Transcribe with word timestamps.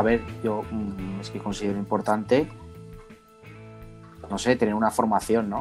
A 0.00 0.02
ver, 0.02 0.22
yo 0.42 0.62
mm, 0.70 1.20
es 1.20 1.28
que 1.28 1.38
considero 1.38 1.78
importante, 1.78 2.48
no 4.30 4.38
sé, 4.38 4.56
tener 4.56 4.74
una 4.74 4.90
formación, 4.90 5.50
¿no? 5.50 5.60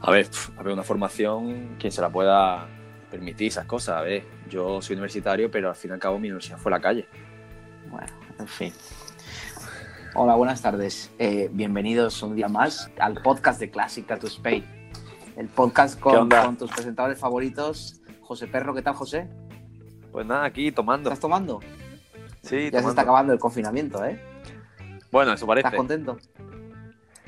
A 0.00 0.10
ver, 0.10 0.26
a 0.56 0.62
ver, 0.62 0.72
una 0.72 0.82
formación, 0.82 1.76
quien 1.78 1.92
se 1.92 2.00
la 2.00 2.08
pueda 2.08 2.66
permitir 3.10 3.48
esas 3.48 3.66
cosas. 3.66 3.98
A 3.98 4.00
ver, 4.00 4.24
yo 4.48 4.80
soy 4.80 4.94
universitario, 4.94 5.50
pero 5.50 5.68
al 5.68 5.76
fin 5.76 5.90
y 5.90 5.92
al 5.92 6.00
cabo 6.00 6.18
mi 6.18 6.28
universidad 6.28 6.56
fue 6.56 6.70
la 6.70 6.80
calle. 6.80 7.06
Bueno, 7.90 8.06
en 8.38 8.48
fin. 8.48 8.72
Hola, 10.14 10.34
buenas 10.34 10.62
tardes. 10.62 11.12
Eh, 11.18 11.50
bienvenidos 11.52 12.22
un 12.22 12.36
día 12.36 12.48
más 12.48 12.90
al 12.98 13.20
podcast 13.20 13.60
de 13.60 13.70
Clásica 13.70 14.18
to 14.18 14.28
Spain. 14.28 14.64
El 15.36 15.48
podcast 15.48 16.00
con, 16.00 16.30
con, 16.30 16.56
tus 16.56 16.70
presentadores 16.70 17.18
favoritos. 17.18 18.00
José 18.22 18.46
Perro, 18.46 18.72
¿qué 18.72 18.80
tal, 18.80 18.94
José? 18.94 19.28
Pues 20.10 20.24
nada, 20.24 20.46
aquí 20.46 20.72
tomando. 20.72 21.10
¿Estás 21.10 21.20
tomando? 21.20 21.60
Sí, 22.42 22.70
Ya 22.70 22.82
se 22.82 22.88
está 22.88 23.02
acabando 23.02 23.32
el 23.32 23.38
confinamiento, 23.38 24.04
¿eh? 24.04 24.18
Bueno, 25.10 25.32
eso 25.32 25.46
parece. 25.46 25.68
¿Estás 25.68 25.76
contento? 25.78 26.18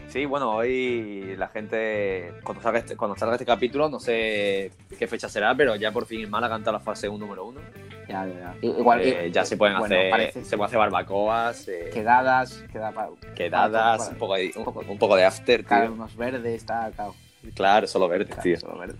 Sí, 0.09 0.27
bueno, 0.27 0.53
hoy 0.55 1.35
la 1.39 1.49
gente, 1.49 2.35
cuando 2.45 2.63
salga, 2.63 2.81
este, 2.81 2.97
cuando 2.97 3.17
salga 3.17 3.35
este 3.35 3.47
capítulo, 3.47 3.89
no 3.89 3.99
sé 3.99 4.71
qué 4.99 5.07
fecha 5.07 5.29
será, 5.29 5.55
pero 5.55 5.75
ya 5.77 5.91
por 5.91 6.05
fin 6.05 6.21
en 6.25 6.31
Málaga 6.31 6.55
canta 6.57 6.71
la 6.71 6.81
fase 6.81 7.09
1 7.09 7.19
número 7.25 7.47
1. 7.47 7.61
Ya, 8.09 8.27
ya, 8.27 8.35
ya. 8.35 8.55
Igual, 8.61 9.01
Eh, 9.01 9.31
ya 9.33 9.45
se 9.45 9.57
pueden 9.57 9.79
bueno, 9.79 9.95
hacer, 9.95 10.11
parece- 10.11 10.45
se 10.45 10.57
pueden 10.57 10.67
hacer 10.67 10.79
barbacoas, 10.79 11.67
eh, 11.69 11.91
Quedadas, 11.95 12.63
queda 12.71 12.93
para, 12.93 13.09
quedadas, 13.35 13.99
para- 14.01 14.11
un 14.11 14.19
poco, 14.19 14.35
de, 14.35 14.53
un, 14.57 14.91
un 14.91 14.99
poco 14.99 15.17
de 15.17 15.25
after, 15.25 15.61
tío. 15.61 15.69
claro, 15.69 15.93
unos 15.95 16.15
verdes, 16.17 16.55
está, 16.57 16.91
claro. 16.95 17.15
Claro, 17.55 17.87
solo 17.87 18.07
verdes, 18.09 18.29
Claro, 18.29 18.43
tío. 18.43 18.61
solo 18.61 18.79
verde. 18.79 18.99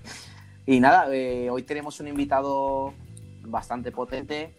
Y 0.65 0.81
nada, 0.81 1.07
eh, 1.15 1.51
hoy 1.51 1.63
tenemos 1.63 2.01
un 2.01 2.09
invitado 2.09 2.95
bastante 3.43 3.93
potente, 3.93 4.55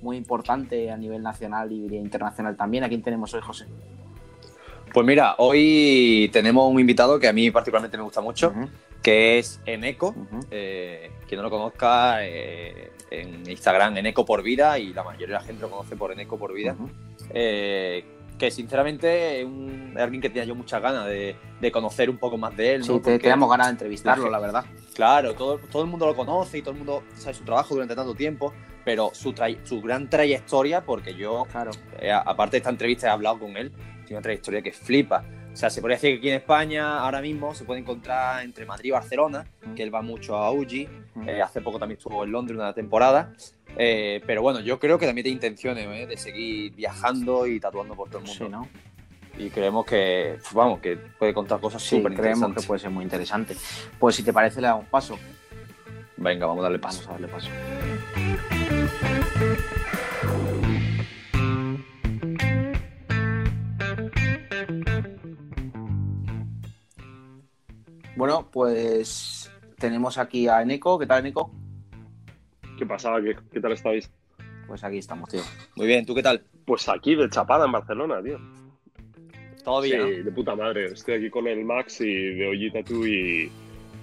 muy 0.00 0.16
importante 0.16 0.90
a 0.90 0.96
nivel 0.96 1.22
nacional 1.22 1.72
y 1.72 1.96
internacional 1.96 2.56
también. 2.56 2.84
¿A 2.84 2.88
quién 2.88 3.02
tenemos 3.02 3.32
hoy, 3.34 3.40
José? 3.42 3.66
Pues 4.92 5.06
mira, 5.06 5.34
hoy 5.38 6.30
tenemos 6.32 6.70
un 6.72 6.80
invitado 6.80 7.18
que 7.18 7.28
a 7.28 7.32
mí 7.32 7.50
particularmente 7.50 7.96
me 7.96 8.04
gusta 8.04 8.20
mucho, 8.20 8.48
Ujú, 8.48 8.68
que 9.02 9.38
es 9.38 9.60
Eneco. 9.66 10.08
ujú. 10.08 10.40
Eh, 10.50 11.10
quien 11.28 11.38
no 11.38 11.42
lo 11.42 11.50
conozca, 11.50 12.18
eh, 12.24 12.92
en 13.10 13.48
Instagram, 13.50 13.96
Eneco 13.98 14.24
por 14.24 14.42
vida, 14.42 14.78
y 14.78 14.92
la 14.94 15.02
mayoría 15.02 15.26
de 15.26 15.32
la 15.34 15.40
gente 15.46 15.62
lo 15.62 15.70
conoce 15.70 15.96
por 15.96 16.12
Eneco 16.12 16.38
por 16.38 16.54
vida. 16.54 16.72
Ujú. 16.78 16.88
Eh, 17.30 18.04
que 18.38 18.50
sinceramente 18.50 19.40
es, 19.40 19.46
un- 19.46 19.94
alguien 19.98 20.20
que 20.20 20.28
tenía 20.28 20.44
yo 20.44 20.54
muchas 20.54 20.80
ganas 20.82 21.06
de, 21.06 21.36
de 21.60 21.72
conocer 21.72 22.08
un 22.10 22.18
poco 22.18 22.36
más 22.36 22.54
de 22.56 22.74
él. 22.74 22.80
¿no? 22.80 22.84
Sí, 22.86 22.92
te, 22.92 23.00
Porque, 23.00 23.18
teníamos 23.18 23.48
ganas 23.50 23.66
de 23.68 23.72
entrevistarlo, 23.72 24.24
la 24.26 24.30
la 24.32 24.38
verdad. 24.38 24.64
Claro, 24.94 25.34
todo, 25.34 25.58
todo 25.70 25.82
el 25.82 25.88
mundo 25.88 26.06
lo 26.06 26.14
conoce 26.14 26.58
y 26.58 26.62
todo 26.62 26.72
el 26.72 26.78
mundo 26.78 27.02
sabe 27.16 27.34
su 27.34 27.44
trabajo 27.44 27.74
durante 27.74 27.94
tanto 27.94 28.14
tiempo, 28.14 28.52
pero 28.86 29.10
su, 29.14 29.34
su 29.64 29.82
gran 29.82 30.08
trayectoria, 30.08 30.82
porque 30.84 31.12
yo, 31.16 31.44
Claro. 31.50 31.72
eh, 31.98 32.12
aparte 32.12 32.52
de 32.52 32.58
esta 32.58 32.70
entrevista, 32.70 33.08
he 33.08 33.10
hablado 33.10 33.40
con 33.40 33.56
él, 33.56 33.72
tiene 34.04 34.18
una 34.18 34.22
trayectoria 34.22 34.62
que 34.62 34.70
flipa. 34.70 35.24
O 35.52 35.56
sea, 35.56 35.70
se 35.70 35.80
podría 35.80 35.96
decir 35.96 36.12
que 36.12 36.18
aquí 36.18 36.28
en 36.28 36.36
España 36.36 37.00
ahora 37.00 37.20
mismo 37.20 37.52
se 37.52 37.64
puede 37.64 37.80
encontrar 37.80 38.44
entre 38.44 38.64
Madrid 38.64 38.90
y 38.90 38.92
Barcelona, 38.92 39.44
que 39.74 39.82
él 39.82 39.92
va 39.92 40.02
mucho 40.02 40.36
a 40.36 40.52
Uji, 40.52 40.88
Ujú. 41.16 41.28
eh, 41.28 41.42
hace 41.42 41.60
poco 41.62 41.80
también 41.80 41.98
estuvo 41.98 42.22
en 42.22 42.30
Londres 42.30 42.56
una 42.56 42.72
temporada. 42.72 43.32
Eh, 43.76 44.22
pero 44.24 44.40
bueno, 44.40 44.60
yo 44.60 44.78
creo 44.78 45.00
que 45.00 45.06
también 45.06 45.24
tiene 45.24 45.34
intenciones 45.34 45.88
¿eh? 45.88 46.06
de 46.06 46.16
seguir 46.16 46.72
viajando 46.76 47.44
y 47.48 47.58
tatuando 47.58 47.96
por 47.96 48.08
todo 48.08 48.20
el 48.20 48.26
mundo. 48.26 48.44
Sí, 48.46 48.48
¿no? 48.52 48.68
Y 49.44 49.50
creemos 49.50 49.84
que, 49.84 50.38
vamos, 50.52 50.78
que 50.78 50.94
puede 50.96 51.34
contar 51.34 51.58
cosas 51.58 51.82
Sí, 51.82 51.96
súper 51.96 52.14
creemos 52.14 52.54
que 52.54 52.62
puede 52.62 52.78
ser 52.78 52.90
muy 52.90 53.02
interesante. 53.02 53.56
Pues 53.98 54.14
si 54.14 54.22
te 54.22 54.32
parece, 54.32 54.60
le 54.60 54.68
damos 54.68 54.86
paso. 54.86 55.18
Venga, 56.18 56.46
vamos 56.46 56.60
a 56.60 56.62
darle 56.64 56.78
paso. 56.78 57.02
Vamos 57.06 57.08
a 57.08 57.12
darle 57.12 57.28
paso. 57.28 58.75
Bueno, 68.16 68.48
pues 68.50 69.50
tenemos 69.78 70.18
aquí 70.18 70.48
a 70.48 70.62
Eneco. 70.62 70.98
¿Qué 70.98 71.06
tal, 71.06 71.20
Eneco? 71.20 71.50
¿Qué 72.78 72.86
pasaba? 72.86 73.20
¿Qué, 73.22 73.36
qué 73.52 73.60
tal 73.60 73.72
estáis? 73.72 74.10
Pues 74.66 74.82
aquí 74.84 74.98
estamos, 74.98 75.28
tío. 75.28 75.42
Muy 75.76 75.86
bien, 75.86 76.04
¿tú 76.04 76.14
qué 76.14 76.22
tal? 76.22 76.42
Pues 76.64 76.88
aquí 76.88 77.14
de 77.14 77.28
chapada 77.30 77.66
en 77.66 77.72
Barcelona, 77.72 78.22
tío. 78.22 78.38
¿Todo 79.64 79.80
bien? 79.82 80.02
Sí, 80.02 80.22
de 80.22 80.32
puta 80.32 80.54
madre. 80.54 80.86
Estoy 80.86 81.14
aquí 81.14 81.30
con 81.30 81.46
el 81.46 81.64
Max 81.64 82.00
y 82.00 82.34
de 82.34 82.48
Oji 82.48 82.70
Tattoo 82.72 83.06
y, 83.06 83.50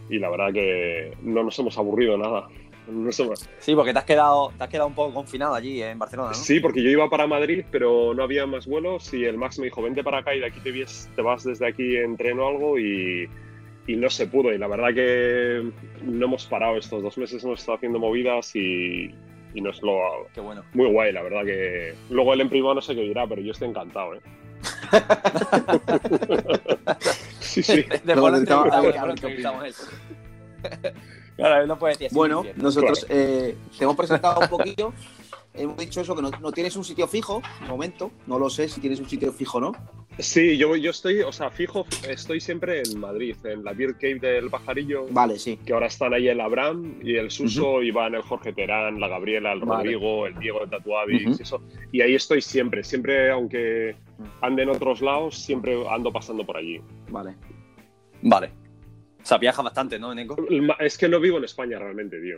y 0.09 0.19
la 0.19 0.29
verdad 0.29 0.53
que 0.53 1.18
no 1.22 1.44
nos 1.44 1.57
hemos 1.59 1.78
aburrido 1.78 2.18
nada. 2.18 2.47
No 2.88 3.06
nos 3.06 3.19
hemos- 3.19 3.50
Sí, 3.59 3.73
porque 3.75 3.94
te 3.94 4.00
has 4.00 4.06
quedado, 4.06 4.52
te 4.57 4.63
has 4.63 4.69
quedado 4.69 4.88
un 4.88 4.96
poco 4.96 5.13
confinado 5.13 5.53
allí 5.56 5.81
en 5.81 5.97
Barcelona, 5.97 6.29
¿no? 6.29 6.35
Sí, 6.35 6.59
porque 6.59 6.84
yo 6.84 6.90
iba 6.90 7.09
para 7.09 7.28
Madrid, 7.28 7.63
pero 7.72 8.13
no 8.13 8.23
había 8.23 8.46
más 8.46 8.68
vuelos 8.68 9.13
y 9.13 9.23
el 9.25 9.38
Max 9.38 9.57
me 9.59 9.66
dijo, 9.66 9.81
vente 9.81 10.03
para 10.03 10.19
acá 10.19 10.35
y 10.35 10.40
de 10.41 10.47
aquí 10.47 10.59
te, 10.59 10.72
vies- 10.72 11.07
te 11.16 11.22
vas 11.22 11.44
desde 11.46 11.66
aquí 11.68 11.96
en 11.96 12.18
tren 12.18 12.40
o 12.40 12.47
algo 12.47 12.78
y, 12.78 13.29
y 13.88 13.96
no 13.96 14.10
se 14.10 14.28
pudo. 14.28 14.54
Y 14.54 14.58
la 14.58 14.68
verdad 14.68 14.94
que 14.94 15.72
no 16.04 16.26
hemos 16.26 16.46
parado 16.46 16.78
estos 16.78 17.02
dos 17.02 17.18
meses, 17.18 17.44
hemos 17.44 17.60
estado 17.60 17.78
haciendo 17.78 18.00
movidas 18.00 18.56
y, 18.56 19.14
y 19.54 19.62
nos 19.62 19.82
lo... 19.82 20.28
Qué 20.34 20.42
bueno. 20.42 20.64
Muy 20.74 20.88
guay, 20.88 21.12
la 21.12 21.22
verdad 21.22 21.46
que... 21.46 21.96
Luego 22.10 22.34
él 22.34 22.42
en 22.42 22.50
privado 22.50 22.76
no 22.76 22.82
sé 22.82 22.96
qué 22.96 23.02
dirá, 23.02 23.28
pero 23.28 23.42
yo 23.42 23.52
estoy 23.52 23.70
encantado, 23.70 24.16
¿eh? 24.16 24.22
sí, 27.40 27.64
sí. 27.64 27.86
Claro, 31.36 31.64
él 31.64 31.68
no 31.68 31.80
puede 31.80 31.94
decir. 31.94 32.10
Bueno, 32.12 32.44
nosotros 32.58 33.08
eh, 33.10 33.58
te 33.76 33.84
hemos 33.84 33.96
presentado 33.96 34.40
un 34.40 34.48
poquillo. 34.48 34.94
Hemos 35.53 35.78
dicho 35.78 36.02
eso, 36.02 36.16
que 36.16 36.22
no, 36.22 36.31
no 36.41 36.52
tienes 36.52 36.75
un 36.75 36.84
sitio 36.84 37.08
fijo, 37.08 37.41
de 37.62 37.68
momento. 37.68 38.12
No 38.28 38.40
lo 38.40 38.50
sé 38.50 38.68
si 38.68 38.81
tienes 38.81 39.00
un 39.00 39.08
sitio 39.08 39.31
fijo 39.31 39.59
o 39.59 39.62
no. 39.62 39.72
Sí, 40.19 40.58
yo, 40.58 40.75
yo 40.75 40.91
estoy, 40.91 41.22
o 41.22 41.31
sea, 41.31 41.50
fijo, 41.50 41.86
estoy 42.08 42.40
siempre 42.40 42.84
en 42.86 43.00
Madrid, 43.00 43.36
en 43.46 43.64
la 43.64 43.74
Beer 43.74 43.94
Cave 43.96 44.19
del 44.19 44.50
Pajarillo, 44.52 45.08
Vale, 45.09 45.40
sí. 45.40 45.58
que 45.66 45.74
ahora 45.74 45.88
están 45.88 46.14
ahí 46.14 46.28
el 46.28 46.40
Abraham 46.40 47.00
y 47.02 47.16
el 47.16 47.31
Suso, 47.31 47.81
y 47.81 47.90
van 47.90 48.14
el 48.14 48.22
Jorge 48.22 48.53
Terán, 48.53 49.00
la 49.00 49.08
Gabriela, 49.08 49.53
el 49.53 49.62
Vale. 49.62 49.84
Rodrigo, 49.84 50.28
el 50.28 50.38
Diego 50.38 50.59
de 50.59 50.68
Tatuavis, 50.68 51.25
Ujú. 51.25 51.36
y 51.40 51.41
eso. 51.41 51.62
Y 51.91 52.02
ahí 52.02 52.14
estoy 52.14 52.41
siempre, 52.44 52.84
siempre, 52.84 53.31
aunque 53.31 53.96
ande 54.41 54.62
en 54.64 54.70
otros 54.70 55.02
lados, 55.02 55.35
siempre 55.35 55.84
ando 55.90 56.12
pasando 56.12 56.46
por 56.46 56.58
allí. 56.58 56.80
Vale. 57.09 57.35
Vale. 58.22 58.52
O 59.22 59.25
sea, 59.25 59.38
viaja 59.40 59.64
bastante, 59.64 59.97
¿no, 59.97 60.12
Eneco? 60.12 60.35
Es 60.80 60.97
que 60.97 61.08
no 61.09 61.20
vivo 61.20 61.38
en 61.40 61.46
España 61.46 61.80
realmente, 61.80 62.20
tío. 62.22 62.38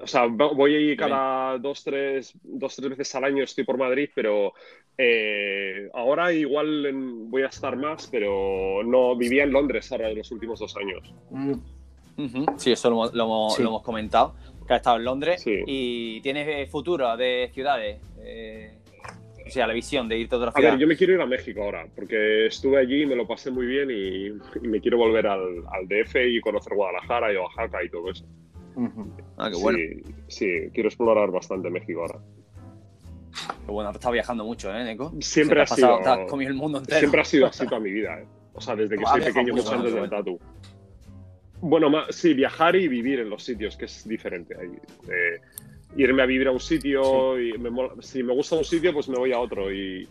O 0.00 0.06
sea, 0.06 0.26
vo- 0.26 0.54
voy 0.54 0.74
ahí 0.76 0.96
cada 0.96 1.58
dos 1.58 1.82
tres, 1.82 2.32
dos, 2.42 2.76
tres 2.76 2.90
veces 2.90 3.14
al 3.16 3.24
año, 3.24 3.42
estoy 3.44 3.64
por 3.64 3.76
Madrid, 3.78 4.08
pero 4.14 4.52
eh, 4.96 5.88
ahora 5.94 6.32
igual 6.32 6.86
en- 6.86 7.30
voy 7.30 7.42
a 7.42 7.46
estar 7.46 7.76
más, 7.76 8.08
pero 8.10 8.82
no 8.84 9.16
vivía 9.16 9.44
en 9.44 9.52
Londres 9.52 9.90
ahora 9.92 10.10
en 10.10 10.18
los 10.18 10.30
últimos 10.30 10.60
dos 10.60 10.76
años. 10.76 11.12
Mm, 11.30 11.52
Sí, 12.56 12.72
eso 12.72 12.90
lo, 12.90 12.96
hemos- 12.96 13.14
lo 13.14 13.24
hemos- 13.24 13.54
Sí. 13.54 13.62
lo 13.62 13.68
hemos 13.68 13.82
comentado, 13.82 14.34
que 14.66 14.74
has 14.74 14.78
estado 14.80 14.96
en 14.96 15.04
Londres. 15.04 15.40
Sí. 15.40 15.62
¿Y 15.66 16.20
tienes 16.20 16.48
eh, 16.48 16.66
futuro 16.66 17.16
de 17.16 17.48
ciudades? 17.54 18.00
Eh, 18.20 18.72
o 19.46 19.50
sea, 19.50 19.68
la 19.68 19.72
visión 19.72 20.08
de 20.08 20.18
irte 20.18 20.34
a 20.34 20.38
otra 20.38 20.50
A 20.50 20.52
ciudad. 20.52 20.70
ver, 20.72 20.80
yo 20.80 20.86
me 20.88 20.96
quiero 20.96 21.12
ir 21.14 21.20
a 21.20 21.26
México 21.26 21.62
ahora, 21.62 21.86
porque 21.94 22.46
estuve 22.46 22.76
allí 22.78 23.02
y 23.02 23.06
me 23.06 23.14
lo 23.14 23.24
pasé 23.26 23.52
muy 23.52 23.66
bien 23.66 23.88
y, 23.90 24.26
y 24.64 24.68
me 24.68 24.80
quiero 24.80 24.98
volver 24.98 25.28
al, 25.28 25.62
al 25.72 25.86
DF 25.86 26.16
y 26.28 26.40
conocer 26.40 26.74
Guadalajara 26.74 27.32
y 27.32 27.36
Oaxaca 27.36 27.82
y 27.84 27.88
todo 27.88 28.10
eso. 28.10 28.24
Ah, 29.36 29.50
qué 29.50 29.56
bueno. 29.56 29.78
Sí, 29.78 30.02
sí, 30.28 30.70
quiero 30.72 30.88
explorar 30.88 31.30
bastante 31.30 31.70
México 31.70 32.00
ahora. 32.02 32.18
Qué 33.66 33.72
bueno, 33.72 33.90
has 33.90 33.96
estado 33.96 34.12
viajando 34.14 34.44
mucho, 34.44 34.72
¿eh, 34.74 34.80
Eneco? 34.82 35.12
Siempre 35.20 35.60
ha 35.60 35.64
pasado, 35.64 35.96
sido- 35.98 36.02
te 36.02 36.08
has 36.22 36.30
comido 36.30 36.50
el 36.50 36.56
mundo 36.56 36.78
entero. 36.78 36.98
Siempre 36.98 37.20
ha 37.20 37.24
sido 37.24 37.46
así 37.46 37.66
toda 37.68 37.80
mi 37.80 37.90
vida, 37.90 38.20
¿eh? 38.20 38.26
O 38.54 38.60
sea, 38.60 38.74
desde 38.74 38.96
que 38.96 39.04
Ha 39.04 39.08
soy 39.12 39.20
pequeño, 39.22 39.54
mucho, 39.54 39.70
antes 39.72 39.92
del 39.94 40.10
tatu. 40.10 40.38
Bueno, 41.60 41.90
ma- 41.90 42.06
sí, 42.10 42.34
viajar 42.34 42.76
y 42.76 42.88
vivir 42.88 43.20
en 43.20 43.30
los 43.30 43.42
sitios, 43.42 43.76
que 43.76 43.84
es 43.86 44.06
diferente. 44.08 44.54
Eh, 45.08 45.40
irme 45.96 46.22
a 46.22 46.26
vivir 46.26 46.48
a 46.48 46.52
un 46.52 46.60
sitio 46.60 47.40
y 47.40 47.56
me 47.58 47.70
mola- 47.70 47.94
si 48.00 48.22
me 48.22 48.32
gusta 48.34 48.56
un 48.56 48.64
sitio, 48.64 48.92
pues 48.92 49.08
me 49.08 49.16
voy 49.18 49.32
a 49.32 49.40
otro. 49.40 49.72
Y, 49.72 50.08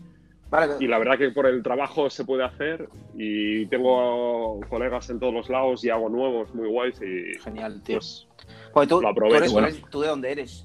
Vale, 0.50 0.74
y 0.80 0.86
la 0.86 0.98
verdad 0.98 1.18
que 1.18 1.30
por 1.30 1.46
el 1.46 1.62
trabajo 1.62 2.08
se 2.08 2.24
puede 2.24 2.42
hacer 2.44 2.88
y 3.14 3.66
tengo 3.66 4.60
colegas 4.70 5.10
en 5.10 5.20
todos 5.20 5.34
los 5.34 5.50
lados 5.50 5.84
y 5.84 5.90
hago 5.90 6.08
nuevos 6.08 6.54
muy 6.54 6.68
guays 6.68 7.00
y 7.02 7.38
genial, 7.40 7.82
tío. 7.82 7.96
pues 7.98 8.26
Pues 8.72 8.88
tú, 8.88 8.94
lo 8.96 9.00
tú 9.02 9.08
aprovecho, 9.08 9.36
eres- 9.38 9.52
bueno. 9.52 9.68
eres- 9.68 9.82
¿tú 9.90 10.00
de 10.00 10.08
dónde 10.08 10.32
eres? 10.32 10.64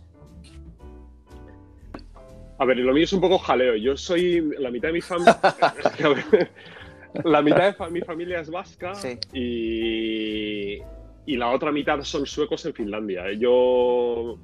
A 2.60 2.66
ver, 2.66 2.78
lo 2.78 2.94
mío 2.94 3.04
es 3.04 3.12
un 3.14 3.20
poco 3.20 3.38
jaleo. 3.40 3.76
Yo 3.76 3.98
soy 3.98 4.42
la 4.60 4.70
mitad 4.72 4.88
de 4.90 4.94
mi 4.94 5.02
familia. 5.02 5.38
la 7.26 7.42
mitad 7.42 7.66
de 7.66 7.74
fa- 7.74 7.90
mi 7.90 8.02
familia 8.02 8.40
es 8.40 8.50
vasca 8.50 8.96
Sí. 8.96 9.18
y, 9.34 10.78
y 11.26 11.36
la 11.38 11.50
otra 11.52 11.72
mitad 11.72 12.02
son 12.04 12.26
suecos 12.26 12.66
en 12.66 12.74
Finlandia. 12.74 13.26
Yo. 13.34 14.38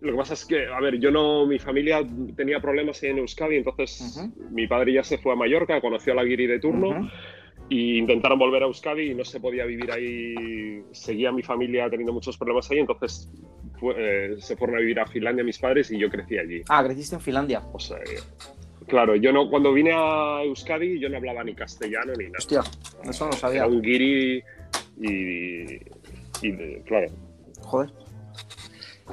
Lo 0.00 0.12
que 0.12 0.18
pasa 0.18 0.34
es 0.34 0.46
que, 0.46 0.66
a 0.66 0.80
ver, 0.80 0.98
yo 0.98 1.10
no. 1.10 1.46
Mi 1.46 1.58
familia 1.58 2.00
tenía 2.34 2.58
problemas 2.60 3.02
en 3.02 3.18
Euskadi, 3.18 3.56
entonces 3.56 4.16
Ujú. 4.16 4.32
mi 4.50 4.66
padre 4.66 4.94
ya 4.94 5.04
se 5.04 5.18
fue 5.18 5.32
a 5.34 5.36
Mallorca, 5.36 5.80
conoció 5.80 6.14
a 6.14 6.16
la 6.16 6.24
guiri 6.24 6.46
de 6.46 6.58
turno 6.58 6.88
Ujú. 6.88 7.08
y 7.68 7.98
intentaron 7.98 8.38
volver 8.38 8.62
a 8.62 8.66
Euskadi 8.66 9.10
y 9.10 9.14
no 9.14 9.24
se 9.24 9.40
podía 9.40 9.66
vivir 9.66 9.92
ahí. 9.92 10.82
Seguía 10.92 11.32
mi 11.32 11.42
familia 11.42 11.90
teniendo 11.90 12.14
muchos 12.14 12.38
problemas 12.38 12.70
ahí, 12.70 12.78
entonces 12.78 13.30
eh, 13.94 14.36
se 14.38 14.56
fueron 14.56 14.76
a 14.76 14.80
vivir 14.80 15.00
a 15.00 15.06
Finlandia 15.06 15.44
mis 15.44 15.58
padres 15.58 15.90
y 15.90 15.98
yo 15.98 16.08
crecí 16.08 16.38
allí. 16.38 16.62
Ah, 16.70 16.82
creciste 16.82 17.16
en 17.16 17.20
Finlandia. 17.20 17.62
O 17.72 17.78
sea, 17.78 17.98
claro, 18.86 19.16
yo 19.16 19.32
no, 19.32 19.50
cuando 19.50 19.70
vine 19.74 19.92
a 19.94 20.42
Euskadi 20.44 20.98
yo 20.98 21.10
no 21.10 21.18
hablaba 21.18 21.44
ni 21.44 21.54
castellano 21.54 22.14
ni 22.16 22.24
nada. 22.24 22.38
Hostia, 22.38 22.62
eso 23.04 23.26
no 23.26 23.32
sabía. 23.32 23.58
Era 23.58 23.66
un 23.66 23.82
guiri 23.82 24.42
y, 24.98 25.74
y 26.42 26.80
claro. 26.86 27.08
Joder. 27.60 27.90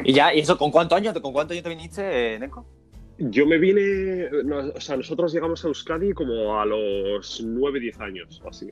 ¿Y 0.03 0.13
ya? 0.13 0.33
¿Y 0.33 0.39
eso 0.39 0.57
con 0.57 0.71
cuántos 0.71 0.97
años, 0.97 1.13
con 1.19 1.33
cuántos 1.33 1.53
años 1.53 1.63
te 1.63 1.69
viniste, 1.69 2.39
Neko? 2.39 2.65
Yo 3.19 3.47
me 3.47 3.57
vine, 3.57 4.29
o 4.75 4.79
sea, 4.79 4.95
nosotros 4.95 5.33
llegamos 5.33 5.65
a 5.65 5.69
Euskadi 5.69 6.13
como 6.13 6.59
a 6.59 6.65
los 6.65 7.41
9, 7.43 7.79
10 7.79 7.99
años 7.99 8.41
o 8.43 8.49
así. 8.49 8.71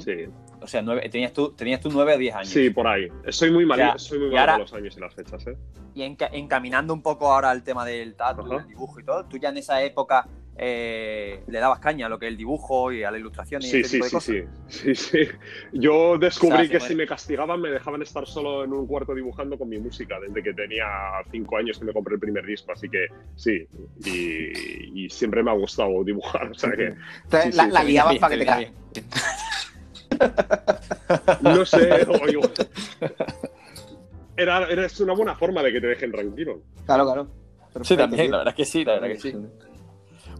Sí. 0.00 0.26
O 0.60 0.66
sea, 0.66 0.84
tenías, 1.08 1.32
tú, 1.32 1.52
tenías 1.52 1.80
tú 1.80 1.90
9 1.92 2.14
o 2.14 2.18
10 2.18 2.34
años. 2.34 2.48
Sí, 2.48 2.70
por 2.70 2.88
ahí. 2.88 3.08
Soy 3.28 3.52
muy 3.52 3.64
mal, 3.64 3.96
soy 3.98 4.18
muy 4.18 4.30
malo 4.30 4.52
con 4.52 4.60
los 4.62 4.72
años 4.74 4.96
y 4.96 5.00
las 5.00 5.14
fechas, 5.14 5.46
¿eh? 5.46 5.56
Y 5.94 6.02
encaminando 6.02 6.92
un 6.92 7.02
poco 7.02 7.32
ahora 7.32 7.50
al 7.50 7.62
tema 7.62 7.84
del 7.84 8.16
tatu, 8.16 8.48
del 8.48 8.66
dibujo 8.66 8.98
y 8.98 9.04
todo, 9.04 9.24
tú 9.26 9.36
ya 9.36 9.50
en 9.50 9.58
esa 9.58 9.80
época 9.82 10.26
eh, 10.60 11.40
le 11.46 11.58
dabas 11.60 11.78
caña 11.78 12.06
a 12.06 12.08
lo 12.08 12.18
que 12.18 12.26
es 12.26 12.32
el 12.32 12.36
dibujo 12.36 12.90
y 12.90 13.04
a 13.04 13.10
la 13.12 13.18
ilustración 13.18 13.62
y 13.62 13.66
sí, 13.66 13.78
ese 13.78 13.88
sí, 13.88 13.94
tipo 13.94 14.04
de 14.04 14.10
sí, 14.10 14.16
cosas. 14.16 14.34
sí, 14.66 14.94
sí, 14.94 14.94
sí. 14.94 15.28
Yo 15.72 16.18
descubrí 16.18 16.68
que 16.68 16.80
si 16.80 16.96
me 16.96 17.06
castigaban 17.06 17.60
me 17.60 17.70
dejaban 17.70 18.02
estar 18.02 18.26
solo 18.26 18.64
en 18.64 18.72
un 18.72 18.86
cuarto 18.86 19.14
dibujando 19.14 19.56
con 19.56 19.68
mi 19.68 19.78
música 19.78 20.18
desde 20.20 20.42
que 20.42 20.52
tenía 20.52 20.86
cinco 21.30 21.56
años 21.56 21.78
que 21.78 21.84
me 21.84 21.92
compré 21.92 22.14
el 22.14 22.20
primer 22.20 22.44
disco, 22.44 22.72
así 22.72 22.88
que 22.88 23.06
sí, 23.36 23.66
y, 24.04 25.08
siempre 25.08 25.42
me 25.42 25.50
ha 25.50 25.54
gustado 25.54 26.04
dibujar, 26.04 26.50
o 26.50 26.54
sea 26.54 26.70
que... 26.72 26.94
la, 27.54 27.66
la 27.66 27.82
liabas 27.82 28.18
para 28.18 28.36
que 28.36 28.44
te 28.44 28.72
No 31.40 31.64
sé, 31.64 32.06
era, 34.36 34.68
era 34.68 34.86
una 35.00 35.14
buena 35.14 35.34
forma 35.34 35.62
de 35.62 35.72
que 35.72 35.80
te 35.80 35.86
dejen 35.86 36.12
tranquilo. 36.12 36.62
Claro, 36.86 37.04
claro. 37.04 37.28
sí, 37.82 37.96
también, 37.96 38.30
la 38.30 38.38
verdad 38.38 38.54
que 38.54 38.64
sí, 38.64 38.84
la 38.84 38.94
verdad 38.94 39.08
que 39.08 39.18
sí. 39.18 39.34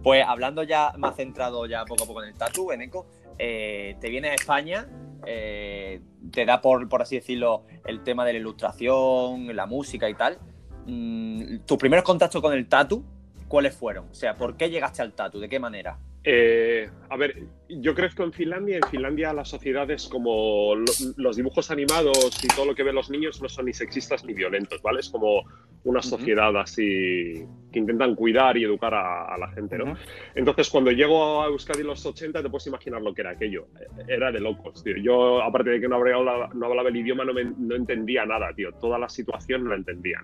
Pues 0.03 0.23
hablando 0.25 0.63
ya 0.63 0.93
más 0.97 1.15
centrado 1.15 1.65
ya 1.65 1.83
poco 1.85 2.03
a 2.03 2.07
poco 2.07 2.23
en 2.23 2.29
el 2.29 2.35
tatu, 2.35 2.71
en 2.71 2.81
Eco, 2.81 3.05
eh, 3.37 3.97
te 3.99 4.09
vienes 4.09 4.31
a 4.31 4.35
España, 4.35 4.87
eh, 5.25 6.01
te 6.31 6.45
da 6.45 6.61
por, 6.61 6.87
por 6.87 7.01
así 7.01 7.15
decirlo 7.15 7.63
el 7.85 8.03
tema 8.03 8.25
de 8.25 8.33
la 8.33 8.39
ilustración, 8.39 9.55
la 9.55 9.65
música 9.65 10.09
y 10.09 10.13
tal. 10.13 10.39
Mm, 10.85 11.59
¿Tus 11.65 11.77
primeros 11.77 12.05
contactos 12.05 12.41
con 12.41 12.53
el 12.53 12.67
tatu, 12.67 13.03
cuáles 13.49 13.75
fueron? 13.75 14.07
O 14.09 14.13
sea, 14.13 14.37
¿por 14.37 14.55
qué 14.55 14.69
llegaste 14.69 15.01
al 15.01 15.11
tatu? 15.11 15.39
¿De 15.39 15.49
qué 15.49 15.59
manera? 15.59 15.99
Eh, 16.23 16.89
a 17.09 17.15
ver, 17.15 17.43
yo 17.69 17.95
crezco 17.95 18.23
en 18.23 18.33
Finlandia. 18.33 18.77
En 18.77 18.89
Finlandia 18.89 19.33
las 19.33 19.49
sociedades 19.49 20.07
como 20.07 20.75
los 21.17 21.35
dibujos 21.35 21.71
animados 21.71 22.43
y 22.43 22.47
todo 22.47 22.65
lo 22.65 22.75
que 22.75 22.83
ven 22.83 22.95
los 22.95 23.09
niños 23.09 23.41
no 23.41 23.49
son 23.49 23.65
ni 23.65 23.73
sexistas 23.73 24.25
ni 24.25 24.33
violentos, 24.33 24.81
¿vale? 24.81 24.99
Es 24.99 25.09
como 25.09 25.43
una 25.85 26.01
sociedad 26.01 26.55
así 26.57 27.45
que 27.71 27.79
intentan 27.79 28.15
cuidar 28.15 28.57
y 28.57 28.65
educar 28.65 28.93
a, 28.93 29.37
la 29.37 29.49
gente, 29.51 29.77
¿no? 29.77 29.95
Entonces, 30.35 30.69
cuando 30.69 30.91
llego 30.91 31.41
a 31.41 31.47
Euskadi 31.47 31.81
en 31.81 31.87
los 31.87 32.05
80, 32.05 32.43
te 32.43 32.49
puedes 32.49 32.67
imaginar 32.67 33.01
lo 33.01 33.13
que 33.13 33.21
era 33.21 33.31
aquello. 33.31 33.67
Era 34.07 34.31
de 34.31 34.41
locos, 34.41 34.83
tío. 34.83 34.97
Yo, 34.97 35.41
aparte 35.41 35.69
de 35.69 35.79
que 35.79 35.87
no 35.87 35.95
hablaba, 35.95 36.49
no 36.53 36.65
hablaba 36.65 36.89
el 36.89 36.97
idioma, 36.97 37.23
no, 37.23 37.33
no 37.33 37.75
entendía 37.75 38.25
nada, 38.25 38.53
tío. 38.53 38.73
Toda 38.73 38.99
la 38.99 39.07
situación 39.07 39.63
no 39.63 39.69
la 39.69 39.77
entendía. 39.77 40.19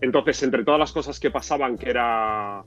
Entonces, 0.00 0.42
entre 0.42 0.64
todas 0.64 0.80
las 0.80 0.92
cosas 0.92 1.20
que 1.20 1.30
pasaban, 1.30 1.76
que 1.76 1.90
era 1.90 2.64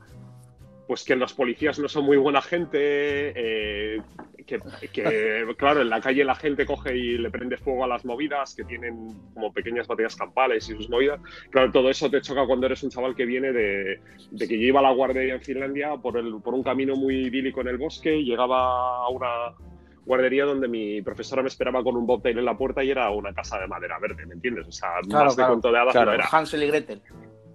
pues 0.87 1.03
que 1.03 1.15
los 1.15 1.33
policías 1.33 1.79
no 1.79 1.87
son 1.87 2.05
muy 2.05 2.17
buena 2.17 2.41
gente, 2.41 2.77
eh, 2.79 4.01
que, 4.45 4.59
claro, 5.57 5.81
en 5.81 5.89
la 5.89 6.01
calle 6.01 6.23
la 6.23 6.35
gente 6.35 6.65
coge 6.65 6.95
y 6.95 7.17
le 7.17 7.31
prende 7.31 7.57
fuego 7.57 7.85
a 7.85 7.87
las 7.87 8.05
movidas, 8.05 8.53
que 8.53 8.63
tienen 8.63 9.09
como 9.33 9.53
pequeñas 9.53 9.87
baterías 9.87 10.15
campales 10.15 10.69
y 10.69 10.75
sus 10.75 10.89
movidas. 10.89 11.21
Claro, 11.49 11.71
todo 11.71 11.89
eso 11.89 12.09
te 12.09 12.21
choca 12.21 12.45
cuando 12.45 12.65
eres 12.65 12.83
un 12.83 12.89
chaval 12.89 13.15
que 13.15 13.25
viene 13.25 13.51
de, 13.51 14.01
que 14.37 14.59
yo 14.59 14.67
iba 14.67 14.81
a 14.81 14.83
la 14.83 14.91
guardería 14.91 15.35
en 15.35 15.41
Finlandia 15.41 15.95
por, 15.97 16.17
el, 16.17 16.41
por 16.43 16.53
un 16.53 16.63
camino 16.63 16.95
muy 16.95 17.27
idílico 17.27 17.61
en 17.61 17.69
el 17.69 17.77
bosque, 17.77 18.23
llegaba 18.23 19.05
a 19.05 19.09
una 19.09 19.55
guardería 20.05 20.45
donde 20.45 20.67
mi 20.67 21.01
profesora 21.01 21.41
me 21.41 21.47
esperaba 21.47 21.83
con 21.83 21.95
un 21.95 22.05
bobtail 22.05 22.37
en 22.37 22.45
la 22.45 22.57
puerta 22.57 22.83
y 22.83 22.91
era 22.91 23.09
una 23.09 23.33
casa 23.33 23.59
de 23.59 23.67
madera 23.67 23.99
verde, 23.99 24.25
¿me 24.25 24.33
entiendes? 24.33 24.67
O 24.67 24.71
sea, 24.71 24.89
más 25.09 25.35
de 25.35 25.45
cuento 25.45 25.71
de 25.71 25.79
hadas 25.79 25.95
era. 25.95 26.27
Hansel 26.31 26.63
y 26.63 26.67
Gretel 26.67 27.01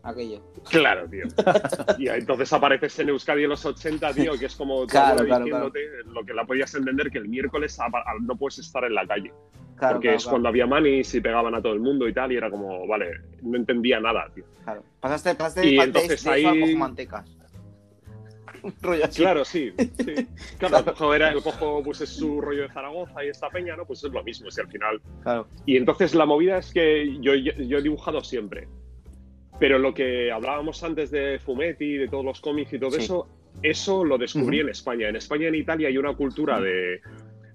aquello. 0.03 0.43
Claro, 0.71 1.09
tío. 1.09 1.25
y 1.99 2.09
entonces 2.09 2.53
apareces 2.53 2.99
en 2.99 3.11
Euskadi 3.11 3.45
en 3.45 3.51
los 3.51 3.65
80, 3.65 4.15
tío, 4.15 4.33
que 4.39 4.47
es 4.47 4.57
como 4.57 4.87
claro, 4.87 5.25
diciéndote 5.25 5.81
lo 6.07 6.25
que 6.25 6.35
la 6.35 6.45
podías 6.45 6.75
entender, 6.75 7.11
que 7.11 7.19
el 7.19 7.29
miércoles 7.29 7.79
no 8.23 8.37
puedes 8.37 8.59
estar 8.59 8.85
en 8.85 8.95
la 8.95 9.07
calle. 9.07 9.33
porque 9.79 10.15
es 10.15 10.27
cuando 10.27 10.49
había 10.49 10.67
manis 10.67 11.15
y 11.15 11.21
pegaban 11.21 11.55
a 11.55 11.63
todo 11.63 11.73
el 11.73 11.81
mundo 11.81 12.09
y 12.09 12.13
tal, 12.13 12.33
y 12.33 12.37
era 12.37 12.51
como, 12.51 12.87
vale, 12.87 13.11
no 13.43 13.57
entendía 13.57 14.01
nada, 14.01 14.31
tío. 14.35 14.45
Claro. 14.65 14.83
Pasaste, 15.01 15.35
pasaste 15.35 15.67
y 15.67 15.79
entonces 15.79 16.27
ahí... 16.27 16.45
cojo 16.45 16.79
mantecas. 16.79 17.38
Claro, 19.15 19.45
sí. 19.45 19.73
sí. 19.79 20.27
Claro, 20.59 20.85
cojo, 20.85 21.15
era, 21.15 21.31
el 21.31 21.43
cojo 21.43 21.83
pues 21.83 22.01
es 22.01 22.11
su 22.11 22.41
rollo 22.41 22.63
de 22.63 22.69
Zaragoza 22.69 23.25
y 23.25 23.29
esta 23.29 23.49
peña, 23.51 23.77
¿no? 23.77 23.85
Pues 23.87 24.05
es 24.05 24.13
lo 24.13 24.23
mismo, 24.23 24.51
si 24.51 24.61
al 24.61 24.69
final. 24.69 25.01
Claro. 25.23 25.49
Y 25.67 25.77
entonces 25.77 26.15
la 26.15 26.27
movida 26.27 26.59
es 26.59 26.73
que 26.73 27.19
yo, 27.21 27.35
yo 27.35 27.79
he 27.79 27.83
dibujado 27.83 28.23
siempre. 28.23 28.69
Pero 29.59 29.79
lo 29.79 29.93
que 29.93 30.31
hablábamos 30.31 30.83
antes 30.85 31.11
de 31.11 31.41
Fumetti, 31.41 31.97
de 31.97 32.09
todos 32.09 32.25
los 32.25 32.41
cómics 32.41 32.73
y 32.73 32.79
todo 32.79 32.97
eso, 32.97 33.29
eso 33.63 34.05
lo 34.05 34.17
descubrí 34.17 34.61
en 34.61 34.69
España. 34.69 35.09
En 35.09 35.17
España 35.17 35.45
y 35.45 35.49
en 35.49 35.55
Italia 35.57 35.89
hay 35.89 35.99
una 35.99 36.15
cultura 36.15 36.61
de, 36.61 37.01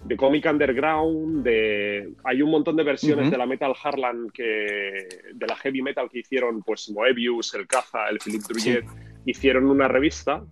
de 0.05 0.17
cómic 0.17 0.45
underground, 0.45 1.43
de 1.43 2.09
hay 2.23 2.41
un 2.41 2.51
montón 2.51 2.75
de 2.75 2.83
versiones 2.83 3.31
de 3.31 3.37
la 3.37 3.45
metal 3.45 3.73
Harlan 3.81 4.29
que 4.31 5.07
de 5.33 5.47
la 5.47 5.55
heavy 5.55 5.81
metal 5.81 6.09
que 6.11 6.19
hicieron 6.19 6.61
pues 6.61 6.89
Moebius, 6.89 7.53
el 7.53 7.67
Caza, 7.67 8.09
el 8.09 8.19
Philippe 8.19 8.45
Druillet, 8.49 8.85
hicieron 9.25 9.65
una 9.65 9.87
revista 9.87 10.43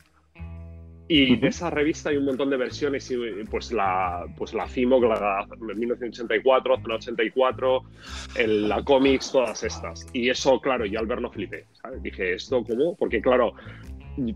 y 1.13 1.35
de 1.35 1.49
esa 1.49 1.69
revista 1.69 2.09
hay 2.09 2.15
un 2.15 2.23
montón 2.23 2.49
de 2.49 2.55
versiones, 2.55 3.11
y 3.11 3.17
pues 3.49 3.73
la, 3.73 4.23
pues 4.37 4.53
la 4.53 4.65
CIMOC, 4.65 5.03
la 5.03 5.45
1984, 5.75 6.77
Zona 6.81 6.95
84, 6.95 7.83
el, 8.37 8.69
la 8.69 8.81
Comics, 8.81 9.33
todas 9.33 9.61
estas. 9.61 10.07
Y 10.13 10.29
eso, 10.29 10.61
claro, 10.61 10.85
yo 10.85 11.01
al 11.01 11.07
verlo 11.07 11.29
flipé. 11.29 11.65
Dije, 12.01 12.35
¿esto 12.35 12.63
cómo? 12.63 12.95
Porque, 12.95 13.21
claro, 13.21 13.51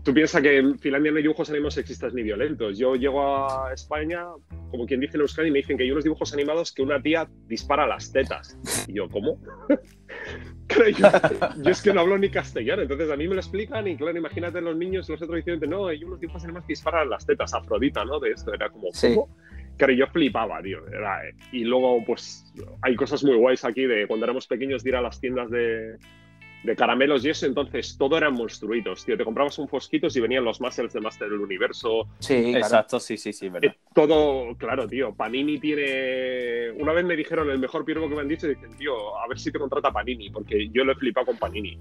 tú 0.02 0.12
piensas 0.12 0.42
que 0.42 0.58
en 0.58 0.78
Finlandia 0.78 1.12
no 1.12 1.16
hay 1.16 1.22
dibujos 1.22 1.48
animados 1.48 1.72
sexistas 1.72 2.12
ni 2.12 2.22
violentos. 2.22 2.76
Yo 2.76 2.94
llego 2.94 3.22
a 3.22 3.72
España, 3.72 4.26
como 4.70 4.84
quien 4.84 5.00
dice 5.00 5.16
en 5.16 5.22
Euskadi, 5.22 5.48
y 5.48 5.52
me 5.52 5.60
dicen 5.60 5.78
que 5.78 5.84
hay 5.84 5.90
unos 5.90 6.04
dibujos 6.04 6.34
animados 6.34 6.72
que 6.72 6.82
una 6.82 7.00
tía 7.00 7.26
dispara 7.46 7.86
las 7.86 8.12
tetas. 8.12 8.58
Y 8.86 8.92
yo, 8.92 9.08
¿cómo? 9.08 9.40
yo, 11.56 11.70
es 11.70 11.82
que 11.82 11.92
no 11.92 12.00
hablo 12.00 12.18
ni 12.18 12.28
castellano, 12.28 12.82
entonces 12.82 13.10
a 13.10 13.16
mí 13.16 13.26
me 13.26 13.34
lo 13.34 13.40
explican 13.40 13.86
y 13.88 13.96
claro, 13.96 14.16
imagínate 14.16 14.60
los 14.60 14.76
niños, 14.76 15.08
los 15.08 15.20
otros 15.20 15.36
diciendo, 15.36 15.66
no, 15.66 15.86
hay 15.88 16.02
unos 16.04 16.20
tipos 16.20 16.44
más 16.46 16.64
que 16.64 16.72
disparan 16.72 17.10
las 17.10 17.26
tetas, 17.26 17.54
Afrodita, 17.54 18.04
¿no? 18.04 18.20
De 18.20 18.30
esto, 18.30 18.52
era 18.52 18.68
como, 18.70 18.88
¿cómo? 19.00 19.28
Claro, 19.76 19.92
yo 19.92 20.06
flipaba, 20.06 20.62
tío. 20.62 20.80
y 21.52 21.64
luego, 21.64 22.02
pues, 22.04 22.52
hay 22.82 22.96
cosas 22.96 23.22
muy 23.24 23.36
guays 23.36 23.64
aquí 23.64 23.84
de 23.84 24.06
cuando 24.06 24.24
éramos 24.24 24.46
pequeños 24.46 24.82
de 24.82 24.90
ir 24.90 24.96
a 24.96 25.02
las 25.02 25.20
tiendas 25.20 25.50
de, 25.50 25.96
de 26.66 26.76
caramelos 26.76 27.24
y 27.24 27.30
eso, 27.30 27.46
entonces 27.46 27.96
todo 27.96 28.18
eran 28.18 28.34
monstruitos, 28.34 29.04
tío. 29.04 29.16
Te 29.16 29.24
comprabas 29.24 29.58
un 29.58 29.68
fosquito 29.68 30.08
y 30.12 30.20
venían 30.20 30.44
los 30.44 30.60
Masters 30.60 30.92
de 30.92 31.00
Master 31.00 31.30
del 31.30 31.40
Universo. 31.40 32.08
Sí, 32.18 32.54
exacto, 32.54 32.98
sí, 32.98 33.16
sí, 33.16 33.32
sí, 33.32 33.48
verdad. 33.48 33.70
Eh, 33.70 33.78
todo, 33.94 34.54
claro, 34.56 34.86
tío. 34.86 35.14
Panini 35.14 35.58
tiene. 35.58 36.72
Una 36.72 36.92
vez 36.92 37.04
me 37.04 37.16
dijeron 37.16 37.48
el 37.50 37.58
mejor 37.58 37.84
piervo 37.84 38.08
que 38.08 38.16
me 38.16 38.22
han 38.22 38.28
dicho, 38.28 38.48
dicen, 38.48 38.76
tío, 38.76 39.16
a 39.16 39.28
ver 39.28 39.38
si 39.38 39.52
te 39.52 39.58
contrata 39.58 39.92
Panini, 39.92 40.30
porque 40.30 40.68
yo 40.70 40.84
lo 40.84 40.92
he 40.92 40.96
flipado 40.96 41.26
con 41.26 41.38
Panini. 41.38 41.78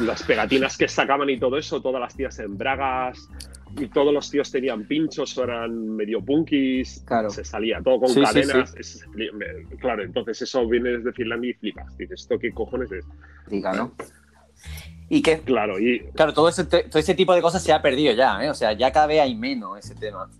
Las 0.00 0.22
pegatinas 0.22 0.78
que 0.78 0.88
sacaban 0.88 1.28
y 1.28 1.38
todo 1.38 1.58
eso, 1.58 1.82
todas 1.82 2.00
las 2.00 2.16
tías 2.16 2.38
en 2.38 2.56
bragas, 2.56 3.28
y 3.76 3.86
todos 3.88 4.12
los 4.12 4.30
tíos 4.30 4.50
tenían 4.50 4.84
pinchos 4.84 5.36
o 5.38 5.44
eran 5.44 5.96
medio 5.96 6.24
punkis, 6.24 7.02
claro. 7.06 7.30
se 7.30 7.44
salía 7.44 7.80
todo 7.82 8.00
con 8.00 8.14
cadenas. 8.14 8.74
claro, 9.80 10.02
entonces 10.02 10.42
eso 10.42 10.66
viene 10.68 10.98
desde 10.98 11.12
Finlandia 11.12 11.50
y 11.50 11.54
flipas. 11.54 11.96
Dices, 11.96 12.22
¿esto 12.22 12.38
qué 12.38 12.52
cojones 12.52 12.90
es? 12.92 13.04
Diga, 13.48 13.72
¿no? 13.72 13.94
¿Y 15.08 15.22
qué? 15.22 15.40
Claro, 15.40 15.78
y... 15.78 16.00
Claro, 16.14 16.32
todo 16.32 16.48
ese, 16.48 16.64
todo 16.64 16.98
ese 16.98 17.14
tipo 17.14 17.34
de 17.34 17.42
cosas 17.42 17.62
se 17.62 17.72
ha 17.72 17.82
perdido 17.82 18.14
ya, 18.14 18.44
¿eh? 18.44 18.50
O 18.50 18.54
sea, 18.54 18.72
ya 18.72 18.92
cada 18.92 19.06
vez 19.08 19.20
hay 19.20 19.34
menos 19.34 19.78
ese 19.78 19.94
tema. 19.94 20.30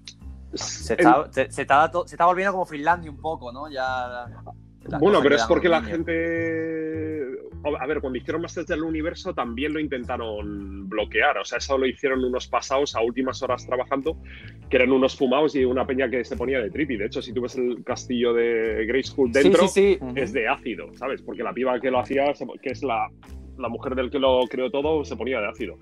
Se 0.55 0.95
está, 0.95 1.29
se, 1.31 1.43
está, 1.43 1.91
se 2.07 2.15
está 2.15 2.27
volviendo 2.27 2.53
como 2.53 2.67
Finlandia 2.67 3.11
un 3.11 3.21
poco, 3.21 3.53
¿no? 3.53 3.71
Ya... 3.71 4.27
Bueno, 4.99 5.21
pero 5.23 5.37
es 5.37 5.45
porque 5.45 5.69
la 5.69 5.83
gente. 5.83 7.27
A 7.81 7.87
ver, 7.87 8.01
cuando 8.01 8.19
hicieron 8.19 8.41
Masters 8.41 8.67
del 8.67 8.83
Universo 8.83 9.35
también 9.35 9.75
lo 9.75 9.81
intentaron 9.81 10.89
bloquear. 10.89 11.37
O 11.39 11.45
sea, 11.45 11.59
eso 11.59 11.77
lo 11.77 11.87
hicieron 11.87 12.25
unos 12.25 12.49
pasados 12.49 12.97
a 12.97 13.03
últimas 13.03 13.43
horas 13.43 13.67
trabajando, 13.67 14.17
que 14.71 14.77
eran 14.77 14.91
unos 14.93 15.17
fumados 15.17 15.55
y 15.55 15.65
una 15.65 15.87
peña 15.87 16.09
que 16.09 16.25
se 16.25 16.37
ponía 16.37 16.61
de 16.61 16.71
trip. 16.71 16.93
Y 16.93 16.97
de 16.97 17.07
hecho, 17.07 17.21
si 17.21 17.35
tú 17.35 17.43
ves 17.43 17.57
el 17.57 17.85
castillo 17.85 18.33
de 18.33 18.87
Grayskull 18.87 19.31
dentro, 19.31 19.67
es 20.15 20.33
de 20.33 20.49
ácido, 20.49 20.95
¿sabes? 20.95 21.21
Porque 21.21 21.43
la 21.43 21.53
piba 21.53 21.79
que 21.79 21.91
lo 21.91 22.01
hacía, 22.01 22.33
que 22.63 22.71
es 22.71 22.83
la, 22.83 23.11
la 23.61 23.69
mujer 23.69 23.95
del 23.95 24.11
que 24.11 24.19
lo 24.19 24.41
creó 24.49 24.71
todo, 24.71 25.05
se 25.05 25.17
ponía 25.17 25.41
de 25.41 25.49
ácido. 25.49 25.79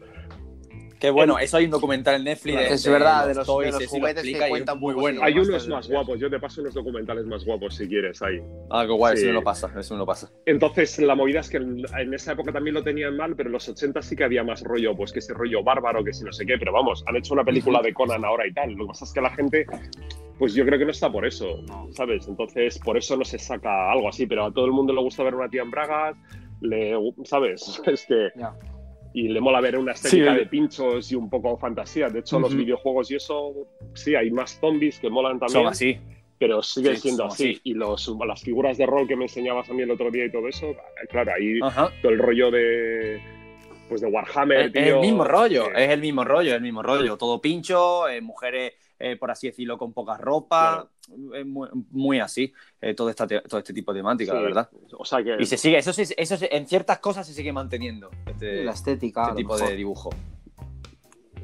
Qué 0.98 1.10
bueno, 1.10 1.38
eso 1.38 1.56
hay 1.56 1.66
un 1.66 1.70
documental 1.70 2.16
en 2.16 2.24
Netflix. 2.24 2.58
es 2.58 2.88
verdad, 2.88 3.28
de 3.28 3.34
los, 3.34 3.46
juguetes 3.46 4.22
que 4.22 4.48
cuentan 4.48 4.80
muy 4.80 4.94
bueno. 4.94 5.22
Hay 5.22 5.38
unos 5.38 5.68
más 5.68 5.88
guapos, 5.88 6.18
yo 6.18 6.28
te 6.28 6.40
paso 6.40 6.60
unos 6.60 6.74
documentales 6.74 7.24
más 7.24 7.44
guapos 7.44 7.76
si 7.76 7.86
quieres 7.86 8.20
ahí. 8.20 8.40
Ah, 8.70 8.84
qué 8.84 8.92
guay, 8.92 9.14
eso 9.14 9.26
me 9.26 9.32
lo 9.32 9.44
pasa, 9.44 9.72
eso 9.78 9.94
me 9.94 9.98
lo 9.98 10.06
pasa. 10.06 10.30
Entonces, 10.44 10.98
la 10.98 11.14
movida 11.14 11.40
es 11.40 11.48
que 11.48 11.58
en, 11.58 12.14
esa 12.14 12.32
época 12.32 12.52
también 12.52 12.74
lo 12.74 12.82
tenían 12.82 13.16
mal, 13.16 13.36
pero 13.36 13.48
en 13.48 13.52
los 13.52 13.68
80 13.68 14.02
sí 14.02 14.16
que 14.16 14.24
había 14.24 14.42
más 14.42 14.62
rollo, 14.62 14.96
pues 14.96 15.12
que 15.12 15.20
ese 15.20 15.34
rollo 15.34 15.62
bárbaro, 15.62 16.02
que 16.02 16.12
si 16.12 16.24
no 16.24 16.32
sé 16.32 16.44
qué, 16.44 16.58
pero 16.58 16.72
vamos, 16.72 17.04
han 17.06 17.14
hecho 17.14 17.32
una 17.32 17.44
película 17.44 17.80
de 17.80 17.94
Conan 17.94 18.24
ahora 18.24 18.46
y 18.46 18.52
tal. 18.52 18.72
Lo 18.72 18.86
que 18.86 18.88
pasa 18.88 19.04
es 19.04 19.12
que 19.12 19.20
la 19.20 19.30
gente 19.30 19.66
pues 20.38 20.54
yo 20.54 20.64
creo 20.64 20.78
que 20.78 20.84
no 20.84 20.92
está 20.92 21.10
por 21.10 21.26
eso, 21.26 21.64
¿sabes? 21.90 22.28
Entonces, 22.28 22.78
por 22.78 22.96
eso 22.96 23.16
no 23.16 23.24
se 23.24 23.38
saca 23.40 23.90
algo 23.90 24.08
así, 24.08 24.24
pero 24.24 24.46
a 24.46 24.52
todo 24.52 24.66
el 24.66 24.72
mundo 24.72 24.92
le 24.92 25.00
gusta 25.00 25.24
ver 25.24 25.34
una 25.34 25.48
tía 25.48 25.62
en 25.62 25.70
bragas, 25.70 26.16
le, 26.60 26.94
¿sabes? 27.24 27.80
Es 27.86 28.06
que... 28.06 28.30
Y 29.14 29.28
le 29.28 29.40
mola 29.40 29.60
ver 29.60 29.78
una 29.78 29.92
estética 29.92 30.34
de 30.34 30.46
pinchos 30.46 31.10
y 31.10 31.14
un 31.14 31.30
poco 31.30 31.56
fantasía. 31.56 32.08
De 32.08 32.20
hecho, 32.20 32.38
los 32.38 32.54
videojuegos 32.54 33.10
y 33.10 33.16
eso, 33.16 33.54
sí, 33.94 34.14
hay 34.14 34.30
más 34.30 34.60
zombies 34.60 35.00
que 35.00 35.08
molan 35.08 35.40
también. 35.40 35.62
Son 35.62 35.66
así. 35.66 35.98
Pero 36.38 36.62
sigue 36.62 36.94
siendo 36.94 37.24
así. 37.24 37.58
Y 37.64 37.72
los, 37.74 38.14
las 38.24 38.42
figuras 38.42 38.76
de 38.76 38.86
rol 38.86 39.08
que 39.08 39.16
me 39.16 39.24
enseñabas 39.24 39.68
a 39.70 39.72
mí 39.72 39.82
el 39.82 39.90
otro 39.90 40.10
día 40.10 40.26
y 40.26 40.30
todo 40.30 40.46
eso, 40.46 40.76
claro, 41.08 41.32
ahí 41.36 41.58
todo 42.02 42.12
el 42.12 42.18
rollo 42.18 42.50
de 42.50 43.20
pues 43.88 44.02
de 44.02 44.06
Warhammer, 44.08 44.70
es, 44.74 44.86
el 44.86 45.00
mismo 45.00 45.24
rollo, 45.24 45.74
es 45.74 45.88
el 45.88 46.00
mismo 46.00 46.22
rollo, 46.22 46.50
es 46.50 46.56
el 46.56 46.62
mismo 46.62 46.82
rollo. 46.82 47.16
Todo 47.16 47.40
pincho, 47.40 48.06
eh, 48.08 48.20
mujeres 48.20 48.74
eh, 48.98 49.16
por 49.16 49.30
así 49.30 49.48
decirlo, 49.48 49.78
con 49.78 49.92
poca 49.92 50.16
ropa. 50.16 50.88
Es 51.34 51.46
muy, 51.46 52.20
así, 52.20 52.52
eh, 52.80 52.94
todo, 52.94 53.08
esta 53.08 53.26
todo 53.26 53.58
este 53.58 53.72
tipo 53.72 53.92
de 53.92 54.00
temática, 54.00 54.34
la 54.34 54.40
verdad. 54.40 54.70
O 54.98 55.04
sea 55.04 55.22
que... 55.22 55.36
Y 55.38 55.46
se 55.46 55.56
sigue, 55.56 55.78
eso, 55.78 55.90
eso 55.90 56.36
en 56.50 56.66
ciertas 56.66 56.98
cosas 56.98 57.26
se 57.26 57.32
sigue 57.32 57.52
manteniendo. 57.52 58.10
Este, 58.26 58.64
la 58.64 58.72
estética. 58.72 59.28
Este 59.28 59.36
tipo 59.36 59.56
de 59.56 59.74
dibujo. 59.74 60.10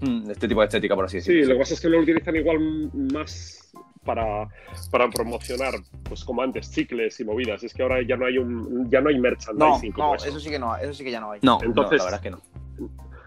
Mm, 0.00 0.30
este 0.30 0.48
tipo 0.48 0.60
de 0.60 0.66
estética, 0.66 0.94
por 0.94 1.06
así 1.06 1.18
decirlo. 1.18 1.42
Sí, 1.42 1.48
lo 1.48 1.54
que 1.54 1.60
pasa 1.60 1.74
es 1.74 1.80
que 1.80 1.88
lo 1.88 2.00
utilizan 2.00 2.36
igual 2.36 2.90
más 2.92 3.72
para, 4.04 4.48
para, 4.90 5.08
promocionar, 5.08 5.74
pues 6.02 6.24
como 6.24 6.42
antes, 6.42 6.70
chicles 6.70 7.18
y 7.20 7.24
movidas. 7.24 7.62
Es 7.64 7.72
que 7.72 7.82
ahora 7.82 8.02
ya 8.06 8.16
no 8.16 8.26
hay 8.26 8.38
un 8.38 8.90
ya 8.90 9.00
no 9.00 9.08
hay 9.08 9.18
merchandising. 9.18 9.94
No, 9.96 10.08
no 10.08 10.14
eso. 10.16 10.40
sí 10.40 10.50
que 10.50 10.58
no, 10.58 10.76
eso 10.76 10.92
sí 10.92 11.04
que 11.04 11.10
ya 11.10 11.20
no 11.20 11.30
hay. 11.30 11.40
No, 11.42 11.58
entonces 11.62 11.98
la 11.98 12.04
verdad 12.04 12.20
es 12.20 12.22
que 12.22 12.30
no. 12.30 12.40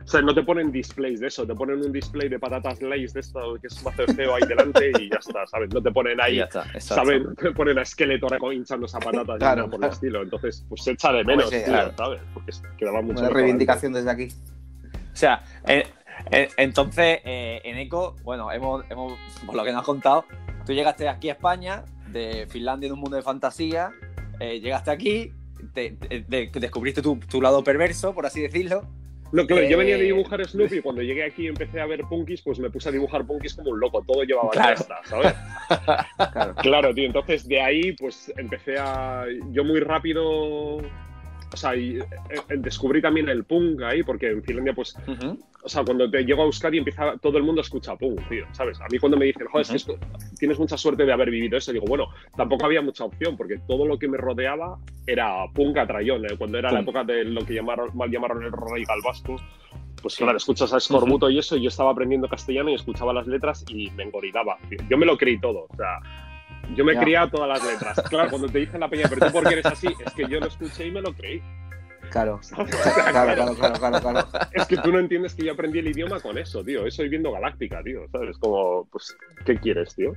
O 0.07 0.09
sea, 0.09 0.21
no 0.21 0.33
te 0.33 0.41
ponen 0.41 0.71
displays 0.71 1.19
de 1.19 1.27
eso, 1.27 1.45
te 1.45 1.53
ponen 1.53 1.81
un 1.81 1.91
display 1.91 2.29
de 2.29 2.39
patatas 2.39 2.81
Lays 2.81 3.11
de 3.11 3.19
esto, 3.19 3.57
que 3.59 3.67
es 3.67 3.83
un 3.83 4.15
feo 4.15 4.35
ahí 4.35 4.43
delante 4.47 4.89
y 5.01 5.09
ya 5.09 5.17
está, 5.17 5.45
¿sabes? 5.45 5.69
No 5.73 5.83
te 5.83 5.91
ponen 5.91 6.21
ahí, 6.21 6.39
¿sabes? 6.79 7.25
No 7.25 7.35
te 7.35 7.51
ponen 7.51 7.77
a 7.77 7.81
esqueleto 7.81 8.29
hinchando 8.53 8.85
esa 8.85 8.99
patata 8.99 9.37
claro, 9.37 9.69
por 9.69 9.83
el 9.83 9.91
estilo. 9.91 10.23
Entonces, 10.23 10.65
pues 10.69 10.81
se 10.81 10.91
echa 10.91 11.11
de 11.11 11.25
menos, 11.25 11.49
¿sabes? 11.49 12.21
Porque 12.33 12.53
quedaba 12.77 13.01
mucho. 13.01 13.19
Una 13.19 13.31
reivindicación 13.31 13.91
desde 13.91 14.09
aquí. 14.09 14.29
O 15.11 15.15
sea, 15.17 15.43
eh, 15.67 15.85
eh, 16.31 16.47
entonces, 16.55 17.19
eh, 17.25 17.59
en 17.65 17.77
ECO, 17.77 18.15
bueno, 18.23 18.49
hemos, 18.49 18.85
hemos, 18.89 19.19
por 19.45 19.55
lo 19.55 19.65
que 19.65 19.73
nos 19.73 19.81
has 19.81 19.85
contado, 19.85 20.23
tú 20.65 20.71
llegaste 20.71 21.09
aquí 21.09 21.27
a 21.27 21.33
España, 21.33 21.83
de 22.13 22.47
Finlandia 22.49 22.87
en 22.87 22.93
un 22.93 23.01
mundo 23.01 23.17
de 23.17 23.23
fantasía, 23.23 23.91
llegaste 24.39 24.89
aquí, 24.89 25.33
te, 25.73 25.97
descubriste 26.29 27.01
tu, 27.01 27.19
tu 27.19 27.41
lado 27.41 27.61
perverso, 27.61 28.13
por 28.13 28.25
así 28.25 28.39
decirlo, 28.39 28.87
no, 29.31 29.45
claro, 29.45 29.67
yo 29.67 29.77
venía 29.77 29.97
de 29.97 30.03
eh, 30.03 30.07
dibujar 30.07 30.45
Snoopy 30.45 30.77
y 30.77 30.81
cuando 30.81 31.01
llegué 31.01 31.23
aquí 31.23 31.43
y 31.43 31.47
empecé 31.47 31.79
a 31.79 31.85
ver 31.85 32.01
punkis, 32.09 32.41
pues 32.41 32.59
me 32.59 32.69
puse 32.69 32.89
a 32.89 32.91
dibujar 32.91 33.25
punkis 33.25 33.55
como 33.55 33.71
un 33.71 33.79
loco, 33.79 34.03
todo 34.05 34.23
llevaba 34.23 34.49
claro. 34.49 34.85
¿sabes? 35.05 35.33
claro. 36.31 36.55
claro, 36.55 36.93
tío, 36.93 37.05
entonces 37.05 37.47
de 37.47 37.61
ahí 37.61 37.91
pues 37.93 38.31
empecé 38.37 38.77
a... 38.77 39.25
Yo 39.51 39.63
muy 39.63 39.79
rápido 39.79 40.79
o 41.53 41.57
sea, 41.57 41.75
y, 41.75 41.97
eh, 41.97 42.05
eh, 42.29 42.55
descubrí 42.57 43.01
también 43.01 43.29
el 43.29 43.43
punk 43.43 43.81
ahí, 43.81 44.03
porque 44.03 44.31
en 44.31 44.43
Finlandia, 44.43 44.73
pues, 44.73 44.95
o 45.63 45.69
sea, 45.69 45.83
cuando 45.83 46.09
te 46.09 46.23
llego 46.23 46.43
a 46.43 46.45
Euskadi 46.45 46.77
empieza 46.77 47.17
todo 47.17 47.37
el 47.37 47.43
mundo 47.43 47.61
a 47.61 47.63
escuchar 47.63 47.97
punk, 47.97 48.19
tío, 48.29 48.45
¿sabes? 48.51 48.79
A 48.81 48.85
mí 48.91 48.99
cuando 48.99 49.17
me 49.17 49.25
dicen, 49.25 49.47
joder, 49.47 49.75
es 49.75 49.85
que 49.85 49.97
tienes 50.37 50.59
mucha 50.59 50.77
suerte 50.77 51.05
de 51.05 51.13
haber 51.13 51.29
vivido 51.29 51.57
eso, 51.57 51.71
digo, 51.71 51.85
bueno, 51.87 52.07
tampoco 52.35 52.65
había 52.65 52.81
mucha 52.81 53.05
opción, 53.05 53.37
porque 53.37 53.59
todo 53.67 53.85
lo 53.85 53.97
que 53.97 54.07
me 54.07 54.17
rodeaba 54.17 54.77
era 55.05 55.45
punk 55.53 55.77
a 55.77 55.87
trayón, 55.87 56.25
¿eh? 56.25 56.35
cuando 56.37 56.57
era 56.57 56.71
la 56.71 56.81
época 56.81 57.03
de 57.03 57.23
lo 57.23 57.45
que 57.45 57.53
llamaron, 57.53 57.95
mal 57.95 58.11
llamaron 58.11 58.43
el 58.43 58.51
radical 58.51 58.99
vasco, 59.03 59.37
pues 60.01 60.15
claro, 60.15 60.37
escuchas 60.37 60.71
a 60.73 60.77
Escorbuto 60.77 61.29
y 61.29 61.39
eso, 61.39 61.57
y 61.57 61.63
yo 61.63 61.69
estaba 61.69 61.91
aprendiendo 61.91 62.27
castellano 62.27 62.69
y 62.69 62.75
escuchaba 62.75 63.13
las 63.13 63.27
letras 63.27 63.65
y 63.67 63.89
me 63.91 64.03
engorilaba. 64.03 64.57
Yo 64.89 64.97
me 64.97 65.05
lo 65.05 65.17
creí 65.17 65.39
todo, 65.39 65.67
o 65.69 65.75
sea, 65.75 66.26
yo 66.75 66.85
me 66.85 66.97
criaba 66.97 67.29
todas 67.29 67.49
las 67.49 67.63
letras. 67.63 68.01
Claro, 68.09 68.29
cuando 68.29 68.47
te 68.47 68.59
dicen 68.59 68.79
la 68.79 68.89
peña, 68.89 69.05
pero 69.09 69.27
tú 69.27 69.31
por 69.31 69.47
qué 69.47 69.53
eres 69.53 69.65
así, 69.65 69.87
es 69.87 70.13
que 70.13 70.27
yo 70.27 70.39
lo 70.39 70.47
escuché 70.47 70.87
y 70.87 70.91
me 70.91 71.01
lo 71.01 71.13
creí. 71.13 71.41
Claro. 72.09 72.39
claro, 73.11 73.55
claro, 73.55 73.73
claro, 73.73 73.99
claro, 73.99 74.27
Es 74.53 74.65
que 74.65 74.77
tú 74.77 74.93
no 74.93 74.99
entiendes 74.99 75.35
que 75.35 75.43
yo 75.43 75.51
aprendí 75.51 75.79
el 75.79 75.89
idioma 75.89 76.21
con 76.21 76.37
eso, 76.37 76.63
tío. 76.63 76.85
Eso 76.85 77.03
y 77.03 77.09
viendo 77.09 77.33
Galáctica, 77.33 77.83
tío. 77.83 78.07
¿Sabes? 78.09 78.37
Como, 78.37 78.87
pues, 78.89 79.17
¿qué 79.45 79.57
quieres, 79.57 79.93
tío? 79.93 80.13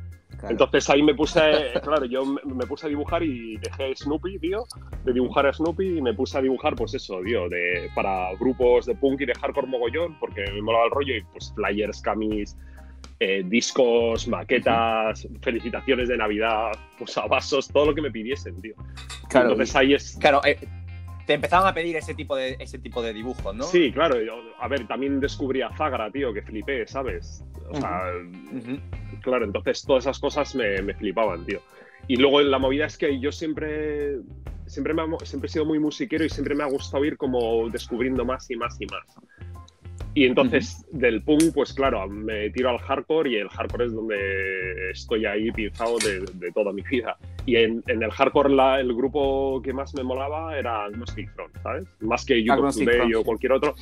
Entonces 0.48 0.88
ahí 0.88 1.02
me 1.02 1.14
puse, 1.14 1.40
claro, 1.82 2.04
yo 2.06 2.24
me 2.24 2.66
puse 2.66 2.86
a 2.86 2.88
dibujar 2.88 3.22
y 3.22 3.58
dejé 3.58 3.94
Snoopy, 3.94 4.38
tío, 4.38 4.64
de 5.04 5.12
dibujar 5.12 5.46
a 5.46 5.52
Snoopy 5.52 5.98
y 5.98 6.02
me 6.02 6.14
puse 6.14 6.38
a 6.38 6.40
dibujar, 6.40 6.74
pues 6.76 6.94
eso, 6.94 7.20
tío, 7.24 7.48
de, 7.48 7.90
para 7.94 8.34
grupos 8.38 8.86
de 8.86 8.94
punk 8.94 9.20
y 9.20 9.26
de 9.26 9.34
hardcore 9.34 9.66
mogollón, 9.66 10.18
porque 10.18 10.44
me 10.52 10.62
molaba 10.62 10.86
el 10.86 10.90
rollo 10.92 11.14
y 11.14 11.22
pues 11.22 11.52
flyers, 11.54 12.00
camis, 12.00 12.56
eh, 13.22 13.42
discos, 13.44 14.26
maquetas, 14.28 15.28
felicitaciones 15.42 16.08
de 16.08 16.16
Navidad, 16.16 16.72
pues 16.98 17.14
vasos, 17.28 17.68
todo 17.68 17.86
lo 17.86 17.94
que 17.94 18.00
me 18.00 18.10
pidiesen, 18.10 18.58
tío. 18.62 18.74
Claro, 19.28 19.50
Entonces 19.50 19.76
ahí 19.76 19.92
es. 19.92 20.16
Claro, 20.18 20.40
eh, 20.42 20.58
te 21.26 21.34
empezaban 21.34 21.68
a 21.68 21.74
pedir 21.74 21.96
ese 21.96 22.14
tipo 22.14 22.34
de 22.34 22.56
ese 22.58 22.78
tipo 22.78 23.02
de 23.02 23.12
dibujos, 23.12 23.54
¿no? 23.54 23.64
Sí, 23.64 23.92
claro. 23.92 24.16
a 24.58 24.68
ver, 24.68 24.88
también 24.88 25.20
descubrí 25.20 25.60
a 25.60 25.70
Zagra, 25.76 26.10
tío, 26.10 26.32
que 26.32 26.40
flipé, 26.40 26.86
¿sabes? 26.86 27.44
O 27.68 27.76
sea, 27.76 28.10
claro, 29.20 29.44
entonces 29.44 29.84
todas 29.84 30.04
esas 30.04 30.18
cosas 30.18 30.54
me, 30.54 30.80
me, 30.80 30.94
flipaban, 30.94 31.44
tío. 31.44 31.60
Y 32.08 32.16
luego 32.16 32.40
la 32.40 32.58
movida 32.58 32.86
es 32.86 32.96
que 32.96 33.20
yo 33.20 33.30
siempre, 33.30 34.16
siempre, 34.66 34.94
me 34.94 35.02
siempre 35.24 35.46
he 35.46 35.52
sido 35.52 35.66
muy 35.66 35.78
musiquero 35.78 36.24
y 36.24 36.30
siempre 36.30 36.54
me 36.54 36.64
ha 36.64 36.68
gustado 36.68 37.04
ir 37.04 37.18
como 37.18 37.68
descubriendo 37.68 38.24
más 38.24 38.50
y 38.50 38.56
más 38.56 38.80
y 38.80 38.86
más. 38.86 39.04
Y 40.12 40.24
entonces 40.24 40.84
del 40.90 41.22
punk, 41.22 41.54
pues 41.54 41.72
claro, 41.72 42.08
me 42.08 42.50
tiro 42.50 42.70
al 42.70 42.78
hardcore 42.78 43.30
y 43.30 43.36
el 43.36 43.48
hardcore 43.48 43.86
es 43.86 43.92
donde 43.92 44.90
estoy 44.90 45.24
ahí 45.24 45.52
pinzado 45.52 45.98
de, 45.98 46.50
toda 46.52 46.72
mi 46.72 46.82
vida. 46.82 47.16
Y 47.46 47.56
en, 47.56 47.82
el 47.86 48.10
hardcore 48.10 48.50
la, 48.50 48.80
el 48.80 48.92
grupo 48.92 49.62
que 49.62 49.72
más 49.72 49.94
me 49.94 50.02
molaba 50.02 50.58
era 50.58 50.84
Agnostic 50.84 51.32
Front, 51.34 51.56
¿sabes? 51.62 51.84
Más 52.00 52.24
que 52.24 52.42
You 52.42 52.54
Today 52.56 53.14
o 53.14 53.22
cualquier 53.22 53.52
otro. 53.52 53.74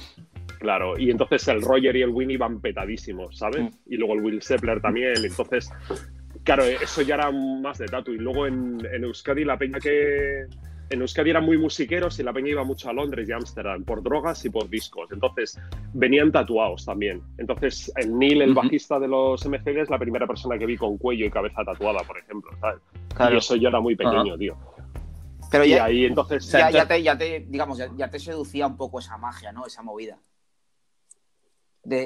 Claro, 0.59 0.99
y 0.99 1.11
entonces 1.11 1.47
el 1.49 1.63
Roger 1.63 1.97
y 1.97 2.03
el 2.03 2.11
Winnie 2.11 2.37
van 2.37 2.61
petadísimos, 2.61 3.39
¿sabes? 3.39 3.63
Mm. 3.63 3.93
Y 3.93 3.97
luego 3.97 4.15
el 4.15 4.21
Will 4.21 4.43
Sepler 4.43 4.81
también. 4.81 5.15
Entonces, 5.25 5.71
claro, 6.43 6.65
eso 6.65 7.03
ya 7.03 7.15
era 7.15 7.31
más 7.31 7.79
de 7.79 7.87
tatu. 7.87 8.13
Y 8.13 8.19
luego 8.19 8.47
en, 8.47 8.79
en 8.93 9.05
Euskadi 9.05 9.45
la 9.45 9.57
peña 9.57 9.79
que, 9.79 10.47
en 10.91 11.01
Euskadi 11.01 11.31
eran 11.31 11.45
muy 11.45 11.59
musiqueros 11.59 12.19
y 12.19 12.23
la 12.23 12.33
peña 12.33 12.51
iba 12.51 12.65
mucho 12.65 12.89
a 12.89 12.93
Londres 12.93 13.29
y 13.29 13.33
Ámsterdam 13.33 13.85
por 13.85 14.03
drogas 14.03 14.45
y 14.45 14.51
por 14.51 14.69
discos. 14.69 15.11
Entonces 15.13 15.59
venían 15.93 16.33
tatuados 16.33 16.85
también. 16.85 17.23
Entonces 17.37 17.93
el 17.97 18.17
Neil, 18.19 18.43
el 18.43 18.55
bajista 18.55 18.99
de 18.99 19.09
los 19.09 19.45
MCD, 19.45 19.83
es 19.83 19.91
la 19.91 19.99
primera 19.99 20.27
persona 20.27 20.59
que 20.59 20.67
vi 20.67 20.77
con 20.77 20.97
cuello 20.97 21.27
y 21.27 21.31
cabeza 21.31 21.65
tatuada, 21.65 22.01
por 22.01 22.19
ejemplo. 22.19 22.51
¿sabes? 22.61 23.35
Y 23.35 23.37
eso 23.37 23.57
yo 23.57 23.69
era 23.69 23.81
muy 23.81 23.97
pequeño, 23.97 24.37
tío. 24.39 24.57
Pero 25.51 25.65
ya, 25.65 25.85
ahí 25.85 26.05
entonces. 26.05 26.51
Ya, 26.51 26.87
te, 26.87 27.03
ya 27.03 27.17
te, 27.17 27.41
digamos, 27.49 27.79
ya, 27.97 28.11
te 28.11 28.19
seducía 28.19 28.67
un 28.67 28.77
poco 28.77 28.99
esa 28.99 29.17
magia, 29.17 29.53
¿no? 29.53 29.67
Esa 29.67 29.83
movida. 29.83 30.19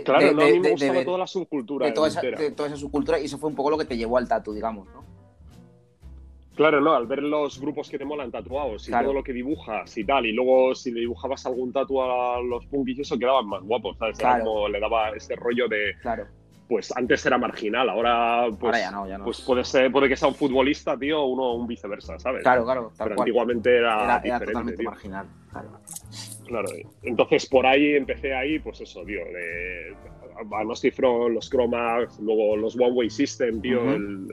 claro, 0.05 0.33
no, 0.33 0.43
a 0.43 0.47
mí 0.47 0.61
me 0.61 0.71
gustaba 0.71 1.05
toda 1.05 1.19
la 1.19 1.27
subcultura. 1.27 1.87
De 1.87 1.93
toda, 1.93 2.09
esa, 2.09 2.21
de 2.21 2.51
toda 2.53 2.69
esa 2.69 2.77
subcultura 2.77 3.19
y 3.19 3.25
eso 3.25 3.39
fue 3.39 3.49
un 3.49 3.57
poco 3.57 3.71
lo 3.71 3.79
que 3.79 3.85
te 3.85 3.97
llevó 3.97 4.19
al 4.19 4.29
tatu, 4.29 4.53
digamos, 4.53 4.89
¿no? 4.89 5.01
Claro, 6.54 6.80
no, 6.80 6.94
al 6.94 7.06
ver 7.06 7.23
los 7.23 7.59
grupos 7.61 7.88
que 7.88 7.99
te 7.99 8.04
molan 8.04 8.30
tatuados 8.30 8.87
y 8.88 8.92
todo 8.92 9.12
lo 9.12 9.23
que 9.23 9.32
dibujas 9.32 9.97
y 9.97 10.04
tal, 10.04 10.26
y 10.26 10.32
luego 10.32 10.75
si 10.75 10.90
le 10.90 11.00
dibujabas 11.00 11.47
algún 11.47 11.73
tatu 11.73 12.02
a 12.02 12.40
los 12.42 12.66
punkis, 12.66 13.00
eso 13.00 13.18
quedaban 13.18 13.47
más 13.47 13.62
guapos, 13.62 13.97
¿sabes? 13.97 14.18
como 14.18 14.68
le 14.68 14.78
daba 14.80 15.11
ese 15.11 15.35
rollo 15.37 15.68
de. 15.68 15.94
Claro. 16.02 16.26
Pues 16.68 16.94
antes 16.97 17.26
era 17.26 17.37
marginal, 17.37 17.88
ahora 17.90 18.47
pues, 18.59 18.78
ya 18.78 18.90
no, 18.90 19.06
ya 19.06 19.18
no. 19.18 19.25
pues 19.25 19.42
puede 19.42 19.62
ser, 19.62 19.92
puede 19.92 20.09
que 20.09 20.16
sea 20.16 20.28
un 20.28 20.35
futbolista, 20.35 20.97
tío, 20.97 21.21
o 21.21 21.26
uno 21.26 21.54
un 21.54 21.66
viceversa, 21.66 22.18
¿sabes? 22.18 22.42
Claro, 22.42 22.64
claro. 22.64 22.92
Pero 22.97 23.14
antiguamente 23.18 23.76
era, 23.76 24.18
diferente, 24.21 24.47
totalmente 24.47 24.82
marginal, 24.82 25.26
claro. 25.50 25.68
Claro, 26.47 26.68
entonces 27.02 27.47
por 27.47 27.66
ahí 27.66 27.94
empecé 27.94 28.35
ahí, 28.35 28.59
pues 28.59 28.80
eso, 28.80 29.04
tío, 29.04 29.21
de, 29.25 29.94
a 30.50 30.64
los 30.64 30.80
Chromax, 31.50 32.21
luego 32.21 32.56
los 32.56 32.75
One 32.76 32.92
Way 32.92 33.11
System, 33.11 33.61
tío, 33.61 33.82
el, 33.82 34.28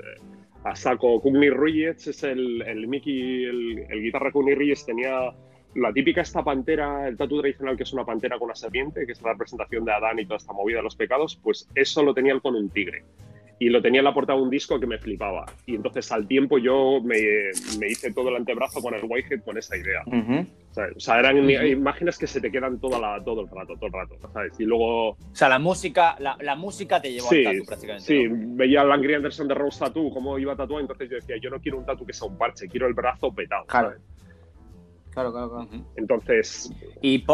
a 0.64 0.76
saco. 0.76 1.20
Kugni 1.22 1.50
Reyes 1.50 2.08
es 2.08 2.24
el, 2.24 2.62
el 2.62 2.88
Mickey, 2.88 3.46
el, 3.46 4.02
guitarra 4.02 4.32
Kugni 4.32 4.56
Reyes 4.56 4.86
tenía 4.86 5.32
la 5.76 5.94
típica 5.94 6.22
esta 6.22 6.44
pantera, 6.44 7.08
el 7.08 7.16
tatu 7.16 7.40
tradicional 7.42 7.78
que 7.78 7.84
es 7.84 7.94
una 7.94 8.06
pantera 8.06 8.38
con 8.38 8.46
una 8.46 8.56
serpiente, 8.56 9.06
que 9.06 9.12
es 9.12 9.22
la 9.22 9.34
representación 9.34 9.86
de 9.86 9.92
Adán 9.92 10.20
y 10.20 10.26
toda 10.26 10.38
esta 10.38 10.54
movida 10.54 10.78
de 10.78 10.84
los 10.84 10.96
pecados, 10.96 11.40
pues 11.42 11.70
eso 11.76 12.04
lo 12.04 12.14
tenía 12.14 12.38
con 12.40 12.56
un 12.56 12.70
tigre. 12.70 13.04
Y 13.62 13.70
lo 13.70 13.82
tenía 13.82 14.00
en 14.00 14.06
la 14.06 14.14
portada 14.14 14.38
de 14.38 14.44
un 14.44 14.50
disco 14.50 14.80
que 14.80 14.88
me 14.88 14.98
flipaba. 14.98 15.46
Y 15.66 15.76
entonces 15.76 16.10
al 16.14 16.28
tiempo 16.28 16.58
yo 16.58 17.02
me, 17.04 17.20
me 17.78 17.88
hice 17.88 18.14
todo 18.14 18.30
el 18.30 18.38
antebrazo 18.38 18.82
con 18.82 18.94
el 18.94 19.02
Whitehead 19.04 19.44
con 19.44 19.58
esa 19.58 19.76
idea. 19.76 20.02
O 20.96 21.00
sea, 21.00 21.20
eran 21.20 21.50
imágenes 21.50 22.18
que 22.18 22.28
se 22.28 22.42
te 22.42 22.52
quedan 22.52 22.80
toda 22.80 23.00
la, 23.00 23.24
todo 23.24 23.42
el 23.42 23.48
rato, 23.50 23.76
todo 23.76 23.88
el 23.88 23.94
rato, 23.94 24.16
¿sabes? 24.34 24.60
Y 24.60 24.66
luego... 24.66 25.12
O 25.12 25.18
sea, 25.32 25.50
la 25.50 25.60
música, 25.60 26.16
la, 26.20 26.56
música 26.56 27.02
te 27.02 27.12
llevó 27.12 27.30
sí, 27.30 27.46
al 27.46 27.54
tatu 27.54 27.66
prácticamente. 27.66 28.06
Sí, 28.06 28.28
veía 28.30 28.82
a 28.82 28.84
Langry 28.84 29.16
Anderson 29.16 29.48
de 29.48 29.54
Rose 29.56 29.80
Tattoo, 29.80 30.12
cómo 30.12 30.38
iba 30.40 30.54
a 30.54 30.56
tatuar, 30.56 30.82
entonces 30.82 31.10
yo 31.10 31.16
decía, 31.16 31.38
yo 31.42 31.50
no 31.50 31.60
quiero 31.60 31.78
un 31.78 31.86
tatu 31.86 32.06
que 32.06 32.14
sea 32.14 32.28
un 32.28 32.38
parche, 32.38 32.68
quiero 32.68 32.88
el 32.88 32.94
brazo 32.94 33.32
petado. 33.32 33.66
Claro. 33.66 33.94
Claro, 35.12 35.32
claro, 35.32 35.50
claro. 35.50 35.86
Entonces... 35.96 36.72
Y, 37.02 37.26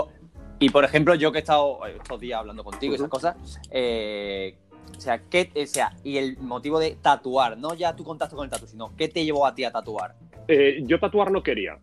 y 0.59 0.69
por 0.69 0.83
ejemplo, 0.83 1.15
yo 1.15 1.31
que 1.31 1.39
he 1.39 1.41
estado 1.41 1.85
estos 1.85 2.19
días 2.19 2.39
hablando 2.39 2.63
contigo 2.63 2.93
y 2.93 2.95
esas 2.95 3.09
cosas, 3.09 3.35
eh, 3.71 4.57
o 4.97 5.01
sea, 5.01 5.19
¿qué, 5.29 5.51
o 5.55 5.65
sea, 5.65 5.93
y 6.03 6.17
el 6.17 6.37
motivo 6.37 6.79
de 6.79 6.95
tatuar, 7.01 7.57
no 7.57 7.73
ya 7.73 7.95
tu 7.95 8.03
contacto 8.03 8.35
con 8.35 8.45
el 8.45 8.51
tatu, 8.51 8.67
sino 8.67 8.95
¿qué 8.95 9.07
te 9.07 9.25
llevó 9.25 9.45
a 9.45 9.53
ti 9.53 9.63
a 9.63 9.71
tatuar? 9.71 10.15
Eh, 10.47 10.83
yo 10.83 10.99
tatuar 10.99 11.31
no 11.31 11.43
quería 11.43 11.77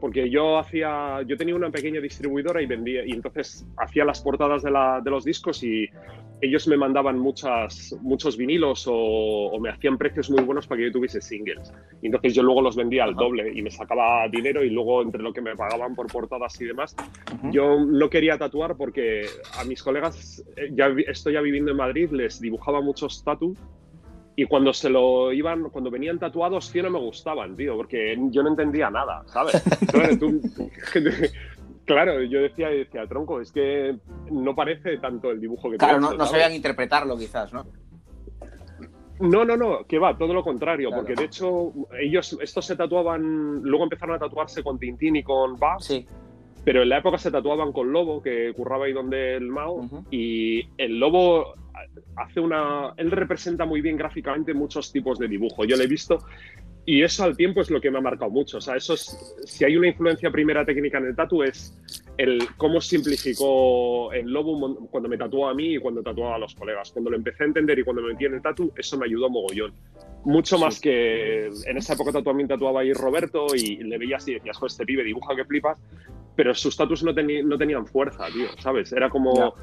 porque 0.00 0.30
yo 0.30 0.58
hacía, 0.58 1.22
yo 1.26 1.36
tenía 1.36 1.54
una 1.54 1.70
pequeña 1.70 2.00
distribuidora 2.00 2.62
y 2.62 2.66
vendía, 2.66 3.04
y 3.06 3.12
entonces 3.12 3.66
hacía 3.76 4.04
las 4.04 4.20
portadas 4.20 4.62
de, 4.62 4.70
la, 4.70 5.00
de 5.02 5.10
los 5.10 5.24
discos 5.24 5.62
y 5.62 5.88
ellos 6.40 6.68
me 6.68 6.76
mandaban 6.76 7.18
muchas, 7.18 7.96
muchos 8.02 8.36
vinilos 8.36 8.84
o, 8.86 9.58
me 9.60 9.70
hacían 9.70 9.96
precios 9.96 10.30
muy 10.30 10.42
buenos 10.42 10.66
para 10.66 10.78
que 10.78 10.86
yo 10.86 10.92
tuviese 10.92 11.20
singles. 11.20 11.72
Y 12.02 12.06
entonces 12.06 12.34
yo 12.34 12.42
luego 12.42 12.60
los 12.60 12.76
vendía 12.76 13.04
al 13.04 13.14
doble 13.14 13.50
y 13.54 13.62
me 13.62 13.70
sacaba 13.70 14.28
dinero 14.28 14.62
y 14.62 14.70
luego 14.70 15.02
entre 15.02 15.22
lo 15.22 15.32
que 15.32 15.40
me 15.40 15.56
pagaban 15.56 15.94
por 15.94 16.08
portadas 16.08 16.60
y 16.60 16.66
demás, 16.66 16.94
yo 17.50 17.80
no 17.80 18.10
quería 18.10 18.36
tatuar 18.36 18.76
porque 18.76 19.26
a 19.58 19.64
mis 19.64 19.82
colegas, 19.82 20.44
eh, 20.56 20.70
ya 20.72 20.88
estoy 21.08 21.34
ya 21.34 21.40
viviendo 21.40 21.70
en 21.70 21.78
Madrid, 21.78 22.10
les 22.10 22.40
dibujaba 22.40 22.80
muchos 22.82 23.24
tatu 23.24 23.56
y 24.38 24.44
cuando 24.44 24.74
se 24.74 24.90
lo 24.90 25.32
iban, 25.32 25.70
cuando 25.70 25.90
venían 25.90 26.18
tatuados, 26.18 26.66
sí 26.66 26.82
no 26.82 26.90
me 26.90 26.98
gustaban, 26.98 27.56
tío, 27.56 27.74
porque 27.74 28.18
yo 28.30 28.42
no 28.42 28.50
entendía 28.50 28.90
nada, 28.90 29.22
¿sabes? 29.26 29.62
claro, 31.86 32.22
yo 32.22 32.42
decía, 32.42 32.68
decía, 32.68 33.06
tronco, 33.06 33.40
es 33.40 33.50
que 33.50 33.96
no 34.30 34.54
parece 34.54 34.98
tanto 34.98 35.30
el 35.30 35.40
dibujo 35.40 35.70
que 35.70 35.78
Claro, 35.78 36.00
no, 36.00 36.12
no 36.12 36.26
sabían 36.26 36.52
interpretarlo 36.52 37.16
quizás, 37.16 37.50
¿no? 37.54 37.64
No, 39.20 39.46
no, 39.46 39.56
no, 39.56 39.86
que 39.86 39.98
va, 39.98 40.18
todo 40.18 40.34
lo 40.34 40.42
contrario, 40.42 40.90
porque 40.94 41.14
de 41.14 41.24
hecho 41.24 41.72
ellos, 41.98 42.36
estos 42.42 42.66
se 42.66 42.76
tatuaban, 42.76 43.62
luego 43.62 43.84
empezaron 43.84 44.16
a 44.16 44.18
tatuarse 44.18 44.62
con 44.62 44.78
Tintín 44.78 45.16
y 45.16 45.22
con 45.22 45.58
Bass, 45.58 45.86
sí. 45.86 46.06
pero 46.62 46.82
en 46.82 46.90
la 46.90 46.98
época 46.98 47.16
se 47.16 47.30
tatuaban 47.30 47.72
con 47.72 47.90
Lobo, 47.90 48.22
que 48.22 48.52
curraba 48.54 48.84
ahí 48.84 48.92
donde 48.92 49.36
el 49.36 49.48
Mao, 49.48 49.88
y 50.10 50.68
el 50.76 51.00
Lobo 51.00 51.54
hace 52.16 52.40
una. 52.40 52.92
Él 52.96 53.10
representa 53.10 53.64
muy 53.64 53.80
bien 53.80 53.96
gráficamente 53.96 54.54
muchos 54.54 54.92
tipos 54.92 55.18
de 55.18 55.28
dibujo. 55.28 55.64
Yo 55.64 55.76
lo 55.76 55.82
he 55.82 55.86
visto 55.86 56.18
y 56.88 57.02
eso 57.02 57.24
al 57.24 57.36
tiempo 57.36 57.60
es 57.60 57.68
lo 57.68 57.80
que 57.80 57.90
me 57.90 57.98
ha 57.98 58.00
marcado 58.00 58.30
mucho. 58.30 58.58
O 58.58 58.60
sea, 58.60 58.76
eso 58.76 58.94
es, 58.94 59.34
si 59.44 59.64
hay 59.64 59.76
una 59.76 59.88
influencia 59.88 60.30
primera 60.30 60.64
técnica 60.64 60.98
en 60.98 61.06
el 61.06 61.16
tatu 61.16 61.42
es 61.42 61.76
el 62.16 62.38
cómo 62.56 62.80
simplificó 62.80 64.12
el 64.12 64.30
lobo 64.30 64.88
cuando 64.88 65.08
me 65.08 65.18
tatuó 65.18 65.48
a 65.48 65.54
mí 65.54 65.74
y 65.74 65.78
cuando 65.78 66.00
tatuaba 66.00 66.36
a 66.36 66.38
los 66.38 66.54
colegas. 66.54 66.92
Cuando 66.92 67.10
lo 67.10 67.16
empecé 67.16 67.42
a 67.42 67.46
entender 67.46 67.80
y 67.80 67.82
cuando 67.82 68.02
me 68.02 68.12
metí 68.12 68.26
en 68.26 68.34
el 68.34 68.42
tatu, 68.42 68.72
eso 68.76 68.96
me 68.96 69.06
ayudó 69.06 69.28
mogollón. 69.28 69.74
Mucho 70.24 70.58
más 70.58 70.80
que 70.80 71.46
en 71.46 71.76
esa 71.76 71.94
época 71.94 72.22
también 72.22 72.48
tatuaba 72.48 72.82
ahí 72.82 72.92
Roberto 72.92 73.46
y 73.52 73.78
le 73.78 73.98
veías 73.98 74.26
y 74.28 74.34
decías, 74.34 74.56
joder, 74.56 74.70
este 74.70 74.86
pibe 74.86 75.02
dibuja 75.02 75.34
que 75.34 75.44
flipas, 75.44 75.82
pero 76.36 76.54
sus 76.54 76.76
tatus 76.76 77.02
no, 77.02 77.12
no 77.12 77.58
tenían 77.58 77.86
fuerza, 77.86 78.26
tío, 78.32 78.46
¿sabes? 78.60 78.92
Era 78.92 79.10
como 79.10 79.54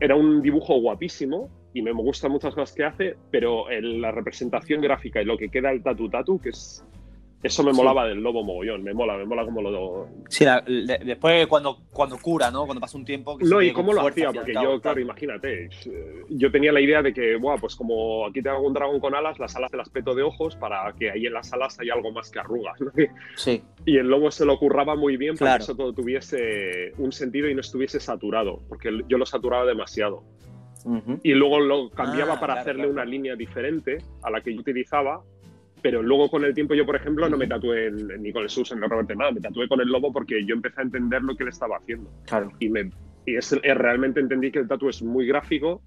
era 0.00 0.16
un 0.16 0.40
dibujo 0.42 0.80
guapísimo 0.80 1.50
y 1.74 1.82
me 1.82 1.92
gustan 1.92 2.32
muchas 2.32 2.54
cosas 2.54 2.74
que 2.74 2.84
hace, 2.84 3.16
pero 3.30 3.66
la 3.70 4.10
representación 4.10 4.80
gráfica 4.80 5.22
y 5.22 5.24
lo 5.24 5.36
que 5.36 5.48
queda 5.48 5.70
el 5.70 5.82
tatu 5.82 6.08
tatu, 6.08 6.38
que 6.38 6.50
es 6.50 6.84
eso 7.42 7.64
me 7.64 7.72
molaba 7.72 8.06
del 8.06 8.22
lobo 8.22 8.44
mogollón, 8.44 8.84
me 8.84 8.94
mola, 8.94 9.16
me 9.16 9.24
mola 9.24 9.44
como 9.44 9.62
lo. 9.62 10.08
Sí, 10.28 10.44
después 11.04 11.48
cuando, 11.48 11.78
cuando 11.92 12.16
cura, 12.18 12.52
¿no? 12.52 12.66
Cuando 12.66 12.80
pasa 12.80 12.96
un 12.96 13.04
tiempo. 13.04 13.36
no, 13.40 13.60
y 13.60 13.72
cómo 13.72 13.92
lo 13.92 14.06
hacía, 14.06 14.30
porque 14.32 14.54
yo, 14.54 14.80
claro, 14.80 15.00
imagínate, 15.00 15.68
yo 16.30 16.52
tenía 16.52 16.70
la 16.70 16.80
idea 16.80 17.02
de 17.02 17.12
que, 17.12 17.36
buah, 17.36 17.56
pues 17.56 17.74
como 17.74 18.26
aquí 18.26 18.42
tengo 18.42 18.60
un 18.60 18.72
dragón 18.72 19.00
con 19.00 19.14
alas, 19.14 19.40
las 19.40 19.56
alas 19.56 19.72
te 19.72 19.76
las 19.76 19.88
peto 19.88 20.14
de 20.14 20.22
ojos 20.22 20.54
para 20.54 20.92
que 20.92 21.10
ahí 21.10 21.26
en 21.26 21.32
las 21.32 21.52
alas 21.52 21.80
haya 21.80 21.94
algo 21.94 22.12
más 22.12 22.30
que 22.30 22.38
arrugas, 22.38 22.80
¿no? 22.80 22.92
Sí. 23.36 23.62
Y 23.86 23.96
el 23.96 24.06
lobo 24.06 24.30
se 24.30 24.44
lo 24.44 24.56
curraba 24.58 24.94
muy 24.94 25.16
bien 25.16 25.36
para 25.36 25.56
que 25.56 25.64
eso 25.64 25.74
todo 25.74 25.92
tuviese 25.92 26.92
un 26.98 27.10
sentido 27.10 27.48
y 27.48 27.54
no 27.54 27.60
estuviese 27.60 27.98
saturado, 27.98 28.60
porque 28.68 28.90
yo 29.08 29.18
lo 29.18 29.26
saturaba 29.26 29.64
demasiado. 29.64 30.22
Y 31.22 31.32
luego 31.34 31.60
lo 31.60 31.90
cambiaba 31.90 32.34
ah, 32.34 32.40
para 32.40 32.54
hacerle 32.54 32.88
una 32.88 33.04
línea 33.04 33.36
diferente 33.36 33.98
a 34.22 34.30
la 34.30 34.40
que 34.40 34.54
yo 34.54 34.60
utilizaba 34.60 35.22
pero 35.82 36.00
luego 36.00 36.30
con 36.30 36.44
el 36.44 36.54
tiempo 36.54 36.74
yo, 36.74 36.86
por 36.86 36.96
ejemplo, 36.96 37.28
no 37.28 37.36
me 37.36 37.48
tatué 37.48 37.90
ni 37.90 38.32
con 38.32 38.44
el 38.44 38.48
Susan, 38.48 38.80
ni 38.80 38.86
Robert 38.86 39.10
nada, 39.16 39.32
me 39.32 39.40
tatué 39.40 39.66
con 39.66 39.80
el 39.80 39.88
lobo 39.88 40.12
porque 40.12 40.44
yo 40.46 40.54
empecé 40.54 40.80
a 40.80 40.84
entender 40.84 41.22
lo 41.22 41.36
que 41.36 41.42
él 41.42 41.48
estaba 41.48 41.76
haciendo. 41.76 42.08
Claro. 42.26 42.52
Y, 42.60 42.68
me, 42.68 42.90
y 43.26 43.36
es, 43.36 43.50
realmente 43.50 44.20
entendí 44.20 44.52
que 44.52 44.60
el 44.60 44.68
tatu 44.68 44.88
es 44.88 45.02
muy 45.02 45.26
gráfico 45.26 45.82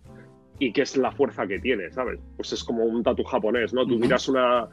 y 0.60 0.74
que 0.74 0.82
es 0.82 0.98
la 0.98 1.12
fuerza 1.12 1.48
que 1.48 1.60
tiene, 1.60 1.90
¿sabes? 1.92 2.20
Pues 2.36 2.52
es 2.52 2.64
como 2.64 2.84
un 2.84 3.04
tatu 3.04 3.24
japonés, 3.24 3.74
¿no? 3.74 3.88
Tú 3.88 3.98
miras 3.98 4.28
una, 4.28 4.68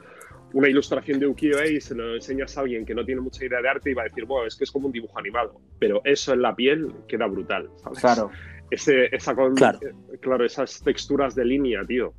una 0.52 0.68
ilustración 0.68 1.20
de 1.20 1.28
ukiyo-e 1.28 1.74
y 1.74 1.80
se 1.80 1.94
lo 1.94 2.16
enseñas 2.16 2.58
a 2.58 2.62
alguien 2.62 2.84
que 2.84 2.94
no 2.94 3.04
tiene 3.04 3.20
mucha 3.20 3.44
idea 3.44 3.62
de 3.62 3.68
arte 3.68 3.90
y 3.92 3.94
va 3.94 4.02
a 4.02 4.06
decir, 4.06 4.24
bueno, 4.24 4.48
es 4.48 4.56
que 4.56 4.64
es 4.64 4.72
como 4.72 4.86
un 4.86 4.92
dibujo 4.92 5.18
animado. 5.18 5.60
Pero 5.78 6.00
eso 6.04 6.32
en 6.32 6.42
la 6.42 6.54
piel 6.56 6.92
queda 7.06 7.26
brutal, 7.26 7.70
¿sabes? 7.76 8.00
Claro. 8.00 8.30
Ese, 8.72 9.14
esa 9.14 9.34
claro. 9.34 9.78
claro, 10.20 10.44
esas 10.44 10.80
texturas 10.82 11.34
de 11.34 11.44
línea, 11.44 11.84
tío 11.84 12.14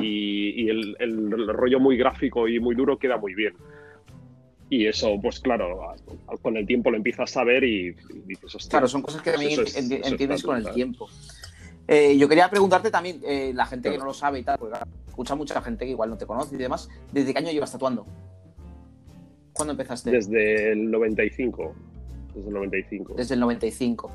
y, 0.00 0.68
el, 0.68 1.48
rollo 1.48 1.80
muy 1.80 1.96
gráfico 1.96 2.48
y 2.48 2.58
muy 2.60 2.74
duro 2.74 2.98
queda 2.98 3.16
muy 3.16 3.34
bien. 3.34 3.54
Y 4.70 4.86
eso, 4.86 5.18
pues 5.22 5.40
claro, 5.40 5.94
con 6.42 6.56
el 6.56 6.66
tiempo 6.66 6.90
lo 6.90 6.96
empiezas 6.96 7.36
a 7.36 7.44
ver 7.44 7.64
y, 7.64 7.94
dices, 8.26 8.68
Claro, 8.68 8.86
son 8.86 9.02
cosas 9.02 9.22
que 9.22 9.32
también 9.32 9.60
entiendes 10.04 10.42
con 10.42 10.58
el 10.58 10.70
tiempo. 10.72 11.08
Eh, 11.86 12.18
yo 12.18 12.28
quería 12.28 12.50
preguntarte 12.50 12.90
también, 12.90 13.22
eh, 13.24 13.52
la 13.54 13.64
gente 13.64 13.90
que 13.90 13.96
no 13.96 14.04
lo 14.04 14.12
sabe 14.12 14.40
y 14.40 14.42
tal, 14.42 14.58
porque 14.58 14.78
escucha 15.06 15.34
mucha 15.34 15.62
gente 15.62 15.86
que 15.86 15.92
igual 15.92 16.10
no 16.10 16.18
te 16.18 16.26
conoce 16.26 16.54
y 16.54 16.58
demás, 16.58 16.90
¿desde 17.12 17.32
qué 17.32 17.38
año 17.38 17.50
llevas 17.50 17.72
tatuando? 17.72 18.04
¿Cuándo 19.54 19.72
empezaste? 19.72 20.10
Desde 20.10 20.72
el 20.72 20.90
95. 20.90 21.74
Desde 22.34 22.48
el 22.48 22.54
95. 22.54 23.14
Desde 23.16 23.34
el 23.34 23.40
95. 23.40 24.10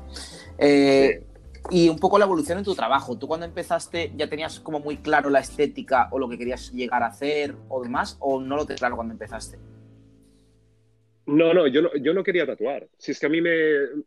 Eh, 0.58 1.24
y 1.70 1.88
un 1.88 1.98
poco 1.98 2.18
la 2.18 2.24
evolución 2.24 2.58
en 2.58 2.64
tu 2.64 2.74
trabajo. 2.74 3.18
¿Tú 3.18 3.26
cuando 3.26 3.46
empezaste 3.46 4.12
ya 4.16 4.28
tenías 4.28 4.60
como 4.60 4.80
muy 4.80 4.98
claro 4.98 5.30
la 5.30 5.40
estética 5.40 6.08
o 6.10 6.18
lo 6.18 6.28
que 6.28 6.38
querías 6.38 6.72
llegar 6.72 7.02
a 7.02 7.06
hacer 7.06 7.54
o 7.68 7.82
demás? 7.82 8.16
¿O 8.20 8.40
no 8.40 8.56
lo 8.56 8.64
tenías 8.64 8.80
claro 8.80 8.96
cuando 8.96 9.12
empezaste? 9.12 9.58
No, 11.26 11.54
no 11.54 11.66
yo, 11.66 11.80
no, 11.80 11.88
yo 11.96 12.12
no 12.12 12.22
quería 12.22 12.46
tatuar. 12.46 12.86
Si 12.98 13.12
es 13.12 13.18
que 13.18 13.26
a 13.26 13.30
mí 13.30 13.40
me... 13.40 13.50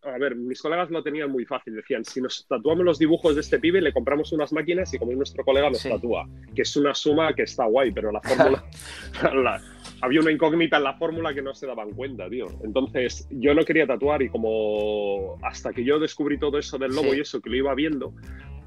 A 0.04 0.20
ver, 0.20 0.36
mis 0.36 0.62
colegas 0.62 0.92
lo 0.92 1.02
tenían 1.02 1.32
muy 1.32 1.46
fácil. 1.46 1.76
Decían, 1.76 2.06
si 2.06 2.22
nos 2.22 2.46
tatuamos 2.48 2.86
los 2.86 3.00
dibujos 3.00 3.34
de 3.34 3.42
este 3.42 3.58
pibe, 3.58 3.82
le 3.82 3.92
compramos 3.92 4.32
unas 4.34 4.54
máquinas 4.54 4.94
y 4.94 5.00
como 5.00 5.12
nuestro 5.14 5.44
colega 5.44 5.70
nos 5.70 5.82
tatúa. 5.82 6.30
Que 6.56 6.62
es 6.62 6.78
una 6.78 6.94
suma 6.94 7.34
que 7.34 7.44
está 7.44 7.66
guay, 7.66 7.92
pero 7.92 8.12
la 8.12 8.22
fórmula... 8.22 8.64
había 10.02 10.20
una 10.20 10.32
incógnita 10.32 10.78
en 10.78 10.84
la 10.84 10.94
fórmula 10.94 11.34
que 11.34 11.42
no 11.42 11.54
se 11.54 11.68
daban 11.68 11.92
cuenta, 11.92 12.30
tío. 12.30 12.48
Entonces, 12.64 13.28
yo 13.32 13.54
no 13.54 13.64
quería 13.66 13.88
tatuar 13.88 14.22
y 14.22 14.30
como 14.30 15.38
hasta 15.44 15.74
que 15.74 15.84
yo 15.84 16.00
descubrí 16.00 16.38
todo 16.38 16.58
eso 16.58 16.78
del 16.78 16.96
lobo 16.96 17.14
y 17.14 17.22
eso, 17.22 17.42
que 17.42 17.50
lo 17.50 17.56
iba 17.56 17.74
viendo, 17.74 18.14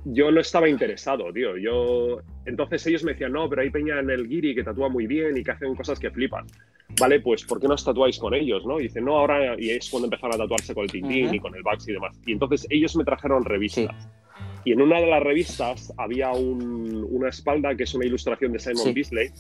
yo 0.05 0.31
no 0.31 0.41
estaba 0.41 0.69
interesado, 0.69 1.33
tío. 1.33 1.57
Yo... 1.57 2.21
Entonces 2.47 2.87
ellos 2.87 3.05
me 3.05 3.13
decían, 3.13 3.33
no, 3.33 3.49
pero 3.49 3.63
hay 3.63 3.71
peña 3.71 4.01
en 4.01 4.11
el 4.11 4.27
Giri 4.27 4.55
que 4.55 4.65
tatúa 4.65 4.89
muy 4.89 5.07
bien 5.07 5.37
y 5.37 5.45
que 5.45 5.51
hacen 5.53 5.75
cosas 5.75 5.99
que 6.01 6.11
flipan. 6.11 6.47
Vale, 6.99 7.21
pues 7.21 7.45
¿por 7.45 7.61
qué 7.61 7.69
no 7.69 7.75
os 7.75 7.85
tatuáis 7.85 8.19
con 8.19 8.35
ellos, 8.35 8.67
no? 8.67 8.81
Y 8.81 8.85
dicen, 8.85 9.05
no, 9.05 9.19
ahora... 9.19 9.55
Y 9.59 9.71
es 9.71 9.89
cuando 9.89 10.07
empezaron 10.07 10.35
a 10.35 10.39
tatuarse 10.39 10.75
con 10.75 10.85
el 10.85 10.91
Tintín 10.91 11.35
y 11.35 11.39
con 11.39 11.55
el 11.55 11.63
Bax 11.63 11.89
y 11.89 11.93
demás. 11.93 12.19
Y 12.27 12.33
entonces 12.33 12.67
ellos 12.71 12.97
me 12.97 13.05
trajeron 13.05 13.45
revistas. 13.45 14.09
Y 14.65 14.73
en 14.73 14.83
una 14.83 15.01
de 15.01 15.07
las 15.07 15.23
revistas 15.23 15.93
había 15.97 16.31
una 16.33 17.29
espalda 17.29 17.75
que 17.75 17.85
es 17.85 17.95
una 17.95 18.07
ilustración 18.07 18.53
de 18.53 18.59
Simon 18.59 18.93
Beasley, 18.93 19.31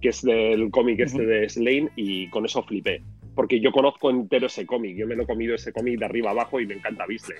que 0.00 0.08
es 0.08 0.22
del 0.22 0.70
cómic 0.70 1.00
este 1.00 1.26
de 1.26 1.48
Slane, 1.48 1.90
y 1.96 2.28
con 2.30 2.46
eso 2.46 2.62
flipé. 2.62 3.02
Porque 3.34 3.60
yo 3.60 3.72
conozco 3.72 4.10
entero 4.10 4.46
ese 4.46 4.66
cómic, 4.66 4.96
yo 4.96 5.06
me 5.06 5.16
lo 5.16 5.24
he 5.24 5.26
comido 5.26 5.54
ese 5.54 5.72
cómic 5.72 5.98
de 5.98 6.04
arriba 6.04 6.30
abajo 6.30 6.60
y 6.60 6.66
me 6.66 6.74
encanta 6.74 7.06
Beasley. 7.06 7.38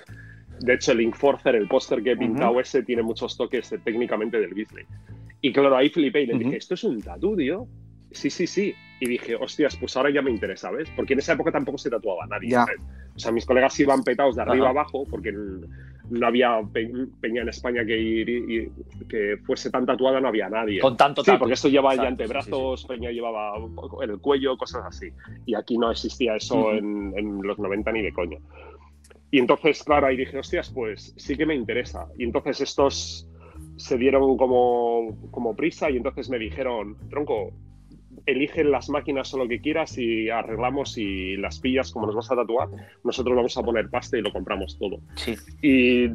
De 0.59 0.75
hecho, 0.75 0.91
el 0.91 1.13
Forcer, 1.13 1.55
el 1.55 1.67
póster 1.67 2.03
que 2.03 2.11
he 2.11 2.17
pintado 2.17 2.59
ese, 2.59 2.83
tiene 2.83 3.01
muchos 3.01 3.35
toques 3.35 3.73
técnicamente 3.83 4.39
del 4.39 4.53
Beasley. 4.53 4.85
Y 5.41 5.51
claro, 5.51 5.75
ahí 5.75 5.89
flipé 5.89 6.21
y 6.21 6.27
le 6.27 6.37
dije, 6.37 6.57
¿esto 6.57 6.75
es 6.75 6.83
un 6.83 7.01
tatu, 7.01 7.35
tío? 7.35 7.67
Sí, 8.11 8.29
sí, 8.29 8.45
sí. 8.45 8.75
Y 8.99 9.07
dije, 9.07 9.35
hostias, 9.35 9.75
pues 9.77 9.97
ahora 9.97 10.11
ya 10.11 10.21
me 10.21 10.29
interesa, 10.29 10.69
¿ves? 10.69 10.87
Porque 10.95 11.13
en 11.13 11.19
esa 11.19 11.33
época 11.33 11.51
tampoco 11.51 11.79
se 11.79 11.89
tatuaba 11.89 12.27
nadie. 12.27 12.55
O 13.15 13.19
sea, 13.19 13.31
mis 13.31 13.45
colegas 13.45 13.79
iban 13.79 14.03
petados 14.03 14.35
de 14.35 14.43
arriba 14.43 14.69
abajo 14.69 15.05
porque 15.09 15.33
no 16.11 16.27
había 16.27 16.59
peña 16.73 17.41
en 17.41 17.49
España 17.49 17.85
que, 17.85 18.69
que 19.09 19.37
fuese 19.45 19.71
tan 19.71 19.85
tatuada, 19.85 20.19
no 20.19 20.27
había 20.27 20.49
nadie. 20.49 20.81
Con 20.81 20.97
tanto 20.97 21.23
Sí, 21.23 21.31
porque 21.39 21.53
esto 21.53 21.69
llevaba 21.69 21.95
ya 21.95 22.07
antebrazos, 22.07 22.85
peña 22.85 23.11
llevaba 23.11 23.53
en 24.03 24.09
el 24.09 24.19
cuello, 24.19 24.57
cosas 24.57 24.83
así. 24.85 25.09
Y 25.45 25.55
aquí 25.55 25.77
no 25.77 25.89
existía 25.89 26.35
eso 26.35 26.73
en, 26.73 27.41
los 27.41 27.57
90 27.57 27.91
ni 27.93 28.01
de 28.01 28.11
coño. 28.11 28.39
Y 29.31 29.39
entonces, 29.39 29.83
claro, 29.83 30.07
ahí 30.07 30.17
dije, 30.17 30.37
hostias, 30.37 30.69
pues 30.69 31.13
sí 31.15 31.37
que 31.37 31.45
me 31.45 31.55
interesa. 31.55 32.07
Y 32.17 32.25
entonces 32.25 32.59
estos 32.59 33.29
se 33.77 33.97
dieron 33.97 34.35
como, 34.37 35.17
como 35.31 35.55
prisa 35.55 35.89
y 35.89 35.95
entonces 35.95 36.29
me 36.29 36.37
dijeron, 36.37 36.97
tronco, 37.09 37.51
eligen 38.25 38.71
las 38.71 38.89
máquinas 38.89 39.33
o 39.33 39.37
lo 39.37 39.47
que 39.47 39.61
quieras 39.61 39.97
y 39.97 40.29
arreglamos 40.29 40.97
y 40.97 41.37
las 41.37 41.59
pillas 41.59 41.91
como 41.91 42.07
nos 42.07 42.15
vas 42.15 42.31
a 42.31 42.35
tatuar. 42.35 42.69
Nosotros 43.03 43.35
vamos 43.35 43.57
a 43.57 43.63
poner 43.63 43.89
pasta 43.89 44.17
y 44.17 44.21
lo 44.21 44.31
compramos 44.31 44.77
todo. 44.77 44.99
Sí. 45.15 45.35
Y. 45.61 46.09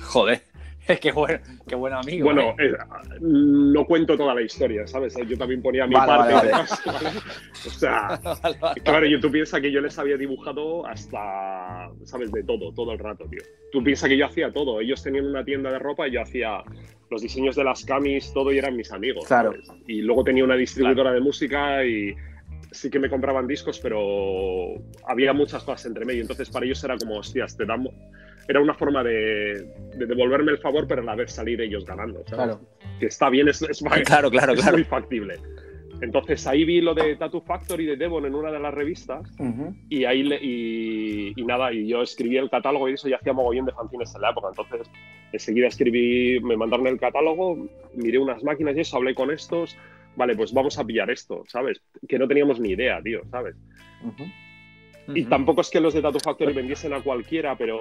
Joder. 0.00 0.42
qué, 1.00 1.12
buen, 1.12 1.40
qué 1.66 1.74
buen 1.74 1.94
amigo. 1.94 2.24
Bueno, 2.24 2.50
¿eh? 2.58 2.66
eh, 2.66 3.18
no 3.20 3.86
cuento 3.86 4.16
toda 4.16 4.34
la 4.34 4.42
historia, 4.42 4.86
¿sabes? 4.86 5.14
Yo 5.26 5.36
también 5.38 5.62
ponía 5.62 5.86
mi 5.86 5.94
parte. 5.94 6.34
O 7.66 7.70
sea, 7.70 8.20
claro, 8.84 9.06
yo, 9.06 9.20
tú 9.20 9.30
piensas 9.30 9.60
que 9.60 9.72
yo 9.72 9.80
les 9.80 9.98
había 9.98 10.16
dibujado 10.16 10.86
hasta, 10.86 11.90
¿sabes? 12.04 12.30
De 12.32 12.42
todo, 12.42 12.72
todo 12.74 12.92
el 12.92 12.98
rato, 12.98 13.24
tío. 13.28 13.40
Tú 13.72 13.82
piensas 13.82 14.08
que 14.08 14.16
yo 14.16 14.26
hacía 14.26 14.52
todo. 14.52 14.80
Ellos 14.80 15.02
tenían 15.02 15.26
una 15.26 15.44
tienda 15.44 15.70
de 15.70 15.78
ropa 15.78 16.06
y 16.06 16.12
yo 16.12 16.22
hacía 16.22 16.62
los 17.10 17.22
diseños 17.22 17.56
de 17.56 17.64
las 17.64 17.84
camis, 17.84 18.32
todo 18.34 18.52
y 18.52 18.58
eran 18.58 18.76
mis 18.76 18.92
amigos. 18.92 19.26
Claro. 19.26 19.54
Y 19.86 20.02
luego 20.02 20.24
tenía 20.24 20.44
una 20.44 20.56
distribuidora 20.56 21.12
de 21.12 21.20
música 21.20 21.84
y 21.84 22.14
sí 22.72 22.90
que 22.90 22.98
me 22.98 23.08
compraban 23.08 23.46
discos, 23.46 23.78
pero 23.80 24.74
había 25.06 25.32
muchas 25.32 25.62
cosas 25.62 25.86
entre 25.86 26.04
medio. 26.04 26.22
Entonces 26.22 26.50
para 26.50 26.66
ellos 26.66 26.82
era 26.84 26.98
como, 26.98 27.18
hostias, 27.18 27.56
te 27.56 27.64
damos 27.64 27.94
era 28.48 28.60
una 28.60 28.74
forma 28.74 29.02
de, 29.02 29.66
devolverme 29.96 30.52
el 30.52 30.58
favor, 30.58 30.86
pero 30.86 31.02
a 31.02 31.04
la 31.04 31.14
vez 31.14 31.32
salir 31.32 31.60
ellos 31.60 31.84
ganando. 31.84 32.22
Claro. 32.24 32.60
Que 33.00 33.06
está 33.06 33.28
bien, 33.30 33.48
es, 33.48 33.58
claro, 34.06 34.30
claro, 34.30 34.52
es 34.52 34.72
muy 34.72 34.84
factible. 34.84 35.38
Entonces 36.00 36.46
ahí 36.46 36.64
vi 36.64 36.80
lo 36.80 36.92
de 36.94 37.16
Tattoo 37.16 37.40
Factory 37.40 37.86
de 37.86 37.96
Devon 37.96 38.26
en 38.26 38.34
una 38.34 38.50
de 38.50 38.58
las 38.58 38.74
revistas 38.74 39.30
y 39.88 40.04
ahí 40.04 40.22
y, 40.42 41.40
y, 41.40 41.44
nada, 41.44 41.72
y 41.72 41.86
yo 41.86 42.02
escribí 42.02 42.36
el 42.36 42.50
catálogo 42.50 42.88
y 42.88 42.94
eso 42.94 43.08
ya 43.08 43.16
hacía 43.16 43.32
mogollón 43.32 43.66
de 43.66 43.72
fanzines 43.72 44.14
en 44.14 44.20
la 44.20 44.30
época. 44.30 44.48
Entonces 44.48 44.90
enseguida 45.32 45.68
escribí, 45.68 46.40
me 46.40 46.56
mandaron 46.56 46.86
el 46.88 46.98
catálogo, 46.98 47.68
miré 47.94 48.18
unas 48.18 48.42
máquinas 48.42 48.76
y 48.76 48.80
eso, 48.80 48.96
hablé 48.96 49.14
con 49.14 49.30
estos, 49.30 49.76
vale, 50.16 50.36
pues 50.36 50.52
vamos 50.52 50.78
a 50.78 50.84
pillar 50.84 51.10
esto, 51.10 51.44
¿sabes? 51.48 51.80
Que 52.08 52.18
no 52.18 52.28
teníamos 52.28 52.60
ni 52.60 52.70
idea, 52.70 53.00
tío, 53.02 53.22
¿sabes? 53.30 53.56
Y 55.08 55.24
tampoco 55.24 55.60
es 55.60 55.70
que 55.70 55.80
los 55.80 55.92
de 55.92 56.00
Tattoo 56.00 56.20
Factory 56.20 56.52
vendiesen 56.52 56.92
a 56.92 57.02
cualquiera, 57.02 57.56
pero 57.56 57.78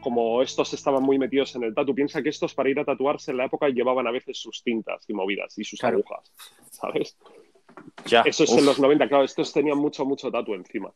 como 0.00 0.42
estos 0.42 0.72
estaban 0.74 1.02
muy 1.02 1.18
metidos 1.18 1.54
en 1.56 1.64
el 1.64 1.74
tatu, 1.74 1.94
piensa 1.94 2.22
que 2.22 2.28
estos 2.28 2.54
para 2.54 2.68
ir 2.68 2.78
a 2.78 2.84
tatuarse 2.84 3.32
en 3.32 3.38
la 3.38 3.46
época 3.46 3.68
llevaban 3.68 4.06
a 4.06 4.12
veces 4.12 4.38
sus 4.38 4.62
tintas 4.62 5.04
y 5.08 5.14
movidas 5.14 5.58
y 5.58 5.64
sus 5.64 5.82
agujas, 5.82 6.32
¿sabes? 6.70 7.18
Ya. 8.06 8.22
Eso 8.22 8.44
es 8.44 8.52
en 8.52 8.64
los 8.64 8.78
90, 8.78 9.08
claro, 9.08 9.24
estos 9.24 9.52
tenían 9.52 9.78
mucho, 9.78 10.04
mucho 10.04 10.30
tatu 10.30 10.54
encima. 10.54 10.92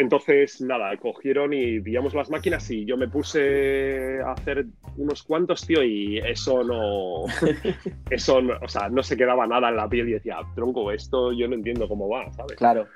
Entonces, 0.00 0.62
nada, 0.62 0.96
cogieron 0.96 1.52
y 1.52 1.78
pillamos 1.78 2.14
las 2.14 2.30
máquinas 2.30 2.70
y 2.70 2.86
yo 2.86 2.96
me 2.96 3.06
puse 3.06 4.18
a 4.24 4.32
hacer 4.32 4.64
unos 4.96 5.22
cuantos, 5.22 5.66
tío, 5.66 5.82
y 5.84 6.18
eso 6.18 6.64
no. 6.64 7.26
Eso, 8.10 8.40
no, 8.40 8.54
o 8.62 8.68
sea, 8.68 8.88
no 8.88 9.02
se 9.02 9.14
quedaba 9.14 9.46
nada 9.46 9.68
en 9.68 9.76
la 9.76 9.88
piel 9.88 10.08
y 10.08 10.12
decía, 10.12 10.38
tronco, 10.54 10.90
esto 10.90 11.32
yo 11.32 11.48
no 11.48 11.54
entiendo 11.54 11.86
cómo 11.86 12.08
va, 12.08 12.32
¿sabes? 12.32 12.56
Claro. 12.56 12.86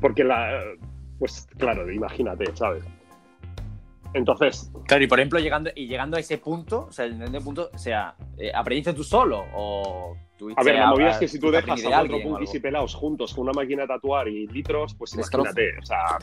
Porque 0.00 0.24
la. 0.24 0.62
Pues 1.18 1.46
claro, 1.58 1.90
imagínate, 1.90 2.44
¿sabes? 2.54 2.84
Entonces. 4.14 4.70
Claro, 4.86 5.04
y 5.04 5.06
por 5.06 5.18
ejemplo, 5.18 5.38
llegando, 5.38 5.70
y 5.74 5.86
llegando 5.86 6.16
a 6.16 6.20
ese 6.20 6.38
punto, 6.38 6.86
o 6.88 6.92
sea, 6.92 7.06
en 7.06 7.22
ese 7.22 7.40
punto, 7.40 7.70
o 7.72 7.78
sea, 7.78 8.14
eh, 8.38 8.50
¿aprendiste 8.54 8.92
tú 8.92 9.04
solo? 9.04 9.44
O 9.54 10.16
a 10.56 10.62
ver, 10.62 10.76
la 10.76 10.86
movida 10.86 11.10
es 11.10 11.18
que 11.18 11.28
si 11.28 11.40
tú 11.40 11.50
dejas 11.50 11.84
a 11.84 11.88
cuatro 11.88 12.20
punkis 12.22 12.54
y 12.54 12.60
pelados 12.60 12.94
juntos 12.94 13.34
con 13.34 13.44
una 13.44 13.52
máquina 13.52 13.82
de 13.82 13.88
tatuar 13.88 14.28
y 14.28 14.46
litros, 14.46 14.94
pues 14.94 15.14
imagínate, 15.14 15.76
o 15.78 15.84
sea, 15.84 16.18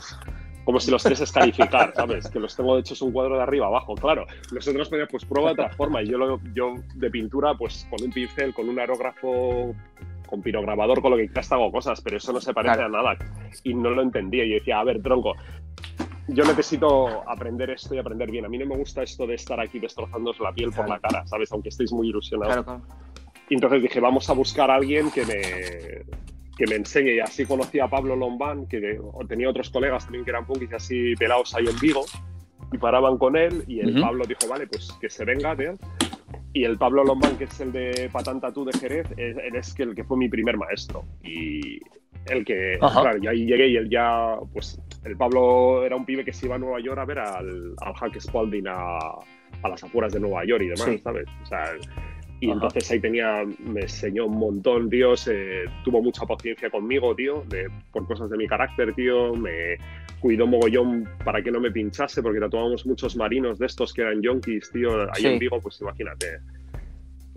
como 0.66 0.80
si 0.80 0.90
los 0.90 1.00
quieres 1.00 1.20
escarificar, 1.20 1.92
¿sabes? 1.94 2.28
Que 2.28 2.40
los 2.40 2.56
tengo 2.56 2.76
hechos 2.76 3.00
un 3.00 3.12
cuadro 3.12 3.36
de 3.36 3.42
arriba 3.44 3.68
abajo, 3.68 3.94
claro. 3.94 4.26
Nosotros 4.50 4.88
podíamos, 4.88 5.12
pues 5.12 5.24
prueba 5.24 5.50
de 5.50 5.62
otra 5.62 5.70
forma. 5.70 6.02
Y 6.02 6.08
yo, 6.08 6.18
lo, 6.18 6.40
yo 6.54 6.74
de 6.96 7.08
pintura, 7.08 7.54
pues 7.54 7.86
con 7.88 8.02
un 8.02 8.10
pincel, 8.10 8.52
con 8.52 8.68
un 8.68 8.76
aerógrafo 8.76 9.76
con 10.28 10.42
pirograbador, 10.42 11.00
con 11.00 11.12
lo 11.12 11.16
que 11.18 11.26
quieras 11.26 11.52
hago 11.52 11.70
cosas, 11.70 12.00
pero 12.00 12.16
eso 12.16 12.32
no 12.32 12.40
se 12.40 12.52
parece 12.52 12.82
a 12.82 12.88
nada. 12.88 13.16
Y 13.62 13.74
no 13.74 13.90
lo 13.90 14.02
entendía. 14.02 14.44
Y 14.44 14.54
decía, 14.54 14.80
a 14.80 14.84
ver, 14.84 15.00
tronco, 15.00 15.34
yo 16.26 16.42
necesito 16.42 17.22
aprender 17.30 17.70
esto 17.70 17.94
y 17.94 17.98
aprender 17.98 18.28
bien. 18.28 18.44
A 18.44 18.48
mí 18.48 18.58
no 18.58 18.66
me 18.66 18.76
gusta 18.76 19.04
esto 19.04 19.24
de 19.24 19.36
estar 19.36 19.60
aquí 19.60 19.78
destrozándoos 19.78 20.40
la 20.40 20.52
piel 20.52 20.72
por 20.72 20.88
la 20.88 20.98
cara, 20.98 21.24
¿sabes? 21.28 21.52
Aunque 21.52 21.68
estéis 21.68 21.92
muy 21.92 22.08
ilusionados. 22.08 22.66
Y 23.48 23.54
entonces 23.54 23.82
dije, 23.82 24.00
vamos 24.00 24.28
a 24.28 24.32
buscar 24.32 24.72
a 24.72 24.74
alguien 24.74 25.12
que 25.12 25.24
me, 25.24 26.26
que 26.56 26.66
me 26.66 26.76
enseñe. 26.76 27.14
Y 27.14 27.20
así 27.20 27.44
conocí 27.44 27.78
a 27.80 27.88
Pablo 27.88 28.16
Lombán, 28.16 28.66
que 28.66 28.98
tenía 29.28 29.50
otros 29.50 29.70
colegas 29.70 30.04
también 30.04 30.24
que 30.24 30.30
eran 30.30 30.46
punkis 30.46 30.72
así 30.72 31.14
pelados 31.16 31.54
ahí 31.54 31.66
en 31.66 31.78
Vigo. 31.78 32.04
Y 32.72 32.78
paraban 32.78 33.18
con 33.18 33.36
él. 33.36 33.64
Y 33.66 33.80
el 33.80 34.00
Pablo 34.00 34.24
dijo, 34.26 34.48
vale, 34.48 34.66
pues 34.66 34.92
que 35.00 35.08
se 35.08 35.24
venga, 35.24 35.56
tío. 35.56 35.76
Y 36.52 36.64
el 36.64 36.78
Pablo 36.78 37.04
Lombán, 37.04 37.36
que 37.36 37.44
es 37.44 37.60
el 37.60 37.70
de 37.70 38.08
Patanta 38.10 38.50
Tú 38.50 38.64
de 38.64 38.72
Jerez, 38.78 39.06
él 39.18 39.54
es 39.54 39.78
el 39.78 39.94
que 39.94 40.04
fue 40.04 40.16
mi 40.16 40.28
primer 40.28 40.56
maestro. 40.56 41.04
Y 41.22 41.80
el 42.26 42.44
que, 42.44 42.78
claro, 42.78 43.18
y 43.22 43.26
ahí 43.26 43.46
llegué 43.46 43.68
y 43.68 43.76
él 43.76 43.88
ya, 43.90 44.36
pues, 44.52 44.80
el 45.04 45.16
Pablo 45.16 45.84
era 45.84 45.96
un 45.96 46.04
pibe 46.04 46.24
que 46.24 46.32
se 46.32 46.46
iba 46.46 46.56
a 46.56 46.58
Nueva 46.58 46.80
York 46.80 46.98
a 46.98 47.04
ver 47.04 47.18
al, 47.18 47.74
al 47.78 47.94
Hack 47.94 48.18
Spalding 48.18 48.66
a, 48.68 48.98
a, 49.62 49.68
las 49.68 49.84
afueras 49.84 50.12
de 50.12 50.20
Nueva 50.20 50.44
York 50.44 50.62
y 50.62 50.68
demás, 50.68 51.00
¿sabes? 51.02 51.26
O 51.42 51.46
sea, 51.46 51.72
y 52.40 52.50
entonces 52.50 52.90
ahí 52.90 53.00
tenía, 53.00 53.44
me 53.60 53.82
enseñó 53.82 54.26
un 54.26 54.38
montón, 54.38 54.90
tío, 54.90 55.14
tuvo 55.84 56.02
mucha 56.02 56.26
paciencia 56.26 56.68
conmigo, 56.68 57.14
tío, 57.14 57.42
de, 57.48 57.68
por 57.92 58.06
cosas 58.06 58.28
de 58.28 58.36
mi 58.36 58.46
carácter, 58.46 58.94
tío, 58.94 59.34
me 59.34 59.76
cuidó 60.20 60.46
mogollón 60.46 61.08
para 61.24 61.42
que 61.42 61.50
no 61.50 61.60
me 61.60 61.70
pinchase, 61.70 62.22
porque 62.22 62.40
tatuábamos 62.40 62.84
muchos 62.84 63.16
marinos 63.16 63.58
de 63.58 63.66
estos 63.66 63.94
que 63.94 64.02
eran 64.02 64.20
yonkis, 64.20 64.70
tío, 64.70 65.10
ahí 65.12 65.26
en 65.26 65.38
Vigo, 65.38 65.60
pues 65.60 65.80
imagínate. 65.80 66.40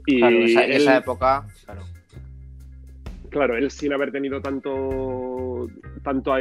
Y 0.06 0.20
claro, 0.20 0.38
esa, 0.38 0.66
esa 0.66 0.98
época, 0.98 1.48
claro. 1.66 1.82
Claro, 3.30 3.58
él 3.58 3.70
sin 3.70 3.94
haber 3.94 4.12
tenido 4.12 4.42
tanto, 4.42 5.68
tanto, 6.04 6.34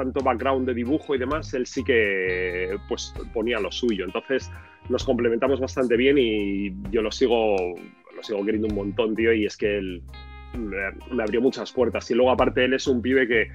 tanto 0.00 0.20
background 0.22 0.66
de 0.66 0.74
dibujo 0.74 1.14
y 1.14 1.18
demás, 1.18 1.52
él 1.54 1.66
sí 1.66 1.84
que 1.84 2.76
pues 2.88 3.14
ponía 3.34 3.60
lo 3.60 3.70
suyo. 3.70 4.04
Entonces 4.04 4.50
nos 4.88 5.04
complementamos 5.04 5.60
bastante 5.60 5.96
bien 5.96 6.16
y 6.18 6.72
yo 6.90 7.02
lo 7.02 7.12
sigo, 7.12 7.56
lo 8.16 8.22
sigo 8.22 8.44
queriendo 8.44 8.68
un 8.68 8.74
montón, 8.74 9.14
tío, 9.14 9.32
y 9.32 9.44
es 9.44 9.56
que 9.56 9.78
él 9.78 10.02
me, 10.56 11.22
abrió 11.22 11.42
muchas 11.42 11.70
puertas. 11.72 12.10
Y 12.10 12.14
luego 12.14 12.30
aparte 12.30 12.64
él 12.64 12.74
es 12.74 12.86
un 12.86 13.02
pibe 13.02 13.28
que 13.28 13.48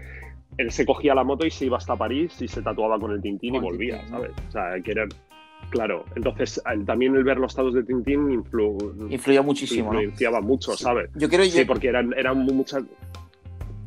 él 0.57 0.71
se 0.71 0.85
cogía 0.85 1.15
la 1.15 1.23
moto 1.23 1.45
y 1.45 1.51
se 1.51 1.65
iba 1.65 1.77
hasta 1.77 1.95
París 1.95 2.39
y 2.41 2.47
se 2.47 2.61
tatuaba 2.61 2.99
con 2.99 3.11
el 3.11 3.21
Tintín 3.21 3.55
y 3.55 3.59
volvía, 3.59 4.07
¿sabes? 4.07 4.31
O 4.47 4.51
sea, 4.51 4.79
que 4.81 4.91
era, 4.91 5.07
Claro, 5.69 6.05
entonces 6.15 6.61
también 6.85 7.15
el 7.15 7.23
ver 7.23 7.37
los 7.37 7.51
estados 7.51 7.73
de 7.73 7.83
Tintín 7.83 8.31
influyó 8.31 9.43
muchísimo. 9.43 9.93
Influenciaba 9.93 10.39
mucho, 10.39 10.73
¿sabes? 10.77 11.09
Yo 11.15 11.27
quiero 11.27 11.43
sí, 11.45 11.65
porque 11.65 11.87
eran, 11.87 12.13
eran 12.15 12.37
muchas. 12.37 12.83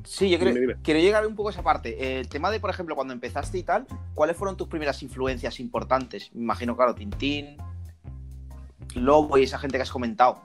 Sí, 0.09 0.31
yo 0.31 0.39
creo, 0.39 0.75
quiero 0.83 1.01
llegar 1.01 1.27
un 1.27 1.37
poco 1.37 1.51
a 1.51 1.53
esa 1.53 1.63
parte. 1.63 2.19
El 2.19 2.31
tema 2.31 2.51
de, 2.51 2.61
por 2.61 2.71
ejemplo, 2.71 2.97
cuando 2.97 3.13
empezaste 3.13 3.59
y 3.59 3.63
tal, 3.63 3.87
¿cuáles 4.15 4.39
fueron 4.39 4.57
tus 4.57 4.67
primeras 4.67 5.03
influencias 5.03 5.61
importantes? 5.61 6.31
Me 6.33 6.45
imagino, 6.45 6.75
claro, 6.75 6.95
Tintín, 6.95 7.59
Lobo 8.95 9.37
y 9.37 9.43
esa 9.43 9.59
gente 9.59 9.77
que 9.77 9.83
has 9.83 9.91
comentado. 9.91 10.41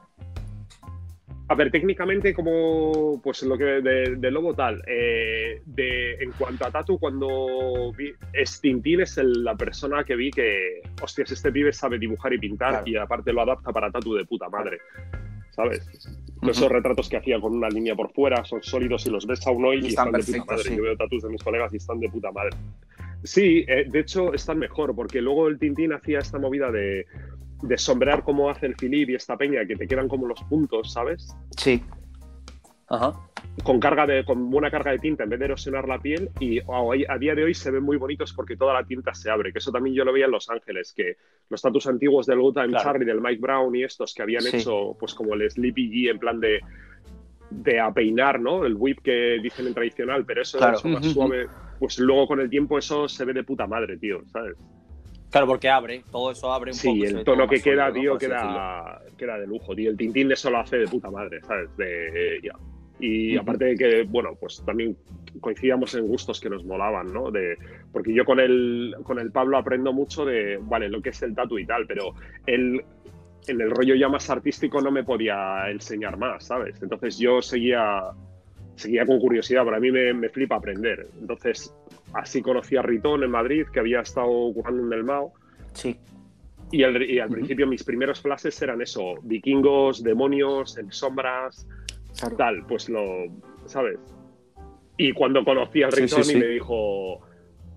A 1.54 1.56
ver, 1.56 1.70
técnicamente, 1.70 2.34
como 2.34 3.22
pues 3.24 3.44
lo 3.44 3.56
que 3.56 3.64
de, 3.64 4.32
Lobo 4.32 4.56
tal, 4.56 4.82
eh, 4.88 5.62
de, 5.64 6.16
en 6.16 6.32
cuanto 6.32 6.66
a 6.66 6.72
Tatu, 6.72 6.98
cuando 6.98 7.94
vi, 7.96 8.12
es 8.34 8.60
Tintín 8.60 9.02
es 9.02 9.18
la 9.18 9.56
persona 9.56 10.04
que 10.04 10.16
vi 10.16 10.32
que, 10.32 10.82
hostias, 11.00 11.32
este 11.32 11.52
pibe 11.52 11.72
sabe 11.72 12.00
dibujar 12.00 12.34
y 12.34 12.40
pintar 12.40 12.82
y 12.88 12.96
aparte 12.96 13.32
lo 13.32 13.44
adapta 13.44 13.72
para 13.72 13.92
Tatu 13.92 14.16
de 14.16 14.26
puta 14.26 14.50
madre, 14.50 14.80
¿sabes? 15.52 15.88
Esos 16.42 16.72
retratos 16.72 17.08
que 17.08 17.18
hacía 17.18 17.40
con 17.40 17.54
una 17.54 17.70
línea 17.70 17.94
por 17.96 18.12
fuera 18.14 18.44
son 18.46 18.64
sólidos 18.64 19.06
y 19.06 19.12
los 19.12 19.28
ves 19.28 19.46
aún 19.46 19.64
hoy 19.64 19.82
y, 19.84 19.88
están, 19.90 20.12
de 20.12 20.24
puta 20.24 20.46
madre. 20.46 20.76
Yo 20.76 20.82
veo 20.82 20.98
tatus 20.98 21.22
de 21.22 21.30
mis 21.30 21.44
colegas 21.44 21.72
y 21.72 21.78
están 21.78 22.00
de 22.00 22.10
puta 22.10 22.32
madre. 22.32 22.58
Sí, 23.24 23.64
eh, 23.68 23.86
de 23.88 24.00
hecho 24.00 24.34
están 24.34 24.58
mejor, 24.58 24.96
porque 24.96 25.22
luego 25.22 25.48
el 25.48 25.60
Tintín 25.60 25.94
hacía 25.94 26.18
esta 26.18 26.40
movida 26.40 26.72
de 26.72 27.06
de 27.64 27.78
sombrear 27.78 28.24
como 28.24 28.50
hace 28.50 28.66
el 28.66 28.76
Filip 28.76 29.10
y 29.10 29.16
esta 29.16 29.38
peña, 29.38 29.66
que 29.66 29.76
te 29.76 29.88
quedan 29.88 30.08
como 30.08 30.28
los 30.28 30.42
puntos, 30.44 30.92
¿sabes? 30.92 31.36
Sí. 31.58 31.82
Ajá. 32.90 33.14
Con, 33.64 33.80
carga 33.80 34.06
de, 34.06 34.26
con 34.26 34.50
buena 34.50 34.70
carga 34.70 34.92
de 34.92 35.00
tinta 35.00 35.24
en 35.24 35.30
vez 35.30 35.40
de 35.40 35.46
erosionar 35.46 35.88
la 35.88 36.00
piel 36.00 36.30
y 36.40 36.60
a 36.60 37.18
día 37.18 37.36
de 37.36 37.44
hoy 37.44 37.54
se 37.54 37.72
ven 37.72 37.84
muy 37.84 37.98
bonitos 37.98 38.34
porque 38.34 38.58
toda 38.58 38.74
la 38.74 38.84
tinta 38.84 39.14
se 39.14 39.30
abre, 39.30 39.54
que 39.54 39.60
eso 39.60 39.72
también 39.72 39.96
yo 39.96 40.04
lo 40.04 40.12
veía 40.12 40.26
en 40.26 40.32
Los 40.32 40.50
Ángeles, 40.50 40.94
que 40.94 41.18
los 41.50 41.62
tatus 41.62 41.88
antiguos 41.88 42.26
del 42.26 42.40
Good 42.40 42.56
Time 42.56 42.78
Charlie, 42.82 43.06
del 43.06 43.22
Mike 43.22 43.40
Brown 43.40 43.76
y 43.76 43.84
estos 43.84 44.14
que 44.14 44.24
habían 44.24 44.46
hecho 44.46 44.96
pues 45.00 45.14
como 45.14 45.34
el 45.34 45.50
Sleepy 45.50 45.90
G 45.90 46.12
en 46.12 46.20
plan 46.20 46.40
de 46.40 46.62
de 47.62 47.80
apeinar, 47.80 48.40
¿no? 48.40 48.66
El 48.66 48.76
whip 48.76 49.00
que 49.04 49.40
dicen 49.42 49.68
en 49.68 49.74
tradicional, 49.74 50.26
pero 50.26 50.42
eso, 50.42 50.58
es 50.58 50.86
más 50.86 51.06
suave, 51.06 51.48
pues 51.80 52.00
luego 52.00 52.28
con 52.28 52.40
el 52.40 52.50
tiempo 52.50 52.78
eso 52.78 53.08
se 53.08 53.26
ve 53.26 53.34
de 53.34 53.44
puta 53.44 53.68
madre, 53.68 53.98
tío, 53.98 54.24
¿sabes? 54.32 54.56
Claro, 55.34 55.48
porque 55.48 55.68
abre, 55.68 56.04
todo 56.12 56.30
eso 56.30 56.54
abre 56.54 56.74
un 56.74 56.78
poco. 56.78 56.94
Sí, 56.94 57.02
el 57.02 57.24
tono 57.24 57.48
que 57.48 57.60
queda, 57.60 57.92
tío, 57.92 58.20
queda, 58.20 59.02
queda, 59.18 59.40
de 59.40 59.48
lujo, 59.48 59.76
tío. 59.76 59.90
El 59.90 59.98
Tintín 59.98 60.32
eso 60.32 60.52
lo 60.52 60.60
hace 60.60 60.78
de 60.78 60.88
puta 60.88 61.10
madre, 61.10 61.42
¿sabes? 61.42 61.76
De, 61.76 62.40
Y 63.00 63.36
aparte 63.36 63.66
de 63.66 63.76
que, 63.76 64.04
bueno, 64.04 64.38
pues 64.40 64.62
también 64.64 64.96
coincidíamos 65.42 65.96
en 65.96 66.08
gustos 66.08 66.40
que 66.40 66.52
nos 66.52 66.64
molaban, 66.66 67.12
¿no? 67.12 67.32
De, 67.32 67.58
porque 67.92 68.14
yo 68.14 68.26
con 68.26 68.40
el, 68.40 68.96
con 69.02 69.18
el 69.18 69.32
Pablo 69.32 69.58
aprendo 69.58 69.92
mucho 69.92 70.24
de, 70.24 70.60
vale, 70.62 70.88
lo 70.88 71.02
que 71.02 71.10
es 71.10 71.24
el 71.24 71.34
tatu 71.34 71.58
y 71.58 71.66
tal, 71.66 71.88
pero 71.88 72.14
él 72.46 72.86
en 73.48 73.60
el 73.60 73.72
rollo 73.72 73.96
ya 73.96 74.10
más 74.10 74.30
artístico 74.30 74.82
no 74.82 74.92
me 74.92 75.04
podía 75.04 75.68
enseñar 75.72 76.16
más, 76.16 76.46
¿sabes? 76.46 76.80
Entonces 76.84 77.18
yo 77.18 77.42
seguía 77.42 78.04
seguía 78.76 79.04
con 79.06 79.20
curiosidad, 79.20 79.66
para 79.66 79.80
mí 79.80 79.92
me, 79.92 80.14
me, 80.14 80.30
flipa 80.30 80.56
aprender. 80.56 81.08
Entonces, 81.20 81.74
así 82.14 82.42
conocí 82.42 82.76
a 82.76 82.82
Ritón 82.82 83.24
en 83.24 83.32
Madrid, 83.32 83.66
que 83.72 83.80
había 83.80 84.02
estado 84.02 84.28
jugando 84.28 84.86
en 84.88 84.94
el 84.94 85.04
Mao. 85.04 85.34
Sí. 85.74 85.98
Y, 86.72 86.84
al 86.84 87.30
principio 87.30 87.68
mis 87.68 87.84
primeros 87.84 88.20
flashes 88.20 88.60
eran 88.62 88.82
eso, 88.82 89.16
vikingos, 89.22 90.02
demonios, 90.02 90.78
en 90.78 90.92
sombras, 90.92 91.68
tal, 92.36 92.66
pues 92.68 92.90
lo, 92.90 93.26
¿sabes? 93.66 94.00
Y 94.98 95.12
cuando 95.14 95.44
conocí 95.44 95.84
al 95.84 95.92
Ritón 95.92 96.24
y 96.32 96.36
me 96.36 96.48
dijo, 96.48 97.20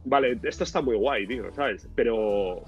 vale, 0.04 0.38
esto 0.42 0.64
está 0.64 0.80
muy 0.80 0.96
guay, 0.96 1.26
tío, 1.26 1.52
¿sabes? 1.52 1.88
Pero 1.94 2.62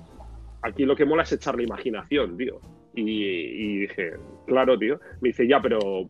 aquí 0.63 0.85
lo 0.85 0.97
que 0.97 1.05
mola 1.05 1.23
es 1.23 1.33
echar 1.33 1.57
la 1.57 1.63
imaginación, 1.63 2.37
tío. 2.37 2.61
Y, 2.95 3.79
dije, 3.81 4.15
claro, 4.47 4.79
tío. 4.79 5.01
Me 5.21 5.29
dice, 5.29 5.47
ya, 5.47 5.61
pero 5.61 6.09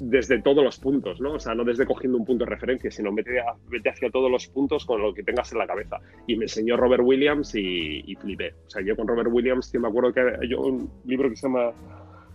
desde 0.00 0.42
todos 0.42 0.64
los 0.64 0.78
puntos, 0.78 1.20
¿no? 1.20 1.34
O 1.34 1.38
sea, 1.38 1.54
no 1.54 1.64
desde 1.64 1.86
cogiendo 1.86 2.18
un 2.18 2.24
punto 2.24 2.44
de 2.44 2.50
referencia, 2.50 2.90
sino 2.90 3.12
vete, 3.12 3.40
hacia 3.88 4.10
todos 4.10 4.30
los 4.30 4.46
puntos 4.48 4.84
con 4.84 5.00
lo 5.00 5.14
que 5.14 5.22
tengas 5.22 5.52
en 5.52 5.58
la 5.58 5.66
cabeza. 5.66 6.00
Y 6.26 6.36
me 6.36 6.44
enseñó 6.44 6.76
Robert 6.76 7.02
Williams 7.04 7.54
y, 7.54 8.02
y 8.06 8.14
flipé. 8.16 8.54
O 8.66 8.70
sea, 8.70 8.82
yo 8.82 8.96
con 8.96 9.06
Robert 9.06 9.30
Williams, 9.30 9.70
tío, 9.70 9.80
me 9.80 9.88
acuerdo 9.88 10.12
que 10.12 10.20
hay 10.20 10.54
un 10.54 10.90
libro 11.04 11.30
que 11.30 11.36
se 11.36 11.46
llama 11.46 11.72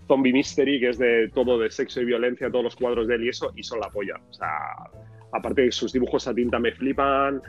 Zombie 0.07 0.33
Mystery, 0.33 0.79
que 0.79 0.89
es 0.89 0.97
de 0.97 1.29
todo 1.33 1.59
de 1.59 1.69
sexo 1.69 2.01
y 2.01 2.05
violencia, 2.05 2.49
todos 2.49 2.63
los 2.63 2.75
cuadros 2.75 3.07
de 3.07 3.15
él 3.15 3.25
y 3.25 3.29
eso, 3.29 3.51
y 3.55 3.63
son 3.63 3.79
la 3.79 3.89
polla. 3.89 4.19
O 4.29 4.33
sea, 4.33 4.49
aparte 5.31 5.61
de 5.61 5.71
sus 5.71 5.93
dibujos 5.93 6.27
a 6.27 6.33
tinta 6.33 6.59
me 6.59 6.71
flipan, 6.71 7.41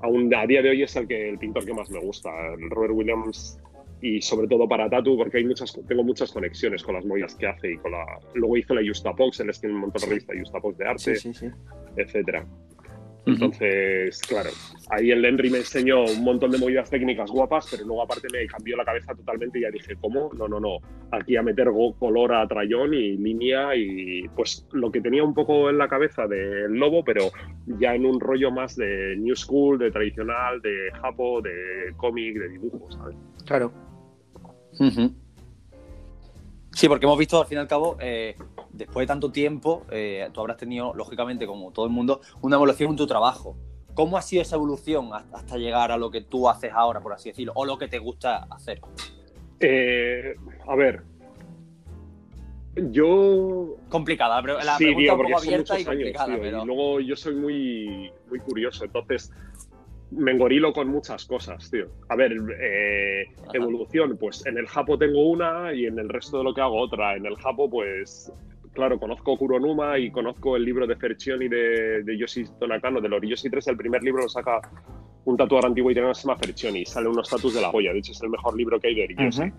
aún 0.00 0.34
a 0.34 0.46
día 0.46 0.62
de 0.62 0.70
hoy 0.70 0.82
es 0.82 0.96
el, 0.96 1.06
que, 1.06 1.28
el 1.28 1.38
pintor 1.38 1.64
que 1.64 1.72
más 1.72 1.90
me 1.90 2.00
gusta, 2.00 2.30
Robert 2.70 2.92
Williams, 2.92 3.60
y 4.02 4.20
sobre 4.20 4.48
todo 4.48 4.68
para 4.68 4.90
Tatu, 4.90 5.16
porque 5.16 5.38
hay 5.38 5.44
muchas, 5.44 5.78
tengo 5.86 6.02
muchas 6.02 6.32
conexiones 6.32 6.82
con 6.82 6.96
las 6.96 7.04
movidas 7.06 7.36
que 7.36 7.46
hace 7.46 7.72
y 7.72 7.76
con 7.76 7.92
la... 7.92 8.04
Luego 8.34 8.56
hizo 8.56 8.74
la 8.74 8.82
Justapox, 8.84 9.40
él 9.40 9.50
es 9.50 9.60
que 9.60 9.68
un 9.68 9.74
montón 9.74 10.02
de 10.02 10.08
revista 10.08 10.34
Justapox 10.36 10.76
de 10.76 10.84
arte, 10.86 11.16
sí, 11.16 11.32
sí, 11.32 11.46
etcétera. 11.96 12.44
Entonces, 13.24 14.20
claro, 14.22 14.50
ahí 14.90 15.12
el 15.12 15.24
Henry 15.24 15.48
me 15.48 15.58
enseñó 15.58 16.02
un 16.02 16.24
montón 16.24 16.50
de 16.50 16.58
movidas 16.58 16.90
técnicas 16.90 17.30
guapas, 17.30 17.68
pero 17.70 17.84
luego 17.84 18.02
aparte 18.02 18.26
me 18.32 18.44
cambió 18.46 18.76
la 18.76 18.84
cabeza 18.84 19.14
totalmente 19.14 19.60
y 19.60 19.62
ya 19.62 19.70
dije, 19.70 19.94
¿cómo? 20.00 20.32
No, 20.36 20.48
no, 20.48 20.58
no. 20.58 20.78
Aquí 21.12 21.36
a 21.36 21.42
meter 21.42 21.68
color 22.00 22.34
a 22.34 22.48
trayón 22.48 22.94
y 22.94 23.16
línea 23.16 23.76
y 23.76 24.28
pues 24.34 24.66
lo 24.72 24.90
que 24.90 25.00
tenía 25.00 25.22
un 25.22 25.34
poco 25.34 25.70
en 25.70 25.78
la 25.78 25.86
cabeza 25.86 26.26
del 26.26 26.72
lobo, 26.72 27.04
pero 27.04 27.30
ya 27.78 27.94
en 27.94 28.06
un 28.06 28.18
rollo 28.18 28.50
más 28.50 28.74
de 28.74 29.14
new 29.16 29.36
school, 29.36 29.78
de 29.78 29.92
tradicional, 29.92 30.60
de 30.60 30.90
japo, 31.00 31.40
de 31.40 31.92
cómic, 31.96 32.36
de 32.36 32.48
dibujos, 32.48 32.94
¿sabes? 32.94 33.16
Claro. 33.46 33.91
Sí, 36.72 36.88
porque 36.88 37.04
hemos 37.06 37.18
visto 37.18 37.40
al 37.40 37.46
fin 37.46 37.58
y 37.58 37.60
al 37.60 37.68
cabo, 37.68 37.96
eh, 38.00 38.34
después 38.70 39.04
de 39.04 39.06
tanto 39.06 39.30
tiempo, 39.30 39.84
eh, 39.90 40.28
tú 40.32 40.40
habrás 40.40 40.56
tenido, 40.56 40.94
lógicamente, 40.94 41.46
como 41.46 41.70
todo 41.70 41.86
el 41.86 41.92
mundo, 41.92 42.20
una 42.40 42.56
evolución 42.56 42.90
en 42.90 42.96
tu 42.96 43.06
trabajo. 43.06 43.56
¿Cómo 43.94 44.16
ha 44.16 44.22
sido 44.22 44.40
esa 44.40 44.56
evolución 44.56 45.10
hasta 45.12 45.58
llegar 45.58 45.92
a 45.92 45.98
lo 45.98 46.10
que 46.10 46.22
tú 46.22 46.48
haces 46.48 46.72
ahora, 46.74 47.00
por 47.00 47.12
así 47.12 47.28
decirlo, 47.28 47.52
o 47.54 47.66
lo 47.66 47.76
que 47.76 47.88
te 47.88 47.98
gusta 47.98 48.46
hacer? 48.50 48.80
Eh, 49.60 50.34
a 50.66 50.74
ver, 50.74 51.04
yo. 52.74 53.76
Complicada, 53.90 54.40
la 54.40 54.78
sí, 54.78 54.84
pregunta 54.86 55.12
un 55.12 55.22
poco 55.22 55.38
abierta 55.38 55.78
y 55.78 55.84
complicada. 55.84 56.38
pero... 56.40 56.62
Y 56.62 56.66
luego 56.66 57.00
yo 57.00 57.16
soy 57.16 57.34
muy, 57.34 58.12
muy 58.30 58.38
curioso, 58.40 58.84
entonces 58.84 59.30
me 60.14 60.32
engorilo 60.32 60.72
con 60.72 60.88
muchas 60.88 61.24
cosas, 61.24 61.70
tío. 61.70 61.86
A 62.08 62.16
ver, 62.16 62.32
eh, 62.60 63.26
evolución, 63.52 64.16
pues 64.18 64.44
en 64.46 64.58
el 64.58 64.66
Japo 64.66 64.98
tengo 64.98 65.28
una 65.28 65.72
y 65.72 65.86
en 65.86 65.98
el 65.98 66.08
resto 66.08 66.38
de 66.38 66.44
lo 66.44 66.54
que 66.54 66.60
hago 66.60 66.78
otra. 66.80 67.16
En 67.16 67.26
el 67.26 67.36
Japo, 67.36 67.70
pues, 67.70 68.32
claro, 68.72 68.98
conozco 68.98 69.36
Kuronuma 69.36 69.98
y 69.98 70.10
conozco 70.10 70.56
el 70.56 70.64
libro 70.64 70.86
de 70.86 70.96
Ferchioni 70.96 71.48
de, 71.48 72.02
de 72.02 72.18
Yoshi 72.18 72.44
Tonakano, 72.58 73.00
del 73.00 73.14
Oriyoshi 73.14 73.48
3. 73.48 73.68
El 73.68 73.76
primer 73.76 74.02
libro 74.02 74.22
lo 74.22 74.28
saca 74.28 74.60
un 75.24 75.36
tatuador 75.36 75.66
antiguo 75.66 75.90
italiano 75.90 76.12
que 76.12 76.20
se 76.20 76.26
llama 76.26 76.38
Ferchioni. 76.38 76.84
Sale 76.84 77.08
unos 77.08 77.28
tatus 77.28 77.54
de 77.54 77.62
la 77.62 77.70
joya. 77.70 77.92
De 77.92 77.98
hecho, 77.98 78.12
es 78.12 78.22
el 78.22 78.30
mejor 78.30 78.56
libro 78.56 78.78
que 78.80 78.88
hay 78.88 78.94
de 78.94 79.04
Oriyoshi. 79.04 79.52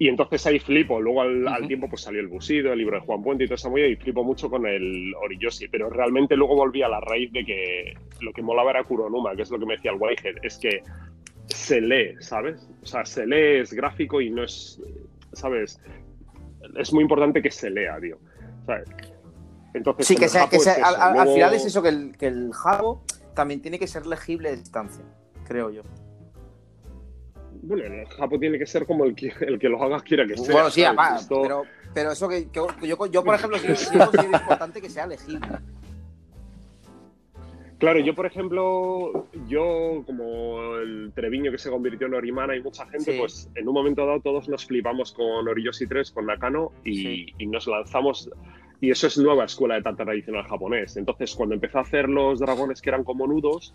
Y 0.00 0.08
entonces 0.08 0.46
ahí 0.46 0.58
flipo. 0.58 0.98
Luego 0.98 1.20
al, 1.20 1.68
tiempo 1.68 1.86
pues 1.86 2.00
salió 2.00 2.22
el 2.22 2.28
Busido, 2.28 2.72
el 2.72 2.78
libro 2.78 2.98
de 2.98 3.04
Juan 3.04 3.22
Puente 3.22 3.44
y 3.44 3.46
toda 3.46 3.56
esa 3.56 3.68
movida 3.68 3.86
y 3.86 3.96
flipo 3.96 4.24
mucho 4.24 4.48
con 4.48 4.66
el 4.66 5.14
Oriyoshi. 5.14 5.68
Pero 5.68 5.90
realmente 5.90 6.36
luego 6.36 6.56
volví 6.56 6.80
a 6.80 6.88
la 6.88 7.00
raíz 7.00 7.30
de 7.32 7.44
que 7.44 7.92
lo 8.22 8.32
que 8.32 8.40
molaba 8.40 8.70
era 8.70 8.82
Kuronuma, 8.82 9.36
que 9.36 9.42
es 9.42 9.50
lo 9.50 9.58
que 9.58 9.66
me 9.66 9.74
decía 9.74 9.90
el 9.90 9.98
Whitehead. 10.00 10.36
Es 10.42 10.56
que 10.56 10.82
se 11.48 11.82
lee, 11.82 12.14
¿sabes? 12.20 12.66
O 12.82 12.86
sea, 12.86 13.04
se 13.04 13.26
lee, 13.26 13.60
es 13.60 13.74
gráfico 13.74 14.22
y 14.22 14.30
no 14.30 14.42
es, 14.42 14.80
¿sabes? 15.34 15.78
Es 16.78 16.94
muy 16.94 17.02
importante 17.02 17.42
que 17.42 17.50
se 17.50 17.68
lea, 17.68 18.00
tío. 18.00 18.16
¿Sabes? 18.64 18.88
Entonces, 19.74 20.06
sí, 20.06 20.16
que, 20.16 20.30
sea, 20.30 20.48
que 20.48 20.60
sea, 20.60 20.76
al, 20.82 21.28
final 21.28 21.52
es 21.52 21.66
eso, 21.66 21.82
que 21.82 21.90
el, 21.90 22.16
que 22.16 22.26
el 22.26 22.54
Jabo 22.54 23.04
también 23.34 23.60
tiene 23.60 23.78
que 23.78 23.86
ser 23.86 24.06
legible 24.06 24.48
a 24.48 24.56
distancia, 24.56 25.04
creo 25.44 25.70
yo 25.70 25.82
bueno, 27.62 27.84
el 27.84 28.06
Japo 28.06 28.38
tiene 28.38 28.58
que 28.58 28.66
ser 28.66 28.86
como 28.86 29.04
el 29.04 29.14
que, 29.14 29.32
el 29.40 29.58
que 29.58 29.68
lo 29.68 29.82
haga 29.82 30.00
quiera 30.00 30.26
que 30.26 30.36
sea. 30.36 30.52
Bueno, 30.52 30.70
sí, 30.70 30.84
además, 30.84 31.26
pero, 31.28 31.62
pero, 31.94 32.12
eso 32.12 32.28
que, 32.28 32.48
yo, 32.52 32.66
yo, 33.06 33.24
por 33.24 33.34
ejemplo, 33.34 33.58
sí, 33.58 33.74
sí 33.76 33.98
considero 33.98 34.36
importante 34.36 34.80
que 34.80 34.90
sea 34.90 35.06
legible. 35.06 35.48
Claro, 37.80 37.98
yo 38.00 38.14
por 38.14 38.26
ejemplo, 38.26 39.26
yo 39.48 40.02
como 40.04 40.76
el 40.76 41.12
Treviño 41.14 41.50
que 41.50 41.56
se 41.56 41.70
convirtió 41.70 42.08
en 42.08 42.14
Orimana 42.14 42.54
y 42.54 42.62
mucha 42.62 42.86
gente, 42.86 43.16
pues 43.18 43.50
en 43.54 43.66
un 43.66 43.72
momento 43.72 44.04
dado 44.04 44.20
todos 44.20 44.50
nos 44.50 44.66
flipamos 44.66 45.12
con 45.12 45.48
Oriyoshi 45.48 45.86
3, 45.86 46.10
con 46.10 46.26
Nakano 46.26 46.72
y, 46.84 47.32
y, 47.42 47.46
nos 47.46 47.66
lanzamos. 47.66 48.30
Y 48.82 48.90
eso 48.90 49.06
es 49.06 49.16
nueva 49.16 49.46
escuela 49.46 49.76
de 49.76 49.82
tanta 49.82 50.04
tradicional 50.04 50.44
japonés. 50.46 50.98
Entonces, 50.98 51.34
cuando 51.34 51.54
empezó 51.54 51.78
a 51.78 51.80
hacer 51.80 52.10
los 52.10 52.38
dragones 52.38 52.82
que 52.82 52.90
eran 52.90 53.02
como 53.02 53.26
nudos, 53.26 53.74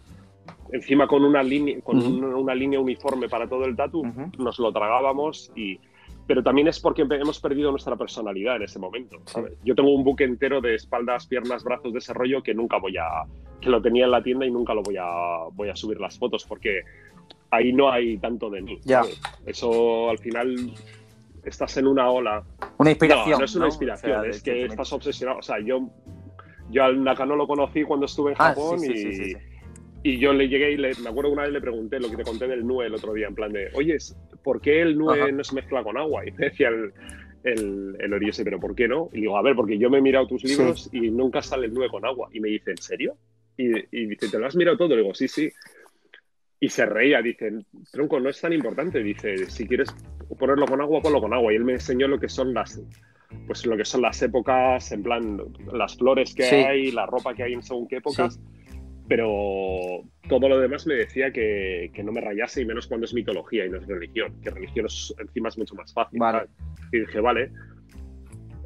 encima 0.71 1.07
con 1.07 1.23
una 1.23 1.43
línea, 1.43 1.81
con 1.81 1.97
una, 1.97 2.55
línea 2.55 2.79
uniforme 2.79 3.29
para 3.29 3.47
todo 3.47 3.65
el 3.65 3.75
tatu, 3.75 4.03
nos 4.37 4.59
lo 4.59 4.71
tragábamos 4.71 5.51
y 5.55 5.79
pero 6.27 6.41
también 6.41 6.67
es 6.67 6.79
porque 6.79 7.03
hemos 7.03 7.39
perdido 7.39 7.69
nuestra 7.69 7.95
personalidad 7.95 8.55
en 8.55 8.63
ese 8.63 8.79
momento. 8.79 9.17
Yo 9.63 9.75
tengo 9.75 9.93
un 9.93 10.03
buque 10.03 10.23
entero 10.23 10.59
de 10.59 10.73
espaldas, 10.73 11.27
piernas, 11.27 11.63
brazos, 11.63 11.93
desarrollo 11.93 12.41
que 12.41 12.53
nunca 12.53 12.77
voy 12.79 12.97
a, 12.97 13.25
que 13.61 13.69
lo 13.69 13.81
tenía 13.81 14.05
en 14.05 14.11
la 14.11 14.23
tienda 14.23 14.45
y 14.45 14.51
nunca 14.51 14.73
lo 14.73 14.81
voy 14.81 14.97
a, 14.97 15.05
voy 15.53 15.69
a 15.69 15.75
subir 15.75 15.99
las 15.99 16.17
fotos 16.17 16.45
porque 16.45 16.81
ahí 17.51 17.71
no 17.73 17.91
hay 17.91 18.17
tanto 18.17 18.49
de 18.49 18.61
mí. 18.61 18.79
Eso 19.45 20.09
al 20.09 20.17
final 20.17 20.73
estás 21.43 21.77
en 21.77 21.85
una 21.85 22.09
ola. 22.09 22.43
Una 22.77 22.89
inspiración. 22.89 23.31
No, 23.31 23.39
no 23.39 23.45
es 23.45 23.55
una 23.55 23.65
inspiración, 23.67 24.25
es 24.25 24.41
que 24.41 24.65
estás 24.65 24.91
obsesionado. 24.93 25.39
O 25.39 25.43
sea, 25.43 25.59
yo, 25.59 25.87
yo 26.71 26.83
al 26.83 27.03
Nakano 27.03 27.35
lo 27.35 27.45
conocí 27.45 27.83
cuando 27.83 28.07
estuve 28.07 28.31
en 28.31 28.37
ah, 28.39 28.45
Japón 28.45 28.79
y 28.83 29.33
y 30.05 30.19
yo 30.19 30.33
le 30.33 30.47
llegué 30.47 30.73
y 30.73 30.77
le, 30.77 30.91
me 31.01 31.09
acuerdo 31.09 31.31
que 31.31 31.33
una 31.33 31.43
vez 31.45 31.51
le 31.51 31.61
pregunté 31.61 31.99
lo 31.99 32.11
que 32.11 32.17
te 32.17 32.23
conté 32.23 32.47
del 32.47 32.63
NUE 32.63 32.85
el 32.85 32.93
otro 32.93 33.11
día, 33.11 33.25
en 33.25 33.33
plan 33.33 33.51
de, 33.51 33.71
oye, 33.73 33.97
¿por 34.43 34.61
qué 34.61 34.83
el 34.83 34.95
NUE 34.95 35.31
no 35.31 35.43
se 35.43 35.55
mezcla 35.55 35.83
con 35.83 35.97
agua? 35.97 36.23
Y 36.27 36.31
me 36.31 36.45
decía 36.45 36.67
el, 36.67 36.93
el, 37.43 37.97
el 37.99 38.33
pero 38.43 38.59
¿por 38.59 38.75
qué 38.75 38.87
no? 38.87 39.09
Y 39.13 39.21
digo, 39.21 39.35
a 39.35 39.41
ver, 39.41 39.55
porque 39.55 39.79
yo 39.79 39.89
me 39.89 39.97
he 39.97 40.01
mirado 40.01 40.27
tus 40.27 40.43
libros 40.43 40.91
y 40.93 41.09
nunca 41.09 41.41
sale 41.41 41.65
el 41.65 41.73
NUE 41.73 41.89
con 41.89 42.05
agua. 42.05 42.29
Y 42.31 42.39
me 42.39 42.49
dice, 42.49 42.69
¿en 42.69 42.77
serio? 42.77 43.17
Y, 43.57 43.65
y 43.67 44.05
dice, 44.05 44.29
¿te 44.29 44.37
lo 44.37 44.45
has 44.45 44.55
mirado 44.55 44.77
todo? 44.77 44.89
Le 44.89 44.97
digo, 44.97 45.15
sí, 45.15 45.27
sí. 45.27 45.51
Y 46.59 46.69
se 46.69 46.85
reía, 46.85 47.23
dice, 47.23 47.51
tronco, 47.91 48.19
no 48.19 48.29
es 48.29 48.39
tan 48.39 48.53
importante. 48.53 49.01
Dice, 49.01 49.49
si 49.49 49.67
quieres 49.67 49.89
ponerlo 50.37 50.67
con 50.67 50.81
agua, 50.81 51.01
ponlo 51.01 51.19
con 51.19 51.33
agua. 51.33 51.51
Y 51.51 51.55
él 51.55 51.65
me 51.65 51.73
enseñó 51.73 52.07
lo 52.07 52.19
que 52.19 52.29
son 52.29 52.53
las, 52.53 52.79
pues 53.47 53.65
lo 53.65 53.75
que 53.75 53.85
son 53.85 54.03
las 54.03 54.21
épocas, 54.21 54.91
en 54.91 55.01
plan, 55.01 55.41
las 55.73 55.97
flores 55.97 56.35
que 56.35 56.43
hay, 56.43 56.91
la 56.91 57.07
ropa 57.07 57.33
que 57.33 57.41
hay 57.41 57.53
en 57.53 57.63
según 57.63 57.87
qué 57.87 57.95
épocas 57.95 58.39
pero 59.07 60.03
todo 60.27 60.49
lo 60.49 60.59
demás 60.59 60.87
me 60.87 60.95
decía 60.95 61.31
que, 61.31 61.91
no 62.03 62.11
me 62.11 62.21
rayase 62.21 62.61
y 62.61 62.65
menos 62.65 62.87
cuando 62.87 63.05
es 63.05 63.13
mitología 63.13 63.65
y 63.65 63.69
no 63.69 63.77
es 63.77 63.87
religión, 63.87 64.33
que 64.41 64.49
religión 64.49 64.87
encima 65.19 65.49
es 65.49 65.57
mucho 65.57 65.75
más 65.75 65.93
fácil. 65.93 66.19
Y 66.91 66.99
dije, 66.99 67.19
vale. 67.19 67.51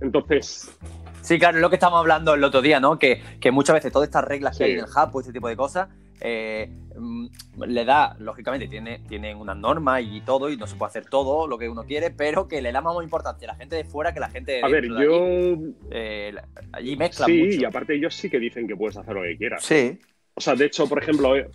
Entonces... 0.01 0.77
Sí, 1.21 1.37
claro, 1.37 1.57
es 1.57 1.61
lo 1.61 1.69
que 1.69 1.75
estamos 1.75 1.99
hablando 1.99 2.33
el 2.33 2.43
otro 2.43 2.61
día, 2.61 2.79
¿no? 2.79 2.97
Que, 2.97 3.21
muchas 3.51 3.73
veces 3.73 3.91
todas 3.91 4.07
estas 4.07 4.23
reglas 4.23 4.57
que 4.57 4.63
hay 4.63 4.71
en 4.73 4.79
el 4.79 4.87
Japo, 4.87 5.19
ese 5.19 5.33
tipo 5.33 5.49
de 5.49 5.57
cosas, 5.57 5.89
eh, 6.21 6.69
mm, 6.97 7.27
le 7.67 7.83
da, 7.85 8.15
lógicamente, 8.19 8.67
tiene, 8.67 8.99
tienen 9.07 9.37
unas 9.37 9.57
normas 9.57 10.01
y 10.03 10.21
todo, 10.21 10.49
y 10.49 10.55
no 10.55 10.65
se 10.65 10.77
puede 10.77 10.89
hacer 10.89 11.05
todo 11.05 11.47
lo 11.47 11.57
que 11.57 11.67
uno 11.67 11.83
quiere, 11.83 12.11
pero 12.11 12.47
que 12.47 12.61
le 12.61 12.71
da 12.71 12.79
más 12.81 12.95
importancia 13.03 13.49
a 13.49 13.53
la 13.53 13.57
gente 13.57 13.75
de 13.75 13.83
fuera 13.83 14.13
que 14.13 14.21
la 14.21 14.29
gente 14.29 14.53
de 14.53 14.63
A 14.63 14.69
ver, 14.69 14.85
yo. 14.85 15.57
Eh, 15.91 16.33
allí, 16.71 16.95
mezcla 16.95 17.25
sí, 17.25 17.57
y 17.59 17.65
aparte 17.65 17.95
ellos 17.95 18.15
sí 18.15 18.29
que 18.29 18.39
dicen 18.39 18.67
que 18.67 18.77
puedes 18.77 18.95
hacer 18.95 19.13
lo 19.13 19.23
que 19.23 19.37
quieras. 19.37 19.63
Sí. 19.63 19.99
O 20.39 20.41
sea, 20.41 20.55
de 20.55 20.67
hecho, 20.67 20.87
por 20.87 21.03
ejemplo, 21.03 21.35
eh, 21.35 21.49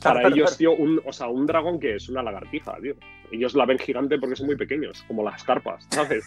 para 0.00 0.28
ellos, 0.28 0.56
tío, 0.56 0.72
un, 0.72 1.02
o 1.04 1.12
sea, 1.12 1.26
un 1.26 1.44
dragón 1.44 1.80
que 1.80 1.96
es 1.96 2.08
una 2.08 2.22
lagartija, 2.22 2.76
tío. 2.80 2.94
Ellos 3.32 3.52
la 3.56 3.66
ven 3.66 3.80
gigante 3.80 4.16
porque 4.16 4.36
son 4.36 4.46
muy 4.46 4.54
pequeños, 4.54 5.02
como 5.08 5.24
las 5.24 5.42
carpas, 5.42 5.84
¿sabes? 5.90 6.24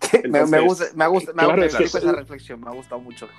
me, 0.28 0.40
gusta, 0.58 0.86
me, 0.96 1.06
gusta, 1.06 1.32
me 1.32 1.44
claro, 1.44 1.62
esa 1.62 2.12
reflexión, 2.12 2.60
me 2.60 2.70
ha 2.70 2.72
gustado 2.72 3.00
mucho. 3.00 3.28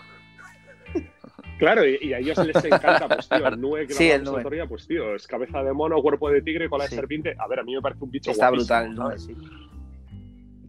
Claro, 1.58 1.88
y, 1.88 2.12
a 2.12 2.19
ellos 2.19 2.38
les 2.45 2.65
encanta, 2.65 3.08
pues 3.08 3.30
tío, 3.30 3.47
el 3.47 3.62
nube 3.62 3.88
que 3.88 3.93
sí, 3.93 4.10
el 4.10 4.25
nube. 4.25 4.67
pues 4.67 4.88
tío, 4.88 5.15
es 5.15 5.25
cabeza 5.25 5.63
de 5.63 5.71
mono, 5.71 6.01
cuerpo 6.01 6.30
de 6.30 6.41
tigre, 6.41 6.67
cola 6.67 6.84
de 6.84 6.89
serpiente. 6.89 7.34
A 7.39 7.47
ver, 7.47 7.62
a 7.62 7.63
mí 7.63 7.73
me 7.73 7.82
parece 7.82 8.04
un 8.04 8.12
bicho 8.12 8.32
Está 8.32 8.49
brutal 8.49 8.93
sí. 9.17 9.34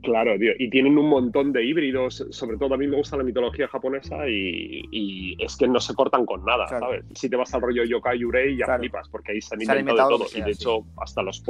Claro, 0.02 0.38
tío. 0.38 0.52
Y 0.58 0.70
tienen 0.70 0.98
un 0.98 1.08
montón 1.08 1.52
de 1.52 1.64
híbridos. 1.64 2.26
Sobre 2.30 2.56
todo 2.56 2.74
a 2.74 2.78
mí 2.78 2.86
me 2.86 2.96
gusta 2.96 3.16
la 3.16 3.24
mitología 3.24 3.68
japonesa 3.68 4.28
y, 4.28 5.36
es 5.38 5.56
que 5.56 5.68
no 5.68 5.80
se 5.80 5.94
cortan 5.94 6.26
con 6.26 6.44
nada, 6.44 6.66
¿sabes? 6.68 7.04
Si 7.14 7.28
te 7.28 7.36
vas 7.36 7.52
al 7.54 7.62
rollo 7.62 7.84
Yokai 7.84 8.24
Urei 8.24 8.56
ya 8.56 8.78
flipas, 8.78 9.08
porque 9.08 9.32
ahí 9.32 9.40
se 9.40 9.54
han 9.54 9.62
inventado, 9.62 10.18
de 10.18 10.24
todo. 10.24 10.26
y 10.34 10.42
de 10.42 10.50
hecho, 10.50 10.84
hasta 10.96 11.22
los 11.22 11.42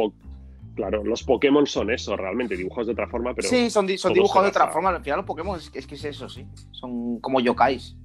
Claro, 0.74 1.02
los 1.02 1.22
Pokémon 1.22 1.66
son 1.66 1.90
eso, 1.90 2.16
realmente, 2.18 2.54
dibujos 2.54 2.87
de 2.87 2.92
otra 2.92 3.09
forma, 3.09 3.32
pero. 3.32 3.48
Sí, 3.48 3.70
son, 3.70 3.87
dibujos 3.87 4.42
de 4.42 4.50
otra 4.50 4.68
forma. 4.68 4.90
Al 4.90 5.02
final, 5.02 5.20
los 5.20 5.26
Pokémon 5.26 5.56
es, 5.56 5.70
es, 5.74 5.87
que 5.87 5.94
es 5.94 6.04
eso, 6.04 6.28
sí. 6.28 6.44
Son 6.72 7.18
como 7.20 7.40
yokais. 7.40 7.96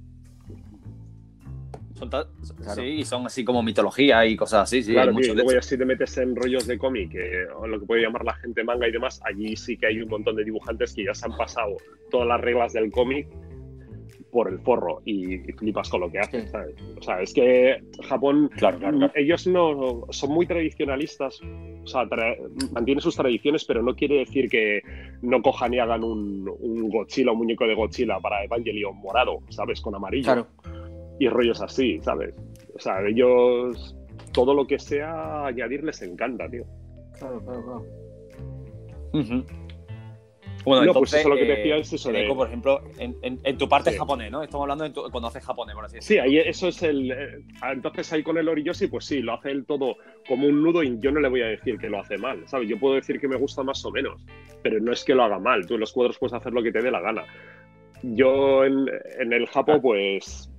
Sí, 2.74 2.82
y 2.82 3.04
son 3.04 3.26
así 3.26 3.44
como 3.44 3.62
mitología 3.62 4.26
y 4.26 4.36
cosas 4.36 4.62
así. 4.64 4.82
Sí, 4.82 4.92
claro, 4.92 5.12
y 5.18 5.32
luego 5.32 5.52
ya 5.52 5.62
si 5.62 5.76
te 5.78 5.84
metes 5.84 6.16
en 6.18 6.34
rollos 6.34 6.66
de 6.66 6.78
cómic, 6.78 7.16
o 7.56 7.66
lo 7.66 7.80
que 7.80 7.86
puede 7.86 8.02
llamar 8.02 8.24
la 8.24 8.34
gente 8.34 8.64
manga 8.64 8.88
y 8.88 8.92
demás, 8.92 9.20
allí 9.24 9.56
sí 9.56 9.76
que 9.76 9.86
hay 9.86 10.00
un 10.00 10.08
montón 10.08 10.36
de 10.36 10.44
dibujantes 10.44 10.94
que 10.94 11.04
ya 11.04 11.14
se 11.14 11.26
han 11.26 11.36
pasado 11.36 11.76
todas 12.10 12.28
las 12.28 12.40
reglas 12.40 12.72
del 12.72 12.90
cómic 12.90 13.28
por 14.32 14.48
el 14.48 14.58
forro 14.60 15.02
y, 15.04 15.38
flipas 15.52 15.90
con 15.90 16.00
lo 16.00 16.10
que 16.10 16.18
hacen, 16.18 16.48
¿sabes? 16.48 16.74
O 16.98 17.02
sea, 17.02 17.20
es 17.20 17.34
que 17.34 17.82
Japón, 18.08 18.50
claro, 18.56 18.78
ellos 19.14 19.46
no 19.46 20.06
son 20.08 20.30
muy 20.30 20.46
tradicionalistas, 20.46 21.38
o 21.42 21.86
sea, 21.86 22.08
mantienen 22.72 23.02
sus 23.02 23.14
tradiciones, 23.14 23.64
pero 23.66 23.82
no 23.82 23.94
quiere 23.94 24.20
decir 24.20 24.48
que 24.48 24.80
no 25.20 25.42
cojan 25.42 25.74
y 25.74 25.80
hagan 25.80 26.02
un, 26.02 26.50
un 26.60 26.88
Godzilla, 26.88 27.32
un 27.32 27.38
muñeco 27.38 27.66
de 27.66 27.74
Godzilla 27.74 28.18
para 28.20 28.42
Evangelion 28.42 28.96
morado, 28.96 29.40
¿sabes? 29.50 29.82
Con 29.82 29.94
amarillo. 29.94 30.24
Claro 30.24 30.71
y 31.22 31.28
rollos 31.28 31.62
así, 31.62 32.00
¿sabes? 32.00 32.34
O 32.74 32.80
sea, 32.80 33.00
ellos 33.06 33.96
todo 34.32 34.54
lo 34.54 34.66
que 34.66 34.78
sea 34.78 35.46
añadir 35.46 35.84
les 35.84 36.02
encanta, 36.02 36.48
tío. 36.48 36.64
Claro, 37.16 37.40
claro, 37.44 37.62
claro. 37.62 37.86
Bueno, 40.64 40.84
no, 40.84 40.92
pues 40.94 41.12
entonces, 41.12 41.12
pues 41.12 41.14
eso 41.14 41.28
lo 41.28 41.36
que 41.36 41.44
decía 41.44 41.76
es 41.76 41.92
eso 41.92 42.10
de... 42.10 42.26
por 42.34 42.46
ejemplo, 42.48 42.80
en, 42.98 43.58
tu 43.58 43.68
parte 43.68 43.96
japonés, 43.96 44.32
¿no? 44.32 44.42
Estamos 44.42 44.64
hablando 44.64 44.84
de 44.84 45.10
cuando 45.10 45.28
haces 45.28 45.44
japonés, 45.44 45.74
por 45.76 45.84
así 45.84 45.96
decirlo. 45.96 46.24
Sí, 46.24 46.28
ahí 46.28 46.38
eso 46.38 46.68
es 46.68 46.82
el... 46.82 47.10
Eh, 47.12 47.44
entonces 47.72 48.12
ahí 48.12 48.22
con 48.24 48.36
el 48.38 48.48
Oriyoshi, 48.48 48.88
pues 48.88 49.04
sí, 49.04 49.20
lo 49.20 49.34
hace 49.34 49.50
él 49.50 49.64
todo 49.64 49.96
como 50.26 50.46
un 50.48 50.60
nudo 50.60 50.82
y 50.82 50.98
yo 50.98 51.12
no 51.12 51.20
le 51.20 51.28
voy 51.28 51.42
a 51.42 51.46
decir 51.46 51.78
que 51.78 51.88
lo 51.88 52.00
hace 52.00 52.18
mal, 52.18 52.42
¿sabes? 52.46 52.68
Yo 52.68 52.80
puedo 52.80 52.96
decir 52.96 53.20
que 53.20 53.28
me 53.28 53.36
gusta 53.36 53.62
más 53.62 53.84
o 53.84 53.92
menos, 53.92 54.24
pero 54.62 54.80
no 54.80 54.92
es 54.92 55.04
que 55.04 55.14
lo 55.14 55.22
haga 55.22 55.38
mal. 55.38 55.66
Tú 55.66 55.74
en 55.74 55.80
los 55.80 55.92
cuadros 55.92 56.18
puedes 56.18 56.34
hacer 56.34 56.52
lo 56.52 56.62
que 56.62 56.72
te 56.72 56.80
dé 56.80 56.90
la 56.90 57.00
gana. 57.00 57.24
Yo 58.02 58.64
en, 58.64 58.86
en 59.20 59.32
el 59.32 59.46
Japón, 59.46 59.80
pues 59.80 60.51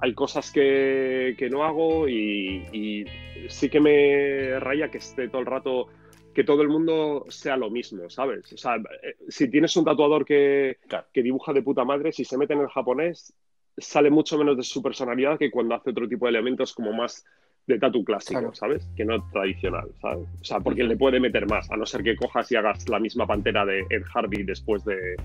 hay 0.00 0.14
cosas 0.14 0.50
que, 0.52 1.48
no 1.50 1.64
hago 1.64 2.08
y, 2.08 3.04
sí 3.48 3.68
que 3.68 3.80
me 3.80 4.58
raya 4.60 4.90
que 4.90 4.98
esté 4.98 5.28
todo 5.28 5.40
el 5.40 5.46
rato, 5.46 5.88
que 6.34 6.44
todo 6.44 6.62
el 6.62 6.68
mundo 6.68 7.24
sea 7.28 7.56
lo 7.56 7.70
mismo, 7.70 8.08
¿sabes? 8.10 8.52
O 8.52 8.56
sea, 8.56 8.76
eh, 8.76 9.16
si 9.28 9.50
tienes 9.50 9.76
un 9.76 9.84
tatuador 9.84 10.24
que, 10.24 10.78
que 11.12 11.22
dibuja 11.22 11.52
de 11.52 11.62
puta 11.62 11.84
madre, 11.84 12.12
si 12.12 12.24
se 12.24 12.38
mete 12.38 12.54
en 12.54 12.60
el 12.60 12.68
japonés, 12.68 13.34
sale 13.76 14.10
mucho 14.10 14.38
menos 14.38 14.56
de 14.56 14.62
su 14.62 14.82
personalidad 14.82 15.38
que 15.38 15.50
cuando 15.50 15.74
hace 15.74 15.90
otro 15.90 16.08
tipo 16.08 16.26
de 16.26 16.30
elementos 16.30 16.72
como 16.74 16.92
más 16.92 17.24
de 17.66 17.78
tatu 17.78 18.02
clásico, 18.02 18.54
¿sabes? 18.54 18.88
Que 18.96 19.04
no 19.04 19.28
tradicional, 19.30 19.88
¿sabes? 20.00 20.26
O 20.40 20.44
sea, 20.44 20.60
porque 20.60 20.84
le 20.84 20.96
puede 20.96 21.20
meter 21.20 21.46
más, 21.46 21.70
a 21.70 21.76
no 21.76 21.84
ser 21.84 22.02
que 22.02 22.16
cojas 22.16 22.50
y 22.50 22.56
hagas 22.56 22.88
la 22.88 22.98
misma 22.98 23.26
pantera 23.26 23.66
de 23.66 23.80
Ed 23.90 24.04
Hardy 24.04 24.42
después 24.42 24.84
de, 24.84 25.16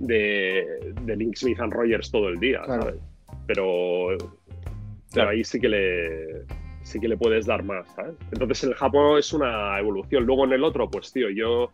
de, 0.00 0.92
de 1.02 1.16
Link 1.16 1.36
Smith 1.36 1.60
and 1.60 1.72
Rogers 1.72 2.10
todo 2.10 2.28
el 2.28 2.40
día, 2.40 2.64
¿sabes? 2.66 2.96
Pero, 3.46 4.10
ahí 5.28 5.44
sí 5.44 5.60
que 5.60 5.68
le 5.68 6.44
sí 6.82 6.98
que 6.98 7.06
le 7.06 7.16
puedes 7.16 7.46
dar 7.46 7.62
más, 7.62 7.86
¿sabes? 7.94 8.16
Entonces 8.32 8.64
en 8.64 8.70
el 8.70 8.74
Japón 8.74 9.18
es 9.18 9.32
una 9.32 9.78
evolución. 9.78 10.24
Luego 10.24 10.44
en 10.44 10.52
el 10.52 10.64
otro, 10.64 10.90
pues 10.90 11.12
tío, 11.12 11.30
yo 11.30 11.70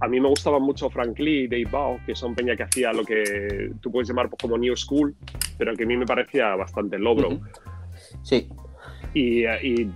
a 0.00 0.08
mí 0.08 0.20
me 0.20 0.28
gustaban 0.28 0.62
mucho 0.62 0.90
Frank 0.90 1.18
Lee 1.18 1.44
y 1.44 1.48
Dave 1.48 1.68
Bao, 1.70 2.00
que 2.04 2.14
son 2.14 2.34
peña 2.34 2.56
que 2.56 2.64
hacía 2.64 2.92
lo 2.92 3.04
que 3.04 3.70
tú 3.80 3.92
puedes 3.92 4.08
llamar 4.08 4.28
como 4.30 4.58
New 4.58 4.76
School, 4.76 5.14
pero 5.56 5.74
que 5.76 5.84
a 5.84 5.86
mí 5.86 5.96
me 5.96 6.06
parecía 6.06 6.56
bastante 6.56 6.98
logro. 6.98 7.40
Sí. 8.22 8.48
Y, 9.14 9.46
y, 9.46 9.90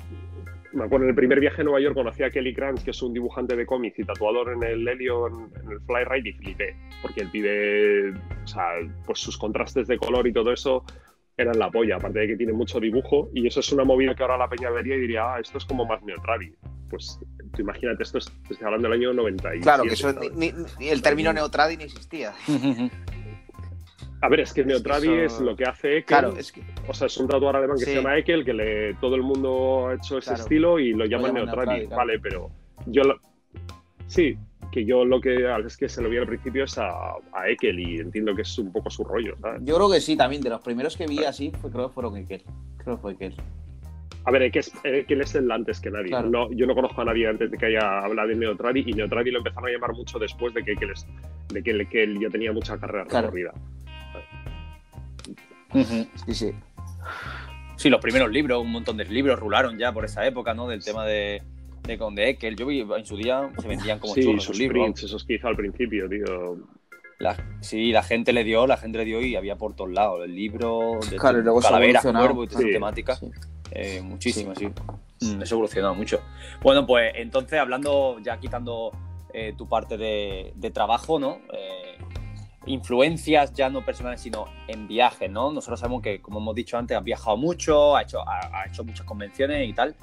me 0.73 0.85
acuerdo 0.85 1.05
en 1.05 1.11
el 1.11 1.17
primer 1.17 1.39
viaje 1.39 1.61
a 1.61 1.65
Nueva 1.65 1.81
York 1.81 1.95
conocí 1.95 2.23
a 2.23 2.31
Kelly 2.31 2.55
Kranz, 2.55 2.83
que 2.83 2.93
es 2.93 3.03
un 3.03 3.13
dibujante 3.13 3.57
de 3.57 3.67
cómics 3.67 3.99
y 3.99 4.05
tatuador 4.05 4.53
en 4.53 4.63
el 4.63 4.89
Helio, 4.89 5.27
en, 5.29 5.71
el 5.71 5.81
Fly 5.81 6.05
Ride, 6.05 6.31
y 6.31 6.33
flipé, 6.33 6.77
porque 7.03 7.21
el 7.21 7.31
pibe, 7.31 8.13
o 8.13 8.47
sea, 8.47 8.69
pues 9.05 9.19
sus 9.19 9.37
contrastes 9.37 9.87
de 9.87 9.99
color 9.99 10.27
y 10.27 10.33
todo 10.33 10.53
eso 10.53 10.85
eran 11.37 11.59
la 11.59 11.71
polla, 11.71 11.97
aparte 11.97 12.21
de 12.21 12.29
que 12.29 12.37
tiene 12.37 12.53
mucho 12.53 12.79
dibujo, 12.79 13.31
y 13.35 13.47
eso 13.47 13.61
es 13.61 13.73
una 13.73 13.85
movida 13.85 14.15
que 14.15 14.23
ahora 14.23 14.37
la 14.37 14.49
peña 14.49 14.71
vería 14.71 14.97
y 14.97 15.01
diría, 15.01 15.35
ah, 15.35 15.41
esto 15.41 15.59
es 15.59 15.65
como 15.65 15.85
más 15.85 16.03
Neotravi. 16.03 16.55
Pues 16.91 17.19
tú 17.55 17.63
imagínate, 17.63 18.03
esto 18.03 18.19
es, 18.19 18.31
estoy 18.51 18.67
hablando 18.67 18.89
del 18.89 18.99
año 18.99 19.13
90. 19.15 19.51
Claro, 19.63 19.85
que 19.85 19.95
eso, 19.95 20.13
ni, 20.35 20.53
el 20.81 21.03
término 21.03 21.33
Neotravi 21.33 21.77
ni 21.77 21.85
existía. 21.85 22.35
A 24.21 24.29
ver, 24.29 24.41
es 24.41 24.53
que 24.53 24.65
Neotravi 24.65 25.09
es 25.09 25.41
lo 25.41 25.57
que 25.57 25.65
hace 25.65 25.99
Ekel. 25.99 26.05
Claro, 26.05 26.37
es 26.37 26.53
que... 26.53 26.63
O 26.87 26.95
sea, 26.95 27.09
es 27.09 27.17
un 27.17 27.27
tatuador 27.27 27.57
alemán 27.57 27.77
que 27.77 27.87
se 27.87 27.97
llama 27.97 28.17
Ekel, 28.17 28.45
que 28.45 28.53
le, 28.53 28.95
todo 28.95 29.17
el 29.17 29.23
mundo 29.23 29.89
ha 29.89 29.95
hecho 29.95 30.19
ese 30.19 30.35
estilo 30.35 30.79
y 30.79 30.93
lo 30.93 31.07
llaman 31.07 31.35
Neotravi. 31.35 31.87
Vale, 31.87 32.21
pero 32.21 32.51
yo 32.87 33.03
lo... 33.03 33.19
Sí, 34.07 34.37
que 34.73 34.85
yo 34.85 35.05
lo 35.05 35.21
que 35.21 35.47
es 35.65 35.77
que 35.77 35.89
se 35.89 36.03
lo 36.03 36.09
vi 36.09 36.17
al 36.17 36.27
principio 36.27 36.65
es 36.65 36.77
a, 36.79 37.13
a 37.33 37.49
Ekel 37.49 37.79
y 37.79 38.01
entiendo 38.01 38.35
que 38.35 38.43
es 38.43 38.59
un 38.59 38.73
poco 38.73 38.91
su 38.91 39.05
rollo, 39.05 39.37
¿sabes? 39.41 39.61
Yo 39.65 39.77
creo 39.77 39.91
que 39.91 40.01
sí, 40.01 40.17
también. 40.17 40.43
De 40.43 40.49
los 40.51 40.63
primeros 40.63 40.97
que 40.97 41.07
vi 41.07 41.23
así, 41.25 41.53
fue, 41.61 41.71
creo 41.71 41.89
que 41.89 41.95
fueron 41.95 42.17
Ekel. 42.17 42.43
Creo 42.79 42.97
que 42.97 43.03
fue 43.03 43.13
Ekel. 43.13 43.37
A 44.25 44.31
ver, 44.31 44.43
Ekel 44.43 45.21
es 45.21 45.35
el 45.35 45.51
antes 45.51 45.79
que 45.79 45.91
nadie. 45.91 46.11
No, 46.11 46.51
yo 46.53 46.67
no 46.67 46.75
conozco 46.75 47.03
a 47.03 47.05
nadie 47.05 47.29
antes 47.29 47.51
de 47.51 47.59
que 47.59 47.67
haya 47.67 48.01
hablado 48.01 48.29
de 48.29 48.37
Neotravi 48.37 48.85
y 48.87 48.93
Neotravi 48.95 49.31
lo 49.31 49.39
empezaron 49.39 49.69
a 49.69 49.73
llamar 49.73 49.93
mucho 49.93 50.19
después 50.19 50.55
de 50.55 50.65
que 50.65 50.73
Ekel, 50.73 50.93
de 51.49 51.63
que, 51.63 51.87
que 51.87 52.19
ya 52.19 52.31
tenía 52.31 52.53
mucha 52.53 52.79
carrera 52.79 53.05
recorrida. 53.05 53.53
Sí, 55.73 56.35
sí. 56.35 56.53
Sí, 57.77 57.91
los 57.91 58.01
primeros 58.01 58.31
libros, 58.31 58.63
un 58.63 58.71
montón 58.71 58.97
de 58.97 59.05
libros 59.05 59.39
rularon 59.39 59.77
ya 59.77 59.93
por 59.93 60.05
esa 60.05 60.27
época, 60.27 60.55
¿no? 60.55 60.69
Del 60.69 60.85
tema 60.85 61.05
de, 61.05 61.43
de 61.83 61.99
con 61.99 62.15
de 62.15 62.31
Ekel. 62.31 62.57
Yo 62.57 62.67
vi 62.67 62.81
en 62.81 63.07
su 63.07 63.17
día 63.17 63.51
se 63.59 63.69
vendían 63.69 63.99
como 63.99 64.15
sí, 64.15 64.23
churros 64.23 64.59
libros. 64.59 65.03
esos 65.03 65.25
que 65.25 65.35
hizo 65.35 65.49
al 65.49 65.57
principio, 65.57 66.09
tío. 66.09 66.59
sí, 67.61 67.93
la 67.93 68.03
gente 68.03 68.33
le 68.33 68.45
dio, 68.45 68.67
la 68.67 68.77
gente 68.77 68.99
le 68.99 69.05
dio 69.05 69.21
y 69.21 69.37
había 69.37 69.57
por 69.57 69.75
todos 69.75 69.91
lados. 69.91 70.25
El 70.25 70.35
libro, 70.35 70.99
de 71.11 71.17
calaveras, 71.17 72.03
cuervos 72.03 72.49
y 72.53 72.57
sí, 72.57 72.73
temática. 72.73 73.19
Eh, 73.71 74.01
muchísimo, 74.03 74.55
sí. 74.55 74.67
Mm, 75.21 75.43
eso 75.43 75.55
ha 75.55 75.57
evolucionado 75.57 75.95
mucho. 75.95 76.21
Bueno, 76.63 76.87
pues 76.87 77.13
entonces, 77.17 77.59
hablando, 77.59 78.19
ya 78.21 78.39
quitando 78.39 78.93
eh, 79.33 79.55
tu 79.57 79.69
parte 79.69 79.97
de, 79.97 80.71
trabajo, 80.73 81.19
¿no? 81.19 81.39
Eh, 81.53 81.99
influencias 82.67 83.53
ya 83.55 83.71
no 83.71 83.85
personales, 83.85 84.21
sino 84.21 84.47
en 84.69 84.87
viajes, 84.87 85.31
¿no? 85.31 85.51
Nosotros 85.53 85.81
sabemos 85.81 86.03
que, 86.03 86.21
como 86.21 86.39
hemos 86.39 86.55
dicho 86.55 86.77
antes, 86.77 86.97
has 86.97 87.03
viajado 87.03 87.37
mucho, 87.37 87.97
has 87.97 88.05
hecho, 88.05 88.21
ha, 88.29 88.67
hecho 88.67 88.85
muchas 88.85 89.07
convenciones 89.07 89.69
y 89.69 89.73
tal. 89.73 89.97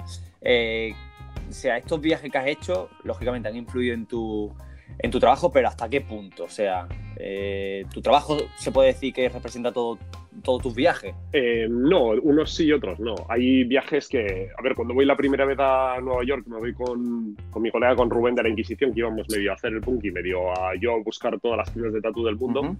O 1.50 1.52
sea, 1.52 1.76
estos 1.76 2.00
viajes 2.00 2.30
que 2.30 2.38
has 2.38 2.46
hecho, 2.46 2.88
lógicamente 3.02 3.48
han 3.48 3.56
influido 3.56 3.92
en 3.92 4.06
tu, 4.06 4.54
en 4.98 5.10
tu 5.10 5.18
trabajo, 5.18 5.50
pero 5.50 5.66
¿hasta 5.66 5.88
qué 5.88 6.00
punto? 6.00 6.44
O 6.44 6.48
sea, 6.48 6.86
eh, 7.16 7.84
¿tu 7.92 8.00
trabajo 8.00 8.38
se 8.56 8.70
puede 8.70 8.88
decir 8.88 9.12
que 9.12 9.28
representa 9.28 9.72
todo, 9.72 9.98
todos 10.44 10.62
tus 10.62 10.74
viajes? 10.76 11.12
Eh, 11.32 11.66
no, 11.68 12.10
unos 12.10 12.54
sí 12.54 12.66
y 12.66 12.72
otros 12.72 13.00
no. 13.00 13.16
Hay 13.28 13.64
viajes 13.64 14.08
que, 14.08 14.48
a 14.56 14.62
ver, 14.62 14.76
cuando 14.76 14.94
voy 14.94 15.04
la 15.04 15.16
primera 15.16 15.44
vez 15.44 15.58
a 15.58 15.98
Nueva 16.00 16.24
York, 16.24 16.46
me 16.46 16.58
voy 16.58 16.72
con, 16.72 17.36
con 17.50 17.62
mi 17.62 17.70
colega, 17.72 17.96
con 17.96 18.10
Rubén 18.10 18.36
de 18.36 18.44
la 18.44 18.48
Inquisición, 18.48 18.94
que 18.94 19.00
íbamos 19.00 19.28
medio 19.28 19.50
a 19.50 19.54
hacer 19.54 19.72
el 19.72 19.80
punk 19.80 20.04
y 20.04 20.12
medio 20.12 20.52
a 20.52 20.76
yo 20.80 21.02
buscar 21.02 21.38
todas 21.40 21.58
las 21.58 21.72
tiendas 21.72 21.92
de 21.92 22.00
tatu 22.00 22.24
del 22.24 22.36
mundo 22.36 22.76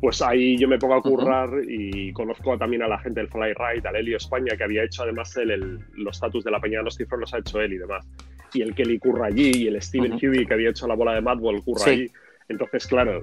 pues 0.00 0.20
ahí 0.22 0.56
yo 0.58 0.68
me 0.68 0.78
pongo 0.78 0.94
a 0.94 1.02
currar 1.02 1.50
y 1.66 2.12
conozco 2.12 2.56
también 2.58 2.82
a 2.82 2.88
la 2.88 2.98
gente 2.98 3.20
del 3.20 3.28
Fly 3.28 3.54
Ride, 3.54 3.88
al 3.88 3.96
Helio 3.96 4.16
España, 4.16 4.56
que 4.56 4.64
había 4.64 4.84
hecho 4.84 5.02
además 5.02 5.36
el, 5.36 5.80
los 5.94 6.16
status 6.16 6.44
de 6.44 6.50
la 6.50 6.60
Peña 6.60 6.78
de 6.78 6.84
los 6.84 6.96
Cifros, 6.96 7.20
los 7.20 7.34
ha 7.34 7.38
hecho 7.38 7.60
él 7.60 7.72
y 7.72 7.78
demás. 7.78 8.06
Y 8.52 8.62
el 8.62 8.74
Kelly 8.74 8.98
curra 8.98 9.26
allí, 9.26 9.50
y 9.54 9.66
el 9.68 9.80
Steven 9.82 10.18
Huey, 10.20 10.46
que 10.46 10.54
había 10.54 10.70
hecho 10.70 10.86
la 10.86 10.94
bola 10.94 11.14
de 11.14 11.20
Madball, 11.20 11.62
curra 11.62 11.84
allí. 11.86 12.10
Entonces, 12.48 12.86
claro, 12.86 13.22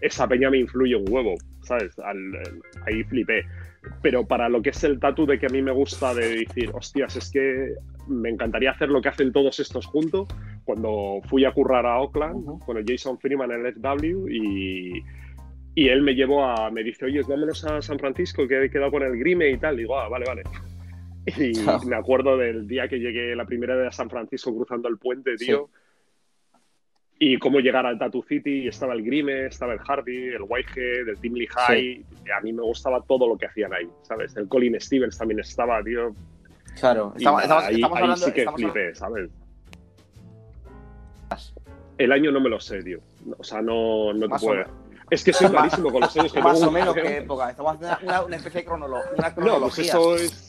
esa 0.00 0.28
peña 0.28 0.50
me 0.50 0.58
influye 0.58 0.94
un 0.94 1.10
huevo, 1.10 1.34
¿sabes? 1.62 1.96
ahí 2.86 3.02
flipé. 3.04 3.46
Pero 4.02 4.26
para 4.26 4.48
lo 4.48 4.60
que 4.60 4.70
es 4.70 4.84
el 4.84 5.00
tatu 5.00 5.24
de 5.24 5.38
que 5.38 5.46
a 5.46 5.48
mí 5.48 5.62
me 5.62 5.72
gusta 5.72 6.14
de 6.14 6.44
decir, 6.44 6.70
hostias, 6.74 7.16
es 7.16 7.30
que 7.30 7.74
me 8.06 8.28
encantaría 8.28 8.70
hacer 8.70 8.90
lo 8.90 9.00
que 9.00 9.08
hacen 9.08 9.32
todos 9.32 9.58
estos 9.60 9.86
juntos, 9.86 10.28
cuando 10.64 11.20
fui 11.24 11.44
a 11.44 11.52
currar 11.52 11.86
a 11.86 11.98
Oakland 12.00 12.62
con 12.64 12.76
el 12.76 12.84
Jason 12.86 13.18
Freeman 13.18 13.50
en 13.52 13.66
el 13.66 13.74
FW 13.74 14.28
y 14.28 15.02
y 15.78 15.88
él 15.88 16.02
me 16.02 16.16
llevó 16.16 16.44
a, 16.44 16.72
me 16.72 16.82
dice, 16.82 17.04
oye, 17.04 17.22
vámonos 17.22 17.64
a 17.64 17.80
San 17.80 18.00
Francisco, 18.00 18.48
que 18.48 18.64
he 18.64 18.68
quedado 18.68 18.90
con 18.90 19.04
el 19.04 19.16
Grime 19.16 19.48
y 19.48 19.58
tal. 19.58 19.76
digo, 19.76 19.96
ah, 19.96 20.08
vale, 20.08 20.26
vale. 20.26 20.42
Y 21.36 21.52
me 21.86 21.94
acuerdo 21.94 22.36
del 22.36 22.66
día 22.66 22.88
que 22.88 22.98
llegué 22.98 23.36
la 23.36 23.44
primera 23.44 23.76
vez 23.76 23.88
a 23.88 23.92
San 23.92 24.10
Francisco 24.10 24.52
cruzando 24.52 24.88
el 24.88 24.98
puente, 24.98 25.36
tío. 25.36 25.68
Y 27.20 27.36
cómo 27.38 27.60
llegar 27.60 27.86
al 27.86 27.96
Tattoo 27.96 28.24
City, 28.24 28.62
y 28.62 28.68
estaba 28.68 28.94
el 28.94 29.04
Grime, 29.04 29.46
estaba 29.46 29.72
el 29.72 29.78
Hardy, 29.78 30.28
el 30.28 30.42
Whitehead, 30.48 31.10
el 31.10 31.20
Tim 31.20 31.34
High. 31.48 32.04
A 32.36 32.40
mí 32.40 32.52
me 32.52 32.62
gustaba 32.62 33.00
todo 33.02 33.28
lo 33.28 33.36
que 33.36 33.46
hacían 33.46 33.72
ahí, 33.72 33.88
¿sabes? 34.02 34.36
El 34.36 34.48
Colin 34.48 34.80
Stevens 34.80 35.16
también 35.16 35.38
estaba, 35.38 35.80
tío. 35.84 36.12
Claro, 36.80 37.12
estamos, 37.16 37.44
ahí, 37.44 37.82
hablando, 37.82 38.16
sí 38.16 38.32
que 38.32 38.50
flipé, 38.50 38.94
¿sabes? 38.96 39.30
El 41.98 42.10
año 42.10 42.32
no 42.32 42.40
me 42.40 42.48
lo 42.48 42.58
sé, 42.58 42.82
tío. 42.82 42.98
O 43.36 43.44
sea, 43.44 43.62
no, 43.62 44.12
no 44.12 44.28
te 44.28 44.38
puedo. 44.44 44.87
Es 45.10 45.24
que 45.24 45.32
soy 45.32 45.48
malísimo 45.52 45.90
con 45.90 46.02
los 46.02 46.16
años 46.16 46.32
que 46.32 46.40
Más 46.40 46.62
o 46.62 46.70
menos 46.70 46.94
qué 46.94 47.18
época. 47.18 47.50
Estamos 47.50 47.76
haciendo 47.76 47.96
una, 48.02 48.22
una 48.22 48.36
especie 48.36 48.60
de 48.60 48.66
cronología. 48.66 49.34
No, 49.36 49.60
pues 49.60 49.78
eso 49.78 50.16
es. 50.16 50.44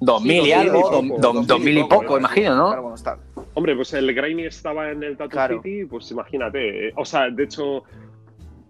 2000 0.00 0.46
y 0.46 0.52
algo, 0.52 1.02
2000 1.18 1.78
y 1.78 1.84
poco, 1.84 2.18
imagino, 2.18 2.56
¿no? 2.56 2.66
Claro, 2.66 2.82
bueno, 2.82 2.96
está. 2.96 3.18
Hombre, 3.54 3.76
pues 3.76 3.92
el 3.92 4.12
Grainy 4.12 4.46
estaba 4.46 4.90
en 4.90 5.04
el 5.04 5.16
Tattoo 5.16 5.62
City, 5.62 5.84
pues 5.84 6.10
imagínate. 6.10 6.88
Eh, 6.88 6.92
o 6.96 7.04
sea, 7.04 7.30
de 7.30 7.44
hecho, 7.44 7.84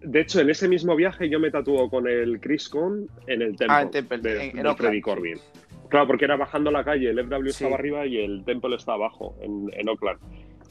de 0.01 0.21
hecho, 0.21 0.41
en 0.41 0.49
ese 0.49 0.67
mismo 0.67 0.95
viaje 0.95 1.29
yo 1.29 1.39
me 1.39 1.49
tatuó 1.49 1.89
con 1.89 2.07
el 2.07 2.39
Chris 2.39 2.69
Con 2.69 3.07
en 3.25 3.41
el 3.41 3.55
templo 3.55 3.75
ah, 3.75 3.85
de, 3.85 4.51
en, 4.53 4.77
Freddy 4.77 5.01
Corbin. 5.01 5.39
Claro, 5.89 6.07
porque 6.07 6.25
era 6.25 6.35
bajando 6.35 6.71
la 6.71 6.83
calle, 6.83 7.09
el 7.09 7.19
FW 7.25 7.49
estaba 7.49 7.75
arriba 7.75 8.05
y 8.05 8.17
el 8.17 8.43
Temple 8.45 8.75
estaba 8.75 9.05
abajo, 9.05 9.35
en, 9.41 9.69
en, 9.73 9.89
Oakland. 9.89 10.19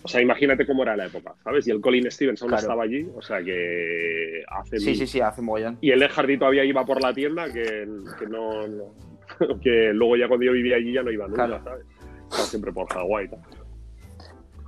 O 0.05 0.09
sea, 0.09 0.21
imagínate 0.21 0.67
cómo 0.67 0.83
era 0.83 0.97
la 0.97 1.07
época, 1.07 1.35
¿sabes? 1.45 1.67
Y 1.69 1.71
el 1.71 1.81
Colin 1.81 2.11
Stevenson 2.11 2.53
estaba 2.53 2.83
allí, 2.83 3.09
o 3.15 3.23
sea 3.23 3.43
que 3.43 4.43
hace... 4.49 4.81
Sí, 4.81 4.97
sí, 4.97 5.07
sí, 5.07 5.21
hace 5.21 5.43
mogollón. 5.43 5.79
Y 5.81 5.91
el 5.91 6.03
Ed 6.03 6.11
todavía 6.39 6.65
iba 6.65 6.85
por 6.85 7.01
la 7.01 7.15
tienda, 7.15 7.53
que, 7.53 7.87
que 8.19 8.27
no, 8.27 8.95
que 9.63 9.93
luego 9.93 10.17
ya 10.17 10.27
cuando 10.29 10.45
yo 10.45 10.53
vivía 10.53 10.77
allí 10.77 10.93
ya 10.93 11.03
no 11.03 11.11
iba 11.11 11.29
nunca, 11.29 11.63
¿sabes? 11.63 11.87
Estaba 12.25 12.45
siempre 12.45 12.73
por 12.73 12.89
Hawái 12.89 13.27
y 13.27 13.29
tal. 13.29 13.41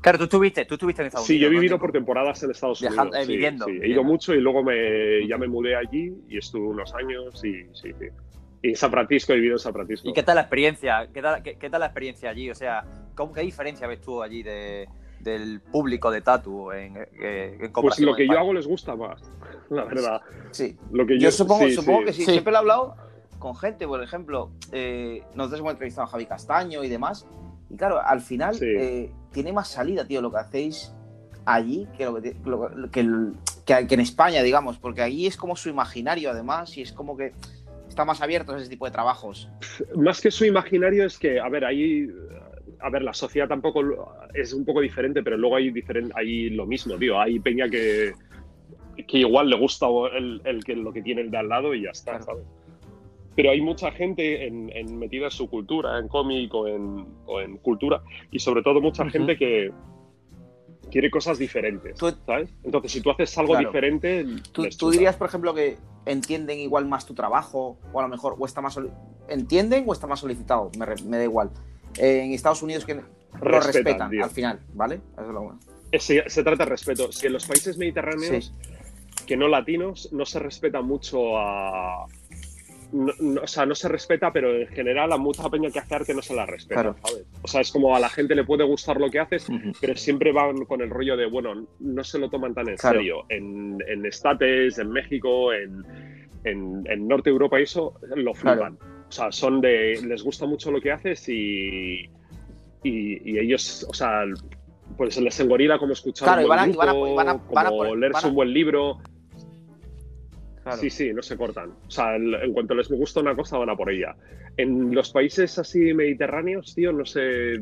Claro, 0.05 0.19
tú 0.19 0.25
estuviste, 0.25 0.67
tú 0.67 0.75
estuviste 0.75 1.01
en 1.01 1.07
Estados 1.07 1.27
Unidos. 1.27 1.39
Sí, 1.39 1.43
yo 1.43 1.47
he 1.49 1.51
vivido 1.51 1.79
por 1.79 1.91
temporadas 1.91 2.43
en 2.43 2.51
Estados 2.51 2.83
Unidos. 2.83 3.09
Eh, 3.17 3.27
viviendo. 3.27 3.67
He 3.67 3.89
ido 3.89 4.05
mucho 4.05 4.35
y 4.35 4.41
luego 4.41 4.63
me, 4.63 5.27
ya 5.27 5.39
me 5.39 5.49
mudé 5.49 5.75
allí 5.77 6.15
y 6.29 6.37
estuve 6.37 6.67
unos 6.67 6.95
años 6.95 7.43
y 7.43 7.65
sí, 7.73 7.91
sí. 7.99 8.09
Y 8.63 8.69
en 8.69 8.77
San 8.77 8.91
Francisco, 8.91 9.33
he 9.33 9.37
vivido 9.37 9.55
en 9.55 9.61
San 9.61 9.73
Francisco. 9.73 10.07
¿Y 10.07 10.13
qué 10.13 10.23
tal 10.23 10.35
la 10.35 10.43
experiencia? 10.43 11.09
¿Qué 11.13 11.23
tal, 11.23 11.43
qué, 11.43 11.71
tal 11.71 11.81
la 11.81 11.87
experiencia 11.87 12.29
allí? 12.29 12.51
O 12.51 12.55
sea, 12.55 12.85
¿cómo, 13.15 13.33
¿qué 13.33 13.41
diferencia 13.41 13.87
ves 13.87 14.03
tú 14.03 14.23
allí 14.23 14.43
de, 14.43 14.87
del 15.25 15.61
público 15.61 16.11
de 16.11 16.21
Tatu 16.21 16.71
en, 16.71 16.97
eh, 16.97 17.59
en 17.61 17.73
Pues 17.73 17.99
lo 17.99 18.15
que 18.15 18.29
yo 18.29 18.39
hago 18.39 18.53
les 18.53 18.67
gusta 18.67 18.95
más, 18.95 19.21
la 19.71 19.85
verdad. 19.85 20.21
Sí. 20.53 20.77
Lo 20.93 21.07
que 21.07 21.19
yo, 21.19 21.33
supongo, 21.33 21.69
supongo 21.71 22.05
que 22.05 22.13
sí. 22.13 22.25
Siempre 22.25 22.53
lo 22.53 22.59
he 22.59 22.61
hablado 22.61 22.97
con 23.39 23.57
gente, 23.57 23.87
por 23.87 24.03
ejemplo, 24.03 24.51
eh, 24.73 25.23
nosotros 25.35 25.61
hemos 25.61 25.73
entrevistado 25.73 26.07
a 26.07 26.11
Javi 26.11 26.27
Castaño 26.27 26.85
y 26.85 26.89
demás, 26.89 27.27
y 27.69 27.77
claro, 27.77 28.01
al 28.01 28.21
final 28.21 28.57
eh, 28.61 29.11
tiene 29.33 29.53
más 29.53 29.69
salida, 29.69 30.07
tío, 30.07 30.23
lo 30.23 30.31
que 30.31 30.39
hacéis 30.39 30.95
allí 31.45 31.87
que, 31.97 32.05
lo 32.07 32.21
que, 32.91 33.33
que, 33.67 33.95
en 33.95 34.01
España, 34.01 34.43
digamos, 34.43 34.79
porque 34.79 35.03
allí 35.03 35.27
es 35.27 35.37
como 35.37 35.57
su 35.57 35.69
imaginario, 35.69 36.31
además, 36.31 36.77
y 36.77 36.83
es 36.83 36.93
como 36.93 37.17
que 37.17 37.33
está 37.89 38.05
más 38.05 38.21
abierto 38.23 38.53
a 38.53 38.59
ese 38.59 38.69
tipo 38.69 38.87
de 38.87 38.93
trabajos. 38.93 39.49
Más 39.95 40.21
que 40.21 40.31
su 40.31 40.45
imaginario 40.45 41.05
es 41.05 41.19
que, 41.19 41.39
a 41.39 41.49
ver, 41.49 41.65
ahí, 41.65 42.09
a 42.85 42.91
ver, 42.91 43.03
la 43.03 43.15
sociedad 43.15 43.49
tampoco 43.49 43.83
es 44.35 44.53
un 44.53 44.65
poco 44.65 44.81
diferente, 44.81 45.23
pero 45.23 45.37
luego 45.37 45.57
hay, 45.57 45.71
diferente, 45.71 46.13
hay 46.17 46.51
lo 46.51 46.67
mismo, 46.67 46.97
tío. 46.97 47.19
Hay 47.19 47.39
peña 47.41 47.69
que, 47.69 48.13
que 49.09 49.19
igual 49.19 49.49
le 49.49 49.57
gusta 49.57 49.87
el, 50.17 50.41
el, 50.45 50.63
que, 50.65 50.77
lo 50.77 50.93
que 50.93 51.03
tiene 51.03 51.23
el 51.23 51.31
de 51.31 51.39
al 51.39 51.49
lado 51.49 51.75
y 51.75 51.83
ya 51.83 51.91
está, 51.91 52.21
¿sabes? 52.21 52.45
pero 53.35 53.51
hay 53.51 53.61
mucha 53.61 53.91
gente 53.91 54.47
en, 54.47 54.99
metida 54.99 55.27
en 55.27 55.31
su 55.31 55.49
cultura, 55.49 55.99
en 55.99 56.09
cómic 56.09 56.53
o 56.55 56.69
en, 56.69 57.57
cultura, 57.59 58.03
y 58.31 58.39
sobre 58.39 58.63
todo 58.63 58.81
mucha 58.81 59.09
gente 59.11 59.37
que 59.37 59.73
quiere 60.91 61.11
cosas 61.11 61.39
diferentes, 61.39 61.99
¿sabes? 61.99 62.51
Entonces, 62.63 62.93
si 62.93 63.01
tú 63.01 63.11
haces 63.11 63.37
algo 63.39 63.57
diferente... 63.57 64.25
¿Tú, 64.53 64.91
dirías, 64.91 65.17
por 65.17 65.29
ejemplo, 65.29 65.55
que 65.55 65.77
entienden 66.07 66.61
igual 66.61 66.87
más 66.87 67.07
tu 67.07 67.15
trabajo, 67.15 67.79
o 67.93 67.99
a 67.99 68.03
lo 68.03 68.09
mejor, 68.09 68.37
o 68.39 68.47
está 68.47 68.61
más... 68.61 68.79
¿Entienden 69.29 69.85
o 69.87 69.93
está 69.93 70.07
más 70.07 70.21
solicitado? 70.21 70.71
Me, 70.79 71.17
da 71.17 71.25
igual. 71.25 71.51
En 71.99 72.33
Estados 72.33 72.63
Unidos 72.63 72.85
que 72.85 72.95
lo 72.95 73.61
respetan, 73.61 74.11
al 74.23 74.31
final, 74.31 74.61
¿vale? 74.73 75.01
Eso 75.13 75.27
es 75.27 75.35
lo 75.35 75.43
bueno. 75.43 75.61
Se, 75.99 76.43
trata 76.43 76.65
de 76.65 76.71
respeto. 76.71 77.13
Si 77.13 77.27
en 77.27 77.33
los 77.33 77.47
países 77.47 77.79
mediterráneos, 77.79 78.53
que 79.27 79.37
no 79.37 79.49
latinos, 79.49 80.13
no 80.13 80.27
se 80.27 80.39
respeta 80.39 80.83
mucho 80.83 81.39
a 81.39 82.07
no, 82.95 83.43
o 83.43 83.47
sea, 83.47 83.67
no 83.67 83.75
se 83.75 83.89
respeta, 83.89 84.33
pero 84.33 84.55
en 84.57 84.69
general 84.69 85.13
a 85.13 85.17
mucha 85.17 85.49
peña 85.51 85.71
que 85.71 85.81
hace 85.81 85.95
arte 85.95 86.15
no 86.15 86.23
se 86.23 86.35
la 86.35 86.47
respeta, 86.47 86.95
¿sabes? 87.03 87.27
O 87.43 87.49
sea, 87.49 87.61
es 87.61 87.73
como 87.73 87.97
a 87.97 88.01
la 88.01 88.09
gente 88.09 88.35
le 88.35 88.45
puede 88.45 88.63
gustar 88.65 89.01
lo 89.01 89.11
que 89.11 89.19
haces, 89.19 89.47
pero 89.81 89.97
siempre 89.97 90.33
van 90.33 90.65
con 90.65 90.81
el 90.81 90.91
rollo 90.91 91.17
de, 91.17 91.27
bueno, 91.27 91.67
no 91.81 92.05
se 92.05 92.19
lo 92.19 92.31
toman 92.31 92.55
tan 92.55 92.69
en 92.69 92.79
serio. 92.79 93.25
En, 93.29 93.79
en 93.89 94.07
Estates, 94.07 94.79
en 94.79 94.91
México, 94.91 95.53
en, 95.53 95.85
en, 96.45 97.09
Norte 97.09 97.31
Europa 97.31 97.59
y 97.59 97.65
eso, 97.65 97.95
lo 98.15 98.33
flipan. 98.33 98.79
O 99.09 99.13
sea, 99.13 99.31
son 99.31 99.61
de, 99.61 100.01
les 100.07 100.23
gusta 100.23 100.47
mucho 100.47 100.71
lo 100.71 100.81
que 100.81 100.91
haces 100.91 101.29
y, 101.29 102.09
y, 102.83 103.39
ellos, 103.39 103.87
o 103.89 103.95
sea, 103.95 104.25
pues 104.97 105.19
les 105.21 105.41
engorila 105.41 105.79
como 105.79 105.93
escuchar 105.93 106.41
un 106.41 106.47
buen 106.47 106.73
como 106.73 107.95
leerse 107.97 108.29
un 108.29 108.35
buen 108.35 108.53
libro. 108.53 108.99
Sí, 110.81 110.89
sí, 110.89 111.13
no 111.13 111.23
se 111.23 111.37
cortan. 111.37 111.71
O 111.87 111.91
sea, 111.91 112.17
en 112.17 112.53
cuanto 112.53 112.75
les 112.75 112.89
gusta 112.89 113.21
una 113.21 113.37
cosa, 113.37 113.59
van 113.59 113.69
a 113.69 113.77
por 113.77 113.91
ella. 113.91 114.17
En 114.57 114.95
los 114.95 115.11
países 115.11 115.59
así 115.59 115.93
mediterráneos, 115.93 116.75
tío, 116.75 116.93
no 116.93 117.05
sé. 117.05 117.61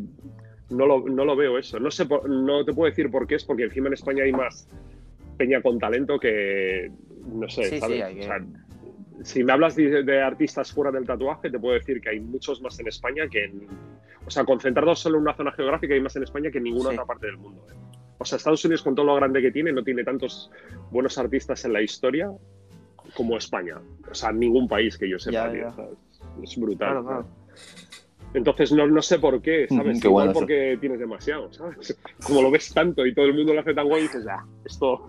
No 0.71 0.87
lo, 0.87 1.01
no 1.09 1.25
lo 1.25 1.37
veo 1.37 1.59
eso. 1.59 1.81
No, 1.81 1.91
sé, 1.91 2.07
no 2.29 2.65
te 2.65 2.73
puedo 2.73 2.89
decir 2.89 3.11
por 3.11 3.27
qué 3.27 3.35
es, 3.35 3.45
porque 3.45 3.65
encima 3.65 3.89
en 3.89 3.95
España 3.95 4.25
hay 4.25 4.33
más 4.33 4.69
peña 5.37 5.61
con 5.61 5.79
talento 5.79 6.19
que. 6.19 6.91
No 7.27 7.49
sé, 7.49 7.79
¿sabes? 7.81 8.05
o 8.21 8.23
sea, 8.23 8.39
si 9.25 9.45
me 9.45 9.53
hablas 9.53 9.77
de, 9.77 10.23
artistas 10.23 10.73
fuera 10.73 10.91
del 10.91 11.07
tatuaje, 11.07 11.51
te 11.51 11.59
puedo 11.59 11.75
decir 11.75 12.01
que 12.01 12.11
hay 12.11 12.21
muchos 12.21 12.61
más 12.61 12.79
en 12.81 12.89
España 12.89 13.29
que 13.29 13.45
en. 13.45 13.67
O 14.27 14.31
sea, 14.31 14.45
concentrados 14.45 15.01
solo 15.01 15.17
en 15.17 15.23
una 15.23 15.35
zona 15.35 15.53
geográfica 15.53 15.95
hay 15.95 16.01
más 16.01 16.15
en 16.17 16.23
España 16.23 16.51
que 16.51 16.59
en 16.59 16.65
ninguna 16.65 16.91
otra 16.91 17.05
parte 17.05 17.27
del 17.27 17.39
mundo. 17.39 17.67
¿eh? 17.71 17.75
O 18.19 18.25
sea, 18.25 18.37
Estados 18.37 18.65
Unidos, 18.65 18.83
con 18.83 18.95
todo 18.95 19.07
lo 19.07 19.17
grande 19.17 19.43
que 19.43 19.51
tiene, 19.51 19.73
no 19.73 19.83
tiene 19.83 20.05
tantos 20.05 20.51
buenos 20.93 21.19
artistas 21.19 21.65
en 21.65 21.73
la 21.73 21.83
historia 21.83 22.31
como 23.15 23.37
España. 23.37 23.81
O 24.09 24.15
sea, 24.15 24.31
ningún 24.31 24.69
país 24.69 24.97
que 24.97 25.09
yo 25.09 25.19
sepa, 25.19 25.53
Es 26.43 26.57
brutal. 26.57 27.25
Entonces 28.35 28.73
no, 28.73 28.87
no, 28.87 29.03
sé 29.03 29.19
por 29.19 29.43
qué, 29.43 29.67
¿sabes? 29.69 30.03
Igual 30.05 30.33
porque 30.33 30.79
tienes 30.81 30.99
demasiado, 30.99 31.53
¿sabes? 31.53 31.99
Como 32.27 32.41
lo 32.41 32.51
ves 32.51 32.73
tanto 32.73 33.05
y 33.05 33.15
todo 33.15 33.27
el 33.27 33.35
mundo 33.35 33.53
lo 33.53 33.61
hace 33.61 33.75
tan 33.75 33.87
guay, 33.89 34.03
dices, 34.03 34.25
ya, 34.25 34.45
esto, 34.65 35.05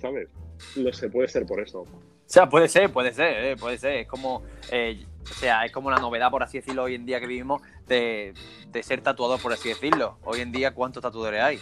¿sabes? 0.00 0.28
No 0.76 0.92
sé, 0.92 1.10
puede 1.10 1.28
ser 1.28 1.44
por 1.44 1.60
eso. 1.60 1.84
O 2.28 2.30
sea, 2.30 2.46
puede 2.46 2.68
ser, 2.68 2.92
puede 2.92 3.14
ser, 3.14 3.42
eh, 3.42 3.56
puede 3.56 3.78
ser. 3.78 3.94
Es 4.00 4.06
como, 4.06 4.42
eh, 4.70 5.02
o 5.22 5.34
sea, 5.34 5.64
es 5.64 5.72
como 5.72 5.90
la 5.90 5.96
novedad, 5.96 6.30
por 6.30 6.42
así 6.42 6.58
decirlo, 6.58 6.82
hoy 6.82 6.94
en 6.94 7.06
día 7.06 7.20
que 7.20 7.26
vivimos, 7.26 7.62
de, 7.86 8.34
de 8.66 8.82
ser 8.82 9.00
tatuador, 9.00 9.40
por 9.40 9.50
así 9.50 9.70
decirlo. 9.70 10.18
Hoy 10.24 10.42
en 10.42 10.52
día, 10.52 10.74
¿cuántos 10.74 11.02
tatuadores 11.02 11.42
hay? 11.42 11.58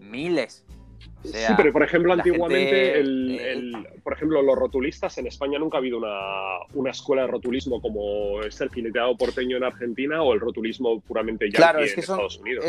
Miles 0.00 0.66
sí, 1.24 1.52
pero 1.56 1.72
por 1.72 1.82
ejemplo, 1.82 2.12
antiguamente, 2.12 2.98
el, 2.98 3.86
por 4.02 4.14
ejemplo, 4.14 4.42
los 4.42 4.56
rotulistas 4.56 5.16
en 5.18 5.26
España 5.26 5.58
nunca 5.58 5.78
ha 5.78 5.80
habido 5.80 5.98
una, 5.98 6.90
escuela 6.90 7.22
de 7.22 7.28
rotulismo 7.28 7.80
como 7.80 8.42
es 8.42 8.60
el 8.60 8.70
fileteado 8.70 9.16
porteño 9.16 9.56
en 9.56 9.64
Argentina 9.64 10.22
o 10.22 10.34
el 10.34 10.40
rotulismo 10.40 11.00
puramente 11.00 11.50
ya 11.50 11.56
claro, 11.56 11.80
en 11.80 11.84
Estados 11.84 12.38
Unidos. 12.38 12.64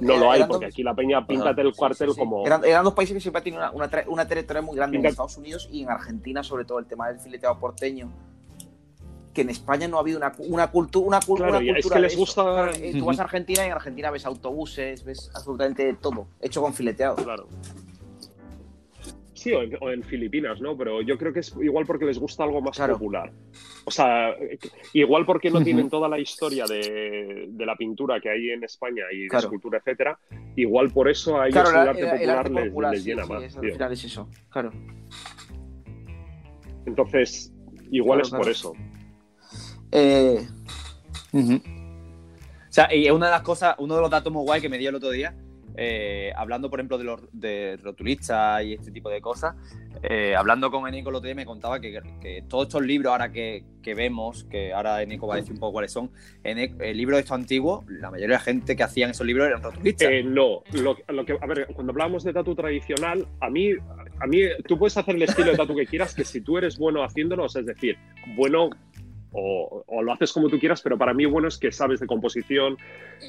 no 0.00 0.16
lo 0.18 0.30
hay, 0.30 0.44
porque 0.44 0.66
aquí 0.66 0.82
la 0.82 0.94
peña 0.94 1.26
pinta 1.26 1.54
el 1.56 1.72
cuartel 1.74 2.10
como. 2.16 2.46
Eran, 2.46 2.84
dos 2.84 2.94
países 2.94 3.14
que 3.14 3.20
siempre 3.20 3.38
han 3.38 3.44
tenido 3.44 3.70
una, 3.72 4.04
una, 4.08 4.28
territoria 4.28 4.62
muy 4.62 4.76
grande 4.76 4.98
en 4.98 5.06
Estados 5.06 5.36
Unidos 5.36 5.68
y 5.72 5.82
en 5.82 5.90
Argentina, 5.90 6.42
sobre 6.42 6.64
todo 6.64 6.78
el 6.78 6.86
tema 6.86 7.08
del 7.08 7.20
fileteado 7.20 7.58
porteño 7.58 8.10
que 9.32 9.42
en 9.42 9.50
España 9.50 9.88
no 9.88 9.96
ha 9.96 10.00
habido 10.00 10.18
una, 10.18 10.32
una, 10.38 10.70
cultura 10.70 11.06
una, 11.06 11.20
cultura 11.20 11.58
es 11.58 11.88
que 11.88 12.00
les 12.00 12.16
gusta 12.16 12.70
eh, 12.70 12.94
tú 12.98 13.06
vas 13.06 13.18
a 13.18 13.24
Argentina 13.24 13.62
y 13.62 13.66
en 13.66 13.72
Argentina 13.72 14.10
ves 14.10 14.26
autobuses 14.26 15.04
ves 15.04 15.30
absolutamente 15.34 15.92
todo 15.94 16.26
hecho 16.40 16.60
con 16.60 16.74
fileteado 16.74 17.16
claro 17.16 17.48
Sí, 19.42 19.52
o 19.52 19.90
en, 19.90 20.04
Filipinas, 20.04 20.60
¿no? 20.60 20.76
Pero 20.76 21.02
yo 21.02 21.18
creo 21.18 21.32
que 21.32 21.40
es 21.40 21.52
igual 21.60 21.84
porque 21.84 22.04
les 22.04 22.16
gusta 22.16 22.44
algo 22.44 22.60
más 22.60 22.78
popular. 22.78 23.32
O 23.84 23.90
sea, 23.90 24.36
igual 24.92 25.26
porque 25.26 25.50
no 25.50 25.64
tienen 25.64 25.90
toda 25.90 26.08
la 26.08 26.20
historia 26.20 26.64
de, 26.66 27.48
la 27.58 27.74
pintura 27.74 28.20
que 28.20 28.30
hay 28.30 28.50
en 28.50 28.62
España 28.62 29.02
y 29.12 29.26
de 29.26 29.36
escultura, 29.36 29.78
etcétera. 29.78 30.16
Igual 30.54 30.92
por 30.92 31.10
eso 31.10 31.40
a 31.40 31.48
ellos 31.48 31.68
el, 31.68 32.30
arte 32.30 32.66
popular, 32.66 32.92
les, 32.92 33.04
llena 33.04 33.26
más. 33.26 33.42
es 33.42 34.04
eso, 34.04 34.28
claro. 34.48 34.70
Entonces, 36.86 37.52
igual 37.90 38.20
es 38.20 38.30
por 38.30 38.48
eso. 38.48 38.74
Eh... 39.92 40.48
O 41.32 42.74
sea, 42.74 42.94
y 42.94 43.08
una 43.10 43.26
de 43.26 43.32
las 43.32 43.42
cosas, 43.42 43.74
uno 43.78 43.94
de 43.94 44.00
los 44.00 44.10
datos 44.10 44.32
muy 44.32 44.44
guay 44.44 44.60
que 44.60 44.68
me 44.68 44.78
dio 44.78 44.88
el 44.88 44.96
otro 44.96 45.10
día 45.10 45.34
eh, 45.76 46.32
hablando, 46.36 46.68
por 46.68 46.80
ejemplo, 46.80 46.98
de 46.98 47.04
los 47.04 47.20
de 47.32 47.78
rotulistas 47.82 48.62
y 48.64 48.74
este 48.74 48.90
tipo 48.90 49.08
de 49.08 49.20
cosas, 49.20 49.54
eh, 50.02 50.34
hablando 50.36 50.70
con 50.70 50.86
Eneco 50.86 51.10
el 51.10 51.16
otro 51.16 51.26
día 51.26 51.34
me 51.34 51.46
contaba 51.46 51.80
que, 51.80 52.00
todos 52.48 52.66
estos 52.66 52.82
libros 52.82 53.12
ahora 53.12 53.32
que, 53.32 53.64
vemos, 53.84 54.44
que 54.44 54.72
ahora 54.72 55.02
Eneco 55.02 55.26
va 55.26 55.34
a 55.34 55.36
decir 55.38 55.54
un 55.54 55.60
poco 55.60 55.72
cuáles 55.72 55.92
son, 55.92 56.10
en 56.44 56.58
el 56.58 56.96
libro 56.96 57.16
de 57.16 57.20
estos 57.20 57.34
antiguos, 57.34 57.84
la 57.88 58.10
mayoría 58.10 58.34
de 58.36 58.40
la 58.40 58.44
gente 58.44 58.76
que 58.76 58.82
hacían 58.82 59.10
esos 59.10 59.26
libros 59.26 59.46
eran 59.46 59.62
rotulistas. 59.62 60.08
Eh, 60.10 60.22
no, 60.22 60.62
lo, 60.72 61.24
que, 61.24 61.38
a 61.40 61.46
ver, 61.46 61.68
cuando 61.72 61.92
hablábamos 61.92 62.24
de 62.24 62.32
tatu 62.32 62.54
tradicional, 62.54 63.26
a 63.40 63.48
mí, 63.48 63.70
a 64.20 64.26
mí, 64.26 64.42
tú 64.66 64.78
puedes 64.78 64.96
hacer 64.96 65.14
el 65.14 65.22
estilo 65.22 65.52
de 65.52 65.56
tatu 65.56 65.74
que 65.74 65.86
quieras, 65.86 66.14
que 66.14 66.24
si 66.24 66.42
tú 66.42 66.58
eres 66.58 66.76
bueno 66.76 67.02
haciéndolo, 67.02 67.46
es 67.46 67.54
decir, 67.54 67.96
bueno 68.36 68.70
O, 69.32 70.02
lo 70.02 70.12
haces 70.12 70.32
como 70.32 70.48
tú 70.48 70.58
quieras, 70.58 70.82
pero 70.82 70.98
para 70.98 71.14
mí 71.14 71.24
bueno 71.24 71.48
es 71.48 71.58
que 71.58 71.72
sabes 71.72 72.00
de 72.00 72.06
composición, 72.06 72.76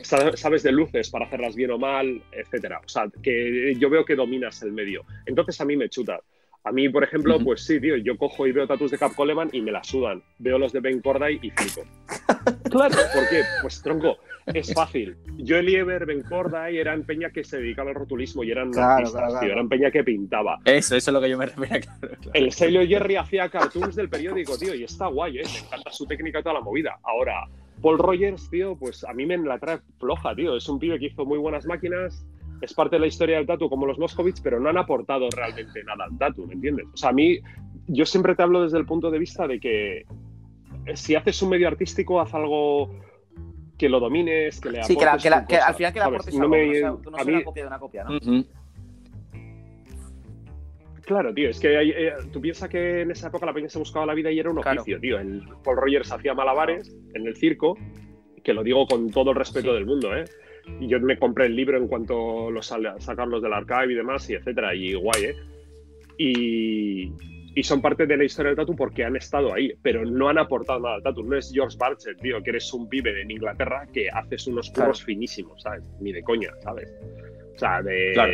sabes 0.02 0.64
de 0.64 0.72
luces 0.72 1.10
para 1.10 1.26
hacerlas 1.26 1.56
bien 1.56 1.72
o 1.72 1.78
mal, 1.78 2.22
etcétera. 2.32 2.82
O 2.84 2.88
sea, 2.88 3.06
que 3.22 3.76
yo 3.78 3.90
veo 3.90 4.04
que 4.04 4.16
dominas 4.16 4.62
el 4.64 4.74
medio. 4.74 5.06
Entonces 5.26 5.60
a 5.62 5.66
mí 5.66 5.78
me 5.78 5.90
chuta. 5.90 6.20
A 6.66 6.72
mí, 6.72 6.88
por 6.88 7.04
ejemplo, 7.04 7.38
pues 7.40 7.66
sí, 7.66 7.80
tío, 7.82 7.98
yo 7.98 8.18
cojo 8.18 8.48
y 8.48 8.54
veo 8.54 8.66
tatus 8.66 8.92
de 8.92 8.98
Cap 8.98 9.14
Coleman 9.16 9.50
y 9.52 9.62
me 9.62 9.72
la 9.72 9.84
sudan. 9.84 10.24
Veo 10.40 10.58
los 10.58 10.72
de 10.72 10.80
Ben 10.80 11.02
Corday 11.02 11.38
y 11.42 11.50
flipo. 11.50 11.82
claro, 12.72 12.96
¿por 13.14 13.30
qué? 13.30 13.44
Pues 13.62 13.82
tronco, 13.82 14.18
es 14.48 14.74
fácil. 14.74 15.16
Yo, 15.38 15.58
Eliever, 15.58 16.06
Ben 16.06 16.22
Corday 16.24 16.78
eran 16.78 17.04
peña 17.04 17.30
que 17.30 17.44
se 17.44 17.58
dedicaba 17.58 17.90
al 17.90 17.96
rotulismo 17.96 18.44
y 18.44 18.52
eran 18.52 18.78
artistas, 18.78 19.40
tío, 19.40 19.52
eran 19.52 19.70
peña 19.70 19.92
que 19.92 20.04
pintaba. 20.04 20.60
Eso, 20.66 20.96
eso 20.96 21.12
es 21.12 21.14
lo 21.14 21.22
que 21.22 21.30
yo 21.30 21.38
me 21.38 21.46
refiero, 21.46 21.86
claro, 22.00 22.18
El 22.34 22.52
sello 22.52 22.82
Jerry 22.86 23.16
hacía 23.16 23.50
cartoons 23.50 23.96
del 23.96 24.10
periódico, 24.10 24.58
tío, 24.58 24.74
y 24.76 24.84
está 24.84 25.08
guay, 25.08 25.40
¿eh? 25.40 25.44
Me 25.44 25.68
encanta 25.68 25.92
su 25.92 26.06
técnica 26.06 26.40
y 26.40 26.44
toda 26.44 26.56
la 26.56 26.62
movida. 26.62 26.98
Ahora, 27.04 27.48
Paul 27.82 28.00
Rogers, 28.00 28.50
tío, 28.50 28.76
pues 28.78 29.04
a 29.04 29.14
mí 29.14 29.26
me 29.26 29.38
la 29.38 29.60
trae 29.60 29.80
floja, 30.00 30.36
tío. 30.36 30.56
Es 30.56 30.68
un 30.70 30.80
pibe 30.80 31.00
que 31.00 31.08
hizo 31.08 31.26
muy 31.26 31.38
buenas 31.38 31.66
máquinas, 31.66 32.26
es 32.62 32.74
parte 32.74 32.96
de 32.96 33.02
la 33.02 33.08
historia 33.08 33.38
del 33.38 33.46
tatu 33.46 33.70
como 33.70 33.86
los 33.86 34.00
Moscovitz, 34.00 34.40
pero 34.42 34.60
no 34.60 34.70
han 34.70 34.78
aportado 34.78 35.28
realmente 35.30 35.84
nada 35.84 36.06
al 36.06 36.18
tatu, 36.18 36.48
¿me 36.48 36.54
entiendes? 36.54 36.86
O 36.94 36.98
sea, 36.98 37.10
a 37.10 37.14
mí, 37.14 37.40
yo 37.88 38.06
siempre 38.06 38.36
te 38.36 38.44
hablo 38.44 38.64
desde 38.64 38.78
el 38.78 38.86
punto 38.86 39.12
de 39.12 39.20
vista 39.20 39.48
de 39.48 39.60
que 39.60 40.06
si 40.96 41.16
haces 41.16 41.42
un 41.42 41.50
medio 41.50 41.68
artístico, 41.68 42.22
haz 42.22 42.34
algo 42.34 42.90
que 43.78 43.90
lo 43.90 44.00
domines, 44.00 44.60
que 44.60 44.70
le 44.70 44.80
aportes. 44.80 44.96
Sí, 44.96 45.30
que, 45.48 45.58
al 45.58 45.76
final 45.76 45.94
que 45.94 46.00
le 46.00 46.06
aportes 46.06 46.40
algo, 46.40 46.48
no, 46.48 47.02
no, 47.04 47.26
una 47.26 47.44
copia 47.44 47.64
de 47.64 47.68
una 47.68 47.80
copia, 47.80 48.04
¿no? 48.04 48.20
Claro, 51.06 51.34
tío, 51.34 51.50
es 51.50 51.60
que 51.60 51.82
eh, 51.82 52.14
tú 52.32 52.40
piensas 52.40 52.70
que 52.70 53.02
en 53.02 53.12
esa 53.12 53.28
época 53.28 53.46
la 53.46 53.54
peña 53.54 53.68
se 53.68 53.78
buscaba 53.78 54.06
la 54.06 54.14
vida 54.14 54.32
y 54.32 54.40
era 54.40 54.50
un 54.50 54.60
oficio, 54.60 55.00
tío. 55.00 55.20
El 55.20 55.44
Paul 55.64 55.78
Rogers 55.78 56.12
hacía 56.12 56.34
malabares 56.34 56.96
en 57.14 57.28
el 57.28 57.36
circo, 57.36 57.78
que 58.42 58.54
lo 58.54 58.64
digo 58.64 58.86
con 58.88 59.12
todo 59.12 59.32
el 59.32 59.36
respeto 59.36 59.74
del 59.74 59.86
mundo, 59.86 60.16
¿eh? 60.16 60.24
Y 60.80 60.88
yo 60.88 61.00
me 61.02 61.20
compré 61.20 61.48
el 61.48 61.58
libro 61.58 61.78
en 61.78 61.88
cuanto 61.88 62.50
los 62.50 62.68
sacarlos 62.68 63.42
del 63.42 63.52
archive 63.52 63.92
y 63.92 63.96
demás, 63.96 64.30
y 64.30 64.36
etcétera, 64.36 64.74
y 64.74 64.94
guay, 64.94 65.26
¿eh? 65.26 65.36
Y, 66.18 67.12
y, 67.56 67.64
son 67.64 67.82
parte 67.82 68.06
de 68.06 68.18
la 68.18 68.24
historia 68.24 68.50
del 68.50 68.58
tatu 68.58 68.76
porque 68.76 69.04
han 69.04 69.16
estado 69.16 69.54
ahí, 69.54 69.74
pero 69.82 70.06
no 70.06 70.30
han 70.30 70.38
aportado 70.38 70.80
nada 70.80 70.96
al 70.96 71.04
tatu. 71.04 71.24
No 71.24 71.38
es 71.38 71.52
George 71.54 71.78
Barchet, 71.78 72.20
tío, 72.20 72.42
que 72.42 72.52
eres 72.52 72.74
un 72.74 72.90
pibe 72.90 73.22
en 73.22 73.32
Inglaterra 73.32 73.88
que 73.94 74.10
haces 74.10 74.48
unos 74.48 74.70
curros 74.72 75.04
finísimos, 75.04 75.62
¿sabes? 75.62 75.84
Ni 76.00 76.12
de 76.12 76.24
coña, 76.24 76.52
¿sabes? 76.62 76.94
O 77.56 77.60
sea, 77.60 77.82
de... 77.82 78.12
Claro, 78.14 78.34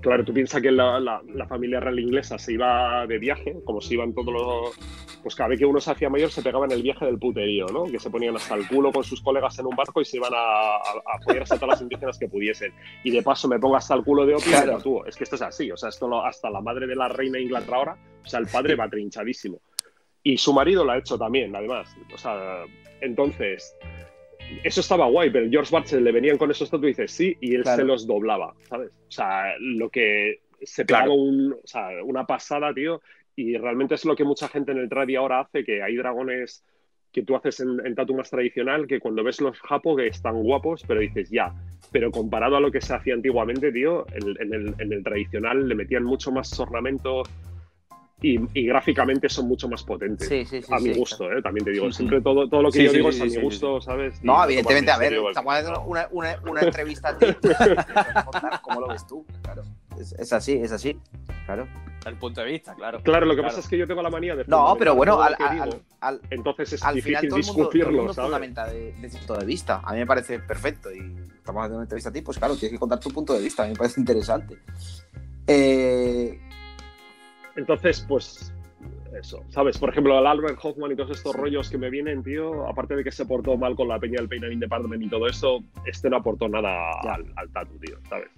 tú 0.00 0.32
piensas 0.32 0.62
que 0.62 0.70
la, 0.70 1.00
la, 1.00 1.46
familia 1.46 1.80
real 1.80 1.98
inglesa 1.98 2.38
se 2.38 2.52
iba 2.52 3.06
de 3.06 3.18
viaje, 3.18 3.56
como 3.64 3.80
si 3.80 3.94
iban 3.94 4.14
todos 4.14 4.32
los... 4.32 4.78
Pues 5.22 5.34
cada 5.34 5.48
vez 5.48 5.58
que 5.58 5.66
uno 5.66 5.80
se 5.80 5.90
hacía 5.90 6.08
mayor 6.08 6.30
se 6.30 6.42
pegaban 6.42 6.70
el 6.70 6.82
viaje 6.82 7.04
del 7.04 7.18
puterío, 7.18 7.66
¿no? 7.66 7.84
Que 7.84 7.98
se 7.98 8.08
ponían 8.10 8.36
hasta 8.36 8.54
el 8.54 8.66
culo 8.68 8.92
con 8.92 9.04
sus 9.04 9.20
colegas 9.20 9.58
en 9.58 9.66
un 9.66 9.76
barco 9.76 10.00
y 10.00 10.04
se 10.04 10.16
iban 10.16 10.32
a, 10.34 10.76
a, 10.76 11.16
a 11.16 11.18
todas 11.24 11.62
las 11.62 11.82
indígenas 11.82 12.18
que 12.18 12.28
pudiesen. 12.28 12.72
Y 13.02 13.10
de 13.10 13.22
paso 13.22 13.48
me 13.48 13.58
pongo 13.58 13.76
hasta 13.76 13.94
el 13.94 14.04
culo 14.04 14.24
de 14.24 14.34
opio 14.34 14.52
claro. 14.52 14.80
tú. 14.80 15.04
Es 15.04 15.16
que 15.16 15.24
esto 15.24 15.36
es 15.36 15.42
así, 15.42 15.70
o 15.70 15.76
sea, 15.76 15.88
esto 15.88 16.08
hasta 16.24 16.50
la 16.50 16.60
madre 16.60 16.86
de 16.86 16.96
la 16.96 17.08
reina 17.08 17.38
de 17.38 17.44
Inglaterra 17.44 17.76
ahora, 17.76 17.96
o 18.24 18.28
sea, 18.28 18.40
el 18.40 18.46
padre 18.46 18.76
va 18.76 18.88
trinchadísimo. 18.88 19.60
Y 20.22 20.36
su 20.38 20.52
marido 20.52 20.84
lo 20.84 20.92
ha 20.92 20.98
hecho 20.98 21.18
también, 21.18 21.54
además. 21.54 21.94
O 22.12 22.18
sea, 22.18 22.64
entonces 23.00 23.74
eso 24.62 24.80
estaba 24.80 25.06
guay, 25.06 25.30
pero 25.30 25.48
George 25.50 25.72
Barchet 25.72 26.00
le 26.00 26.12
venían 26.12 26.38
con 26.38 26.50
esos 26.50 26.70
tatuajes 26.70 26.98
y 26.98 27.02
dices 27.02 27.12
sí, 27.12 27.36
y 27.40 27.54
él 27.54 27.64
se 27.64 27.84
los 27.84 28.06
doblaba, 28.06 28.54
¿sabes? 28.68 28.90
O 28.90 29.10
sea, 29.10 29.54
lo 29.60 29.90
que 29.90 30.40
se 30.62 30.84
pegaba 30.84 31.12
un, 31.12 31.52
o 31.52 31.66
sea, 31.66 31.88
una 32.04 32.26
pasada, 32.26 32.72
tío, 32.74 33.00
y 33.36 33.56
realmente 33.56 33.94
es 33.94 34.04
lo 34.04 34.16
que 34.16 34.24
mucha 34.24 34.48
gente 34.48 34.72
en 34.72 34.78
el 34.78 34.88
tradi 34.88 35.16
ahora 35.16 35.40
hace, 35.40 35.64
que 35.64 35.82
hay 35.82 35.96
dragones 35.96 36.64
que 37.12 37.22
tú 37.22 37.36
haces 37.36 37.60
en, 37.60 37.94
tatu 37.94 38.14
más 38.14 38.30
tradicional, 38.30 38.86
que 38.86 39.00
cuando 39.00 39.24
ves 39.24 39.40
los 39.40 39.58
japo 39.60 39.96
que 39.96 40.08
están 40.08 40.42
guapos, 40.42 40.84
pero 40.86 41.00
dices 41.00 41.30
ya, 41.30 41.54
pero 41.90 42.10
comparado 42.10 42.56
a 42.56 42.60
lo 42.60 42.70
que 42.70 42.80
se 42.80 42.94
hacía 42.94 43.14
antiguamente, 43.14 43.72
tío, 43.72 44.06
en, 44.12 44.52
el, 44.52 44.74
en 44.78 44.92
el 44.92 45.02
tradicional 45.02 45.68
le 45.68 45.74
metían 45.74 46.04
mucho 46.04 46.30
más 46.30 46.58
ornamento, 46.60 47.22
y, 48.20 48.66
gráficamente 48.66 49.28
son 49.28 49.46
mucho 49.46 49.68
más 49.68 49.84
potentes. 49.84 50.28
a 50.70 50.78
mi 50.80 50.92
gusto, 50.92 51.30
¿eh? 51.30 51.40
también 51.40 51.64
te 51.64 51.70
digo. 51.70 51.90
Siempre 51.92 52.20
todo, 52.20 52.48
todo 52.48 52.62
lo 52.62 52.70
que 52.70 52.84
yo 52.84 52.92
digo 52.92 53.10
es 53.10 53.20
a 53.20 53.24
mi 53.24 53.36
gusto, 53.36 53.80
¿sabes? 53.80 54.22
No, 54.22 54.42
evidentemente, 54.44 54.90
a 54.90 54.98
ver, 54.98 55.14
estamos 55.14 55.54
haciendo 55.54 55.82
una, 55.82 56.08
una, 56.10 56.36
una 56.48 56.60
entrevista 56.62 57.10
a 57.10 57.18
ti. 57.18 57.26
¿Cómo 58.62 58.80
lo 58.80 58.88
ves 58.88 59.06
tú? 59.06 59.24
Claro. 59.42 59.62
Es, 59.98 60.32
así, 60.32 60.54
es 60.54 60.72
así. 60.72 60.98
Claro. 61.46 61.68
Al 62.04 62.16
punto 62.16 62.40
de 62.40 62.48
vista, 62.48 62.74
claro. 62.74 63.02
Claro, 63.02 63.26
lo 63.26 63.36
que 63.36 63.42
pasa 63.42 63.60
es 63.60 63.68
que 63.68 63.76
yo 63.76 63.86
tengo 63.86 64.02
la 64.02 64.10
manía 64.10 64.34
de. 64.34 64.44
No, 64.46 64.74
pero 64.78 64.94
bueno, 64.94 65.20
al, 65.20 65.36
al, 66.00 66.20
entonces 66.30 66.72
es 66.72 66.94
difícil 66.94 67.30
discutirlo, 67.30 68.04
mundo, 68.04 68.14
fundamenta 68.14 68.66
de, 68.66 68.92
de 68.92 69.08
punto 69.10 69.36
de 69.36 69.44
vista. 69.44 69.80
A 69.84 69.92
mí 69.92 69.98
me 69.98 70.06
parece 70.06 70.38
perfecto 70.38 70.92
y 70.92 70.98
estamos 71.36 71.60
haciendo 71.60 71.76
una 71.76 71.84
entrevista 71.84 72.10
a 72.10 72.12
ti, 72.12 72.22
pues 72.22 72.38
claro, 72.38 72.56
tienes 72.56 72.72
que 72.72 72.78
contar 72.78 73.00
tu 73.00 73.10
punto 73.10 73.32
de 73.34 73.40
vista. 73.40 73.62
A 73.62 73.66
mí 73.66 73.72
me 73.72 73.78
parece 73.78 74.00
interesante. 74.00 74.58
Eh, 75.46 76.38
entonces, 77.58 78.04
pues 78.08 78.52
eso, 79.18 79.44
¿sabes? 79.48 79.78
Por 79.78 79.90
ejemplo, 79.90 80.16
al 80.16 80.26
Albert 80.26 80.58
Hoffman 80.62 80.92
y 80.92 80.96
todos 80.96 81.10
estos 81.10 81.34
rollos 81.34 81.68
que 81.68 81.76
me 81.76 81.90
vienen, 81.90 82.22
tío, 82.22 82.66
aparte 82.68 82.94
de 82.94 83.02
que 83.02 83.10
se 83.10 83.26
portó 83.26 83.56
mal 83.56 83.74
con 83.74 83.88
la 83.88 83.98
peña 83.98 84.18
del 84.18 84.28
Peinan 84.28 84.60
Department 84.60 85.02
y 85.02 85.08
todo 85.08 85.26
eso, 85.26 85.58
este 85.84 86.08
no 86.08 86.18
aportó 86.18 86.48
nada 86.48 86.92
al, 87.02 87.26
al, 87.36 87.50
tatu, 87.50 87.78
tío, 87.78 87.98
¿sabes? 88.08 88.28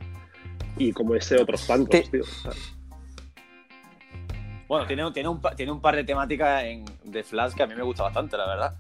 Y 0.78 0.92
como 0.92 1.14
ese 1.14 1.40
otros 1.40 1.66
tantos, 1.66 2.10
tío, 2.10 2.24
¿sabes? 2.24 2.74
Bueno, 4.66 4.86
tiene, 4.86 5.10
tiene, 5.10 5.28
un, 5.28 5.40
tiene 5.56 5.72
un 5.72 5.80
par 5.80 5.96
de 5.96 6.04
temáticas 6.04 6.64
en, 6.64 6.84
de 7.04 7.22
Flash 7.24 7.54
que 7.54 7.64
a 7.64 7.66
mí 7.66 7.74
me 7.74 7.82
gusta 7.82 8.04
bastante, 8.04 8.36
la 8.36 8.46
verdad. 8.46 8.76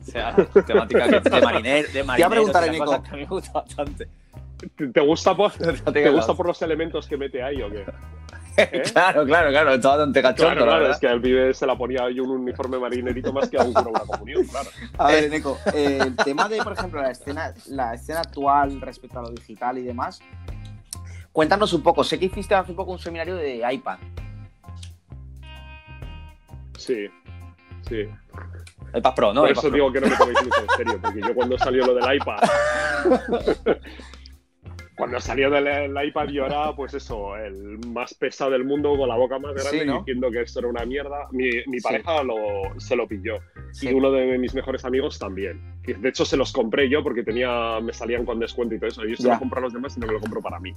O 0.00 0.04
sea, 0.04 0.34
temáticas 0.66 1.22
de 1.22 1.40
mariner, 1.40 1.88
de 1.92 2.02
mariner, 2.02 2.30
Te 2.30 2.50
voy 2.50 2.68
a 2.68 2.72
Nico. 2.72 3.02
Que 3.02 3.10
a 3.10 3.12
mí 3.12 3.18
me 3.20 3.26
gusta 3.26 3.52
bastante. 3.52 4.08
¿Te 4.92 5.00
gusta, 5.00 5.36
por, 5.36 5.52
¿Te 5.92 6.10
gusta 6.10 6.34
por 6.34 6.46
los 6.46 6.60
elementos 6.62 7.06
que 7.06 7.16
mete 7.16 7.42
ahí 7.42 7.60
o 7.62 7.70
qué? 7.70 7.84
¿Eh? 8.56 8.82
claro, 8.92 9.24
claro, 9.24 9.50
claro, 9.50 9.74
estaba 9.74 9.98
tan 9.98 10.12
cachondo. 10.12 10.54
Claro, 10.54 10.64
claro, 10.64 10.90
es 10.90 10.98
que 10.98 11.08
al 11.08 11.20
pibe 11.20 11.54
se 11.54 11.66
la 11.66 11.76
ponía 11.76 12.08
yo 12.10 12.24
un 12.24 12.30
uniforme 12.42 12.78
marinerito 12.78 13.32
más 13.32 13.48
que 13.48 13.58
a 13.58 13.62
un 13.62 13.76
una 13.76 14.00
comunión, 14.00 14.44
claro. 14.46 14.70
A 14.98 15.08
ver, 15.08 15.30
Nico, 15.30 15.58
eh, 15.74 15.98
el 16.00 16.16
tema 16.16 16.48
de, 16.48 16.58
por 16.62 16.72
ejemplo, 16.72 17.02
la 17.02 17.10
escena, 17.10 17.52
la 17.68 17.94
escena 17.94 18.20
actual 18.20 18.80
respecto 18.80 19.18
a 19.18 19.22
lo 19.22 19.30
digital 19.30 19.78
y 19.78 19.82
demás, 19.82 20.20
cuéntanos 21.32 21.72
un 21.72 21.82
poco. 21.82 22.04
Sé 22.04 22.18
que 22.18 22.26
hiciste 22.26 22.54
hace 22.54 22.72
poco 22.72 22.92
un 22.92 22.98
seminario 22.98 23.36
de 23.36 23.62
iPad. 23.72 23.98
Sí, 26.78 27.08
sí. 27.88 28.08
iPad 28.94 29.14
Pro, 29.14 29.32
¿no? 29.32 29.42
Por 29.42 29.50
eso 29.50 29.70
digo 29.70 29.92
que 29.92 30.00
no 30.00 30.08
me 30.08 30.16
toméis 30.16 30.42
mucho 30.44 30.60
en 30.60 30.76
serio, 30.76 31.00
porque 31.00 31.20
yo 31.20 31.34
cuando 31.34 31.58
salió 31.58 31.86
lo 31.86 31.94
del 31.94 32.16
iPad 32.16 32.38
cuando 34.96 35.20
salió 35.20 35.50
del 35.50 35.96
iPad 36.06 36.28
yo 36.28 36.46
era, 36.46 36.74
pues 36.74 36.94
eso, 36.94 37.36
el 37.36 37.78
más 37.88 38.14
pesado 38.14 38.52
del 38.52 38.64
mundo 38.64 38.96
con 38.96 39.08
la 39.08 39.16
boca 39.16 39.38
más 39.38 39.54
grande 39.54 39.92
diciendo 39.98 40.30
que 40.30 40.42
esto 40.42 40.60
era 40.60 40.68
una 40.68 40.84
mierda. 40.84 41.28
Mi, 41.32 41.80
pareja 41.80 42.22
lo, 42.22 42.36
se 42.78 42.94
lo 42.94 43.08
pilló. 43.08 43.38
Y 43.82 43.92
uno 43.92 44.12
de 44.12 44.38
mis 44.38 44.54
mejores 44.54 44.84
amigos 44.84 45.18
también. 45.18 45.60
De 45.82 46.08
hecho, 46.08 46.24
se 46.24 46.36
los 46.36 46.52
compré 46.52 46.88
yo 46.88 47.02
porque 47.02 47.24
tenía, 47.24 47.80
me 47.80 47.92
salían 47.92 48.24
con 48.24 48.38
descuento 48.38 48.74
y 48.74 48.78
todo 48.78 48.88
eso. 48.88 49.04
Yo 49.04 49.16
se 49.16 49.28
lo 49.28 49.38
compro 49.38 49.58
a 49.58 49.62
los 49.62 49.72
demás 49.72 49.96
y 49.96 50.00
no 50.00 50.06
me 50.06 50.12
lo 50.12 50.20
compro 50.20 50.40
para 50.40 50.60
mí. 50.60 50.72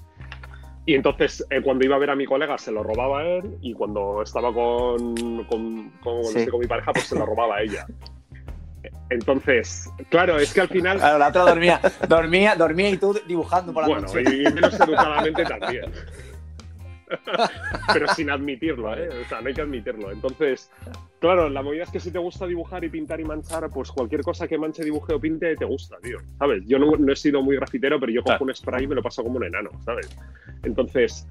Y 0.87 0.95
entonces, 0.95 1.45
eh, 1.49 1.61
cuando 1.61 1.85
iba 1.85 1.97
a 1.97 1.99
ver 1.99 2.09
a 2.09 2.15
mi 2.15 2.25
colega, 2.25 2.57
se 2.57 2.71
lo 2.71 2.81
robaba 2.81 3.19
a 3.19 3.27
él. 3.27 3.57
Y 3.61 3.73
cuando 3.73 4.23
estaba 4.23 4.53
con, 4.53 5.15
con, 5.43 5.91
con, 6.01 6.23
con 6.49 6.59
mi 6.59 6.67
pareja, 6.67 6.93
pues 6.93 7.05
se 7.05 7.15
lo 7.19 7.25
robaba 7.25 7.57
a 7.57 7.61
ella. 7.61 7.85
Entonces, 9.09 9.89
claro, 10.09 10.37
es 10.37 10.53
que 10.53 10.61
al 10.61 10.69
final. 10.69 10.97
Claro, 10.97 11.17
la 11.17 11.27
otra 11.29 11.43
dormía, 11.43 11.81
dormía, 12.07 12.55
dormía 12.55 12.89
y 12.89 12.97
tú 12.97 13.19
dibujando 13.27 13.73
por 13.73 13.83
la 13.83 13.89
bueno, 13.89 14.07
noche. 14.07 14.21
y 14.21 14.53
menos 14.53 14.79
educadamente 14.79 15.43
también. 15.43 15.91
Pero 17.93 18.07
sin 18.13 18.29
admitirlo, 18.29 18.93
¿eh? 18.95 19.09
O 19.25 19.29
sea, 19.29 19.41
no 19.41 19.47
hay 19.47 19.53
que 19.53 19.61
admitirlo. 19.61 20.11
Entonces, 20.11 20.69
claro, 21.19 21.49
la 21.49 21.61
movida 21.61 21.83
es 21.83 21.89
que 21.89 21.99
si 21.99 22.11
te 22.11 22.19
gusta 22.19 22.45
dibujar 22.45 22.83
y 22.83 22.89
pintar 22.89 23.19
y 23.19 23.23
manchar, 23.23 23.69
pues 23.69 23.91
cualquier 23.91 24.21
cosa 24.21 24.47
que 24.47 24.57
manche, 24.57 24.83
dibuje 24.83 25.13
o 25.13 25.19
pinte 25.19 25.55
te 25.55 25.65
gusta, 25.65 25.97
tío. 26.01 26.17
¿Sabes? 26.37 26.63
Yo 26.65 26.77
no, 26.79 27.11
he 27.11 27.15
sido 27.15 27.41
muy 27.41 27.55
grafitero, 27.55 27.99
pero 27.99 28.11
yo 28.11 28.23
cojo 28.23 28.43
un 28.43 28.53
spray 28.53 28.83
y 28.83 28.87
me 28.87 28.95
lo 28.95 29.01
paso 29.01 29.23
como 29.23 29.37
un 29.37 29.45
enano, 29.45 29.71
¿sabes? 29.83 30.09
Entonces, 30.63 31.27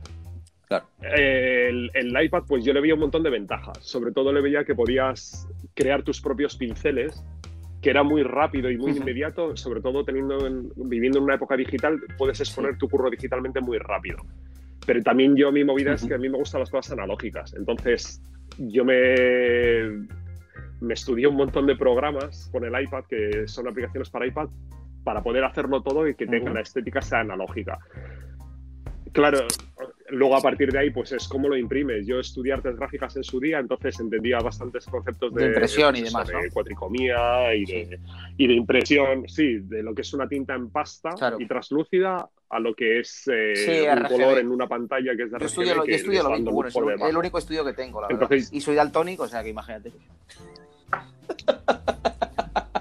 Claro. 0.68 0.86
El, 1.00 1.92
el, 1.94 2.24
iPad, 2.24 2.42
pues 2.48 2.64
yo 2.64 2.72
le 2.72 2.80
veía 2.80 2.94
un 2.94 2.98
montón 2.98 3.22
de 3.22 3.30
ventajas. 3.30 3.78
Sobre 3.82 4.10
todo 4.10 4.32
le 4.32 4.40
veía 4.40 4.64
que 4.64 4.74
podías 4.74 5.46
crear 5.76 6.02
tus 6.02 6.20
propios 6.20 6.56
pinceles 6.56 7.22
que 7.80 7.90
era 7.90 8.02
muy 8.02 8.24
rápido 8.24 8.70
y 8.70 8.78
muy 8.78 8.92
inmediato, 8.92 9.56
sobre 9.56 9.80
todo 9.80 10.04
teniendo 10.04 10.38
viviendo 10.74 11.18
en 11.18 11.24
una 11.24 11.34
época 11.34 11.56
digital, 11.56 12.00
puedes 12.18 12.40
exponer 12.40 12.76
tu 12.78 12.88
curro 12.88 13.10
digitalmente 13.10 13.60
muy 13.60 13.78
rápido. 13.78 14.18
Pero 14.84 15.02
también 15.02 15.36
yo 15.36 15.52
mi 15.52 15.62
movida 15.62 15.94
es 15.94 16.04
que 16.04 16.14
a 16.14 16.18
mí 16.18 16.28
me 16.28 16.38
gustan 16.38 16.60
las 16.60 16.70
cosas 16.70 16.94
analógicas. 16.94 17.54
Entonces, 17.54 18.20
yo 18.58 18.84
me, 18.84 20.06
me 20.80 20.94
estudié 20.94 21.26
un 21.26 21.36
montón 21.36 21.66
de 21.66 21.76
programas 21.76 22.48
con 22.50 22.64
el 22.64 22.82
iPad, 22.82 23.04
que 23.08 23.46
son 23.46 23.68
aplicaciones 23.68 24.10
para 24.10 24.26
iPad, 24.26 24.48
para 25.04 25.22
poder 25.22 25.44
hacerlo 25.44 25.82
todo 25.82 26.08
y 26.08 26.14
que 26.14 26.26
tenga 26.26 26.52
la 26.52 26.62
estética 26.62 27.02
sea 27.02 27.20
analógica. 27.20 27.78
Claro, 29.12 29.46
luego 30.10 30.36
a 30.36 30.40
partir 30.40 30.70
de 30.72 30.78
ahí, 30.78 30.90
pues 30.90 31.12
es 31.12 31.28
cómo 31.28 31.48
lo 31.48 31.56
imprimes. 31.56 32.06
Yo 32.06 32.20
estudié 32.20 32.52
artes 32.52 32.76
gráficas 32.76 33.16
en 33.16 33.24
su 33.24 33.40
día, 33.40 33.58
entonces 33.58 33.98
entendía 34.00 34.38
bastantes 34.38 34.86
conceptos 34.86 35.34
de, 35.34 35.46
impresión 35.46 35.96
y 35.96 36.02
demás, 36.02 36.28
de 36.28 36.50
cuatricomía 36.50 37.54
y 37.54 37.64
de, 37.64 38.00
y 38.36 38.46
de, 38.46 38.54
impresión, 38.54 39.28
sí, 39.28 39.58
de 39.60 39.82
lo 39.82 39.94
que 39.94 40.02
es 40.02 40.12
una 40.14 40.28
tinta 40.28 40.54
en 40.54 40.70
pasta 40.70 41.14
y 41.38 41.46
traslúcida 41.46 42.28
a 42.48 42.60
lo 42.60 42.74
que 42.74 43.00
es 43.00 43.24
eh, 43.26 43.88
un 43.92 44.04
color 44.04 44.38
en 44.38 44.48
una 44.48 44.68
pantalla 44.68 45.16
que 45.16 45.24
es 45.24 45.32
de 45.32 45.38
yo 45.40 45.46
estudio, 45.46 45.84
yo 45.84 45.94
estudio 45.94 46.22
lo 46.22 46.30
mismo, 46.30 46.52
bueno, 46.52 46.68
es 46.68 47.02
el, 47.02 47.16
único 47.16 47.38
estudio 47.38 47.64
que 47.64 47.72
tengo, 47.72 48.00
la 48.00 48.08
verdad. 48.08 48.30
y 48.30 48.60
soy 48.60 48.76
daltónico, 48.76 49.24
o 49.24 49.28
sea 49.28 49.42
que 49.42 49.50
imagínate. 49.50 49.92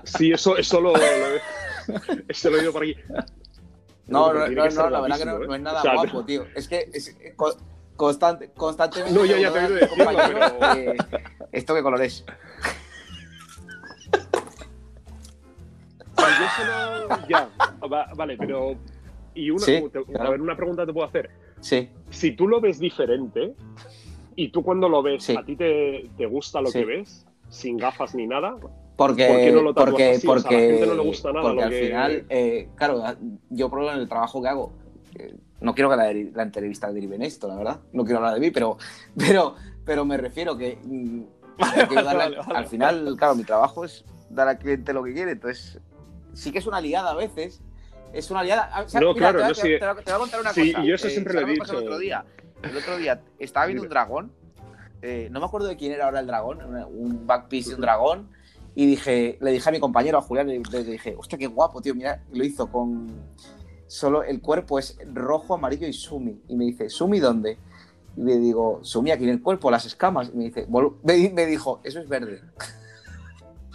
Sí, 0.03 0.31
eso, 0.31 0.55
eso 0.57 0.79
lo, 0.79 0.93
eso 2.27 2.49
lo 2.49 2.57
he 2.57 2.59
oído 2.59 2.73
por 2.73 2.83
aquí. 2.83 2.95
No, 4.07 4.33
no, 4.33 4.47
no, 4.47 4.69
no 4.69 4.89
la 4.89 5.01
verdad 5.01 5.17
que 5.17 5.25
no, 5.25 5.55
es 5.55 5.61
nada 5.61 5.81
guapo, 5.93 6.23
tío. 6.25 6.45
Es 6.55 6.67
que 6.67 6.89
es, 6.93 7.15
constante, 7.95 8.51
constantemente. 8.51 9.17
No, 9.17 9.25
yo 9.25 9.37
ya 9.37 9.51
te 9.51 9.59
he 9.59 9.65
oído 9.65 9.75
decirlo, 9.75 10.05
pero... 10.61 10.93
¿Esto 11.51 11.73
qué 11.73 11.81
color 11.81 12.01
es? 12.01 12.25
yo 16.39 16.47
solo. 16.57 17.27
Ya, 17.29 17.49
vale, 18.15 18.37
pero. 18.37 18.75
Y 19.33 19.49
una, 19.49 19.65
a 19.65 20.29
ver, 20.29 20.41
una 20.41 20.55
pregunta 20.55 20.85
te 20.85 20.93
puedo 20.93 21.07
hacer. 21.07 21.29
Sí. 21.59 21.89
Si 22.09 22.31
tú 22.31 22.47
lo 22.47 22.61
ves 22.61 22.79
diferente 22.79 23.53
y 24.35 24.49
tú 24.49 24.63
cuando 24.63 24.87
lo 24.87 25.01
ves, 25.01 25.29
¿a 25.31 25.43
ti 25.43 25.55
te, 25.55 26.09
te 26.17 26.25
gusta 26.25 26.61
lo 26.61 26.71
que 26.71 26.85
ves? 26.85 27.25
Sin 27.49 27.77
gafas 27.77 28.15
ni 28.15 28.27
nada. 28.27 28.55
Porque, 28.95 29.51
no 29.51 29.61
lo 29.61 29.73
porque, 29.73 30.19
porque, 30.25 30.55
a 30.55 30.59
la 30.59 30.65
gente 30.65 30.87
no 30.87 30.93
le 30.93 31.01
gusta 31.01 31.31
nada. 31.33 31.47
Porque 31.47 31.63
al 31.63 31.73
final, 31.73 32.25
eh, 32.29 32.69
claro, 32.75 33.03
yo 33.49 33.69
por 33.69 33.83
en 33.83 33.99
el 33.99 34.07
trabajo 34.07 34.41
que 34.41 34.47
hago, 34.47 34.73
eh, 35.15 35.35
no 35.59 35.75
quiero 35.75 35.89
que 35.89 35.97
la, 35.97 36.13
la, 36.13 36.43
entrevista 36.43 36.91
derive 36.91 37.15
en 37.15 37.23
esto, 37.23 37.47
la 37.47 37.55
verdad. 37.55 37.79
No 37.91 38.05
quiero 38.05 38.19
hablar 38.19 38.35
de 38.35 38.39
mí, 38.39 38.51
pero, 38.51 38.77
pero, 39.17 39.55
pero 39.83 40.05
me 40.05 40.15
refiero 40.15 40.57
que, 40.57 40.77
mm, 40.81 41.21
al 42.55 42.67
final, 42.67 43.15
claro, 43.17 43.35
mi 43.35 43.43
trabajo 43.43 43.83
es 43.83 44.05
dar 44.29 44.47
al 44.47 44.57
cliente 44.57 44.93
lo 44.93 45.03
que 45.03 45.13
quiere. 45.13 45.31
Entonces, 45.31 45.79
sí 46.33 46.51
que 46.53 46.59
es 46.59 46.67
una 46.67 46.79
liada 46.79 47.11
a 47.11 47.15
veces. 47.15 47.61
Es 48.13 48.31
una 48.31 48.43
liada. 48.43 48.85
no, 49.01 49.13
claro, 49.13 49.41
te, 49.41 49.47
no, 49.49 49.53
sí. 49.55 49.61
te, 49.61 49.79
voy 49.79 49.89
a 49.89 50.17
contar 50.17 50.39
una 50.39 50.53
sí, 50.53 50.71
cosa. 50.71 50.81
Sí, 50.81 50.87
yo 50.87 50.95
eso 50.95 51.07
eh, 51.07 51.09
siempre 51.09 51.33
lo 51.33 51.41
he 51.41 51.51
dicho. 51.51 51.71
El 51.71 51.77
otro 51.79 51.97
día, 51.97 52.23
el 52.63 52.77
otro 52.77 52.97
día 52.97 53.21
estaba 53.39 53.65
viendo 53.65 53.83
un 53.83 53.89
dragón. 53.89 54.31
no 55.01 55.39
me 55.41 55.45
acuerdo 55.45 55.67
de 55.67 55.75
quién 55.75 55.91
era 55.91 56.05
ahora 56.05 56.21
el 56.21 56.27
dragón, 56.27 56.61
un 56.63 57.27
backpiece 57.27 57.71
de 57.71 57.75
un 57.75 57.81
dragón 57.81 58.34
y 58.75 58.85
dije, 58.85 59.37
le 59.39 59.51
dije 59.51 59.69
a 59.69 59.71
mi 59.71 59.79
compañero, 59.79 60.17
a 60.17 60.21
Julián, 60.21 60.47
le, 60.47 60.83
dije, 60.83 61.15
hostia, 61.17 61.37
qué 61.37 61.47
guapo, 61.47 61.81
tío, 61.81 61.95
mira, 61.95 62.21
lo 62.31 62.43
hizo 62.43 62.69
con... 62.69 63.07
Solo 63.87 64.23
el 64.23 64.41
cuerpo 64.41 64.79
es 64.79 64.97
rojo, 65.13 65.53
amarillo 65.53 65.87
y 65.87 65.93
sumi. 65.93 66.41
Y 66.49 66.55
me 66.55 66.65
dice, 66.65 66.89
¿sumi 66.89 67.19
dónde? 67.19 67.57
Y 68.17 68.23
le 68.23 68.37
digo, 68.37 68.79
sumi 68.81 69.11
aquí 69.11 69.23
en 69.23 69.29
el 69.29 69.41
cuerpo, 69.41 69.71
las 69.71 69.85
escamas. 69.85 70.31
Y 70.33 70.37
me 70.37 70.45
dice, 70.45 70.67
me 71.33 71.45
dijo, 71.45 71.79
eso 71.83 71.99
es 71.99 72.09
verde. 72.09 72.41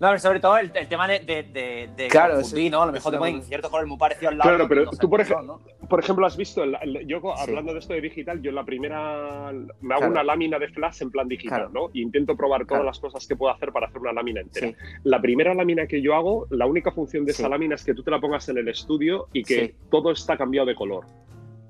No, 0.00 0.06
pero 0.08 0.18
sobre 0.20 0.38
todo 0.38 0.56
el, 0.58 0.70
tema 0.70 1.08
de, 1.08 1.18
de, 1.20 1.88
de, 1.96 2.08
claro, 2.08 2.38
¿no? 2.70 2.82
A 2.82 2.86
lo 2.86 2.92
mejor 2.92 3.12
te 3.12 3.18
ponen 3.18 3.42
cierto 3.42 3.68
color 3.68 3.86
muy 3.88 3.98
parecido 3.98 4.28
al 4.28 4.38
lado. 4.38 4.50
Claro, 4.50 4.68
pero 4.68 4.90
tú, 4.90 5.10
por, 5.10 5.20
ejemplo, 5.20 5.60
por 5.88 5.98
ejemplo, 5.98 6.24
has 6.24 6.36
visto, 6.36 6.62
yo 7.04 7.20
hablando 7.36 7.72
de 7.72 7.80
esto 7.80 7.94
de 7.94 8.00
digital, 8.00 8.40
yo 8.40 8.50
en 8.50 8.54
la 8.54 8.64
primera 8.64 9.52
me 9.80 9.94
hago 9.94 10.06
una 10.06 10.22
lámina 10.22 10.58
de 10.60 10.68
flash 10.68 11.02
en 11.02 11.10
plan 11.10 11.26
digital, 11.26 11.70
¿no? 11.72 11.90
Y 11.92 12.02
intento 12.02 12.36
probar 12.36 12.64
todas 12.64 12.84
las 12.84 13.00
cosas 13.00 13.26
que 13.26 13.34
puedo 13.34 13.52
hacer 13.52 13.72
para 13.72 13.88
hacer 13.88 14.00
una 14.00 14.12
lámina 14.12 14.40
entera. 14.40 14.72
La 15.02 15.20
primera 15.20 15.52
lámina 15.52 15.86
que 15.88 16.00
yo 16.00 16.14
hago, 16.14 16.46
la 16.50 16.66
única 16.66 16.92
función 16.92 17.24
de 17.24 17.32
esa 17.32 17.48
lámina 17.48 17.74
es 17.74 17.84
que 17.84 17.92
tú 17.92 18.04
te 18.04 18.12
la 18.12 18.20
pongas 18.20 18.48
en 18.48 18.58
el 18.58 18.68
estudio 18.68 19.26
y 19.32 19.42
que 19.42 19.74
todo 19.90 20.12
está 20.12 20.36
cambiado 20.36 20.66
de 20.68 20.76
color. 20.76 21.06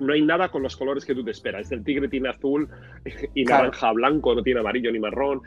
No 0.01 0.13
hay 0.13 0.23
nada 0.23 0.51
con 0.51 0.63
los 0.63 0.77
colores 0.77 1.05
que 1.05 1.15
tú 1.15 1.25
te 1.25 1.31
esperas. 1.31 1.73
El 1.73 1.83
tigre 1.83 2.09
tiene 2.09 2.29
azul 2.29 2.69
y 3.35 3.45
naranja, 3.45 3.91
blanco, 3.93 4.35
no 4.35 4.43
tiene 4.43 4.61
amarillo 4.61 4.93
ni 4.93 4.99
marrón 4.99 5.43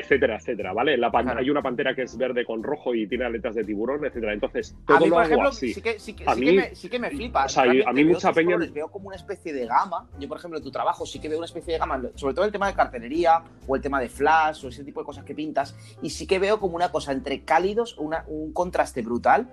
etcétera, 0.00 0.36
etcétera, 0.36 0.72
¿vale? 0.72 0.96
La 0.96 1.10
Hay 1.12 1.50
una 1.50 1.62
pantera 1.62 1.94
que 1.94 2.02
es 2.02 2.16
verde 2.16 2.44
con 2.44 2.62
rojo 2.62 2.94
y 2.94 3.06
tiene 3.06 3.24
aletas 3.24 3.54
de 3.54 3.64
tiburón, 3.64 4.04
etcétera. 4.04 4.32
Entonces, 4.32 4.76
todo 4.86 4.96
a 4.96 5.00
mí, 5.00 5.10
por 5.10 5.22
ejemplo, 5.22 5.52
Sí 5.52 5.80
que, 5.80 5.98
sí, 5.98 6.14
que, 6.14 6.24
me, 6.24 6.74
sí 6.74 6.88
que 6.88 6.98
me 6.98 7.10
flipa. 7.10 7.44
O 7.44 7.48
sea, 7.48 7.64
a 7.64 7.92
mí 7.92 8.04
mucha 8.04 8.32
peña... 8.32 8.56
Veo 8.56 8.88
como 8.88 9.08
una 9.08 9.16
especie 9.16 9.52
de 9.52 9.66
gama. 9.66 10.08
Yo, 10.18 10.28
por 10.28 10.38
ejemplo, 10.38 10.58
en 10.58 10.64
tu 10.64 10.70
trabajo 10.70 11.06
sí 11.06 11.20
que 11.20 11.28
veo 11.28 11.38
una 11.38 11.46
especie 11.46 11.74
de 11.74 11.78
gama, 11.78 12.02
sobre 12.14 12.34
todo 12.34 12.44
el 12.44 12.52
tema 12.52 12.66
de 12.66 12.74
cartelería 12.74 13.42
o 13.66 13.76
el 13.76 13.82
tema 13.82 14.00
de 14.00 14.08
flash 14.08 14.64
o 14.64 14.68
ese 14.68 14.84
tipo 14.84 15.00
de 15.00 15.06
cosas 15.06 15.24
que 15.24 15.34
pintas. 15.34 15.76
Y 16.02 16.10
sí 16.10 16.26
que 16.26 16.38
veo 16.38 16.58
como 16.58 16.76
una 16.76 16.90
cosa 16.90 17.12
entre 17.12 17.44
cálidos, 17.44 17.96
una, 17.98 18.24
un 18.28 18.52
contraste 18.52 19.02
brutal. 19.02 19.48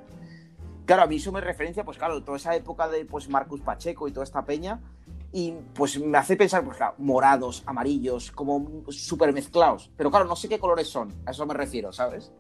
Claro, 0.86 1.04
a 1.04 1.08
mí 1.08 1.18
eso 1.18 1.32
me 1.32 1.42
referencia, 1.42 1.84
pues 1.84 1.98
claro, 1.98 2.24
toda 2.24 2.38
esa 2.38 2.56
época 2.56 2.88
de 2.88 3.06
pues 3.06 3.28
Marcus 3.28 3.62
Pacheco 3.62 4.08
y 4.08 4.12
toda 4.12 4.24
esta 4.24 4.46
peña 4.46 4.80
y 5.38 5.54
pues 5.76 6.00
me 6.00 6.18
hace 6.18 6.36
pensar, 6.36 6.64
pues 6.66 6.78
claro, 6.78 6.96
morados, 6.98 7.62
amarillos, 7.68 8.32
como 8.32 8.84
súper 8.90 9.32
mezclados. 9.34 9.92
Pero 9.96 10.10
claro, 10.10 10.26
no 10.26 10.36
sé 10.36 10.50
qué 10.50 10.58
colores 10.58 10.88
son, 10.88 11.14
a 11.28 11.30
eso 11.30 11.46
me 11.46 11.54
refiero, 11.54 11.94
¿sabes? 11.94 12.34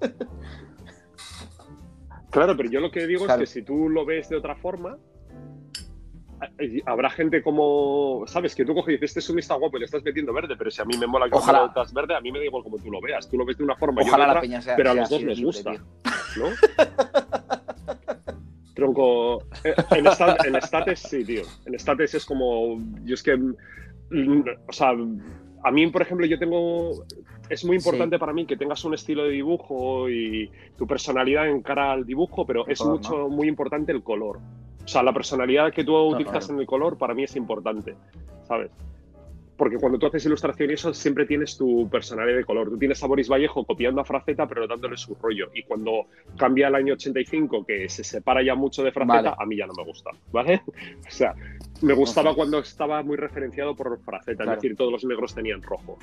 Claro, 2.28 2.54
pero 2.54 2.68
yo 2.68 2.80
lo 2.80 2.90
que 2.90 3.06
digo 3.06 3.26
es 3.26 3.32
que 3.34 3.46
si 3.46 3.62
tú 3.62 3.88
lo 3.88 4.04
ves 4.04 4.28
de 4.28 4.36
otra 4.36 4.54
forma, 4.56 4.98
eh, 6.58 6.82
habrá 6.84 7.08
gente 7.08 7.42
como, 7.42 8.24
¿sabes? 8.26 8.54
Que 8.54 8.66
tú 8.66 8.74
coges 8.74 8.88
y 8.88 8.92
dices, 8.96 9.10
este 9.10 9.20
es 9.20 9.30
un 9.30 9.36
lista 9.36 9.54
guapo 9.54 9.78
y 9.78 9.80
le 9.80 9.86
estás 9.86 10.02
metiendo 10.04 10.34
verde, 10.34 10.54
pero 10.58 10.70
si 10.70 10.82
a 10.82 10.84
mí 10.84 10.98
me 10.98 11.06
mola 11.06 11.30
que 11.30 11.36
Ojalá. 11.36 11.64
estás 11.64 11.94
verde, 11.94 12.14
a 12.14 12.20
mí 12.20 12.30
me 12.30 12.38
da 12.40 12.44
igual 12.44 12.62
como 12.62 12.76
tú 12.76 12.90
lo 12.90 13.00
veas. 13.00 13.30
Tú 13.30 13.38
lo 13.38 13.46
ves 13.46 13.56
de 13.56 13.64
una 13.64 13.76
forma 13.76 14.02
Ojalá 14.02 14.26
yo 14.26 14.34
la 14.34 14.40
peña 14.42 14.60
sea, 14.60 14.76
pero 14.76 14.90
a 14.90 14.94
los 14.94 15.08
dos 15.08 15.22
nos 15.22 15.40
gusta, 15.40 15.72
¿no? 15.72 16.46
Tronco. 18.76 19.42
Eh, 19.64 19.74
en, 19.96 20.06
esta, 20.06 20.84
sí, 20.94 21.24
tío. 21.24 21.42
En 21.64 21.74
States 21.74 22.14
es 22.14 22.24
como. 22.24 22.78
Yo 23.04 23.14
es 23.14 23.22
que. 23.22 23.32
O 23.34 24.72
sea, 24.72 24.92
a 25.64 25.70
mí, 25.72 25.86
por 25.88 26.02
ejemplo, 26.02 26.26
yo 26.26 26.38
tengo. 26.38 27.04
Es 27.48 27.64
muy 27.64 27.76
importante 27.76 28.18
para 28.18 28.32
mí 28.32 28.44
que 28.44 28.56
tengas 28.56 28.84
un 28.84 28.94
estilo 28.94 29.24
de 29.24 29.30
dibujo 29.30 30.08
y 30.10 30.50
tu 30.76 30.86
personalidad 30.86 31.48
en 31.48 31.62
cara 31.62 31.92
al 31.92 32.04
dibujo, 32.04 32.46
pero 32.46 32.66
es 32.68 32.84
mucho, 32.84 33.28
muy 33.28 33.48
importante 33.48 33.92
el 33.92 34.02
color. 34.02 34.38
O 34.84 34.88
sea, 34.88 35.02
la 35.02 35.12
personalidad 35.12 35.72
que 35.72 35.82
tú 35.82 35.96
utilizas 35.96 36.50
en 36.50 36.60
el 36.60 36.66
color 36.66 36.98
para 36.98 37.14
mí 37.14 37.24
es 37.24 37.34
importante, 37.34 37.94
¿sabes? 38.46 38.70
Porque 39.56 39.78
cuando 39.78 39.98
tú 39.98 40.06
haces 40.06 40.24
ilustración 40.26 40.70
y 40.70 40.74
eso 40.74 40.92
siempre 40.92 41.24
tienes 41.26 41.56
tu 41.56 41.88
personalidad 41.88 42.36
de 42.36 42.44
color. 42.44 42.68
Tú 42.68 42.78
tienes 42.78 43.02
a 43.02 43.06
Boris 43.06 43.28
Vallejo 43.28 43.64
copiando 43.64 44.00
a 44.00 44.04
Fraceta, 44.04 44.46
pero 44.46 44.66
dándole 44.66 44.96
su 44.96 45.14
rollo. 45.14 45.50
Y 45.54 45.62
cuando 45.62 46.06
cambia 46.36 46.68
el 46.68 46.74
año 46.74 46.94
85, 46.94 47.64
que 47.64 47.88
se 47.88 48.04
separa 48.04 48.42
ya 48.42 48.54
mucho 48.54 48.82
de 48.82 48.92
Fraceta, 48.92 49.36
a 49.38 49.46
mí 49.46 49.56
ya 49.56 49.66
no 49.66 49.72
me 49.74 49.84
gusta, 49.84 50.10
¿vale? 50.32 50.62
O 51.06 51.10
sea, 51.10 51.34
me 51.82 51.94
gustaba 51.94 52.34
cuando 52.34 52.58
estaba 52.58 53.02
muy 53.02 53.16
referenciado 53.16 53.74
por 53.74 53.98
Fraceta, 54.00 54.44
es 54.44 54.50
decir, 54.50 54.76
todos 54.76 54.92
los 54.92 55.04
negros 55.04 55.34
tenían 55.34 55.62
rojo. 55.62 55.98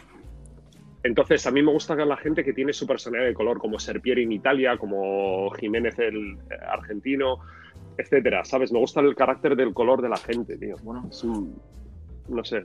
Entonces, 1.04 1.46
a 1.46 1.52
mí 1.52 1.62
me 1.62 1.72
gusta 1.72 1.96
la 1.96 2.18
gente 2.18 2.44
que 2.44 2.54
tiene 2.54 2.72
su 2.72 2.88
personalidad 2.88 3.28
de 3.28 3.34
color, 3.34 3.60
como 3.60 3.78
Serpieri 3.78 4.24
en 4.24 4.32
Italia, 4.32 4.78
como 4.78 5.52
Jiménez 5.52 6.00
el 6.00 6.38
eh, 6.50 6.56
argentino, 6.68 7.40
etcétera, 7.98 8.46
¿sabes? 8.46 8.72
Me 8.72 8.80
gusta 8.80 9.02
el 9.02 9.14
carácter 9.14 9.56
del 9.56 9.74
color 9.74 10.02
de 10.02 10.10
la 10.10 10.18
gente, 10.18 10.58
tío. 10.58 10.78
Bueno, 10.82 11.06
es 11.10 11.24
un, 11.24 11.62
no 12.30 12.44
sé, 12.46 12.64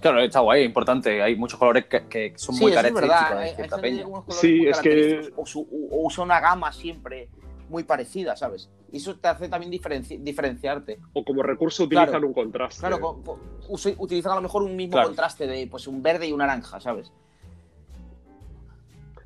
Claro, 0.00 0.20
está 0.20 0.40
guay, 0.40 0.64
importante. 0.64 1.22
Hay 1.22 1.36
muchos 1.36 1.58
colores 1.58 1.84
que, 1.86 2.32
son 2.36 2.56
muy 2.58 2.72
característicos 2.72 3.40
de 3.40 3.54
cierta 3.54 3.78
peña. 3.78 4.04
Sí, 4.28 4.66
es 4.66 4.78
que. 4.80 5.30
O, 5.36 5.44
usa 6.06 6.24
una 6.24 6.40
gama 6.40 6.72
siempre 6.72 7.28
muy 7.68 7.84
parecida, 7.84 8.36
¿sabes? 8.36 8.70
Y 8.92 8.96
eso 8.96 9.16
te 9.16 9.28
hace 9.28 9.48
también 9.48 9.70
diferenciarte. 9.70 10.98
O 11.12 11.24
como 11.24 11.42
recurso 11.42 11.84
utilizan 11.84 12.24
un 12.24 12.32
contraste. 12.32 12.80
Claro, 12.80 13.22
utilizan 13.68 14.32
a 14.32 14.36
lo 14.36 14.42
mejor 14.42 14.62
un 14.62 14.74
mismo 14.74 15.00
contraste 15.00 15.46
de 15.46 15.66
pues 15.68 15.86
un 15.86 16.02
verde 16.02 16.26
y 16.26 16.32
un 16.32 16.38
naranja, 16.38 16.80
¿sabes? 16.80 17.12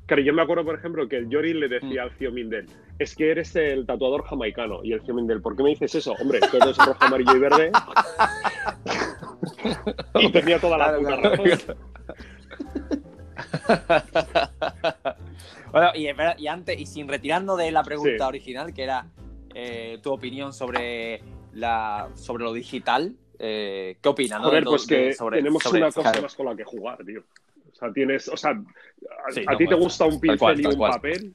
Claro, 0.05 0.21
yo 0.21 0.33
me 0.33 0.43
acuerdo, 0.43 0.63
por 0.63 0.75
ejemplo, 0.75 1.07
que 1.07 1.17
el 1.17 1.29
Yori 1.29 1.53
le 1.55 1.67
decía 1.67 2.03
mm. 2.03 2.05
al 2.05 2.11
Cío 2.11 2.31
Mindel, 2.31 2.67
es 2.99 3.15
que 3.15 3.31
eres 3.31 3.55
el 3.55 3.87
tatuador 3.87 4.23
jamaicano. 4.25 4.83
Y 4.83 4.93
el 4.93 5.01
Cío 5.01 5.15
Mindel, 5.15 5.41
¿por 5.41 5.55
qué 5.55 5.63
me 5.63 5.69
dices 5.69 5.95
eso? 5.95 6.13
Hombre, 6.21 6.39
todo 6.51 6.69
es 6.69 6.77
rojo, 6.77 6.97
amarillo 6.99 7.35
y 7.35 7.39
verde. 7.39 7.71
y 10.15 10.31
tenía 10.31 10.59
toda 10.59 10.77
la 10.77 10.97
puta 10.97 11.15
razón. 11.15 11.77
bueno, 15.71 15.91
y, 15.95 16.47
antes, 16.47 16.79
y 16.79 16.85
sin 16.85 17.07
retirando 17.07 17.57
de 17.57 17.71
la 17.71 17.83
pregunta 17.83 18.27
original, 18.27 18.73
que 18.73 18.83
era 18.83 19.07
eh, 19.53 19.99
tu 20.01 20.11
opinión 20.11 20.53
sobre, 20.53 21.21
la, 21.53 22.09
sobre 22.15 22.43
lo 22.43 22.53
digital, 22.53 23.15
eh, 23.39 23.97
¿qué 24.01 24.09
opinas? 24.09 24.41
¿no? 24.41 24.49
pues 24.63 24.87
que 24.87 25.15
tenemos 25.31 25.65
una 25.65 25.91
cosa 25.91 26.21
más 26.21 26.35
con 26.35 26.45
la 26.45 26.55
que 26.55 26.63
jugar, 26.63 27.03
tío. 27.05 27.23
O 27.71 27.75
sea, 27.77 27.91
tienes, 27.91 28.29
o 28.29 28.37
sea, 28.37 28.51
a, 28.51 29.57
ti 29.57 29.67
te 29.67 29.75
gusta 29.75 30.05
un 30.05 30.19
pincel 30.19 30.61
y 30.61 30.65
un 30.65 30.79
papel, 30.79 31.33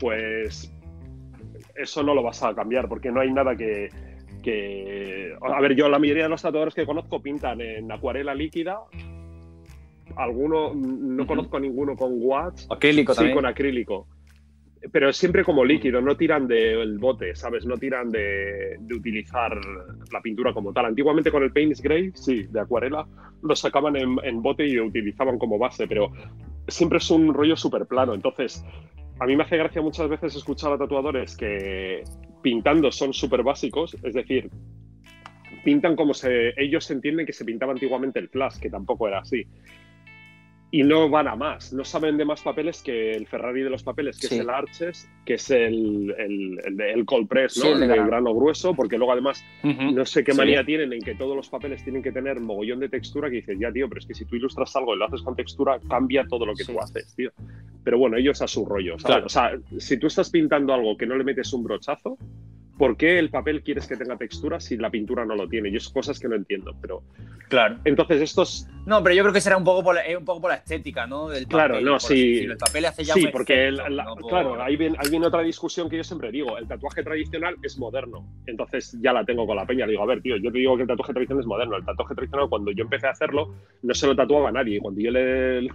pues 0.00 0.72
eso 1.76 2.02
no 2.02 2.12
lo 2.12 2.24
vas 2.24 2.42
a 2.42 2.54
cambiar 2.54 2.88
porque 2.88 3.12
no 3.12 3.20
hay 3.20 3.30
nada 3.30 3.54
que, 3.54 3.88
A 4.50 5.60
ver, 5.60 5.74
yo 5.74 5.88
la 5.88 5.98
mayoría 5.98 6.24
de 6.24 6.28
los 6.28 6.42
tatuadores 6.42 6.74
que 6.74 6.86
conozco 6.86 7.20
pintan 7.20 7.60
en 7.60 7.90
acuarela 7.90 8.34
líquida. 8.34 8.78
Alguno, 10.16 10.72
no 10.74 11.26
conozco 11.26 11.58
ninguno 11.58 11.96
con 11.96 12.12
watts. 12.14 12.66
Acrílico 12.70 13.14
sí, 13.14 13.32
con 13.32 13.44
acrílico. 13.44 14.06
pero 14.92 15.12
siempre 15.12 15.44
como 15.44 15.64
líquido, 15.64 16.00
no 16.00 16.16
tiran 16.16 16.46
del 16.46 16.98
bote, 16.98 17.34
¿sabes? 17.34 17.66
No 17.66 17.76
tiran 17.76 18.10
de, 18.10 18.78
utilizar 18.94 19.58
la 20.12 20.20
pintura 20.22 20.52
como 20.54 20.72
tal. 20.72 20.86
Antiguamente 20.86 21.30
con 21.30 21.42
el 21.42 21.52
Paint 21.52 21.78
Gray, 21.80 22.12
sí, 22.14 22.44
de 22.44 22.60
acuarela, 22.60 23.06
lo 23.42 23.56
sacaban 23.56 23.96
en, 23.96 24.42
bote 24.42 24.64
y 24.66 24.74
lo 24.74 24.86
utilizaban 24.86 25.38
como 25.38 25.58
base, 25.58 25.86
pero 25.88 26.12
siempre 26.68 26.98
es 26.98 27.10
un 27.10 27.34
rollo 27.34 27.56
súper 27.56 27.86
plano. 27.86 28.14
Entonces, 28.14 28.64
a 29.18 29.26
mí 29.26 29.36
me 29.36 29.44
hace 29.44 29.56
gracia 29.56 29.82
muchas 29.82 30.08
veces 30.08 30.36
escuchar 30.36 30.72
a 30.72 30.78
tatuadores 30.78 31.36
que 31.36 32.04
pintando 32.46 32.92
son 32.92 33.12
súper 33.12 33.42
básicos, 33.42 33.96
es 34.04 34.14
decir, 34.14 34.48
pintan 35.64 35.96
como 35.96 36.14
se, 36.14 36.54
ellos 36.56 36.88
entienden 36.92 37.26
que 37.26 37.32
se 37.32 37.44
pintaba 37.44 37.72
antiguamente 37.72 38.20
el 38.20 38.28
flash, 38.28 38.60
que 38.60 38.70
tampoco 38.70 39.08
era 39.08 39.18
así 39.18 39.44
y 40.76 40.82
no 40.82 41.08
van 41.08 41.26
a 41.26 41.36
más. 41.36 41.72
No 41.72 41.86
saben 41.86 42.18
de 42.18 42.26
más 42.26 42.42
papeles 42.42 42.82
que 42.82 43.12
el 43.12 43.26
Ferrari 43.26 43.62
de 43.62 43.70
los 43.70 43.82
papeles, 43.82 44.18
que 44.18 44.26
es 44.26 44.32
el 44.32 44.50
Arches, 44.50 45.08
que 45.24 45.34
es 45.34 45.50
el, 45.50 46.14
el, 46.18 46.80
el, 46.82 47.06
Cold 47.06 47.28
Press, 47.28 47.56
¿no? 47.56 47.82
el, 47.82 47.88
grano 47.88 48.34
grueso, 48.34 48.74
porque 48.74 48.98
luego 48.98 49.12
además 49.12 49.42
no 49.62 50.04
sé 50.04 50.22
qué 50.22 50.34
manía 50.34 50.66
tienen 50.66 50.92
en 50.92 51.00
que 51.00 51.14
todos 51.14 51.34
los 51.34 51.48
papeles 51.48 51.82
tienen 51.82 52.02
que 52.02 52.12
tener 52.12 52.40
mogollón 52.40 52.80
de 52.80 52.90
textura 52.90 53.30
que 53.30 53.36
dices, 53.36 53.56
ya 53.58 53.72
tío, 53.72 53.88
pero 53.88 54.00
es 54.00 54.06
que 54.06 54.12
si 54.12 54.26
tú 54.26 54.36
ilustras 54.36 54.76
algo 54.76 54.94
y 54.94 54.98
lo 54.98 55.06
haces 55.06 55.22
con 55.22 55.34
textura, 55.34 55.80
cambia 55.88 56.26
todo 56.28 56.44
lo 56.44 56.54
que 56.54 56.66
tú 56.66 56.78
haces, 56.78 57.14
tío. 57.16 57.30
Pero 57.82 57.98
bueno, 57.98 58.18
ellos 58.18 58.42
a 58.42 58.46
su 58.46 58.66
rollo, 58.66 58.96
O 58.96 59.28
sea, 59.30 59.58
si 59.78 59.98
tú 59.98 60.08
estás 60.08 60.28
pintando 60.28 60.74
algo 60.74 60.94
que 60.98 61.06
no 61.06 61.16
le 61.16 61.24
metes 61.24 61.54
un 61.54 61.64
brochazo, 61.64 62.18
¿por 62.76 62.96
qué 62.96 63.18
el 63.18 63.30
papel 63.30 63.62
quieres 63.62 63.86
que 63.86 63.96
tenga 63.96 64.16
textura 64.16 64.60
si 64.60 64.76
la 64.76 64.90
pintura 64.90 65.24
no 65.24 65.34
lo 65.34 65.48
tiene? 65.48 65.70
Y 65.70 65.76
es 65.76 65.88
cosas 65.88 66.18
que 66.20 66.28
no 66.28 66.34
entiendo, 66.34 66.74
pero... 66.80 67.02
Claro. 67.48 67.78
Entonces 67.84 68.20
estos... 68.20 68.68
No, 68.86 69.02
pero 69.02 69.14
yo 69.14 69.22
creo 69.22 69.32
que 69.32 69.40
será 69.40 69.56
un 69.56 69.64
poco 69.64 69.82
por 69.82 69.94
la, 69.94 70.02
un 70.18 70.24
poco 70.24 70.42
por 70.42 70.50
la 70.50 70.56
estética, 70.56 71.06
¿no? 71.06 71.28
Del 71.28 71.46
claro, 71.46 71.80
no, 71.80 71.98
sí. 71.98 72.38
el 72.40 72.56
papel 72.56 72.86
hace 72.86 73.04
ya 73.04 73.14
Sí, 73.14 73.28
porque 73.32 73.72
claro, 74.28 74.62
ahí 74.62 74.76
viene, 74.76 75.26
otra 75.26 75.42
discusión 75.42 75.88
que 75.88 75.96
yo 75.96 76.04
siempre 76.04 76.30
digo. 76.30 76.58
El 76.58 76.66
tatuaje 76.68 77.02
tradicional 77.02 77.56
es 77.62 77.78
moderno. 77.78 78.26
Entonces 78.46 78.96
ya 79.00 79.12
la 79.12 79.24
tengo 79.24 79.46
con 79.46 79.56
la 79.56 79.66
peña. 79.66 79.86
Digo, 79.86 80.02
a 80.02 80.06
ver, 80.06 80.20
tío, 80.22 80.36
yo 80.36 80.52
te 80.52 80.58
digo 80.58 80.76
que 80.76 80.82
el 80.82 80.88
tatuaje 80.88 81.12
tradicional 81.12 81.40
es 81.40 81.46
moderno. 81.46 81.76
El 81.76 81.84
tatuaje 81.84 82.14
tradicional, 82.14 82.48
cuando 82.48 82.72
yo 82.72 82.82
empecé 82.82 83.06
a 83.06 83.10
hacerlo, 83.10 83.54
no 83.82 83.94
se 83.94 84.06
lo 84.06 84.16
tatuaba 84.16 84.48
a 84.48 84.52
nadie. 84.52 84.80
Cuando 84.80 85.00
yo 85.00 85.10
le 85.10 85.68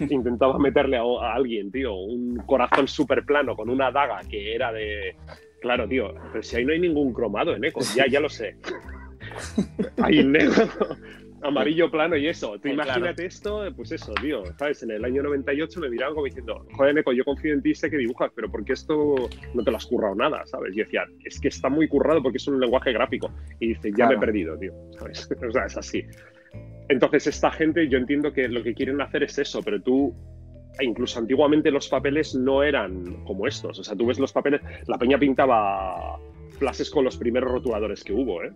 intentaba 0.10 0.58
meterle 0.58 0.96
a, 0.96 1.02
a 1.02 1.34
alguien, 1.34 1.70
tío, 1.70 1.94
un 1.94 2.36
corazón 2.46 2.88
súper 2.88 3.24
plano 3.24 3.56
con 3.56 3.70
una 3.70 3.90
daga 3.90 4.20
que 4.28 4.54
era 4.54 4.72
de 4.72 5.16
Claro, 5.62 5.88
tío, 5.88 6.12
pero 6.32 6.42
si 6.42 6.56
ahí 6.56 6.64
no 6.64 6.72
hay 6.72 6.80
ningún 6.80 7.12
cromado 7.12 7.54
en 7.54 7.64
Eco, 7.64 7.80
ya, 7.94 8.04
ya 8.08 8.18
lo 8.18 8.28
sé. 8.28 8.56
hay 10.02 10.24
negro, 10.24 10.66
amarillo 11.42 11.88
plano 11.88 12.16
y 12.16 12.26
eso. 12.26 12.58
Tú 12.58 12.68
imagínate 12.68 13.26
esto, 13.26 13.64
pues 13.76 13.92
eso, 13.92 14.12
tío, 14.14 14.42
¿sabes? 14.58 14.82
En 14.82 14.90
el 14.90 15.04
año 15.04 15.22
98 15.22 15.78
me 15.78 15.88
miraban 15.88 16.14
como 16.14 16.26
diciendo, 16.26 16.66
joder, 16.72 16.98
Eco, 16.98 17.12
yo 17.12 17.24
confío 17.24 17.54
en 17.54 17.62
ti, 17.62 17.76
sé 17.76 17.88
que 17.90 17.96
dibujas, 17.96 18.32
pero 18.34 18.50
¿por 18.50 18.64
qué 18.64 18.72
esto 18.72 19.30
no 19.54 19.62
te 19.62 19.70
lo 19.70 19.76
has 19.76 19.86
currado 19.86 20.16
nada, 20.16 20.44
¿sabes? 20.46 20.74
Y 20.74 20.80
decía, 20.80 21.04
es 21.24 21.38
que 21.38 21.46
está 21.46 21.68
muy 21.68 21.86
currado 21.86 22.20
porque 22.20 22.38
es 22.38 22.48
un 22.48 22.58
lenguaje 22.58 22.92
gráfico. 22.92 23.30
Y 23.60 23.68
dice, 23.68 23.92
ya 23.96 24.08
me 24.08 24.16
he 24.16 24.18
perdido, 24.18 24.58
tío, 24.58 24.72
¿sabes? 24.98 25.30
o 25.48 25.52
sea, 25.52 25.66
es 25.66 25.76
así. 25.76 26.04
Entonces, 26.88 27.28
esta 27.28 27.52
gente, 27.52 27.88
yo 27.88 27.98
entiendo 27.98 28.32
que 28.32 28.48
lo 28.48 28.64
que 28.64 28.74
quieren 28.74 29.00
hacer 29.00 29.22
es 29.22 29.38
eso, 29.38 29.62
pero 29.62 29.80
tú 29.80 30.12
incluso 30.80 31.18
antiguamente 31.18 31.70
los 31.70 31.88
papeles 31.88 32.34
no 32.34 32.62
eran 32.62 33.24
como 33.24 33.46
estos. 33.46 33.78
O 33.78 33.84
sea, 33.84 33.96
tú 33.96 34.06
ves 34.06 34.18
los 34.18 34.32
papeles, 34.32 34.60
la 34.86 34.98
peña 34.98 35.18
pintaba 35.18 36.18
flashes 36.58 36.90
con 36.90 37.04
los 37.04 37.16
primeros 37.16 37.50
rotuladores 37.50 38.04
que 38.04 38.12
hubo, 38.12 38.42
¿eh? 38.42 38.52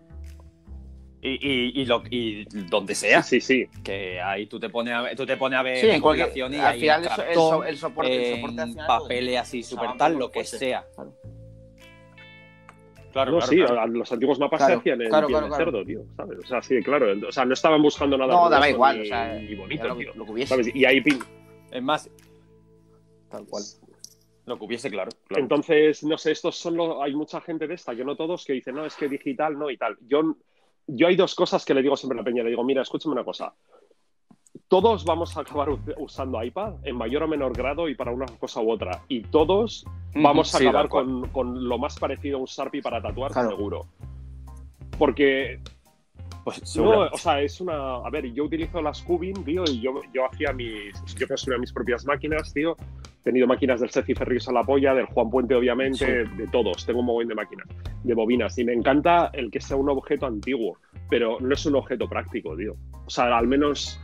Y, 1.22 1.80
y, 1.80 1.84
lo, 1.86 2.04
y 2.08 2.44
donde 2.68 2.94
sea. 2.94 3.20
Sí, 3.22 3.40
sí, 3.40 3.66
Que 3.82 4.20
ahí 4.20 4.46
tú 4.46 4.60
te 4.60 4.68
pones 4.68 4.94
a 4.94 5.02
ver, 5.02 5.16
tú 5.16 5.26
te 5.26 5.36
pones 5.36 5.58
a 5.58 5.62
ver 5.62 5.78
sí, 5.78 5.88
en 5.88 6.00
cualquier, 6.00 6.30
y 6.36 6.56
al 6.60 6.78
final 6.78 7.02
el, 7.02 7.34
soporte, 7.34 7.68
el 7.68 7.76
soporte 7.76 8.76
papeles 8.86 9.40
así 9.40 9.62
súper 9.64 9.96
tal, 9.96 10.14
lo 10.18 10.30
que 10.30 10.44
sea. 10.44 10.84
Claro, 13.12 13.32
no, 13.32 13.40
sí, 13.40 13.56
los 13.56 14.12
antiguos 14.12 14.38
mapas 14.38 14.66
se 14.66 14.74
hacían 14.74 15.00
en 15.00 15.08
claro, 15.08 15.26
claro, 15.26 15.56
cerdo, 15.56 15.84
tío, 15.86 16.04
¿sabes? 16.16 16.38
O 16.38 16.46
sea, 16.46 16.60
sí, 16.60 16.82
claro. 16.82 17.06
O 17.26 17.32
sea, 17.32 17.46
no 17.46 17.54
estaban 17.54 17.80
buscando 17.80 18.18
nada. 18.18 18.34
No, 18.34 18.50
daba 18.50 18.68
igual, 18.68 19.00
o 19.00 19.04
sea, 19.06 19.40
y 19.40 19.54
bonito, 19.54 19.88
lo, 19.88 19.96
tío. 19.96 20.12
Lo 20.14 20.26
que 20.26 20.32
hubiese. 20.32 20.50
¿sabes? 20.50 20.68
Y 20.74 20.84
ahí 20.84 21.00
es 21.70 21.82
más, 21.82 22.10
tal 23.30 23.46
cual. 23.46 23.62
Lo 24.46 24.56
que 24.58 24.64
hubiese, 24.64 24.90
claro, 24.90 25.10
Entonces, 25.30 26.04
no 26.04 26.16
sé, 26.16 26.30
estos 26.30 26.56
son 26.56 26.76
los, 26.76 27.02
hay 27.02 27.14
mucha 27.14 27.40
gente 27.40 27.66
de 27.66 27.74
esta, 27.74 27.92
yo 27.92 28.04
no 28.04 28.14
todos, 28.14 28.44
que 28.44 28.52
dicen, 28.52 28.76
no, 28.76 28.86
es 28.86 28.94
que 28.94 29.08
digital 29.08 29.58
no 29.58 29.70
y 29.70 29.76
tal. 29.76 29.96
Yo, 30.06 30.36
yo 30.86 31.08
hay 31.08 31.16
dos 31.16 31.34
cosas 31.34 31.64
que 31.64 31.74
le 31.74 31.82
digo 31.82 31.96
siempre 31.96 32.16
a 32.16 32.22
la 32.22 32.24
peña. 32.24 32.44
Le 32.44 32.50
digo, 32.50 32.62
mira, 32.62 32.82
escúchame 32.82 33.12
una 33.14 33.24
cosa. 33.24 33.52
Todos 34.68 35.04
vamos 35.04 35.36
a 35.36 35.40
acabar 35.40 35.68
usando 35.98 36.42
iPad 36.42 36.74
en 36.84 36.96
mayor 36.96 37.24
o 37.24 37.28
menor 37.28 37.56
grado 37.56 37.88
y 37.88 37.96
para 37.96 38.12
una 38.12 38.26
cosa 38.38 38.60
u 38.60 38.70
otra. 38.70 39.02
Y 39.08 39.22
todos 39.22 39.84
vamos 40.14 40.54
a 40.54 40.58
acabar 40.58 40.88
con, 40.88 41.28
con, 41.30 41.68
lo 41.68 41.78
más 41.78 41.98
parecido 41.98 42.38
a 42.38 42.40
un 42.40 42.46
Sharpie 42.46 42.82
para 42.82 43.02
tatuar, 43.02 43.32
seguro. 43.32 43.86
Porque 44.96 45.60
pues 46.46 46.76
no, 46.76 47.00
o 47.00 47.18
sea, 47.18 47.42
es 47.42 47.60
una. 47.60 47.96
A 47.96 48.08
ver, 48.08 48.32
yo 48.32 48.44
utilizo 48.44 48.80
las 48.80 49.02
Cubin, 49.02 49.34
tío, 49.44 49.64
y 49.66 49.80
yo, 49.80 50.00
yo 50.14 50.26
hacía 50.26 50.52
mis. 50.52 50.94
Yo 51.16 51.26
construía 51.26 51.58
mis 51.58 51.72
propias 51.72 52.06
máquinas, 52.06 52.54
tío. 52.54 52.76
He 52.78 53.24
tenido 53.24 53.48
máquinas 53.48 53.80
del 53.80 53.90
Ceci 53.90 54.14
Ferris 54.14 54.46
a 54.46 54.52
la 54.52 54.62
polla, 54.62 54.94
del 54.94 55.06
Juan 55.06 55.28
Puente, 55.28 55.56
obviamente, 55.56 56.24
de 56.24 56.46
todos. 56.46 56.86
Tengo 56.86 57.00
un 57.00 57.06
mogollón 57.06 57.30
de 57.30 57.34
máquinas, 57.34 57.66
de 58.04 58.14
bobinas. 58.14 58.56
Y 58.58 58.64
me 58.64 58.74
encanta 58.74 59.30
el 59.32 59.50
que 59.50 59.60
sea 59.60 59.76
un 59.76 59.90
objeto 59.90 60.24
antiguo, 60.24 60.78
pero 61.10 61.36
no 61.40 61.52
es 61.52 61.66
un 61.66 61.74
objeto 61.74 62.08
práctico, 62.08 62.56
tío. 62.56 62.76
O 63.04 63.10
sea, 63.10 63.36
al 63.36 63.48
menos 63.48 64.00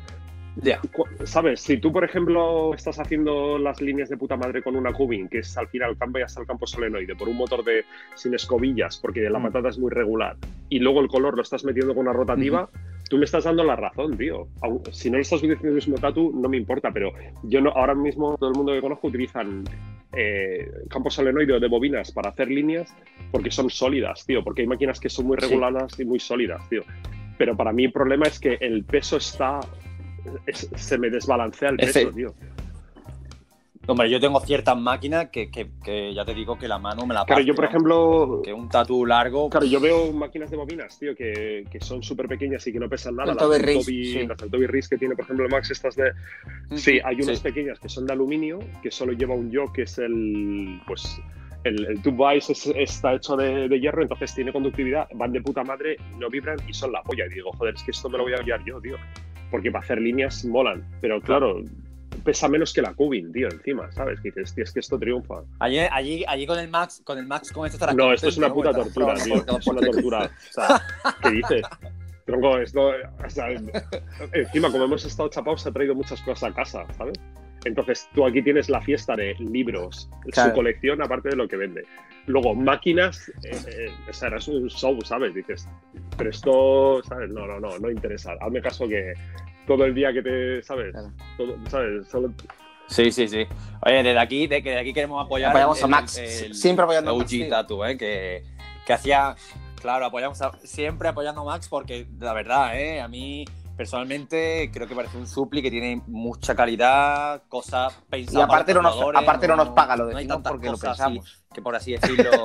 ¿Sabes? 1.25 1.61
Si 1.61 1.79
tú, 1.79 1.93
por 1.93 2.05
ejemplo, 2.05 2.75
estás 2.75 2.99
haciendo 2.99 3.59
las 3.59 3.81
líneas 3.81 4.09
de 4.09 4.17
puta 4.17 4.37
madre 4.37 4.63
con 4.63 4.77
una 4.77 4.93
cubing, 4.93 5.29
que 5.29 5.39
es 5.39 5.57
al 5.57 5.69
final 5.69 5.97
cambia 5.97 6.27
hasta 6.27 6.41
el 6.41 6.47
campo 6.47 6.67
solenoide 6.67 7.17
por 7.17 7.29
un 7.29 7.37
motor 7.37 7.65
de 7.65 7.85
sin 8.15 8.35
escobillas, 8.35 8.99
porque 8.99 9.21
la 9.31 9.39
mm. 9.39 9.43
patata 9.45 9.69
es 9.71 9.79
muy 9.79 9.91
regular, 9.91 10.37
y 10.69 10.79
luego 10.79 11.01
el 11.01 11.09
color 11.09 11.37
lo 11.37 11.43
estás 11.43 11.65
metiendo 11.65 11.95
con 11.95 12.07
una 12.07 12.13
rotativa, 12.13 12.69
tú 13.09 13.19
me 13.19 13.25
estás 13.25 13.45
dando 13.45 13.65
la 13.65 13.77
razón, 13.77 14.17
tío. 14.17 14.49
Si 14.91 15.11
no 15.11 15.17
lo 15.17 15.23
estás 15.23 15.39
utilizando 15.39 15.69
el 15.69 15.75
mismo 15.75 15.97
tatu, 15.99 16.33
no 16.35 16.49
me 16.49 16.57
importa, 16.57 16.91
pero 16.93 17.13
yo 17.43 17.61
no, 17.61 17.71
ahora 17.71 17.95
mismo 17.95 18.37
todo 18.39 18.51
el 18.51 18.57
mundo 18.57 18.73
que 18.73 18.81
conozco 18.81 19.09
utilizan 19.09 19.65
eh, 20.15 20.71
campo 20.89 21.11
solenoide 21.11 21.59
de 21.59 21.69
bobinas 21.69 22.13
para 22.13 22.31
hacer 22.31 22.49
líneas 22.49 22.95
porque 23.31 23.51
son 23.51 23.71
sólidas, 23.71 24.25
tío, 24.27 24.45
porque 24.45 24.63
hay 24.63 24.69
máquinas 24.69 25.01
que 25.01 25.09
son 25.09 25.27
muy 25.27 25.37
reguladas 25.37 25.99
y 25.99 26.05
muy 26.05 26.21
sólidas, 26.21 26.67
tío. 26.69 26.85
Pero 27.39 27.57
para 27.57 27.73
mí 27.73 27.85
el 27.85 27.93
problema 27.93 28.27
es 28.27 28.39
que 28.39 28.59
el 28.61 28.85
peso 28.85 29.17
está 29.17 29.61
se 30.53 30.99
me 30.99 31.11
desbalancea 31.11 31.71
el 31.71 31.77
peso, 31.77 32.11
tío. 32.13 32.35
Hombre, 33.87 34.09
yo 34.09 34.21
tengo 34.21 34.39
ciertas 34.41 34.79
máquinas 34.79 35.29
que, 35.31 35.51
ya 36.15 36.25
te 36.25 36.35
digo 36.35 36.57
que 36.57 36.69
la 36.69 36.79
mano 36.79 37.05
me 37.05 37.15
la 37.15 37.25
Claro, 37.25 37.43
yo 37.43 37.55
por 37.55 37.65
ejemplo... 37.65 38.41
Que 38.45 38.53
un 38.53 38.69
tatu 38.69 39.05
largo... 39.05 39.51
Claro, 39.51 39.67
yo 39.67 39.81
veo 39.81 40.13
máquinas 40.13 40.51
de 40.51 40.57
bobinas, 40.57 40.99
tío, 40.99 41.17
que, 41.17 41.67
son 41.81 42.03
súper 42.03 42.29
pequeñas 42.29 42.65
y 42.67 42.73
que 42.73 42.79
no 42.79 42.89
pesan 42.89 43.17
nada. 43.17 43.35
las 43.35 43.39
Toby, 43.39 43.83
sí. 43.83 44.27
Las 44.27 44.39
Toby 44.39 44.67
que 44.89 44.99
tiene, 44.99 45.17
por 45.17 45.25
ejemplo, 45.25 45.49
Max, 45.49 45.73
estas 45.73 45.97
de... 45.97 46.13
Sí, 46.77 47.01
hay 47.05 47.21
unas 47.23 47.41
pequeñas 47.41 47.81
que 47.81 47.89
son 47.89 48.07
de 48.07 48.13
aluminio, 48.13 48.61
que 48.83 48.91
solo 48.93 49.13
lleva 49.13 49.35
un 49.35 49.51
yo, 49.51 49.73
que 49.73 49.83
es 49.83 49.99
el... 49.99 50.81
Pues 50.87 51.21
el, 51.65 51.85
el 51.87 52.03
tube 52.03 52.35
vice 52.35 52.53
está 52.81 53.15
hecho 53.15 53.37
de, 53.37 53.69
hierro, 53.81 54.03
entonces 54.03 54.35
tiene 54.35 54.53
conductividad, 54.53 55.09
van 55.15 55.33
de 55.33 55.41
puta 55.41 55.63
madre, 55.63 55.97
no 56.19 56.29
vibran 56.29 56.59
y 56.69 56.75
son 56.75 56.93
la 56.93 57.03
polla. 57.03 57.27
Y 57.27 57.35
digo, 57.35 57.53
joder, 57.53 57.75
es 57.75 57.83
que 57.83 57.91
esto 57.91 58.09
me 58.09 58.19
lo 58.19 58.25
voy 58.25 58.35
a 58.35 58.43
llevar 58.43 58.65
yo, 58.65 58.81
tío 58.81 58.97
porque 59.53 59.71
para 59.71 59.85
hacer 59.85 60.01
líneas 60.01 60.45
molan, 60.45 60.83
pero 61.01 61.21
claro, 61.21 61.63
pesa 62.25 62.49
menos 62.49 62.73
que 62.73 62.83
la 62.83 62.95
Cubin, 62.95 63.31
tío, 63.33 63.49
encima, 63.49 63.93
¿sabes? 63.93 64.19
Que 64.21 64.31
dices, 64.31 64.55
tío, 64.55 64.65
es 64.65 64.73
que 64.73 64.81
esto 64.81 64.99
triunfa. 64.99 65.43
Allí, 65.61 65.79
allí, 65.79 66.25
allí 66.27 66.47
con 66.47 66.59
el 66.59 66.69
Max, 66.69 67.03
con 67.05 67.19
el 67.19 67.27
Max, 67.27 67.53
con 67.53 67.67
esto 67.67 67.77
estará 67.77 67.93
No, 67.93 68.13
esto 68.13 68.29
es 68.29 68.39
una 68.39 68.53
puta 68.53 68.73
tortura, 68.73 69.15
tío. 69.15 69.45
Es 69.59 69.67
una 69.67 69.81
tortura. 69.83 70.25
O 70.25 70.53
sea, 70.53 70.83
¿qué 71.23 71.31
dices? 71.31 71.63
Tronco, 72.25 72.59
esto, 72.59 72.89
o 72.89 73.31
sea, 73.31 73.49
encima, 74.33 74.71
como 74.73 74.85
hemos 74.85 75.05
estado 75.05 75.29
chapados, 75.29 75.63
se 75.63 75.69
ha 75.69 75.73
traído 75.73 75.95
muchas 75.95 76.21
cosas 76.23 76.51
a 76.51 76.55
casa, 76.55 76.87
¿sabes? 76.97 77.19
Entonces, 77.65 78.09
tú 78.15 78.27
aquí 78.27 78.43
tienes 78.43 78.69
la 78.69 78.81
fiesta 78.81 79.15
de 79.15 79.35
libros, 79.39 80.09
su 80.33 80.53
colección, 80.53 81.03
aparte 81.03 81.31
de 81.31 81.37
lo 81.37 81.47
que 81.47 81.57
vende. 81.57 81.85
Luego, 82.27 82.55
máquinas, 82.55 83.29
eh, 83.45 83.57
eh, 83.69 83.91
o 84.09 84.13
sea, 84.13 84.29
es 84.37 84.49
un 84.49 84.69
show, 84.69 84.99
¿sabes? 85.05 85.35
Dices, 85.35 85.69
pero 86.17 86.31
esto, 86.31 87.03
¿sabes? 87.05 87.31
No, 87.31 87.47
no, 87.47 87.61
no, 87.61 87.79
no 87.79 87.91
interesa. 87.91 88.33
Hazme 88.41 88.61
caso 88.63 88.89
que 88.89 89.15
todo 89.67 89.85
el 89.85 89.95
día 89.95 90.13
que 90.13 90.23
te, 90.23 90.63
¿sabes? 90.63 90.95
¿Sabes? 91.69 92.09
Solo... 92.09 92.33
Sí, 92.89 93.11
sí, 93.11 93.27
sí. 93.27 93.47
Oye, 93.85 94.03
desde 94.03 94.19
aquí, 94.19 94.47
de, 94.47 94.61
desde 94.61 94.79
aquí 94.79 94.93
queremos 94.93 95.25
apoyar. 95.25 95.51
Apoyamos 95.51 95.83
a 95.83 95.87
Max. 95.87 96.21
siempre 96.53 96.85
apoyando 96.85 97.13
a 97.13 97.15
Max. 97.17 97.33
Tatu, 97.49 97.85
¿eh? 97.85 97.97
Que, 97.97 98.45
que 98.87 98.93
hacía. 98.93 99.35
Claro, 99.81 100.07
apoyamos 100.07 100.39
siempre 100.63 101.09
apoyando 101.09 101.41
a 101.41 101.45
Max 101.45 101.69
porque, 101.69 102.07
la 102.21 102.33
verdad, 102.35 102.79
¿eh? 102.79 103.01
A 103.01 103.09
mí 103.09 103.45
personalmente 103.83 104.71
creo 104.73 104.87
que 104.87 104.95
parece 104.95 105.19
un 105.19 105.27
supli 105.27 105.61
que 105.61 105.69
tiene 105.69 106.01
mucha 106.07 106.55
calidad, 106.55 107.43
cosas 107.49 107.93
pensadas. 108.09 108.41
Y 108.41 108.43
aparte, 108.45 108.73
no 108.75 108.81
nos, 108.81 108.97
aparte 109.13 109.49
no, 109.49 109.57
nos 109.57 109.71
paga, 109.71 109.97
lo 109.97 110.07
decimos 110.07 110.39
no 110.39 110.43
porque 110.45 110.71
lo 110.71 110.79
pensamos. 110.79 111.43
que 111.53 111.61
por 111.61 111.75
así 111.75 111.91
decirlo. 111.91 112.31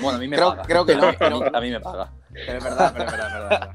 bueno, 0.00 0.16
a 0.16 0.18
mí 0.18 0.28
me 0.28 0.36
creo, 0.36 0.48
paga. 0.52 0.62
Creo 0.62 0.86
que 0.86 0.96
no, 0.96 1.08
a 1.52 1.60
mí 1.60 1.70
me 1.70 1.80
paga. 1.80 2.10
Pero 2.32 2.56
es 2.56 2.64
verdad, 2.64 2.90
pero 2.94 3.04
es 3.04 3.12
verdad, 3.12 3.50
verdad. 3.50 3.70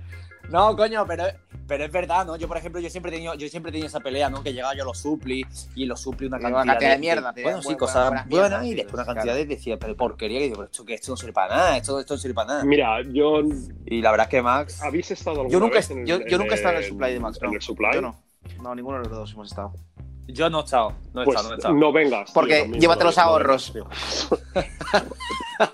No, 0.49 0.75
coño, 0.75 1.05
pero, 1.07 1.25
pero 1.67 1.85
es 1.85 1.91
verdad, 1.91 2.25
¿no? 2.25 2.35
Yo, 2.35 2.47
por 2.47 2.57
ejemplo, 2.57 2.79
yo 2.79 2.89
siempre 2.89 3.11
he 3.11 3.15
tenido, 3.15 3.33
yo 3.35 3.47
siempre 3.47 3.69
he 3.69 3.73
tenido 3.73 3.87
esa 3.87 3.99
pelea, 3.99 4.29
¿no? 4.29 4.43
Que 4.43 4.53
llegaba 4.53 4.75
yo 4.75 4.83
a 4.83 4.85
los 4.85 4.99
supli 4.99 5.45
y 5.75 5.85
los 5.85 6.01
supli 6.01 6.27
una 6.27 6.39
cantidad, 6.39 6.91
de, 6.91 6.97
mierda. 6.99 7.33
bueno, 7.41 7.61
sí, 7.61 7.75
cosas 7.75 8.27
buenas, 8.27 8.65
y 8.65 8.75
después 8.75 8.95
una 8.95 9.05
cantidad 9.05 9.35
de 9.35 9.45
decía, 9.45 9.77
pero 9.77 9.95
porquería, 9.95 10.39
y 10.39 10.43
digo, 10.43 10.55
pero 10.57 10.65
esto 10.65 10.85
que 10.85 10.93
esto 10.93 11.11
no 11.11 11.17
sirve 11.17 11.33
para 11.33 11.55
nada, 11.55 11.77
esto, 11.77 11.99
esto 11.99 12.13
no 12.13 12.17
sirve 12.19 12.33
para 12.33 12.47
nada. 12.47 12.63
Mira, 12.63 13.01
yo. 13.01 13.41
Y 13.85 14.01
la 14.01 14.11
verdad 14.11 14.27
es 14.27 14.31
que 14.31 14.41
Max. 14.41 14.81
¿Habéis 14.81 15.11
estado 15.11 15.41
alguna 15.41 15.53
yo 15.53 15.59
nunca, 15.59 15.75
vez 15.75 15.89
en 15.91 16.05
yo, 16.05 16.15
el, 16.15 16.27
yo 16.29 16.37
nunca 16.37 16.53
he 16.53 16.57
estado 16.57 16.75
en 16.75 16.83
el 16.83 16.89
supply 16.89 17.13
de 17.13 17.19
Max, 17.19 17.39
no. 17.41 17.47
¿En 17.49 17.55
el 17.55 17.61
supply? 17.61 17.93
Yo 17.93 18.01
no. 18.01 18.21
No, 18.61 18.75
ninguno 18.75 18.99
de 18.99 19.09
los 19.09 19.17
dos 19.17 19.33
hemos 19.33 19.47
estado. 19.49 19.73
Yo 20.27 20.49
no 20.49 20.61
he 20.61 20.63
estado, 20.63 20.93
no 21.13 21.21
he 21.21 21.25
Pues 21.25 21.35
estado, 21.35 21.49
no 21.49 21.55
he 21.55 21.57
estado. 21.57 21.75
no 21.75 21.91
vengas. 21.93 22.25
tío, 22.25 22.33
Porque 22.33 22.59
también, 22.61 22.81
llévate 22.81 22.99
no, 22.99 23.05
los 23.05 23.17
ahorros. 23.17 23.73
tío. 23.73 23.87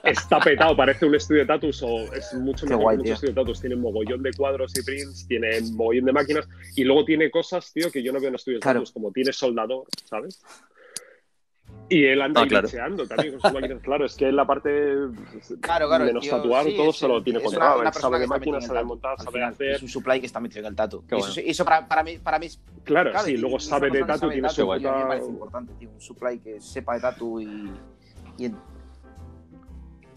Está 0.03 0.39
petado, 0.39 0.75
parece 0.75 1.05
un 1.05 1.15
estudio 1.15 1.41
de 1.41 1.47
tatus 1.47 1.81
o 1.83 2.13
es 2.13 2.33
mucho 2.33 2.65
Qué 2.65 2.71
mejor 2.71 2.83
guay, 2.83 2.97
que 2.97 3.03
muchos 3.03 3.05
tío. 3.07 3.13
estudios 3.29 3.35
de 3.35 3.41
tatus. 3.41 3.61
Tiene 3.61 3.75
mogollón 3.77 4.21
de 4.23 4.31
cuadros 4.33 4.77
y 4.77 4.83
prints, 4.83 5.25
tiene 5.27 5.61
mogollón 5.71 6.05
de 6.05 6.11
máquinas 6.13 6.47
y 6.75 6.83
luego 6.83 7.05
tiene 7.05 7.31
cosas, 7.31 7.71
tío, 7.73 7.89
que 7.91 8.03
yo 8.03 8.11
no 8.11 8.19
veo 8.19 8.29
en 8.29 8.35
estudios 8.35 8.59
de 8.61 8.65
tatus, 8.73 8.91
como 8.91 9.11
tiene 9.11 9.31
soldador, 9.33 9.85
¿sabes? 10.05 10.41
Y 11.93 12.05
él 12.05 12.21
anda 12.21 12.41
Ah, 12.43 12.47
claro. 12.47 12.69
también 12.69 13.33
con 13.33 13.41
sus 13.41 13.53
máquinas. 13.53 13.81
Claro, 13.81 14.05
es 14.05 14.15
que 14.15 14.29
él 14.29 14.35
la 14.37 14.45
parte 14.47 14.69
Claro, 15.59 15.87
claro. 15.89 16.03
el 16.05 16.07
menos 16.11 16.23
tío, 16.23 16.37
tatuar, 16.37 16.63
sí, 16.63 16.77
todo 16.77 16.89
es- 16.91 16.95
se 16.95 17.05
lo 17.07 17.21
tiene 17.21 17.41
controlado. 17.41 17.73
una- 17.73 17.81
una 17.81 17.91
sabe 17.91 18.19
de 18.19 18.27
máquinas, 18.27 18.63
en 18.63 18.67
sabe 18.69 18.83
montar, 18.85 19.17
sabe 19.17 19.31
final, 19.33 19.49
hacer. 19.49 19.71
Es 19.71 19.81
un 19.81 19.89
supply 19.89 20.19
que 20.21 20.25
está 20.25 20.39
metido 20.39 20.61
en 20.61 20.67
el 20.67 20.75
tatu. 20.77 21.03
Y 21.11 21.15
eso, 21.19 21.41
eso 21.43 21.65
para, 21.65 21.85
para 21.87 22.01
mí, 22.03 22.17
para 22.17 22.39
mí 22.39 22.45
es 22.45 22.61
Claro, 22.85 23.11
Claro, 23.11 23.25
sí, 23.25 23.33
y- 23.33 23.37
luego 23.37 23.57
y 23.57 23.59
sabe 23.59 23.89
de 23.91 23.99
tatu, 24.05 24.19
sabe 24.19 24.33
tiene 24.33 24.49
su 24.49 24.61
y 24.61 24.71
a 24.73 24.77
mí 24.77 24.83
me 24.83 25.05
parece 25.05 25.27
importante, 25.27 25.73
tío. 25.79 25.89
Un 25.89 25.99
supply 26.01 26.39
que 26.39 26.61
sepa 26.61 26.95
de 26.95 27.01
tatu 27.01 27.41
y. 27.41 27.71
y 28.37 28.45
en- 28.45 28.57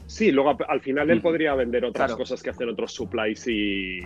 Sí, 0.06 0.30
luego 0.30 0.56
al 0.68 0.80
final 0.80 1.10
él 1.10 1.20
podría 1.20 1.54
vender 1.54 1.84
otras 1.84 2.06
Claro. 2.08 2.18
cosas 2.18 2.42
que 2.42 2.50
hacen 2.50 2.68
otros 2.68 2.92
supplies 2.92 3.48
y, 3.48 4.00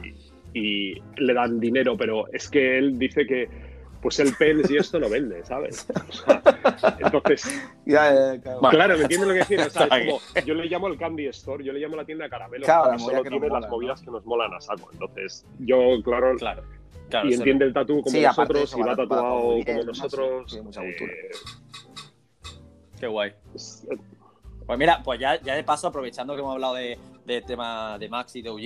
y 0.55 0.95
le 1.19 1.35
dan 1.35 1.61
dinero, 1.61 1.97
pero 1.99 2.33
es 2.33 2.49
que 2.49 2.79
él 2.79 2.99
dice 2.99 3.27
que 3.27 3.68
pues 4.01 4.19
el 4.21 4.35
pens 4.37 4.71
y 4.71 4.77
esto 4.77 4.99
no 5.01 5.09
vende, 5.09 5.45
¿sabes? 5.45 5.87
O 6.09 6.79
sea, 6.79 6.97
entonces, 7.01 7.45
Vale. 7.87 8.41
claro, 8.71 8.97
¿me 8.97 9.03
entiendes 9.03 9.29
lo 9.29 9.35
que 9.35 9.41
quiero? 9.47 9.67
O 9.67 9.71
sea, 9.71 9.89
como, 9.89 10.21
yo 10.45 10.55
le 10.55 10.67
llamo 10.67 10.87
el 10.89 10.97
Candy 10.99 11.27
Store, 11.27 11.65
yo 11.65 11.73
le 11.73 11.81
llamo 11.81 11.97
la 11.97 12.05
tienda 12.05 12.25
de 12.25 12.31
caramelos, 12.31 12.67
Claro, 12.67 12.85
la 12.85 12.91
porque 12.99 13.05
solo 13.05 13.23
tiene 13.23 13.39
las 13.41 13.51
molan, 13.53 13.71
movidas 13.71 14.03
que 14.03 14.11
nos 14.11 14.25
molan 14.27 14.55
a 14.55 14.61
saco. 14.61 14.89
Entonces, 14.93 15.45
yo, 15.61 15.79
claro, 16.05 16.37
Claro. 16.37 16.63
claro 17.11 17.29
y 17.29 17.35
entiende 17.35 17.65
el 17.65 17.73
tatu 17.73 18.03
como 18.03 18.15
Sí, 18.17 18.23
nosotros 18.23 18.63
eso, 18.63 18.79
y 18.79 18.83
va 18.83 18.95
tatuado 18.97 19.55
bien, 19.55 19.65
como 19.67 19.81
sí, 19.81 19.87
nosotros. 19.87 20.47
tiene 20.47 20.63
mucha 20.65 20.85
eh. 20.85 21.31
Qué 23.01 23.07
guay. 23.07 23.33
es- 23.55 23.87
Pues 24.67 24.79
mira, 24.79 25.03
pues 25.03 25.19
ya, 25.19 25.41
ya 25.41 25.55
de 25.55 25.65
paso, 25.65 25.87
aprovechando 25.89 26.35
que 26.35 26.41
hemos 26.41 26.53
hablado 26.53 26.75
de, 26.75 26.99
de 27.25 27.41
tema 27.43 27.97
de 27.99 28.09
Max 28.09 28.37
y 28.37 28.43
de 28.43 28.51
OG, 28.51 28.61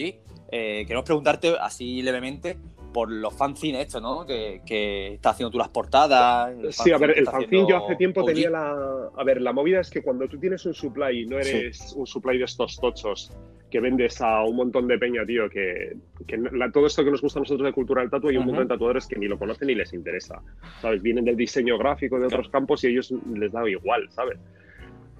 eh, 0.50 0.84
queremos 0.84 1.04
preguntarte 1.04 1.56
así 1.60 2.02
levemente 2.02 2.58
por 2.92 3.10
los 3.10 3.34
fanzines 3.34 3.86
estos, 3.86 4.02
¿no? 4.02 4.24
Que, 4.26 4.60
que 4.66 5.14
está 5.14 5.30
haciendo 5.30 5.50
tú 5.50 5.58
las 5.58 5.68
portadas. 5.68 6.54
Sí, 6.76 6.90
a 6.92 6.98
ver, 6.98 7.18
el 7.18 7.26
fanzine 7.26 7.66
yo 7.68 7.76
hace 7.84 7.96
tiempo 7.96 8.20
OG. 8.22 8.26
tenía 8.26 8.50
la... 8.50 9.08
A 9.16 9.24
ver, 9.24 9.40
la 9.40 9.52
movida 9.52 9.80
es 9.80 9.90
que 9.90 10.02
cuando 10.02 10.28
tú 10.28 10.38
tienes 10.38 10.64
un 10.66 10.74
supply 10.74 11.20
y 11.22 11.26
no 11.26 11.38
eres 11.38 11.94
un 11.96 12.06
supply 12.06 12.38
de 12.38 12.44
estos 12.44 12.78
tochos 12.80 13.32
que 13.70 13.80
vendes 13.80 14.20
a 14.20 14.42
un 14.42 14.56
montón 14.56 14.86
de 14.86 14.98
peña, 14.98 15.24
tío, 15.24 15.48
que, 15.48 15.96
que 16.26 16.36
la- 16.36 16.70
todo 16.70 16.86
esto 16.86 17.02
que 17.04 17.10
nos 17.10 17.22
gusta 17.22 17.38
a 17.38 17.42
nosotros 17.42 17.64
de 17.66 17.72
cultura 17.72 18.02
del 18.02 18.10
tatu, 18.10 18.28
hay 18.28 18.36
un 18.36 18.42
Ujú. 18.42 18.50
montón 18.50 18.68
de 18.68 18.74
tatuadores 18.74 19.06
que 19.06 19.16
ni 19.18 19.28
lo 19.28 19.38
conocen 19.38 19.68
ni 19.68 19.74
les 19.74 19.92
interesa, 19.94 20.42
¿sabes? 20.82 21.00
Vienen 21.00 21.24
del 21.24 21.36
diseño 21.36 21.78
gráfico 21.78 22.18
de 22.18 22.26
otros 22.26 22.48
campos 22.50 22.84
y 22.84 22.88
ellos 22.88 23.12
les 23.34 23.50
da 23.50 23.66
igual, 23.68 24.10
¿sabes? 24.10 24.38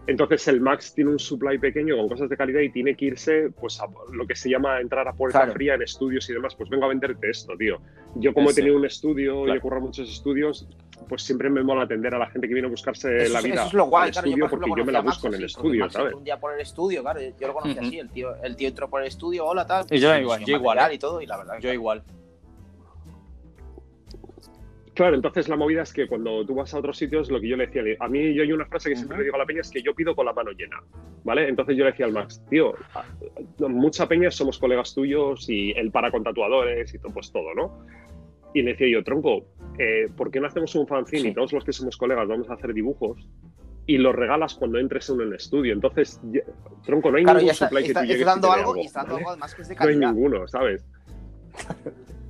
Entonces 0.06 0.48
el 0.48 0.60
Max 0.60 0.92
tiene 0.94 1.10
un 1.10 1.18
supply 1.18 1.58
pequeño 1.58 1.96
con 1.96 2.08
cosas 2.08 2.28
de 2.28 2.36
calidad 2.36 2.60
y 2.60 2.70
tiene 2.72 2.96
que 2.96 3.04
irse 3.06 3.50
pues 3.60 3.80
a 3.80 3.86
lo 4.12 4.26
que 4.26 4.34
se 4.34 4.50
llama 4.50 4.80
entrar 4.80 5.06
a 5.06 5.12
puerta 5.12 5.38
Claro. 5.40 5.52
fría 5.52 5.74
en 5.74 5.82
estudios 5.82 6.28
y 6.28 6.32
demás. 6.32 6.54
Pues 6.56 6.68
vengo 6.70 6.84
a 6.86 6.88
venderte 6.88 7.30
esto, 7.30 7.56
tío. 7.56 7.78
Yo 8.16 8.34
como 8.34 8.50
he 8.50 8.54
tenido 8.54 8.76
un 8.76 8.84
estudio 8.84 9.42
y 9.42 9.44
Claro. 9.44 9.58
he 9.58 9.60
currado 9.62 9.82
muchos 9.82 10.08
estudios, 10.10 10.66
pues 11.08 11.22
siempre 11.22 11.48
me 11.50 11.62
mola 11.62 11.82
atender 11.84 12.14
a 12.14 12.18
la 12.18 12.26
gente 12.30 12.48
que 12.48 12.54
viene 12.54 12.66
a 12.66 12.70
buscarse 12.70 13.16
Eso, 13.24 13.32
la 13.32 13.40
vida 13.42 13.54
eso 13.54 13.66
es 13.68 13.72
lo 13.74 13.84
guay, 13.86 14.10
claro. 14.10 14.26
Yo, 14.26 14.30
estudio 14.30 14.44
por 14.44 14.48
ejemplo, 14.48 14.68
porque 14.68 14.80
yo 14.80 14.84
me 14.86 14.92
la 14.92 14.98
a 14.98 15.02
Max 15.02 15.16
busco 15.16 15.26
en 15.28 15.34
el 15.34 15.38
porque 15.40 15.46
estudio, 15.46 15.80
Max 15.84 15.92
¿sabes? 15.94 16.14
Un 16.14 16.24
día 16.24 16.40
por 16.40 16.54
el 16.54 16.60
estudio, 16.60 17.02
claro. 17.02 17.20
Yo 17.20 17.46
lo 17.46 17.54
conocí 17.54 17.78
Ujú. 17.78 17.86
así. 17.86 17.98
El 18.00 18.08
tío, 18.10 18.34
el 18.42 18.56
tío 18.56 18.68
entró 18.68 18.90
por 18.90 19.02
el 19.02 19.06
estudio, 19.08 19.46
hola, 19.46 19.66
tal. 19.66 19.86
Y 19.90 19.98
yo 20.00 20.08
pues, 20.08 20.20
igual, 20.20 20.40
yo 20.44 20.56
igual, 20.56 20.76
material 20.78 20.90
¿eh? 20.90 20.94
Y 20.94 20.98
todo, 20.98 21.22
y 21.22 21.26
la 21.26 21.36
verdad. 21.38 21.58
Yo 21.60 21.72
igual. 21.72 22.02
Claro, 25.02 25.16
entonces 25.16 25.48
la 25.48 25.56
movida 25.56 25.82
es 25.82 25.92
que 25.92 26.06
cuando 26.06 26.46
tú 26.46 26.54
vas 26.54 26.72
a 26.74 26.78
otros 26.78 26.96
sitios, 26.96 27.28
lo 27.28 27.40
que 27.40 27.48
yo 27.48 27.56
le 27.56 27.66
decía, 27.66 27.82
a 27.98 28.06
mí 28.08 28.32
yo 28.34 28.44
hay 28.44 28.52
una 28.52 28.66
frase 28.66 28.88
que 28.90 28.94
siempre 28.94 29.16
Ujú. 29.16 29.20
le 29.22 29.24
digo 29.24 29.34
a 29.34 29.38
la 29.40 29.46
peña 29.46 29.60
es 29.62 29.68
que 29.68 29.82
yo 29.82 29.96
pido 29.96 30.14
con 30.14 30.24
la 30.26 30.32
mano 30.32 30.52
llena, 30.52 30.76
¿vale? 31.24 31.48
Entonces 31.48 31.76
yo 31.76 31.82
le 31.84 31.90
decía 31.90 32.06
al 32.06 32.12
Max, 32.12 32.40
tío, 32.48 32.72
mucha 33.68 34.06
peña 34.06 34.30
somos 34.30 34.60
colegas 34.60 34.94
tuyos 34.94 35.48
y 35.50 35.72
él 35.72 35.90
para 35.90 36.12
con 36.12 36.22
tatuadores 36.22 36.94
y 36.94 37.00
todo, 37.00 37.12
pues 37.14 37.32
todo, 37.32 37.52
¿no? 37.52 37.84
Y 38.54 38.62
le 38.62 38.74
decía 38.74 38.86
yo, 38.92 39.02
tronco, 39.02 39.44
eh, 39.76 40.06
¿por 40.16 40.30
qué 40.30 40.38
no 40.38 40.46
hacemos 40.46 40.72
un 40.76 40.86
fanzine 40.86 41.22
Sí. 41.22 41.28
y 41.30 41.34
todos 41.34 41.52
los 41.52 41.64
que 41.64 41.72
somos 41.72 41.96
colegas 41.96 42.28
vamos 42.28 42.48
a 42.48 42.54
hacer 42.54 42.72
dibujos 42.72 43.28
y 43.88 43.98
los 43.98 44.14
regalas 44.14 44.54
cuando 44.54 44.78
entres 44.78 45.10
en 45.10 45.20
un 45.20 45.34
estudio? 45.34 45.72
Entonces, 45.72 46.20
ya- 46.30 46.42
tronco, 46.86 47.10
no 47.10 47.16
hay 47.16 47.24
Claro, 47.24 47.40
ningún 47.40 47.50
está, 47.50 47.66
supply 47.66 47.82
que 47.82 47.88
está, 47.88 48.00
tú 48.02 48.06
llegues 48.06 48.20
está 48.20 48.30
y 48.30 48.34
dando 48.34 48.48
te 48.50 48.54
dé 48.54 48.60
algo 48.60 48.76
y 48.76 48.86
está 48.86 49.00
dando 49.00 49.14
¿vale? 49.14 49.20
algo 49.22 49.30
además 49.30 49.54
que 49.56 49.62
es 49.62 49.68
de 49.68 49.74
No 49.74 49.80
hay 49.82 49.86
calidad. 49.94 50.12
ninguno, 50.12 50.46
¿sabes? 50.46 50.86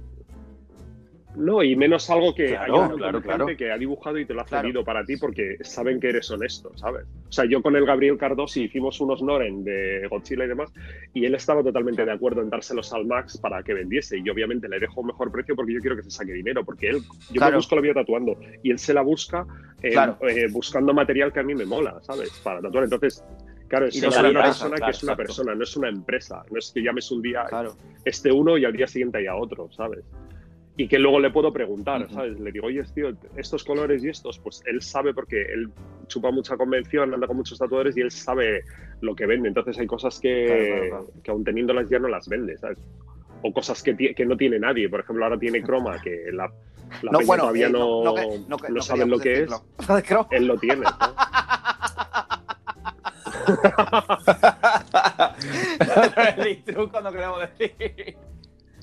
No, 1.34 1.62
y 1.62 1.74
menos 1.76 2.10
algo 2.10 2.34
que 2.34 2.48
Claro, 2.48 2.62
hay 2.92 2.96
claro, 2.98 3.22
claro. 3.22 3.46
gente 3.46 3.56
que 3.64 3.72
ha 3.72 3.78
dibujado 3.78 4.18
y 4.18 4.26
te 4.26 4.34
lo 4.34 4.42
ha 4.42 4.44
Claro. 4.44 4.64
cedido 4.68 4.84
para 4.84 5.02
ti 5.04 5.16
porque 5.16 5.56
saben 5.62 5.98
que 5.98 6.10
eres 6.10 6.30
honesto, 6.30 6.70
¿sabes? 6.76 7.04
O 7.04 7.32
sea, 7.32 7.46
yo 7.46 7.62
con 7.62 7.74
el 7.74 7.86
Gabriel 7.86 8.18
Cardosi 8.18 8.64
hicimos 8.64 9.00
unos 9.00 9.22
Noren 9.22 9.64
de 9.64 10.06
Godzilla 10.10 10.44
y 10.44 10.48
demás, 10.48 10.70
y 11.14 11.24
él 11.24 11.34
estaba 11.34 11.62
totalmente 11.62 12.04
de 12.04 12.12
acuerdo 12.12 12.42
en 12.42 12.50
dárselos 12.50 12.92
al 12.92 13.06
Max 13.06 13.38
para 13.38 13.62
que 13.62 13.72
vendiese. 13.72 14.18
Y 14.18 14.28
obviamente 14.28 14.68
le 14.68 14.78
dejo 14.78 15.00
un 15.00 15.06
mejor 15.06 15.32
precio 15.32 15.56
porque 15.56 15.72
yo 15.72 15.80
quiero 15.80 15.96
que 15.96 16.02
se 16.02 16.10
saque 16.10 16.32
dinero, 16.32 16.64
porque 16.64 16.90
él, 16.90 16.98
yo 17.30 17.38
Claro. 17.38 17.52
me 17.52 17.56
busco 17.56 17.76
la 17.76 17.80
vida 17.80 17.94
tatuando 17.94 18.36
y 18.62 18.70
él 18.70 18.78
se 18.78 18.92
la 18.92 19.00
busca 19.02 19.46
eh, 19.82 19.90
Claro. 19.92 20.16
eh, 20.28 20.46
buscando 20.52 20.92
material 20.94 21.32
que 21.32 21.40
a 21.40 21.42
mí 21.42 21.54
me 21.54 21.64
mola, 21.64 21.98
¿sabes? 22.02 22.28
Para 22.44 22.60
tatuar. 22.60 22.84
Entonces, 22.84 23.24
claro, 23.68 23.86
es 23.86 23.96
Y 23.96 24.00
no 24.02 24.08
una 24.08 24.42
persona 24.42 24.76
que 24.76 24.90
es 24.90 25.02
una 25.02 25.12
exacto. 25.12 25.16
persona, 25.16 25.54
no 25.54 25.62
es 25.64 25.76
una 25.76 25.88
empresa. 25.88 26.44
No 26.50 26.58
es 26.58 26.70
que 26.72 26.82
llames 26.82 27.10
un 27.10 27.20
día 27.22 27.44
Claro. 27.48 27.74
este 28.04 28.30
uno 28.30 28.58
y 28.58 28.64
al 28.66 28.74
día 28.74 28.86
siguiente 28.86 29.18
haya 29.18 29.34
otro, 29.34 29.68
¿sabes? 29.72 30.04
Y 30.76 30.88
que 30.88 30.98
luego 30.98 31.20
le 31.20 31.30
puedo 31.30 31.52
preguntar. 31.52 32.08
¿sabes? 32.10 32.40
Le 32.40 32.50
digo, 32.50 32.66
oye, 32.66 32.82
tío, 32.94 33.10
estos 33.36 33.62
colores 33.64 34.02
y 34.02 34.08
estos, 34.08 34.38
pues 34.38 34.62
él 34.66 34.80
sabe 34.80 35.12
porque 35.12 35.42
él 35.42 35.70
chupa 36.06 36.30
mucha 36.30 36.56
convención, 36.56 37.12
anda 37.12 37.26
con 37.26 37.36
muchos 37.36 37.58
tatuadores 37.58 37.96
y 37.96 38.00
él 38.00 38.10
sabe 38.10 38.62
lo 39.00 39.14
que 39.14 39.26
vende. 39.26 39.48
Entonces 39.48 39.78
hay 39.78 39.86
cosas 39.86 40.18
que, 40.18 40.46
Claro, 40.46 40.64
claro, 40.64 40.88
claro. 40.88 41.06
que 41.22 41.30
aún 41.30 41.44
teniéndolas 41.44 41.88
ya 41.90 41.98
no 41.98 42.08
las 42.08 42.28
vende, 42.28 42.56
¿sabes? 42.56 42.78
O 43.42 43.52
cosas 43.52 43.82
que, 43.82 44.14
que 44.14 44.24
no 44.24 44.36
tiene 44.36 44.58
nadie. 44.58 44.88
Por 44.88 45.00
ejemplo, 45.00 45.24
ahora 45.24 45.38
tiene 45.38 45.62
croma, 45.62 45.98
que 46.02 46.30
la, 46.32 46.50
la 47.02 47.12
No, 47.12 47.20
bueno, 47.26 47.42
todavía 47.44 47.66
eh, 47.66 47.70
no, 47.70 48.04
no, 48.04 48.14
no, 48.14 48.22
no 48.48 48.56
no 48.68 48.82
saben 48.82 49.10
lo 49.10 49.18
que 49.18 49.42
es. 49.42 49.50
Él 50.30 50.46
lo 50.46 50.56
tiene. 50.58 50.84
el 56.36 56.62
truco 56.64 57.00
no 57.00 57.12
queremos 57.12 57.40
decir. 57.58 58.16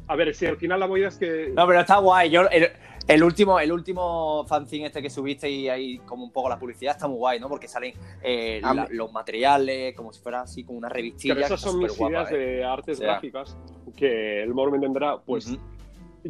A 0.10 0.16
ver, 0.16 0.34
si 0.36 0.46
al 0.48 0.58
final 0.58 0.80
la 0.80 0.88
movida 0.88 1.08
es 1.08 1.18
que... 1.18 1.52
No, 1.56 1.66
pero 1.68 1.80
está 1.82 1.98
guay. 2.00 2.30
Yo, 2.32 2.42
el, 2.50 2.68
el 3.08 3.24
último, 3.24 3.60
el 3.60 3.72
último 3.72 4.44
fanzine 4.48 4.88
este 4.88 5.02
que 5.04 5.10
subiste 5.10 5.50
y 5.50 5.70
ahí 5.70 6.00
como 6.00 6.24
un 6.24 6.32
poco 6.32 6.50
la 6.50 6.58
publicidad 6.58 6.96
está 6.96 7.08
muy 7.08 7.18
guay, 7.18 7.40
¿no? 7.40 7.48
Porque 7.48 7.68
salen 7.68 7.94
eh, 8.24 8.60
A 8.64 8.74
la- 8.74 8.84
mí- 8.84 8.96
los 8.96 9.12
materiales, 9.14 9.96
como 9.96 10.12
si 10.12 10.20
fuera 10.22 10.42
así, 10.42 10.64
como 10.64 10.80
una 10.80 10.90
revistilla. 10.90 11.36
Pero 11.36 11.46
esas 11.46 11.62
son 11.62 11.80
mis 11.80 11.92
superguapa, 11.94 12.32
ideas 12.32 12.42
¿eh? 12.42 12.56
de 12.56 12.64
artes 12.66 12.98
O 12.98 13.00
sea- 13.02 13.08
gráficas 13.12 13.58
que 13.96 14.42
el 14.44 14.54
Moro 14.54 14.72
me 14.72 14.78
entenderá, 14.78 15.18
pues. 15.20 15.56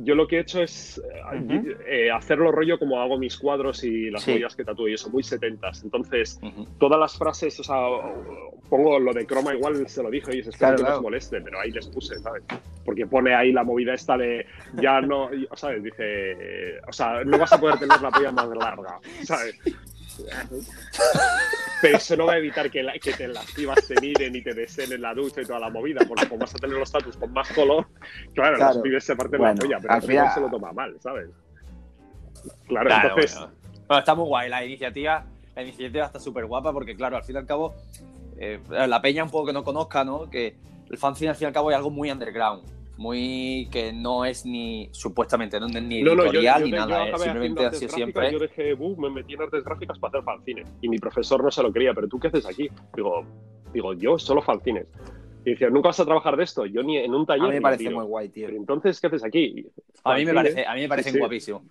Yo 0.03 0.15
lo 0.15 0.27
que 0.27 0.37
he 0.37 0.39
hecho 0.41 0.61
es 0.61 1.01
eh, 1.87 2.09
hacerlo 2.11 2.51
rollo 2.51 2.77
como 2.79 2.99
hago 3.01 3.17
mis 3.17 3.37
cuadros 3.37 3.83
y 3.83 4.09
las 4.09 4.23
Sí. 4.23 4.33
huellas 4.33 4.55
que 4.55 4.63
tatúo 4.63 4.87
y 4.87 4.93
eso, 4.93 5.09
muy 5.09 5.23
setentas. 5.23 5.83
Entonces, 5.83 6.39
todas 6.79 6.99
las 6.99 7.17
frases, 7.17 7.59
o 7.59 7.63
sea, 7.63 7.75
pongo 8.69 8.99
lo 8.99 9.13
de 9.13 9.25
croma 9.25 9.53
igual, 9.53 9.87
se 9.87 10.03
lo 10.03 10.09
dije 10.09 10.35
y 10.35 10.39
espero 10.39 10.57
Claro, 10.57 10.75
que 10.77 10.81
no 10.81 10.85
claro. 10.87 10.97
os 10.97 11.03
moleste, 11.03 11.41
pero 11.41 11.59
ahí 11.59 11.71
les 11.71 11.87
puse, 11.87 12.15
¿sabes? 12.19 12.43
Porque 12.85 13.05
pone 13.07 13.33
ahí 13.33 13.51
la 13.51 13.63
movida 13.63 13.93
esta 13.93 14.17
de 14.17 14.45
ya 14.81 15.01
no, 15.01 15.29
¿sabes? 15.55 15.83
Dice, 15.83 16.79
o 16.87 16.91
sea, 16.93 17.23
no 17.23 17.37
vas 17.37 17.51
a 17.53 17.59
poder 17.59 17.79
tener 17.79 18.01
la 18.01 18.11
polla 18.11 18.31
más 18.31 18.47
larga, 18.49 18.99
¿sabes? 19.23 19.55
Pero 21.81 21.97
eso 21.97 22.15
no 22.17 22.25
va 22.25 22.33
a 22.33 22.37
evitar 22.37 22.69
que, 22.69 22.83
la- 22.83 22.93
que 22.99 23.13
te 23.13 23.27
las 23.27 23.49
pibas 23.53 23.85
te 23.87 23.95
miren 24.01 24.35
y 24.35 24.41
te 24.43 24.53
deseen 24.53 24.91
en 24.91 25.01
la 25.01 25.13
ducha 25.13 25.41
y 25.41 25.45
toda 25.45 25.59
la 25.59 25.69
movida, 25.69 26.01
porque 26.07 26.27
como 26.27 26.41
vas 26.41 26.53
a 26.53 26.57
tener 26.57 26.77
los 26.77 26.91
tatus 26.91 27.15
con 27.15 27.31
más 27.31 27.49
color, 27.53 27.87
claro, 28.33 28.57
Claro. 28.57 28.73
los 28.73 28.83
pibes 28.83 29.03
se 29.05 29.15
parten 29.15 29.39
Bueno, 29.39 29.53
la 29.55 29.61
polla, 29.61 29.77
pero 29.79 29.93
al 29.93 29.95
al 29.95 30.01
final 30.01 30.23
final- 30.25 30.33
se 30.35 30.41
lo 30.41 30.49
toma 30.49 30.71
mal, 30.73 30.95
¿sabes? 30.99 31.29
Claro, 32.67 32.87
Claro, 32.87 33.09
entonces, 33.09 33.37
bueno. 33.39 33.53
Bueno, 33.87 33.99
está 33.99 34.15
muy 34.15 34.25
guay 34.27 34.49
la 34.49 34.65
iniciativa. 34.65 35.25
La 35.55 35.61
iniciativa 35.63 36.05
está 36.05 36.19
súper 36.19 36.45
guapa 36.45 36.71
porque, 36.73 36.95
claro, 36.95 37.17
al 37.17 37.23
fin 37.23 37.35
y 37.35 37.39
al 37.39 37.45
cabo, 37.45 37.75
eh, 38.37 38.59
la 38.69 39.01
peña 39.01 39.23
un 39.23 39.29
poco 39.29 39.47
que 39.47 39.53
no 39.53 39.63
conozca, 39.63 40.03
¿no? 40.03 40.29
Que 40.29 40.55
el 40.89 40.97
fanzine 40.97 41.29
al 41.31 41.35
fin 41.35 41.45
y 41.45 41.47
al 41.47 41.53
cabo 41.53 41.71
es 41.71 41.77
algo 41.77 41.89
muy 41.89 42.11
underground. 42.11 42.63
Muy 42.99 43.69
que 43.71 43.93
no 43.93 44.25
es 44.25 44.45
ni, 44.45 44.89
supuestamente, 44.91 45.57
no 45.57 45.67
es 45.67 45.81
ni 45.81 46.01
no, 46.03 46.15
no, 46.15 46.23
yo, 46.25 46.31
editorial 46.31 46.59
yo- 46.59 46.65
ni 46.65 46.71
yo 46.71 46.77
nada, 46.77 47.05
es 47.05 47.21
simplemente 47.21 47.65
ha 47.65 47.71
sido 47.71 47.91
siempre. 47.91 48.31
Yo 48.33 48.39
dejé, 48.39 48.73
"Buh, 48.73 48.97
me 48.97 49.09
metí 49.09 49.35
en 49.35 49.41
artes 49.41 49.63
gráficas 49.63 49.97
para 49.99 50.09
hacer 50.19 50.23
fanzines. 50.25 50.67
Y 50.81 50.89
mi 50.89 50.97
profesor 50.97 51.41
no 51.41 51.49
se 51.49 51.63
lo 51.63 51.71
creía, 51.71 51.93
pero 51.93 52.09
¿tú 52.09 52.19
qué 52.19 52.27
haces 52.27 52.45
aquí? 52.45 52.69
Digo, 52.93 53.23
digo 53.73 53.93
yo 53.93 54.19
solo 54.19 54.41
fanzines. 54.41 54.85
Y 55.45 55.51
decía, 55.51 55.69
¿nunca 55.69 55.87
vas 55.87 55.99
a 56.01 56.03
trabajar 56.05 56.35
de 56.35 56.43
esto? 56.43 56.65
Yo 56.65 56.83
ni 56.83 56.97
en 56.97 57.15
un 57.15 57.25
taller. 57.25 57.45
A 57.45 57.47
mí 57.47 57.53
me 57.55 57.61
parece 57.61 57.83
muy 57.89 58.03
guay, 58.03 58.27
tío. 58.27 58.49
entonces, 58.49 58.99
¿qué 58.99 59.07
haces 59.07 59.23
aquí? 59.23 59.65
A 60.03 60.15
mí 60.15 60.25
me 60.25 60.33
parece, 60.33 60.65
a 60.65 60.75
mí 60.75 60.81
me 60.81 60.89
parece 60.89 61.09
guapísimo. 61.19 61.63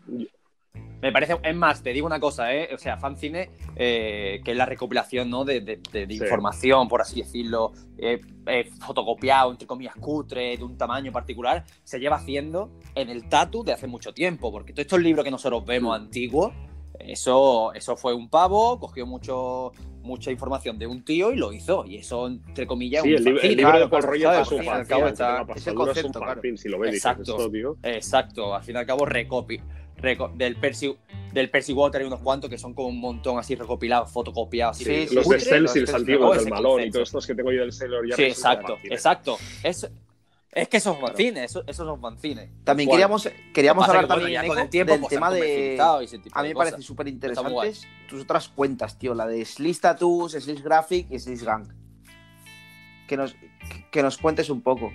Me 1.00 1.12
parece, 1.12 1.36
es 1.42 1.54
más, 1.54 1.82
te 1.82 1.92
digo 1.92 2.06
una 2.06 2.18
cosa, 2.18 2.52
¿eh? 2.52 2.70
O 2.74 2.78
sea, 2.78 2.96
fanzine, 2.98 3.50
eh, 3.76 4.40
que 4.44 4.50
es 4.50 4.56
la 4.56 4.66
recopilación 4.66 5.30
¿no? 5.30 5.44
de, 5.44 5.78
información, 6.10 6.88
por 6.88 7.00
así 7.00 7.22
decirlo, 7.22 7.72
eh, 7.96 8.20
eh, 8.46 8.68
fotocopiado, 8.84 9.52
entre 9.52 9.66
comillas, 9.66 9.94
cutre, 9.94 10.56
de 10.56 10.64
un 10.64 10.76
tamaño 10.76 11.12
particular, 11.12 11.64
se 11.84 12.00
lleva 12.00 12.16
haciendo 12.16 12.72
en 12.96 13.10
el 13.10 13.28
tatu 13.28 13.62
de 13.62 13.72
hace 13.72 13.86
mucho 13.86 14.12
tiempo, 14.12 14.50
porque 14.50 14.72
todos 14.72 14.86
estos 14.86 15.00
libros 15.00 15.24
que 15.24 15.30
nosotros 15.30 15.64
vemos 15.64 15.96
antiguos, 15.96 16.52
eso, 16.98 17.72
eso 17.74 17.96
fue 17.96 18.12
un 18.12 18.28
pavo, 18.28 18.80
cogió 18.80 19.06
mucho, 19.06 19.70
mucha 20.02 20.32
información 20.32 20.80
de 20.80 20.88
un 20.88 21.04
tío 21.04 21.32
y 21.32 21.36
lo 21.36 21.52
hizo. 21.52 21.86
Y 21.86 21.98
eso, 21.98 22.26
entre 22.26 22.66
comillas, 22.66 23.04
sí, 23.04 23.10
un 23.10 23.18
el, 23.18 23.24
libro, 23.24 23.42
el 23.42 23.56
libro 23.56 23.78
de 23.78 23.88
Paul 23.88 24.02
Rogers 24.02 24.40
es 24.40 24.50
un 24.50 24.68
al 24.68 24.84
cabo 24.84 25.06
está, 25.06 25.46
es 25.54 25.66
el 25.68 25.74
concepto, 25.74 26.18
claro. 26.18 26.42
si 26.56 26.68
lo 26.68 26.80
ves, 26.80 26.94
exacto, 26.94 27.36
esto, 27.38 27.50
tío. 27.52 27.76
exacto, 27.84 28.52
al 28.52 28.64
fin 28.64 28.74
y 28.74 28.78
al 28.78 28.86
cabo 28.86 29.06
recopi 29.06 29.60
del 30.34 30.56
Percy 30.56 30.96
del 31.32 31.50
Percy 31.50 31.72
Water 31.72 32.00
hay 32.00 32.06
unos 32.06 32.20
cuantos 32.20 32.48
que 32.48 32.58
son 32.58 32.74
como 32.74 32.88
un 32.88 33.00
montón 33.00 33.38
así 33.38 33.54
recopilados, 33.54 34.10
fotocopiados. 34.10 34.78
Sí, 34.78 35.06
sí, 35.06 35.14
los 35.14 35.28
de 35.28 35.40
Celsius 35.40 35.92
antiguos 35.92 36.38
del 36.38 36.48
Malón 36.48 36.82
y 36.82 36.90
todos 36.90 37.08
estos 37.08 37.26
que 37.26 37.34
tengo 37.34 37.52
yo 37.52 37.60
del 37.60 37.72
Sailor 37.72 38.08
ya 38.08 38.16
Sí, 38.16 38.22
exacto, 38.24 38.78
exacto. 38.84 39.38
Es, 39.62 39.88
es 40.52 40.68
que 40.68 40.78
esos 40.78 40.98
fanzines, 40.98 41.50
esos, 41.50 41.64
esos 41.66 41.86
son 41.86 42.00
fanzines. 42.00 42.48
También 42.64 42.88
queríamos, 42.88 43.28
queríamos 43.52 43.88
hablar 43.88 44.08
también 44.08 44.46
con 44.46 44.58
el 44.58 44.68
tiempo, 44.68 44.92
del 44.94 45.06
tema 45.06 45.30
de. 45.30 45.78
A 46.32 46.42
mí 46.42 46.48
me 46.48 46.54
parece 46.54 46.82
súper 46.82 47.08
interesante 47.08 47.72
tus 48.08 48.22
otras 48.22 48.48
cuentas, 48.48 48.98
tío. 48.98 49.14
La 49.14 49.26
de 49.26 49.44
Sliss 49.44 49.80
Tattoos, 49.80 50.32
Sliss 50.32 50.62
Graphic 50.62 51.10
y 51.10 51.18
Sliss 51.18 51.44
Gang. 51.44 51.68
Que 53.06 53.16
nos, 53.16 53.36
que 53.90 54.02
nos 54.02 54.18
cuentes 54.18 54.48
un 54.50 54.62
poco. 54.62 54.90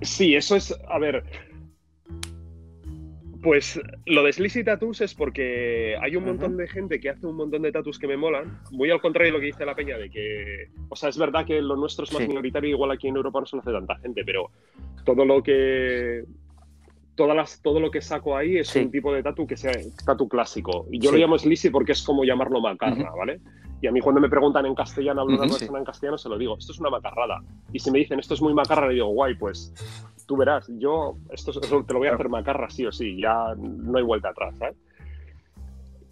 Sí, 0.00 0.34
eso 0.34 0.56
es. 0.56 0.74
A 0.88 0.98
ver, 0.98 1.24
pues 3.44 3.78
lo 4.06 4.24
de 4.24 4.32
Sleazy 4.32 4.64
Tattoos 4.64 5.02
es 5.02 5.14
porque 5.14 5.96
hay 6.00 6.16
un 6.16 6.24
montón 6.24 6.56
de 6.56 6.66
gente 6.66 6.98
que 6.98 7.10
hace 7.10 7.26
un 7.26 7.36
montón 7.36 7.60
de 7.60 7.70
tattoos 7.70 7.98
que 7.98 8.08
me 8.08 8.16
molan. 8.16 8.58
Muy 8.70 8.90
al 8.90 9.02
contrario 9.02 9.30
de 9.30 9.38
lo 9.38 9.40
que 9.40 9.46
dice 9.46 9.66
la 9.66 9.74
peña, 9.74 9.98
de 9.98 10.08
que. 10.08 10.70
O 10.88 10.96
sea, 10.96 11.10
es 11.10 11.18
verdad 11.18 11.44
que 11.44 11.60
lo 11.60 11.76
nuestro 11.76 12.04
es 12.04 12.12
más 12.12 12.26
minoritario, 12.26 12.70
igual 12.70 12.90
aquí 12.90 13.08
en 13.08 13.16
Europa 13.16 13.40
no 13.40 13.46
se 13.46 13.56
lo 13.56 13.60
hace 13.60 13.70
tanta 13.70 13.96
gente, 13.98 14.24
pero 14.24 14.50
todo 15.04 15.26
lo 15.26 15.42
que. 15.42 16.24
Todas 17.14 17.36
las, 17.36 17.62
todo 17.62 17.78
lo 17.78 17.90
que 17.90 18.00
saco 18.00 18.34
ahí 18.36 18.56
es 18.56 18.74
un 18.74 18.90
tipo 18.90 19.12
de 19.12 19.22
tatu 19.22 19.46
que 19.46 19.58
sea 19.58 19.72
tatu 20.06 20.26
clásico. 20.26 20.88
Y 20.90 20.98
yo 20.98 21.12
lo 21.12 21.18
llamo 21.18 21.38
Sleazy 21.38 21.68
porque 21.68 21.92
es 21.92 22.02
como 22.02 22.24
llamarlo 22.24 22.60
macarra, 22.62 23.12
¿vale? 23.14 23.40
Y 23.80 23.86
a 23.86 23.92
mí 23.92 24.00
cuando 24.00 24.20
me 24.20 24.28
preguntan 24.28 24.64
en 24.66 24.74
castellano, 24.74 25.22
hablo 25.22 25.36
una 25.36 25.46
persona 25.46 25.78
en 25.78 25.84
castellano, 25.84 26.16
se 26.16 26.28
lo 26.28 26.38
digo, 26.38 26.56
esto 26.58 26.72
es 26.72 26.80
una 26.80 26.90
macarrada. 26.90 27.42
Y 27.72 27.78
si 27.78 27.90
me 27.90 27.98
dicen, 27.98 28.18
esto 28.18 28.34
es 28.34 28.40
muy 28.40 28.54
macarra, 28.54 28.88
le 28.88 28.94
digo, 28.94 29.08
guay, 29.08 29.34
pues 29.34 29.72
tú 30.26 30.36
verás, 30.36 30.66
yo 30.78 31.16
esto, 31.30 31.52
te 31.60 31.92
lo 31.92 31.98
voy 31.98 32.08
a 32.08 32.14
hacer 32.14 32.28
macarra 32.28 32.70
sí 32.70 32.86
o 32.86 32.92
sí, 32.92 33.20
ya 33.20 33.54
no 33.56 33.98
hay 33.98 34.04
vuelta 34.04 34.30
atrás, 34.30 34.56
¿sabes? 34.58 34.76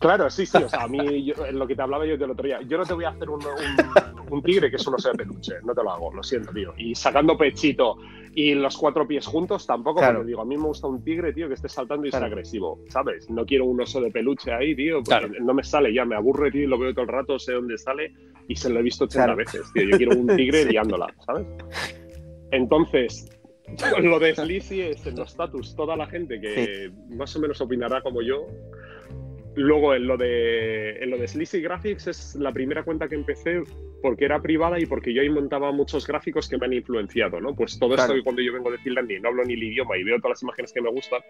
Claro, 0.02 0.28
sí, 0.28 0.44
sí, 0.46 0.58
o 0.58 0.68
sea, 0.68 0.82
a 0.82 0.88
mí, 0.88 1.24
yo, 1.24 1.46
en 1.46 1.58
lo 1.58 1.66
que 1.66 1.76
te 1.76 1.82
hablaba 1.82 2.04
yo 2.04 2.16
del 2.16 2.32
otro 2.32 2.44
día, 2.44 2.60
yo 2.62 2.76
no 2.76 2.84
te 2.84 2.92
voy 2.92 3.04
a 3.04 3.10
hacer 3.10 3.30
un, 3.30 3.40
un, 4.30 4.42
tigre 4.42 4.68
que 4.68 4.76
es 4.76 4.86
un 4.86 4.94
oso 4.94 5.10
de 5.10 5.14
peluche, 5.14 5.54
no 5.62 5.72
te 5.72 5.82
lo 5.82 5.92
hago, 5.92 6.12
lo 6.12 6.22
siento, 6.24 6.52
tío. 6.52 6.74
Y 6.76 6.94
sacando 6.96 7.38
pechito 7.38 7.98
y 8.34 8.54
los 8.54 8.76
cuatro 8.76 9.06
pies 9.06 9.26
juntos 9.26 9.64
tampoco, 9.64 10.00
claro. 10.00 10.24
digo, 10.24 10.40
a 10.40 10.44
mí 10.44 10.56
me 10.56 10.64
gusta 10.64 10.88
un 10.88 11.04
tigre, 11.04 11.32
tío, 11.32 11.46
que 11.46 11.54
esté 11.54 11.68
saltando 11.68 12.06
y 12.06 12.10
sea 12.10 12.24
agresivo, 12.24 12.80
¿sabes? 12.88 13.30
No 13.30 13.46
quiero 13.46 13.66
un 13.66 13.80
oso 13.80 14.00
de 14.00 14.10
peluche 14.10 14.52
ahí, 14.52 14.74
tío, 14.74 15.02
porque 15.04 15.38
no 15.40 15.54
me 15.54 15.62
sale 15.62 15.94
ya, 15.94 16.04
me 16.04 16.16
aburre, 16.16 16.50
tío, 16.50 16.68
lo 16.68 16.78
veo 16.78 16.92
todo 16.92 17.04
el 17.04 17.08
rato, 17.08 17.38
sé 17.38 17.52
dónde 17.52 17.78
sale 17.78 18.12
y 18.48 18.56
se 18.56 18.70
lo 18.70 18.80
he 18.80 18.82
visto 18.82 19.04
80 19.04 19.34
veces, 19.36 19.72
tío. 19.72 19.84
Yo 19.84 19.96
quiero 19.96 20.16
un 20.16 20.26
tigre 20.36 20.64
liándola, 20.70 21.14
¿sabes? 21.24 21.46
Entonces, 22.50 23.30
lo 24.02 24.18
de 24.18 24.34
Sleazy 24.34 24.80
es 24.80 25.06
en 25.06 25.16
los 25.16 25.30
status, 25.30 25.74
toda 25.74 25.96
la 25.96 26.06
gente 26.06 26.40
que 26.40 26.90
más 27.10 27.34
o 27.36 27.40
menos 27.40 27.60
opinará 27.60 28.02
como 28.02 28.22
yo. 28.22 28.46
Luego 29.54 29.94
en 29.94 30.06
lo 30.06 30.16
de 30.16 30.96
en 31.02 31.10
lo 31.10 31.18
de 31.18 31.28
Sleazy 31.28 31.60
Graphics 31.60 32.06
es 32.06 32.34
la 32.36 32.52
primera 32.52 32.84
cuenta 32.84 33.08
que 33.08 33.14
empecé 33.14 33.62
porque 34.00 34.24
era 34.24 34.40
privada 34.40 34.80
y 34.80 34.86
porque 34.86 35.12
yo 35.12 35.22
ahí 35.22 35.28
montaba 35.28 35.70
muchos 35.72 36.06
gráficos 36.06 36.48
que 36.48 36.56
me 36.58 36.66
han 36.66 36.72
influenciado, 36.72 37.40
¿no? 37.40 37.54
Pues 37.54 37.78
todo 37.78 37.94
esto 37.94 38.14
que 38.14 38.22
cuando 38.22 38.42
yo 38.42 38.52
vengo 38.52 38.70
de 38.70 38.78
Finlandia 38.78 39.18
y 39.18 39.20
no 39.20 39.28
hablo 39.28 39.44
ni 39.44 39.54
el 39.54 39.62
idioma 39.62 39.96
y 39.96 40.04
veo 40.04 40.18
todas 40.18 40.36
las 40.36 40.42
imágenes 40.42 40.72
que 40.72 40.80
me 40.80 40.90
gustan 40.90 41.20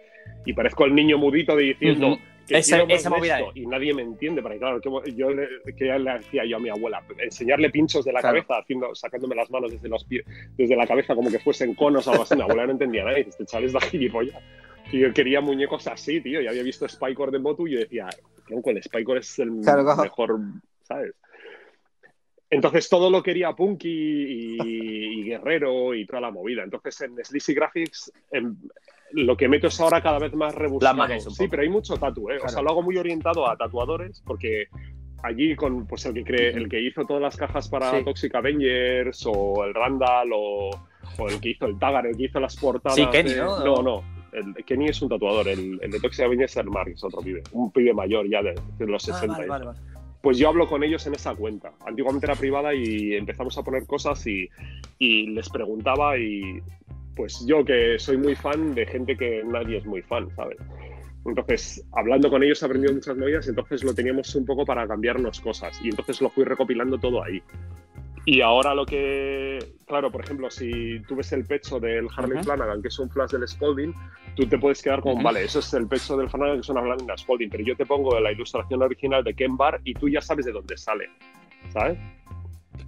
y 0.45 0.53
parezco 0.53 0.85
el 0.85 0.95
niño 0.95 1.17
mudito 1.17 1.55
de 1.55 1.65
diciendo, 1.65 2.17
esa, 2.49 2.81
esa 2.83 3.09
movida 3.09 3.39
y 3.53 3.65
nadie 3.65 3.93
me 3.93 4.01
entiende, 4.01 4.41
porque 4.41 4.57
claro, 4.57 4.81
que 4.81 4.89
yo 5.13 5.29
le, 5.29 5.47
que 5.77 5.85
le 5.85 6.13
decía 6.13 6.45
yo 6.45 6.57
a 6.57 6.59
mi 6.59 6.69
abuela, 6.69 7.01
enseñarle 7.19 7.69
pinchos 7.69 8.03
de 8.05 8.11
la 8.11 8.21
cabeza, 8.21 8.57
haciendo, 8.57 8.93
sacándome 8.95 9.35
las 9.35 9.49
manos 9.51 9.71
desde 9.71 9.87
los 9.87 10.03
pies, 10.03 10.25
desde 10.57 10.75
la 10.75 10.87
cabeza 10.87 11.15
como 11.15 11.29
que 11.29 11.39
fuesen 11.39 11.73
conos 11.75 12.07
o 12.07 12.11
algo 12.11 12.23
así, 12.23 12.35
mi 12.35 12.41
abuela 12.41 12.65
no 12.65 12.71
entendía 12.73 13.03
nada, 13.03 13.19
y 13.19 13.21
este 13.21 13.45
chaval 13.45 13.65
es 13.65 13.73
la 13.73 13.81
gilipollas. 13.81 14.41
Y 14.91 14.99
yo 14.99 15.13
quería 15.13 15.41
muñecos 15.41 15.87
así, 15.87 16.21
tío, 16.21 16.41
y 16.41 16.47
había 16.47 16.63
visto 16.63 16.87
Spycore 16.87 17.31
de 17.31 17.39
Motu 17.39 17.67
y 17.67 17.71
yo 17.71 17.79
decía, 17.79 18.09
tronco, 18.45 18.69
el 18.69 18.83
Spycore 18.83 19.21
es 19.21 19.39
el 19.39 19.51
mejor, 19.51 20.39
¿sabes? 20.83 21.13
Entonces 22.49 22.87
todo 22.87 23.09
lo 23.09 23.23
quería 23.23 23.53
punky 23.53 24.57
y, 24.59 25.23
guerrero 25.23 25.95
y 25.95 26.05
toda 26.05 26.21
la 26.21 26.31
movida. 26.31 26.63
Entonces 26.63 27.01
en 27.01 27.15
Sleazy 27.23 27.53
Graphics, 27.55 28.11
en, 28.31 28.57
lo 29.11 29.35
que 29.35 29.47
meto 29.47 29.67
es 29.67 29.79
ahora 29.79 30.01
cada 30.01 30.19
vez 30.19 30.33
más 30.33 30.53
rebuscado. 30.53 31.19
Sí, 31.31 31.47
pero 31.47 31.63
hay 31.63 31.69
mucho 31.69 31.97
tatu, 31.97 32.29
¿eh? 32.29 32.37
O 32.43 32.47
sea, 32.47 32.61
lo 32.61 32.69
hago 32.69 32.83
muy 32.83 32.97
orientado 32.97 33.49
a 33.49 33.57
tatuadores 33.57 34.21
porque 34.25 34.67
allí 35.23 35.55
con 35.55 35.87
pues 35.87 36.05
el 36.05 36.13
que 36.13 36.23
cree, 36.23 36.49
el 36.49 36.69
que 36.69 36.81
hizo 36.81 37.05
todas 37.05 37.21
las 37.21 37.37
cajas 37.37 37.69
para 37.69 38.03
Toxic 38.03 38.35
Avengers 38.35 39.23
o 39.25 39.63
el 39.63 39.73
Randall 39.73 40.29
o, 40.33 40.69
el 41.29 41.39
que 41.39 41.49
hizo 41.49 41.65
el 41.65 41.79
Tagar, 41.79 42.05
el 42.05 42.17
que 42.17 42.25
hizo 42.25 42.39
las 42.39 42.55
portadas. 42.55 42.95
Sí, 42.95 43.07
Kenny, 43.11 43.33
¿no? 43.35 43.63
No, 43.63 43.81
no. 43.81 44.12
El, 44.33 44.65
Kenny 44.65 44.87
es 44.87 45.01
un 45.01 45.09
tatuador, 45.09 45.47
el, 45.47 45.77
de 45.77 45.99
Toxic 45.99 46.25
Avengers 46.25 46.51
es 46.51 46.57
el 46.57 46.69
Mark, 46.69 46.91
es 46.91 47.03
otro 47.03 47.21
pibe, 47.21 47.43
un 47.51 47.71
pibe 47.71 47.93
mayor 47.93 48.27
ya 48.29 48.41
de, 48.41 48.55
los 48.79 49.03
60. 49.03 49.35
Ah, 49.35 49.45
vale, 49.47 49.65
pues 50.21 50.37
yo 50.37 50.47
hablo 50.47 50.67
con 50.67 50.83
ellos 50.83 51.05
en 51.05 51.15
esa 51.15 51.35
cuenta. 51.35 51.73
Antiguamente 51.85 52.25
era 52.25 52.35
privada 52.35 52.73
y 52.73 53.13
empezamos 53.13 53.57
a 53.57 53.63
poner 53.63 53.85
cosas 53.85 54.25
y, 54.25 54.49
y 54.97 55.27
les 55.27 55.49
preguntaba 55.49 56.17
y 56.17 56.61
pues 57.15 57.45
yo 57.45 57.63
que 57.65 57.99
soy 57.99 58.17
muy 58.17 58.35
fan 58.35 58.73
de 58.73 58.85
gente 58.85 59.17
que 59.17 59.43
nadie 59.45 59.77
es 59.77 59.85
muy 59.85 60.01
fan, 60.01 60.29
¿sabes? 60.35 60.57
Entonces, 61.25 61.83
hablando 61.93 62.29
con 62.29 62.43
ellos 62.43 62.61
he 62.61 62.65
aprendido 62.65 62.93
muchas 62.93 63.17
movidas, 63.17 63.47
entonces 63.47 63.83
lo 63.83 63.93
teníamos 63.93 64.33
un 64.35 64.45
poco 64.45 64.65
para 64.65 64.87
cambiarnos 64.87 65.39
cosas 65.39 65.79
y 65.83 65.89
entonces 65.89 66.21
lo 66.21 66.29
fui 66.29 66.43
recopilando 66.43 66.97
todo 66.97 67.23
ahí. 67.23 67.41
Y 68.25 68.39
ahora 68.39 68.73
lo 68.73 68.85
que, 68.85 69.59
claro, 69.85 70.09
por 70.09 70.23
ejemplo, 70.23 70.49
si 70.49 70.99
tú 71.01 71.15
ves 71.15 71.33
el 71.33 71.45
pecho 71.45 71.79
del 71.79 72.07
Harley 72.15 72.41
Flanagan, 72.41 72.81
que 72.81 72.87
es 72.87 72.97
un 72.97 73.09
flash 73.09 73.31
del 73.31 73.45
Spalding, 73.45 73.93
tú 74.35 74.45
te 74.45 74.57
puedes 74.57 74.81
quedar 74.81 75.01
con, 75.01 75.21
vale, 75.21 75.43
eso 75.43 75.59
es 75.59 75.73
el 75.73 75.87
pecho 75.87 76.15
del 76.15 76.29
Flanagan, 76.29 76.55
que 76.55 76.61
es 76.61 76.69
una 76.69 76.81
Flanagan 76.81 77.17
Spalding, 77.17 77.49
pero 77.49 77.63
yo 77.65 77.75
te 77.75 77.85
pongo 77.85 78.17
la 78.19 78.31
ilustración 78.31 78.81
original 78.81 79.23
de 79.25 79.33
Ken 79.33 79.57
Barr 79.57 79.81
y 79.83 79.93
tú 79.93 80.07
ya 80.07 80.21
sabes 80.21 80.45
de 80.45 80.53
dónde 80.53 80.77
sale, 80.77 81.09
¿sabes? 81.73 81.97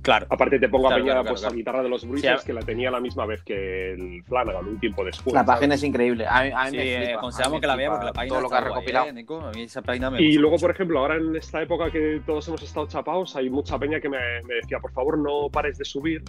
Claro. 0.01 0.27
Aparte 0.29 0.59
te 0.59 0.69
pongo 0.69 0.91
a 0.91 0.95
peñar 0.95 1.25
pues, 1.25 1.41
la 1.41 1.49
guitarra 1.49 1.81
de 1.81 1.89
los 1.89 2.07
Bruisers, 2.07 2.43
que 2.43 2.53
la 2.53 2.61
tenía 2.61 2.91
la 2.91 2.99
misma 2.99 3.25
vez 3.25 3.41
que 3.43 3.93
el 3.93 4.23
Flanagan, 4.23 4.67
un 4.67 4.79
tiempo 4.79 5.03
después. 5.03 5.33
La 5.33 5.45
página 5.45 5.75
es 5.75 5.83
increíble. 5.83 6.25
A 6.27 6.43
mí, 6.43 6.51
a 6.55 6.69
sí, 6.69 6.77
me 6.77 7.13
aconsejamos 7.13 7.59
que 7.59 7.67
la 7.67 7.75
veamos 7.75 7.97
porque 7.97 8.05
la 8.07 8.13
página 8.13 8.29
todo 8.29 8.41
lo 8.41 8.49
que 8.49 8.55
ha 8.55 8.61
recopilado. 8.61 9.07
Eh, 9.07 10.23
y 10.23 10.37
luego, 10.37 10.57
por 10.57 10.71
ejemplo, 10.71 10.99
ahora 10.99 11.15
en 11.15 11.35
esta 11.35 11.61
época 11.61 11.89
que 11.91 12.21
todos 12.25 12.47
hemos 12.47 12.61
estado 12.61 12.87
chapados, 12.87 13.35
hay 13.35 13.49
mucha 13.49 13.79
peña 13.79 13.99
que 13.99 14.09
me, 14.09 14.17
decía, 14.61 14.79
por 14.79 14.91
favor, 14.91 15.17
no 15.17 15.49
pares 15.51 15.77
de 15.77 15.85
subir, 15.85 16.23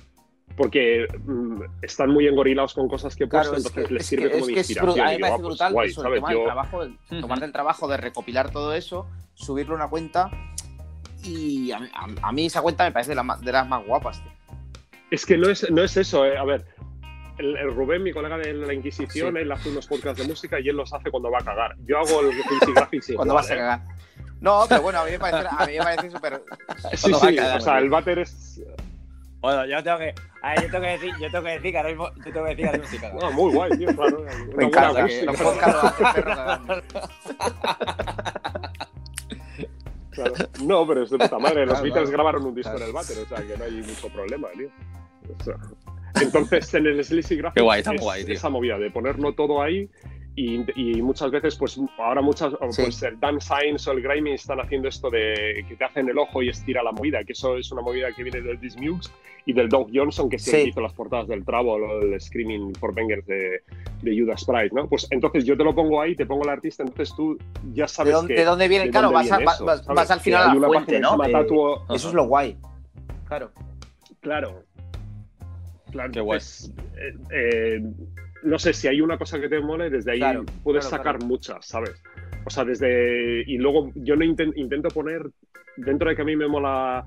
porque 0.57 1.07
mm, 1.25 1.63
están 1.83 2.11
muy 2.11 2.27
engorilados 2.27 2.75
con 2.75 2.89
cosas 2.89 3.15
que 3.15 3.25
he 3.25 3.27
puesto, 3.27 3.57
entonces 3.57 3.91
les 3.91 4.07
sirve 4.07 4.31
como 4.31 4.47
de 4.47 4.53
inspiración. 4.53 5.01
a 5.01 5.11
mí 5.11 5.17
me 5.17 5.19
parece 5.19 5.43
pues 5.43 5.49
brutal 5.49 5.85
eso, 5.85 6.03
tomar, 6.03 6.33
el 6.33 6.45
trabajo, 6.45 6.81
tomarte 7.21 7.45
el 7.45 7.53
trabajo 7.53 7.89
de 7.89 7.97
recopilar 7.99 8.51
todo 8.51 8.75
eso, 8.75 9.07
subirlo 9.35 9.75
a 9.75 9.77
una 9.77 9.89
cuenta 9.89 10.31
y 11.23 11.73
a, 11.73 12.33
mí 12.33 12.47
esa 12.47 12.63
cuenta 12.63 12.85
me 12.85 12.93
parece 12.93 13.11
de, 13.11 13.53
las 13.53 13.69
más 13.69 13.87
guapas. 13.87 14.23
Es 15.11 15.25
que 15.25 15.37
no 15.37 15.49
es, 15.49 15.71
no 15.71 15.83
es 15.83 15.97
eso, 15.97 16.25
eh. 16.25 16.37
a 16.37 16.45
ver. 16.45 16.65
El, 17.39 17.75
Rubén, 17.75 18.03
mi 18.03 18.13
colega 18.13 18.39
de 18.39 18.55
la 18.55 18.73
Inquisición, 18.73 19.37
él 19.37 19.53
hace 19.53 19.69
unos 19.69 19.87
podcasts 19.87 20.23
de 20.23 20.27
música 20.27 20.59
y 20.59 20.71
él 20.71 20.77
los 20.77 20.93
hace 20.95 21.11
cuando 21.11 21.31
va 21.31 21.39
a 21.39 21.45
cagar. 21.45 21.77
Yo 21.85 21.99
hago 21.99 22.23
el 22.23 22.33
Graphics 22.75 23.13
Cuando 23.17 23.35
vas 23.35 23.51
a 23.51 23.55
¿eh? 23.55 23.59
cagar. 23.59 23.83
No, 24.41 24.65
pero 24.69 24.83
bueno, 24.83 25.01
a 25.01 25.05
mí 25.05 25.11
me 25.13 25.19
parece, 25.19 25.49
a 25.51 25.67
mí 25.67 25.73
me 25.79 25.85
parece 25.85 26.11
súper. 26.11 26.43
Sí, 26.95 27.13
sí, 27.13 27.39
o 27.39 27.61
sea, 27.61 27.79
el 27.79 27.91
váter 27.91 28.21
es. 28.21 28.63
Bueno, 29.41 29.67
yo 29.67 29.83
tengo 29.83 29.99
que. 29.99 30.15
A 30.43 30.51
ver, 30.51 30.63
yo 30.63 30.71
tengo 30.71 30.85
que 30.85 30.91
decir, 30.91 31.15
yo 31.21 31.31
tengo 31.31 31.45
que 31.45 31.51
decir 31.51 31.73
que 31.73 31.77
ahora 31.77 31.89
mismo, 31.91 32.11
yo 32.15 32.33
tengo 32.33 32.45
que 32.47 32.55
decir 32.55 33.01
que 33.01 33.07
ahora 33.07 33.19
mismo 33.19 33.21
No, 33.21 33.33
muy 33.33 33.53
guay, 33.53 33.71
tío, 33.79 33.95
claro. 33.95 34.25
Me 34.57 34.65
encanta 34.65 35.07
que 35.07 35.23
los 35.23 35.37
podcasts 35.37 35.75
lo 35.75 35.89
hacen 35.89 36.07
perro 36.15 37.13
No, 40.65 40.87
pero 40.87 41.03
es 41.03 41.11
de 41.11 41.19
puta 41.19 41.39
madre. 41.39 41.67
Los 41.67 41.83
Beatles 41.83 42.11
grabaron 42.11 42.45
un 42.45 42.55
disco 42.55 42.77
en 42.77 42.83
el 42.83 42.93
váter, 42.93 43.19
o 43.19 43.27
sea 43.27 43.39
que 43.47 43.57
no 43.57 43.65
hay 43.65 43.73
mucho 43.73 44.09
problema, 44.09 44.49
tío. 44.57 44.69
entonces, 46.21 46.75
en 46.75 46.87
el 46.87 47.05
Sleazy 47.05 47.37
Graphics 47.37 48.01
guay, 48.01 48.23
es 48.23 48.29
esa 48.29 48.49
movida 48.49 48.79
de 48.79 48.91
ponerlo 48.91 49.35
todo 49.35 49.63
ahí 49.63 49.89
y, 50.39 51.01
muchas 51.01 51.31
veces, 51.31 51.57
pues 51.57 51.81
ahora 51.97 52.21
muchas, 52.21 52.53
pues 52.77 53.03
el 53.03 53.19
Dan 53.19 53.41
Science 53.41 53.89
o 53.89 53.95
el 53.95 54.03
Grimy 54.03 54.33
están 54.33 54.61
haciendo 54.61 54.87
esto 54.87 55.09
de 55.09 55.65
que 55.67 55.77
te 55.77 55.85
hacen 55.85 56.11
el 56.11 56.19
ojo 56.19 56.43
y 56.43 56.51
estira 56.51 56.83
la 56.83 56.93
movida, 56.93 57.25
que 57.25 57.33
eso 57.33 57.57
es 57.57 57.73
una 57.73 57.81
movida 57.81 58.13
que 58.13 58.23
viene 58.23 58.43
del 58.43 58.61
Dismukes 58.61 59.11
y 59.47 59.55
del 59.55 59.71
Doug 59.71 59.89
Johnson, 59.95 60.29
que 60.29 60.39
se 60.39 60.65
hizo 60.65 60.83
las 60.83 60.93
portadas 60.93 61.29
del 61.29 61.43
Travel 61.43 61.83
o 61.83 62.03
el 62.03 62.21
Screaming 62.21 62.75
for 62.75 62.95
Bangers 62.95 63.25
de, 63.27 63.63
de, 64.03 64.21
Judas 64.21 64.45
Price, 64.45 64.75
¿no? 64.75 64.87
Pues 64.87 65.07
entonces 65.11 65.47
yo 65.47 65.57
te 65.57 65.65
lo 65.65 65.75
pongo 65.75 66.03
ahí, 66.03 66.15
te 66.15 66.27
pongo 66.27 66.45
el 66.45 66.51
artista, 66.51 66.83
entonces 66.83 67.17
tú 67.17 67.39
ya 67.73 67.89
sabes 67.89 68.13
¿De 68.13 68.17
dónde, 68.17 68.35
¿de 68.35 68.45
dónde 68.45 68.69
viene? 68.69 68.91
claro, 68.91 69.13
vas, 69.13 69.31
vas, 69.87 70.11
al 70.11 70.21
final 70.21 70.51
a 70.51 70.55
la 70.55 70.67
fuente, 70.67 71.01
¿no? 71.01 71.17
Eso 71.95 72.09
es 72.09 72.15
lo 72.15 72.27
guay. 72.27 72.59
Claro. 73.27 73.53
Claro. 74.21 74.65
Claro, 75.93 76.13
Qué 76.13 76.21
guay. 76.21 76.39
Pues, 76.39 76.73
eh, 76.99 77.15
eh, 77.31 77.81
no 78.43 78.59
sé, 78.59 78.73
si 78.73 78.89
hay 78.89 79.01
una 79.01 79.19
cosa 79.19 79.41
que 79.41 79.49
te 79.49 79.61
mole, 79.61 79.91
desde 79.91 80.13
ahí 80.13 80.39
puedes 80.63 80.85
sacar 80.85 81.23
muchas, 81.23 81.67
¿sabes? 81.67 82.03
O 82.45 82.51
sea, 82.51 82.65
desde. 82.65 83.43
Y 83.47 83.59
luego 83.59 83.91
yo 83.95 84.17
no 84.17 84.25
intento 84.25 84.89
poner, 84.89 85.23
dentro 85.77 86.09
de 86.09 86.17
que 86.17 86.23
a 86.23 86.25
mí 86.25 86.37
me 86.37 86.47
mola 86.47 87.05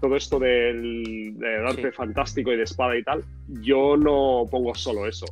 todo 0.00 0.16
esto 0.16 0.38
del, 0.38 1.36
arte 1.66 1.92
fantástico 1.92 2.52
y 2.52 2.56
de 2.56 2.64
espada 2.64 2.96
y 2.96 3.02
tal, 3.02 3.24
yo 3.62 3.96
no 3.96 4.44
pongo 4.50 4.74
solo 4.74 5.06
eso. 5.06 5.26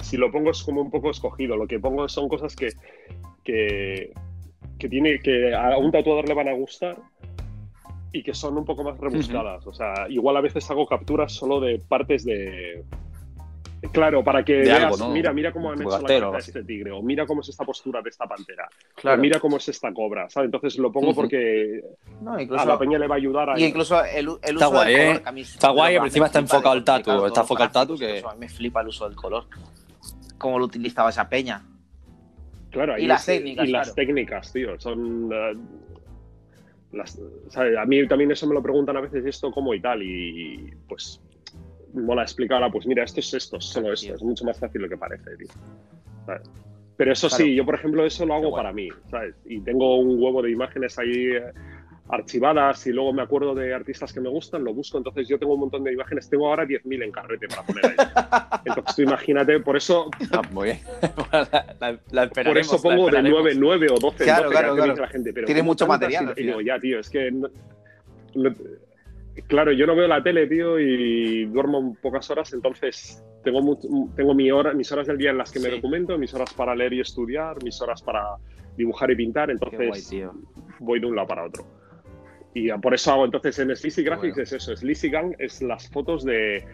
Si 0.00 0.16
lo 0.16 0.32
pongo 0.32 0.50
es 0.50 0.62
como 0.62 0.80
un 0.80 0.90
poco 0.90 1.10
escogido. 1.10 1.56
Lo 1.56 1.66
que 1.66 1.78
pongo 1.78 2.08
son 2.08 2.28
cosas 2.28 2.56
que, 2.56 2.70
que, 3.44 4.12
que 4.78 4.88
tiene, 4.88 5.20
que 5.20 5.54
a 5.54 5.76
un 5.78 5.92
tatuador 5.92 6.26
le 6.26 6.34
van 6.34 6.48
a 6.48 6.54
gustar 6.54 6.96
y 8.12 8.22
que 8.22 8.34
son 8.34 8.56
un 8.56 8.64
poco 8.64 8.82
más 8.82 8.98
rebuscadas. 8.98 9.66
O 9.66 9.72
sea, 9.72 10.06
igual 10.08 10.36
a 10.36 10.40
veces 10.40 10.70
hago 10.70 10.86
capturas 10.86 11.32
solo 11.32 11.60
de 11.60 11.78
partes 11.78 12.24
de, 12.24 12.84
Claro, 13.92 14.24
para 14.24 14.44
que 14.44 14.56
veas, 14.56 15.08
mira, 15.08 15.32
mira 15.32 15.52
cómo 15.52 15.70
han 15.70 15.80
hecho 15.80 15.90
la 15.90 16.00
cabeza 16.00 16.30
de 16.30 16.38
este 16.38 16.64
tigre, 16.64 16.90
o 16.90 17.02
mira 17.02 17.26
cómo 17.26 17.42
es 17.42 17.48
esta 17.48 17.64
postura 17.64 18.00
de 18.00 18.10
esta 18.10 18.26
pantera, 18.26 18.68
claro. 18.94 19.18
o 19.18 19.20
mira 19.20 19.38
cómo 19.38 19.58
es 19.58 19.68
esta 19.68 19.92
cobra, 19.92 20.28
¿sabes? 20.30 20.46
Entonces 20.46 20.78
lo 20.78 20.90
pongo 20.90 21.14
porque 21.14 21.82
a 22.26 22.64
la 22.64 22.78
peña 22.78 22.98
le 22.98 23.06
va 23.06 23.16
a 23.16 23.18
ayudar 23.18 23.50
a... 23.50 23.60
Y 23.60 23.64
incluso 23.64 24.02
el, 24.04 24.28
uso 24.28 24.40
está 24.42 24.66
guay, 24.66 24.94
del 24.94 25.20
color, 25.20 25.36
¿eh? 25.36 25.40
Está 25.40 25.68
guay, 25.70 25.94
pero 25.94 26.06
encima 26.06 26.26
está 26.26 26.38
enfocado 26.38 26.72
al 26.72 26.84
tatu, 26.84 27.26
está 27.26 27.40
enfocado 27.42 27.66
al 27.66 27.72
tatu 27.72 27.98
que... 27.98 28.20
a 28.20 28.32
mí 28.32 28.40
me 28.40 28.48
flipa 28.48 28.80
el 28.80 28.88
uso 28.88 29.08
del 29.08 29.16
color, 29.16 29.44
cómo 30.38 30.58
lo 30.58 30.64
utilizaba 30.64 31.10
esa 31.10 31.28
peña. 31.28 31.62
Claro, 32.70 32.98
y, 32.98 33.06
las 33.06 33.24
técnicas, 33.26 33.68
Y 33.68 33.70
las 33.70 33.94
técnicas, 33.94 34.52
tío, 34.52 34.80
son... 34.80 35.30
Eh, 35.32 35.56
a 37.78 37.84
mí 37.84 38.08
también 38.08 38.30
eso 38.30 38.46
me 38.46 38.54
lo 38.54 38.62
preguntan 38.62 38.96
a 38.96 39.00
veces 39.02 39.24
esto 39.26 39.50
cómo 39.50 39.74
y 39.74 39.80
tal, 39.80 40.02
y 40.02 40.72
pues 40.88 41.20
mola 41.94 42.22
explicarla, 42.22 42.70
pues 42.70 42.86
mira, 42.86 43.04
esto 43.04 43.20
es 43.20 43.34
esto, 43.34 43.60
solo 43.60 43.92
esto, 43.92 44.14
es 44.14 44.22
mucho 44.22 44.44
más 44.44 44.58
fácil 44.58 44.82
lo 44.82 44.88
que 44.88 44.96
parece, 44.96 45.36
tío. 45.36 45.48
Pero 46.96 47.12
eso 47.12 47.28
sí, 47.28 47.54
yo 47.54 47.64
por 47.64 47.74
ejemplo 47.74 48.04
eso 48.04 48.24
lo 48.24 48.34
hago 48.34 48.54
para 48.54 48.72
mí, 48.72 48.88
¿sabes? 49.10 49.34
Y 49.44 49.60
tengo 49.60 49.98
un 49.98 50.22
huevo 50.22 50.42
de 50.42 50.50
imágenes 50.50 50.98
ahí 50.98 51.26
eh, 51.26 51.52
archivadas 52.08 52.86
y 52.86 52.92
luego 52.92 53.12
me 53.12 53.22
acuerdo 53.22 53.54
de 53.54 53.74
artistas 53.74 54.12
que 54.12 54.20
me 54.20 54.28
gustan, 54.28 54.64
lo 54.64 54.72
busco, 54.72 54.96
entonces 54.96 55.28
yo 55.28 55.38
tengo 55.38 55.54
un 55.54 55.60
montón 55.60 55.84
de 55.84 55.92
imágenes, 55.92 56.30
tengo 56.30 56.48
ahora 56.48 56.64
10.000 56.64 57.04
en 57.04 57.12
carrete 57.12 57.48
para 57.48 57.62
poner 57.64 57.84
ahí. 57.86 57.96
Entonces 58.64 58.96
tú 58.96 59.02
imagínate, 59.02 59.60
por 59.60 59.76
eso... 59.76 60.10
Ah, 60.32 60.42
muy 60.50 60.64
bien. 60.66 60.80
la, 62.10 62.28
por 62.28 62.58
eso 62.58 62.80
pongo 62.80 63.10
de 63.10 63.22
9, 63.22 63.52
9 63.56 63.86
o 63.90 63.98
12 63.98 64.24
claro, 64.24 64.50
claro, 64.50 64.74
claro. 64.74 64.96
la 64.96 65.08
gente. 65.08 65.32
Pero 65.32 65.46
Tiene 65.46 65.62
mucho 65.62 65.86
material. 65.86 66.34
Y 66.36 66.44
digo, 66.44 66.60
ya, 66.60 66.78
tío, 66.78 66.98
es 66.98 67.10
que... 67.10 67.30
Claro, 69.46 69.72
yo 69.72 69.86
no 69.86 69.94
veo 69.94 70.08
la 70.08 70.22
tele, 70.22 70.46
tío, 70.46 70.78
y 70.78 71.44
duermo 71.46 71.96
pocas 72.00 72.30
horas, 72.30 72.52
entonces 72.52 73.22
tengo, 73.44 73.78
tengo 74.16 74.34
mi 74.34 74.50
hora, 74.50 74.72
mis 74.72 74.90
horas 74.92 75.06
del 75.06 75.18
día 75.18 75.30
en 75.30 75.38
las 75.38 75.52
que 75.52 75.60
me 75.60 75.68
documento, 75.68 76.16
mis 76.18 76.32
horas 76.34 76.52
para 76.54 76.74
leer 76.74 76.94
y 76.94 77.00
estudiar, 77.00 77.62
mis 77.62 77.80
horas 77.80 78.02
para 78.02 78.22
dibujar 78.76 79.10
y 79.10 79.16
pintar, 79.16 79.50
entonces 79.50 80.12
voy 80.80 81.00
de 81.00 81.06
un 81.06 81.14
lado 81.14 81.28
para 81.28 81.44
otro. 81.44 81.64
Y 82.54 82.72
por 82.72 82.94
eso 82.94 83.12
hago 83.12 83.26
entonces 83.26 83.58
en 83.58 83.76
Sleazy 83.76 84.02
Graphics 84.02 84.38
es 84.38 84.52
eso, 84.52 84.74
Sleazy 84.74 85.10
Gang 85.10 85.34
es 85.38 85.60
las 85.60 85.88
fotos 85.90 86.24
de 86.24 86.64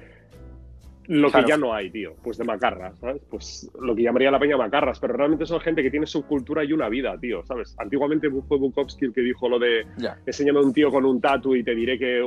lo 1.06 1.30
que 1.30 1.44
ya 1.46 1.56
no 1.56 1.74
hay, 1.74 1.90
tío, 1.90 2.14
pues 2.22 2.38
de 2.38 2.44
macarras, 2.44 2.98
¿sabes? 2.98 3.22
Pues 3.28 3.70
lo 3.80 3.94
que 3.94 4.02
llamaría 4.02 4.30
la 4.30 4.38
peña 4.38 4.56
macarras, 4.56 5.00
pero 5.00 5.14
realmente 5.14 5.46
son 5.46 5.60
gente 5.60 5.82
que 5.82 5.90
tiene 5.90 6.06
su 6.06 6.24
cultura 6.26 6.64
y 6.64 6.72
una 6.72 6.88
vida, 6.88 7.18
tío, 7.18 7.44
¿sabes? 7.44 7.74
Antiguamente 7.78 8.30
fue 8.30 8.58
Bukowski 8.58 9.06
el 9.06 9.12
que 9.12 9.20
dijo 9.20 9.48
lo 9.48 9.58
de 9.58 9.86
enséñame 10.26 10.60
un 10.60 10.72
tío 10.72 10.90
con 10.90 11.04
un 11.04 11.20
tatu 11.20 11.56
y 11.56 11.64
te 11.64 11.74
diré 11.74 11.98
que 11.98 12.24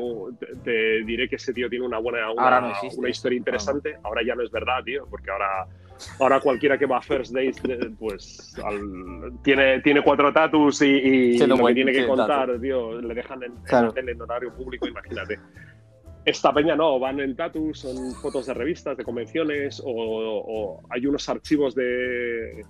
te, 0.64 1.04
diré 1.04 1.30
que 1.30 1.38
ese 1.38 1.54
tío 1.54 1.70
tiene 1.70 1.86
una 1.86 2.00
buena 2.00 2.32
una, 2.32 2.74
una 2.98 3.10
historia 3.10 3.38
interesante. 3.38 3.98
Ahora 4.04 4.22
ya 4.26 4.36
no 4.36 4.44
es 4.44 4.52
verdad, 4.52 4.84
tío, 4.84 5.08
porque 5.10 5.32
ahora 5.32 5.68
ahora 6.20 6.40
cualquiera 6.40 6.78
que 6.78 6.86
va 6.86 6.98
a 6.98 7.02
First 7.02 7.34
Days 7.34 7.62
pues 7.98 8.56
tiene, 9.44 9.80
tiene 9.82 10.02
cuatro 10.02 10.34
tatus 10.34 10.82
y, 10.82 11.38
lo 11.46 11.66
que 11.66 11.74
tiene 11.74 11.92
que 11.94 12.06
contar, 12.06 12.60
tío, 12.60 13.00
le 13.02 13.14
dejan 13.14 13.42
en, 13.44 13.54
en 13.96 14.10
el 14.10 14.22
horario 14.22 14.54
público, 14.54 14.88
imagínate. 14.88 15.40
Esta 16.26 16.52
peña 16.52 16.76
no, 16.76 17.00
van 17.00 17.20
en 17.20 17.36
tatus, 17.36 17.80
son 17.80 18.14
fotos 18.16 18.48
de 18.48 18.54
revistas, 18.56 18.98
de 18.98 19.04
convenciones, 19.04 19.82
o, 19.86 20.82
hay 20.90 21.06
unos 21.06 21.30
archivos 21.30 21.76
de, 21.76 22.66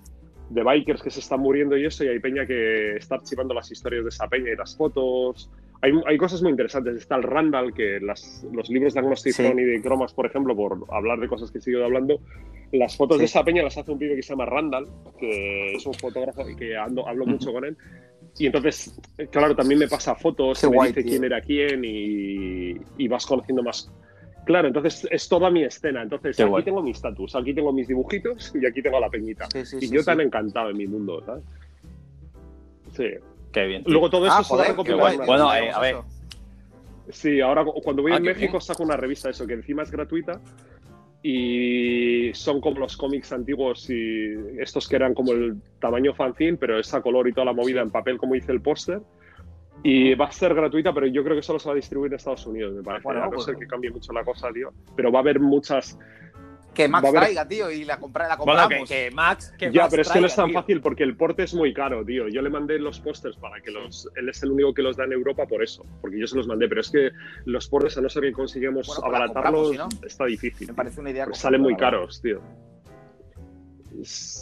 de, 0.50 0.62
bikers 0.62 1.02
que 1.02 1.10
se 1.10 1.20
están 1.20 1.40
muriendo 1.40 1.74
y 1.76 1.86
eso, 1.86 2.04
y 2.04 2.08
hay 2.08 2.18
peña 2.18 2.46
que 2.46 2.96
está 2.96 3.14
archivando 3.14 3.54
las 3.54 3.72
historias 3.72 4.04
de 4.04 4.10
esa 4.10 4.28
peña 4.28 4.52
y 4.52 4.56
las 4.56 4.76
fotos. 4.76 5.50
Hay, 5.80 5.92
hay 6.06 6.18
cosas 6.18 6.42
muy 6.42 6.50
interesantes. 6.50 6.96
Está 6.96 7.16
el 7.16 7.22
Randall, 7.22 7.72
que 7.72 7.98
las, 8.00 8.46
los 8.52 8.68
libros 8.68 8.92
de 8.92 9.00
Agnostic 9.00 9.32
sí. 9.32 9.42
y 9.42 9.64
de 9.64 9.80
Cromas, 9.80 10.12
por 10.12 10.26
ejemplo, 10.26 10.54
por 10.54 10.84
hablar 10.90 11.18
de 11.18 11.28
cosas 11.28 11.50
que 11.50 11.58
he 11.58 11.60
seguido 11.62 11.86
hablando, 11.86 12.20
las 12.72 12.94
fotos 12.94 13.18
de 13.18 13.24
esa 13.24 13.42
peña 13.42 13.62
las 13.62 13.78
hace 13.78 13.90
un 13.90 13.98
pibe 13.98 14.16
que 14.16 14.22
se 14.22 14.30
llama 14.30 14.44
Randall, 14.44 14.86
que 15.18 15.76
es 15.76 15.86
un 15.86 15.94
fotógrafo 15.94 16.48
y 16.48 16.56
que 16.56 16.76
ando, 16.76 17.08
hablo 17.08 17.24
mucho 17.24 17.52
con 17.52 17.64
él. 17.64 17.76
Y 18.38 18.46
entonces, 18.46 18.94
claro, 19.30 19.56
también 19.56 19.80
me 19.80 19.88
pasa 19.88 20.14
fotos, 20.14 20.62
me 20.64 20.88
dice 20.88 21.02
quién 21.02 21.24
era 21.24 21.40
quién 21.40 21.82
y, 21.84 23.08
vas 23.08 23.26
conociendo 23.26 23.62
más. 23.62 23.90
Claro, 24.44 24.68
entonces 24.68 25.08
es 25.10 25.28
toda 25.28 25.50
mi 25.50 25.64
escena. 25.64 26.02
Entonces, 26.02 26.38
aquí 26.38 26.62
tengo 26.64 26.82
mi 26.82 26.90
estatus, 26.90 27.34
aquí 27.34 27.54
tengo 27.54 27.72
mis 27.72 27.88
dibujitos 27.88 28.52
y 28.54 28.66
aquí 28.66 28.82
tengo 28.82 29.00
la 29.00 29.08
peñita. 29.08 29.48
y 29.80 29.90
yo 29.90 30.04
tan 30.04 30.20
encantado 30.20 30.70
en 30.70 30.76
mi 30.76 30.86
mundo, 30.86 31.22
¿sabes? 31.24 31.44
Sí. 32.92 33.08
Qué 33.52 33.66
bien. 33.66 33.82
Luego 33.86 34.10
todo 34.10 34.26
eso 34.26 34.36
ah, 34.36 34.44
se 34.44 34.68
recopila 34.68 35.16
Bueno, 35.24 35.54
eh, 35.54 35.70
a 35.70 35.80
ver. 35.80 35.96
Sí, 37.08 37.40
ahora 37.40 37.64
cuando 37.64 38.02
voy 38.02 38.12
a 38.12 38.16
ah, 38.16 38.20
México 38.20 38.60
saco 38.60 38.82
una 38.82 38.96
revista, 38.96 39.30
eso, 39.30 39.46
que 39.46 39.54
encima 39.54 39.82
es 39.82 39.90
gratuita 39.90 40.40
y 41.28 42.32
son 42.34 42.60
como 42.60 42.78
los 42.78 42.96
cómics 42.96 43.32
antiguos 43.32 43.90
y 43.90 44.32
estos 44.60 44.88
que 44.88 44.94
eran 44.94 45.12
como 45.12 45.32
el 45.32 45.60
tamaño 45.80 46.14
fanzine, 46.14 46.56
pero 46.56 46.78
esa 46.78 47.02
color 47.02 47.26
y 47.26 47.32
toda 47.32 47.46
la 47.46 47.52
movida 47.52 47.80
en 47.80 47.90
papel 47.90 48.16
como 48.16 48.36
hice 48.36 48.52
el 48.52 48.60
póster. 48.60 49.00
Y 49.82 50.14
va 50.14 50.26
a 50.26 50.30
ser 50.30 50.54
gratuita, 50.54 50.94
pero 50.94 51.08
yo 51.08 51.24
creo 51.24 51.34
que 51.34 51.42
solo 51.42 51.58
se 51.58 51.68
va 51.68 51.72
a 51.72 51.74
distribuir 51.74 52.12
en 52.12 52.18
Estados 52.18 52.46
Unidos, 52.46 52.74
me 52.74 52.82
parece. 52.84 53.02
Bueno, 53.02 53.22
a 53.22 53.24
no 53.24 53.32
pues 53.32 53.44
ser 53.44 53.56
que 53.56 53.66
cambie 53.66 53.90
mucho 53.90 54.12
la 54.12 54.22
cosa, 54.22 54.52
tío. 54.52 54.70
Pero 54.94 55.10
va 55.10 55.18
a 55.18 55.22
haber 55.22 55.40
muchas 55.40 55.98
que 56.76 56.88
Max 56.88 57.10
traiga, 57.10 57.48
tío, 57.48 57.70
y 57.70 57.84
la, 57.84 57.98
compra, 57.98 58.28
la 58.28 58.36
compramos. 58.36 58.88
que, 58.88 59.10
Max. 59.10 59.54
Que 59.58 59.72
ya, 59.72 59.88
pero 59.88 60.02
es 60.02 60.10
que 60.10 60.20
no 60.20 60.26
es 60.26 60.36
tan 60.36 60.52
fácil 60.52 60.80
porque 60.80 61.02
el 61.02 61.16
porte 61.16 61.42
es 61.42 61.54
muy 61.54 61.72
caro, 61.72 62.04
tío. 62.04 62.28
Yo 62.28 62.42
le 62.42 62.50
mandé 62.50 62.78
los 62.78 63.00
pósters 63.00 63.36
para 63.36 63.60
que 63.60 63.70
los. 63.70 64.08
Él 64.14 64.28
es 64.28 64.42
el 64.42 64.52
único 64.52 64.74
que 64.74 64.82
los 64.82 64.96
da 64.96 65.04
en 65.04 65.12
Europa 65.12 65.46
por 65.46 65.62
eso, 65.62 65.84
porque 66.00 66.20
yo 66.20 66.26
se 66.26 66.36
los 66.36 66.46
mandé. 66.46 66.68
Pero 66.68 66.82
es 66.82 66.90
que 66.90 67.10
los 67.46 67.68
portes, 67.68 67.96
a 67.96 68.02
no 68.02 68.08
ser 68.08 68.22
que 68.22 68.32
consigamos 68.32 68.86
pues 68.86 69.00
abaratarlos, 69.02 69.76
está 70.04 70.26
difícil. 70.26 70.68
Me 70.68 70.74
parece 70.74 71.00
una 71.00 71.10
idea. 71.10 71.26
Salen 71.32 71.62
muy 71.62 71.74
caros, 71.74 72.20
tío. 72.20 72.40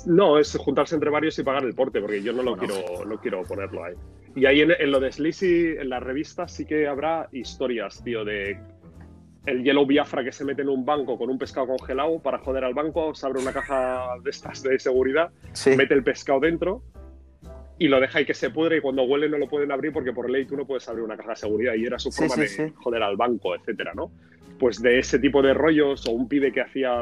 No, 0.07 0.39
es 0.39 0.57
juntarse 0.57 0.97
entre 0.97 1.11
varios 1.11 1.39
y 1.39 1.45
pagar 1.45 1.65
el 1.65 1.75
porte, 1.75 2.01
porque 2.01 2.21
yo 2.23 2.33
no 2.33 2.43
lo 2.43 2.57
quiero, 2.57 3.05
no 3.07 3.21
quiero 3.21 3.43
ponerlo 3.45 3.85
ahí. 3.85 3.95
Y 4.35 4.47
ahí 4.47 4.63
en, 4.63 4.73
en 4.73 4.91
lo 4.91 4.99
de 4.99 5.13
Sleazy, 5.13 5.77
en 5.79 5.89
la 5.89 6.01
revista, 6.01 6.49
sí 6.49 6.65
que 6.67 6.89
habrá 6.89 7.29
historias, 7.31 8.03
tío, 8.03 8.25
de 8.25 8.59
el 9.47 9.63
Yellow 9.63 9.87
Biafra 9.87 10.25
que 10.25 10.33
se 10.33 10.45
mete 10.45 10.63
en 10.63 10.69
un 10.69 10.85
banco 10.85 11.19
con 11.19 11.31
un 11.31 11.39
pescado 11.39 11.67
congelado 11.67 12.19
para 12.21 12.39
joder 12.39 12.65
al 12.65 12.75
banco, 12.75 13.15
se 13.15 13.27
abre 13.27 13.41
una 13.41 13.53
caja 13.53 14.07
de 14.23 14.31
estas 14.31 14.63
de 14.63 14.79
seguridad, 14.79 15.31
mete 15.77 15.95
el 15.95 16.03
pescado 16.03 16.41
dentro 16.41 16.83
y 17.79 17.89
lo 17.89 18.01
deja 18.01 18.19
ahí 18.19 18.25
que 18.25 18.35
se 18.35 18.51
pudre 18.51 18.79
y 18.79 18.81
cuando 18.81 19.03
huele 19.03 19.29
no 19.29 19.37
lo 19.37 19.49
pueden 19.49 19.73
abrir 19.73 19.93
porque 19.93 20.13
por 20.13 20.31
ley 20.31 20.47
tú 20.47 20.57
no 20.57 20.65
puedes 20.65 20.89
abrir 20.89 21.05
una 21.05 21.17
caja 21.17 21.31
de 21.31 21.37
seguridad 21.37 21.75
y 21.75 21.85
era 21.85 21.99
su 21.99 22.11
forma 22.11 22.37
de 22.37 22.73
joder 22.77 23.03
al 23.03 23.17
banco, 23.17 23.55
etcétera, 23.55 23.93
¿no? 23.95 24.13
Pues 24.59 24.81
de 24.81 24.99
ese 24.99 25.19
tipo 25.19 25.43
de 25.43 25.53
rollos 25.53 26.07
o 26.07 26.13
un 26.13 26.29
pibe 26.29 26.53
que 26.53 26.61
hacía 26.61 26.93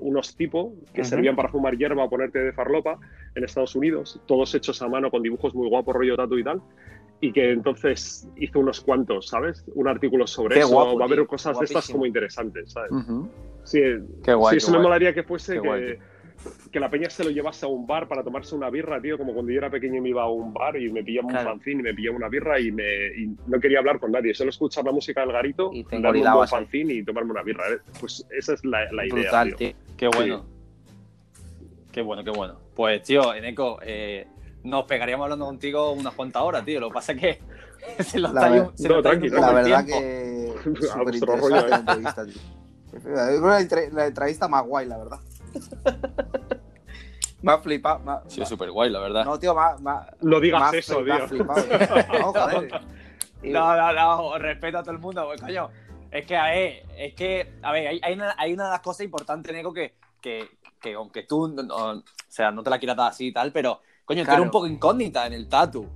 unos 0.00 0.34
tipos 0.36 0.72
que 0.92 1.04
servían 1.04 1.36
para 1.36 1.48
fumar 1.48 1.76
hierba 1.76 2.04
o 2.04 2.10
ponerte 2.10 2.40
de 2.40 2.52
farlopa 2.52 2.98
en 3.34 3.44
Estados 3.44 3.74
Unidos, 3.76 4.20
todos 4.26 4.54
hechos 4.54 4.82
a 4.82 4.88
mano 4.88 5.10
con 5.10 5.22
dibujos 5.22 5.54
muy 5.54 5.68
guapos, 5.68 5.94
rollo 5.94 6.16
tatu 6.16 6.38
y 6.38 6.44
tal, 6.44 6.60
y 7.20 7.32
que 7.32 7.52
entonces 7.52 8.28
hizo 8.36 8.60
unos 8.60 8.80
cuantos, 8.80 9.28
¿sabes? 9.28 9.64
Un 9.74 9.88
artículo 9.88 10.26
sobre 10.26 10.58
eso. 10.58 10.96
Va 10.96 11.02
a 11.02 11.06
haber 11.06 11.26
cosas 11.26 11.58
de 11.58 11.66
estas 11.66 11.88
como 11.88 12.04
interesantes, 12.04 12.72
¿sabes? 12.72 12.90
Sí, 13.62 13.80
qué 14.24 14.34
guay, 14.34 14.52
sí 14.52 14.56
eso 14.56 14.72
me 14.72 14.80
molaría 14.80 15.14
que 15.14 15.22
fuese 15.22 15.60
que, 15.60 15.98
que, 16.70 16.80
la 16.80 16.90
peña 16.90 17.10
se 17.10 17.24
lo 17.24 17.30
llevase 17.30 17.66
a 17.66 17.68
un 17.68 17.86
bar 17.86 18.06
para 18.08 18.22
tomarse 18.22 18.54
una 18.54 18.70
birra, 18.70 19.00
tío, 19.00 19.16
como 19.18 19.32
cuando 19.34 19.50
yo 19.52 19.58
era 19.58 19.70
pequeño 19.70 19.96
y 19.96 20.00
me 20.00 20.08
iba 20.10 20.22
a 20.22 20.28
un 20.30 20.52
bar 20.52 20.76
y 20.76 20.90
me 20.90 21.02
pillaba 21.02 21.26
un 21.28 21.34
fanzine 21.34 21.80
y 21.80 21.82
me 21.82 21.94
pillaba 21.94 22.16
una 22.16 22.28
birra 22.28 22.60
y, 22.60 22.70
me, 22.72 22.84
y 23.16 23.36
no 23.46 23.58
quería 23.60 23.78
hablar 23.80 23.98
con 24.00 24.12
nadie, 24.12 24.34
solo 24.34 24.50
escuchar 24.50 24.84
la 24.84 24.92
música 24.92 25.20
del 25.22 25.32
garito, 25.32 25.70
y 25.72 25.82
darme 25.84 26.20
un 26.26 26.48
fanzine 26.48 26.94
y 26.94 27.04
tomarme 27.04 27.32
una 27.32 27.42
birra. 27.42 27.64
¿eh? 27.72 27.78
Pues 28.00 28.24
esa 28.30 28.54
es 28.54 28.64
la, 28.64 28.90
la 28.92 29.06
idea, 29.06 29.44
tío. 29.56 29.72
Qué 29.96 30.08
bueno. 30.08 30.44
Qué 31.92 32.02
bueno, 32.02 32.22
qué 32.22 32.30
bueno. 32.30 32.60
Pues, 32.74 33.02
tío, 33.02 33.34
Eneco, 33.34 33.78
eh, 33.82 34.26
nos 34.62 34.84
pegaríamos 34.84 35.24
hablando 35.24 35.46
contigo 35.46 35.92
unas 35.92 36.14
cuantas 36.14 36.42
horas, 36.42 36.64
tío. 36.64 36.78
Lo 36.80 36.88
que 36.88 36.94
pasa 36.94 37.12
es 37.12 37.20
que 37.20 37.38
se 38.04 38.20
lo 38.20 38.32
La, 38.32 38.40
está, 38.42 38.50
ver- 38.52 38.70
se 38.76 38.88
lo 38.88 38.94
No, 38.94 38.98
está 39.00 39.10
tranqui, 39.10 39.28
yendo 39.28 39.40
la 39.40 39.52
verdad 39.52 39.84
tiempo. 39.84 40.00
que 40.02 40.48
A 40.58 40.62
súper 40.62 41.02
vuestro 41.02 41.34
interesante 41.34 41.40
rollo, 41.40 41.66
la 41.68 41.76
¿eh? 41.76 41.80
entrevista, 41.80 42.24
tío. 42.26 42.34
Yo 42.92 43.00
creo 43.00 43.56
que 43.56 43.62
entre- 43.62 43.90
la 43.92 44.06
entrevista 44.06 44.48
más 44.48 44.64
guay, 44.66 44.86
la 44.86 44.98
verdad. 44.98 45.18
me 47.42 47.52
ha 47.52 47.58
flipado. 47.58 47.98
me 48.00 48.12
ha- 48.12 48.22
Sí, 48.26 48.40
es 48.42 48.48
súper 48.48 48.70
guay, 48.70 48.90
la 48.90 49.00
verdad. 49.00 49.24
no, 49.24 49.38
tío, 49.38 49.58
ha- 49.58 49.76
No 50.20 50.40
digas 50.40 50.72
me 50.72 50.78
eso, 50.78 51.00
fli- 51.00 51.04
me 51.04 51.12
ha 51.12 51.16
tío. 51.18 51.28
flipado. 51.28 51.64
No, 52.18 52.32
joder. 52.32 52.80
No, 53.40 53.76
no, 53.76 53.92
no, 53.92 54.36
respeto 54.38 54.78
a 54.78 54.82
todo 54.82 54.90
el 54.94 54.98
mundo, 54.98 55.24
pues, 55.26 55.40
coño. 55.40 55.68
Es 56.10 56.26
que, 56.26 56.36
a 56.36 56.46
ver, 56.46 56.82
es 56.96 57.14
que, 57.14 57.52
a 57.62 57.70
ver, 57.70 57.86
hay, 57.86 58.00
hay 58.02 58.14
una, 58.14 58.34
hay 58.36 58.52
una 58.52 58.64
de 58.64 58.70
las 58.70 58.80
cosas 58.80 59.04
importantes, 59.04 59.54
Nico, 59.54 59.72
que, 59.72 59.94
que, 60.20 60.48
que 60.80 60.94
aunque 60.94 61.22
tú, 61.22 61.46
no- 61.46 61.62
no- 61.62 61.92
o 61.98 62.02
sea, 62.26 62.50
no 62.50 62.64
te 62.64 62.70
la 62.70 62.80
quieras 62.80 62.96
dar 62.96 63.10
así 63.12 63.28
y 63.28 63.32
tal, 63.32 63.52
pero, 63.52 63.80
coño, 64.04 64.22
tú 64.22 64.24
Claro. 64.24 64.38
eres 64.38 64.46
un 64.48 64.50
poco 64.50 64.66
incógnita 64.66 65.24
en 65.28 65.34
el 65.34 65.48
tatu. 65.48 65.88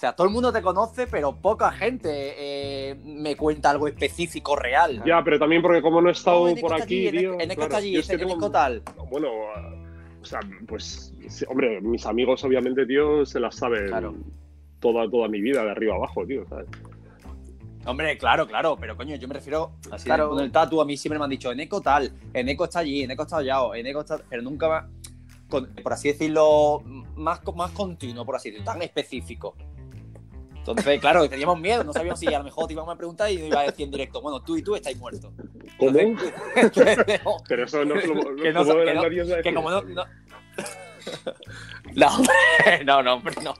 O 0.00 0.02
sea, 0.02 0.14
todo 0.14 0.26
el 0.26 0.32
mundo 0.32 0.50
te 0.50 0.62
conoce, 0.62 1.06
pero 1.06 1.36
poca 1.36 1.70
gente 1.72 2.08
eh, 2.38 2.94
me 3.04 3.36
cuenta 3.36 3.68
algo 3.68 3.86
específico 3.86 4.56
real. 4.56 5.02
Ya, 5.04 5.22
pero 5.22 5.38
también 5.38 5.60
porque 5.60 5.82
como 5.82 6.00
no 6.00 6.08
he 6.08 6.12
estado 6.12 6.48
No, 6.48 6.56
por 6.56 6.72
aquí, 6.72 7.06
allí, 7.08 7.18
tío. 7.18 7.32
Eneco- 7.34 7.42
Eneco 7.42 7.54
claro, 7.56 7.62
está 7.64 7.76
allí, 7.76 7.92
yo 7.92 8.00
es 8.00 8.06
que 8.08 8.14
Eneco 8.14 8.30
tengo- 8.30 8.50
tal. 8.50 8.82
Bueno, 9.10 9.28
o 10.22 10.24
sea, 10.24 10.40
pues, 10.66 11.12
hombre, 11.48 11.82
mis 11.82 12.06
amigos, 12.06 12.42
obviamente, 12.44 12.86
tío, 12.86 13.26
se 13.26 13.40
las 13.40 13.54
saben 13.56 13.88
Claro. 13.88 14.14
toda, 14.80 15.06
toda 15.10 15.28
mi 15.28 15.42
vida, 15.42 15.62
de 15.64 15.70
arriba 15.70 15.96
abajo, 15.96 16.24
tío, 16.26 16.46
¿sabes? 16.48 16.66
Hombre, 17.84 18.16
claro, 18.16 18.46
claro, 18.46 18.78
pero 18.80 18.96
coño, 18.96 19.16
yo 19.16 19.28
me 19.28 19.34
refiero 19.34 19.72
así 19.90 20.06
Claro. 20.06 20.30
con 20.30 20.40
el 20.42 20.50
tatu, 20.50 20.80
a 20.80 20.86
mí 20.86 20.96
siempre 20.96 21.18
me 21.18 21.24
han 21.24 21.30
dicho, 21.30 21.52
Eneco 21.52 21.82
tal, 21.82 22.10
Eneco 22.32 22.64
está 22.64 22.78
allí, 22.78 23.02
Eneco 23.02 23.24
está 23.24 23.36
allá, 23.36 23.60
o 23.60 23.74
Eneco 23.74 24.00
está, 24.00 24.18
pero 24.30 24.40
nunca 24.40 24.66
más, 24.66 24.84
con- 25.50 25.66
por 25.82 25.92
así 25.92 26.08
decirlo, 26.08 26.82
más, 27.16 27.42
más 27.54 27.70
continuo, 27.72 28.24
por 28.24 28.36
así 28.36 28.48
decirlo, 28.50 28.72
tan 28.72 28.80
específico. 28.80 29.56
Entonces, 30.70 31.00
claro, 31.00 31.28
teníamos 31.28 31.58
miedo, 31.60 31.84
no 31.84 31.92
sabíamos 31.92 32.18
si 32.20 32.26
a 32.26 32.38
lo 32.38 32.44
mejor 32.44 32.66
te 32.66 32.72
iban 32.74 32.88
a 32.88 32.96
preguntar 32.96 33.30
y 33.30 33.38
me 33.38 33.46
iba 33.48 33.60
a 33.60 33.64
decir 33.64 33.84
en 33.86 33.90
directo, 33.92 34.20
bueno, 34.22 34.42
tú 34.42 34.56
y 34.56 34.62
tú 34.62 34.74
estáis 34.74 34.98
muertos. 34.98 35.30
¿Cómo? 35.78 35.98
Entonces, 35.98 36.98
no, 37.24 37.36
Pero 37.48 37.64
eso 37.64 37.84
no 37.84 38.00
se 38.00 38.06
lo, 38.08 38.36
Que 38.36 38.52
no 38.52 38.60
¿cómo 38.64 38.72
sa- 38.72 38.84
que 38.84 38.94
no- 38.94 39.42
que 39.42 39.54
como 39.54 39.70
no... 39.70 39.82
No, 39.82 40.04
no, 41.94 42.06
hombre, 42.16 42.84
no, 42.84 43.02
no, 43.02 43.14
hombre, 43.14 43.34
no. 43.42 43.54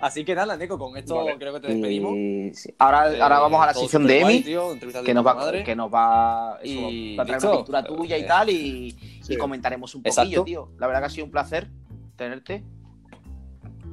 Así 0.00 0.24
que 0.24 0.32
nada, 0.36 0.54
Eneco, 0.54 0.78
con 0.78 0.96
esto 0.96 1.16
Vale. 1.16 1.36
creo 1.38 1.54
que 1.54 1.60
te 1.60 1.68
despedimos. 1.68 2.14
y 2.14 2.52
sí. 2.54 2.72
ahora, 2.78 3.12
Eh, 3.12 3.20
ahora 3.20 3.40
vamos 3.40 3.60
a 3.60 3.66
la 3.66 3.74
sección 3.74 4.06
de 4.06 4.20
Emi, 4.20 4.42
tío, 4.42 4.70
entrevista 4.72 5.00
de 5.00 5.06
que 5.06 5.12
nos 5.14 5.26
va, 5.26 5.52
que 5.64 5.74
nos 5.74 5.92
va, 5.92 6.58
Y 6.62 7.16
va 7.16 7.24
a 7.24 7.26
traer 7.26 7.40
listo. 7.42 7.48
una 7.50 7.56
pintura 7.58 7.82
tuya 7.84 8.16
y 8.16 8.24
tal, 8.26 8.48
y, 8.50 8.90
Sí. 9.22 9.34
y 9.34 9.36
comentaremos 9.36 9.92
un 9.96 10.02
Exacto. 10.04 10.28
poquillo, 10.30 10.44
tío. 10.44 10.68
La 10.78 10.86
verdad 10.86 11.00
que 11.00 11.06
ha 11.06 11.10
sido 11.10 11.24
un 11.24 11.32
placer 11.32 11.68
tenerte. 12.14 12.62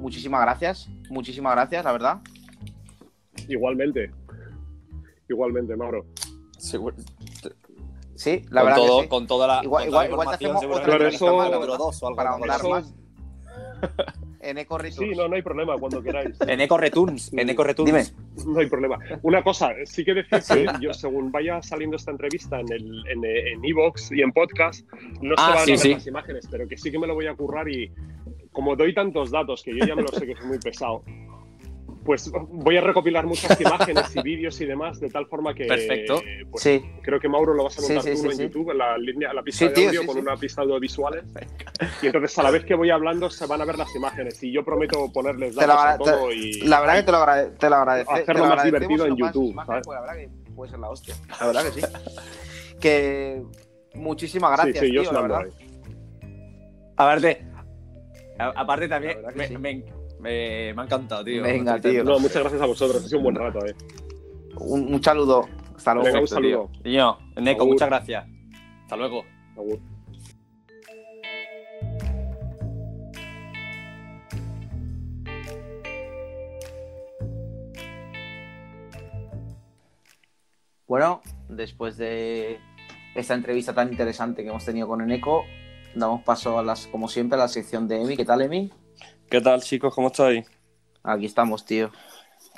Muchísimas 0.05 0.41
gracias, 0.41 0.87
muchísimas 1.09 1.55
gracias, 1.55 1.83
la 1.83 1.91
verdad. 1.91 2.21
Igualmente. 3.47 4.11
Igualmente, 5.27 5.75
Mauro. 5.75 6.05
Seguro- 6.59 6.95
Sí, 8.13 8.43
la 8.51 8.61
con, 8.61 8.69
verdad 8.69 8.75
todo, 8.85 8.97
que 8.97 9.03
sí. 9.05 9.09
con 9.09 9.25
toda 9.27 9.47
la, 9.47 9.63
Igual- 9.63 9.85
con 9.85 9.89
toda 9.91 10.03
la 10.03 10.09
igual- 10.09 10.11
igual 10.11 10.27
te 10.37 10.45
hacemos 10.45 10.63
otra 10.63 10.87
la 10.87 10.93
entrevista 10.93 11.25
más, 11.25 11.33
en 11.33 11.37
la 11.39 11.43
número 11.45 11.59
verdad, 11.61 11.77
dos 11.79 12.03
o 12.03 12.07
algo 12.07 12.15
para 12.17 12.29
ahondar 12.29 12.63
más. 12.69 12.93
En 14.45 14.57
Eco 14.57 14.77
Returns. 14.77 15.09
Sí, 15.11 15.17
no, 15.17 15.27
no 15.27 15.35
hay 15.35 15.41
problema, 15.41 15.77
cuando 15.77 16.01
queráis. 16.01 16.35
En 16.47 16.61
Eco 16.61 16.77
Returns, 16.77 17.33
en 17.33 17.49
Eco 17.49 17.63
Returns. 17.63 18.13
Dime. 18.35 18.53
No 18.53 18.59
hay 18.59 18.67
problema. 18.69 18.99
Una 19.23 19.43
cosa, 19.43 19.71
sí 19.85 20.05
que 20.05 20.13
decir 20.13 20.67
que 20.67 20.85
yo, 20.85 20.93
según 20.93 21.31
vaya 21.31 21.61
saliendo 21.61 21.95
esta 21.95 22.11
entrevista 22.11 22.59
en 22.59 22.71
el 22.71 23.03
en, 23.07 23.25
en 23.25 23.65
Evox 23.65 24.11
y 24.11 24.21
en 24.21 24.31
podcast, 24.31 24.87
no 25.21 25.35
se 25.35 25.41
Ah, 25.41 25.55
van 25.55 25.65
sí, 25.65 25.71
a 25.71 25.73
ver 25.73 25.79
sí. 25.79 25.93
las 25.93 26.07
imágenes, 26.07 26.47
pero 26.49 26.67
que 26.67 26.77
sí 26.77 26.91
que 26.91 26.99
me 26.99 27.07
lo 27.07 27.15
voy 27.15 27.27
a 27.27 27.33
currar 27.35 27.67
y 27.69 27.91
como 28.51 28.75
doy 28.75 28.93
tantos 28.93 29.31
datos 29.31 29.63
que 29.63 29.77
yo 29.77 29.85
ya 29.85 29.95
me 29.95 30.01
lo 30.03 30.07
sé 30.09 30.25
que 30.25 30.35
soy 30.35 30.47
muy 30.47 30.59
pesado, 30.59 31.03
pues 32.05 32.31
voy 32.31 32.77
a 32.77 32.81
recopilar 32.81 33.25
muchas 33.25 33.59
imágenes 33.59 34.15
y 34.15 34.21
vídeos 34.21 34.61
y 34.61 34.65
demás 34.65 34.99
de 34.99 35.09
tal 35.09 35.25
forma 35.25 35.55
que 35.55 35.65
Perfecto. 35.65 36.21
pues, 36.51 36.61
Sí, 36.63 36.85
creo 37.01 37.19
que 37.19 37.27
Mauro 37.27 37.53
lo 37.55 37.63
vas 37.63 37.77
a 37.79 37.81
montar 37.81 38.03
sí, 38.03 38.21
tú 38.21 38.29
en 38.29 38.37
sí. 38.37 38.43
YouTube, 38.43 38.69
en 38.71 38.77
la, 38.77 38.95
línea, 38.97 39.33
la 39.33 39.41
pista 39.41 39.59
Sí, 39.59 39.65
de 39.69 39.71
tío, 39.73 39.87
audio 39.87 40.01
sí, 40.01 40.05
con 40.07 40.15
sí. 40.15 40.21
una 40.21 40.37
pista 40.37 40.63
de 40.65 40.79
visuales. 40.79 41.23
Y 42.03 42.05
entonces 42.05 42.37
a 42.37 42.43
la 42.43 42.51
vez 42.51 42.63
que 42.63 42.75
voy 42.75 42.91
hablando 42.91 43.29
se 43.31 43.47
van 43.47 43.59
a 43.61 43.65
ver 43.65 43.77
las 43.79 43.93
imágenes 43.95 44.41
y 44.43 44.51
yo 44.51 44.63
prometo 44.63 45.11
ponerles 45.11 45.55
datos 45.55 45.75
a 45.75 45.93
agra- 45.93 45.97
todo 45.97 46.31
y 46.31 46.61
la 46.61 46.79
verdad 46.79 46.95
que 46.97 47.03
te 47.03 47.11
lo, 47.11 47.17
agrade- 47.17 47.57
te 47.57 47.69
lo 47.69 47.75
agradece. 47.75 48.11
Hacerlo 48.13 48.45
más 48.45 48.63
divertido 48.63 49.05
en 49.07 49.15
YouTube, 49.15 49.49
imágenes, 49.51 49.65
¿sabes? 49.67 49.85
pues 49.87 49.95
la 49.95 50.01
verdad 50.01 50.15
que 50.45 50.53
puede 50.53 50.69
ser 50.71 50.79
la 50.79 50.89
hostia. 50.91 51.15
La 51.41 51.47
verdad 51.47 51.63
que 51.63 51.81
sí. 51.81 51.87
que 52.79 53.41
muchísimas 53.95 54.51
gracias, 54.51 54.77
sí, 54.79 54.87
sí, 54.89 54.93
yo 54.95 55.01
tío, 55.01 55.11
la 55.11 55.21
verdad. 55.21 55.41
Aparte, 56.97 57.45
a- 58.37 58.53
aparte 58.55 58.87
también, 58.87 59.21
La 59.21 59.27
verdad 59.29 59.33
que 59.33 59.37
me, 59.37 59.47
sí. 59.47 59.57
me- 59.57 60.04
me- 60.19 60.73
me 60.73 60.81
ha 60.81 60.85
encantado, 60.85 61.23
tío. 61.23 61.43
Venga, 61.43 61.79
tío. 61.79 62.03
No, 62.03 62.19
muchas 62.19 62.41
gracias 62.41 62.61
a 62.61 62.65
vosotros, 62.65 63.03
ha 63.03 63.07
sido 63.07 63.19
un 63.19 63.23
buen 63.25 63.35
rato, 63.35 63.65
eh. 63.65 63.75
Un, 64.57 64.93
un 64.93 65.03
saludo. 65.03 65.47
Hasta 65.75 65.93
luego. 65.93 66.05
Venga, 66.07 66.19
un 66.19 66.25
tío. 66.25 66.35
saludo. 66.35 66.69
Niño, 66.83 67.17
Neko, 67.37 67.61
Agur. 67.63 67.73
muchas 67.73 67.89
gracias. 67.89 68.25
Hasta 68.83 68.95
luego. 68.97 69.23
Agur. 69.57 69.79
Bueno, 80.87 81.21
después 81.49 81.97
de 81.97 82.59
esta 83.15 83.33
entrevista 83.33 83.73
tan 83.73 83.89
interesante 83.91 84.43
que 84.43 84.49
hemos 84.49 84.65
tenido 84.65 84.87
con 84.87 85.01
Eneco, 85.01 85.43
damos 85.95 86.21
paso 86.23 86.59
a 86.59 86.63
las, 86.63 86.87
como 86.87 87.07
siempre, 87.07 87.37
a 87.37 87.41
la 87.41 87.47
sección 87.47 87.87
de 87.87 88.01
Emi. 88.01 88.15
¿Qué 88.17 88.25
tal, 88.25 88.41
Emi? 88.41 88.71
¿Qué 89.29 89.41
tal, 89.41 89.61
chicos? 89.61 89.93
¿Cómo 89.93 90.07
estáis? 90.07 90.45
Aquí 91.03 91.25
estamos, 91.25 91.65
tío. 91.65 91.91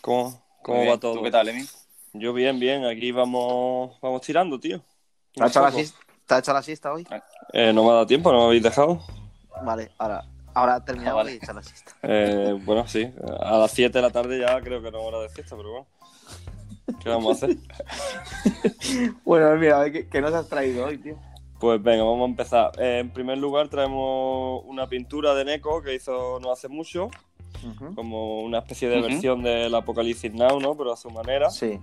¿Cómo, 0.01 0.43
cómo 0.61 0.85
va 0.85 0.99
todo? 0.99 1.15
¿Tú 1.15 1.23
qué 1.23 1.31
tal, 1.31 1.49
Emi? 1.49 1.65
Yo 2.13 2.33
bien, 2.33 2.59
bien. 2.59 2.85
Aquí 2.85 3.11
vamos, 3.11 3.99
vamos 4.01 4.21
tirando, 4.21 4.59
tío. 4.59 4.81
¿Te 5.33 5.43
ha 5.43 5.47
hecho 5.47 5.61
la 5.61 5.71
siesta, 5.71 5.99
¿te 6.25 6.35
ha 6.35 6.37
hecho 6.39 6.53
la 6.53 6.63
siesta 6.63 6.93
hoy? 6.93 7.07
Eh, 7.53 7.71
no 7.73 7.83
me 7.83 7.89
ha 7.89 7.93
dado 7.93 8.07
tiempo, 8.07 8.31
no 8.31 8.39
me 8.39 8.45
habéis 8.45 8.63
dejado. 8.63 9.01
Vale, 9.63 9.91
ahora, 9.97 10.25
ahora 10.53 10.83
terminamos 10.83 11.13
Ah, 11.13 11.23
vale. 11.23 11.33
y 11.33 11.37
echar 11.37 11.55
la 11.55 11.63
siesta. 11.63 11.91
Eh, 12.03 12.59
bueno, 12.63 12.87
sí. 12.87 13.11
A 13.39 13.57
las 13.57 13.71
7 13.71 13.97
de 13.97 14.01
la 14.01 14.11
tarde 14.11 14.39
ya 14.39 14.61
creo 14.61 14.81
que 14.81 14.91
no 14.91 14.99
es 14.99 15.05
hora 15.05 15.19
de 15.19 15.29
fiesta, 15.29 15.55
pero 15.55 15.71
bueno. 15.71 15.87
¿Qué 17.01 17.09
vamos 17.09 17.43
a 17.43 17.45
hacer? 17.45 17.57
Bueno, 19.25 19.55
mira, 19.57 19.77
a 19.77 19.83
ver, 19.83 19.91
¿qué, 19.91 20.07
qué 20.07 20.21
nos 20.21 20.33
has 20.33 20.47
traído 20.47 20.85
hoy, 20.85 20.97
tío? 20.97 21.17
Pues 21.59 21.81
venga, 21.81 22.03
vamos 22.03 22.21
a 22.21 22.29
empezar. 22.29 22.71
Eh, 22.79 22.99
en 22.99 23.09
primer 23.11 23.37
lugar 23.37 23.67
traemos 23.67 24.61
una 24.65 24.87
pintura 24.87 25.33
de 25.33 25.43
Neko 25.45 25.81
que 25.81 25.95
hizo 25.95 26.39
no 26.39 26.51
hace 26.51 26.67
mucho, 26.67 27.09
como 27.95 28.41
una 28.43 28.59
especie 28.59 28.87
de 28.89 29.01
versión 29.01 29.41
del 29.41 29.73
Apocalipsis 29.73 30.33
Now, 30.33 30.59
¿no? 30.59 30.75
Pero 30.77 30.93
a 30.93 30.97
su 30.97 31.09
manera. 31.09 31.49
Sí, 31.49 31.79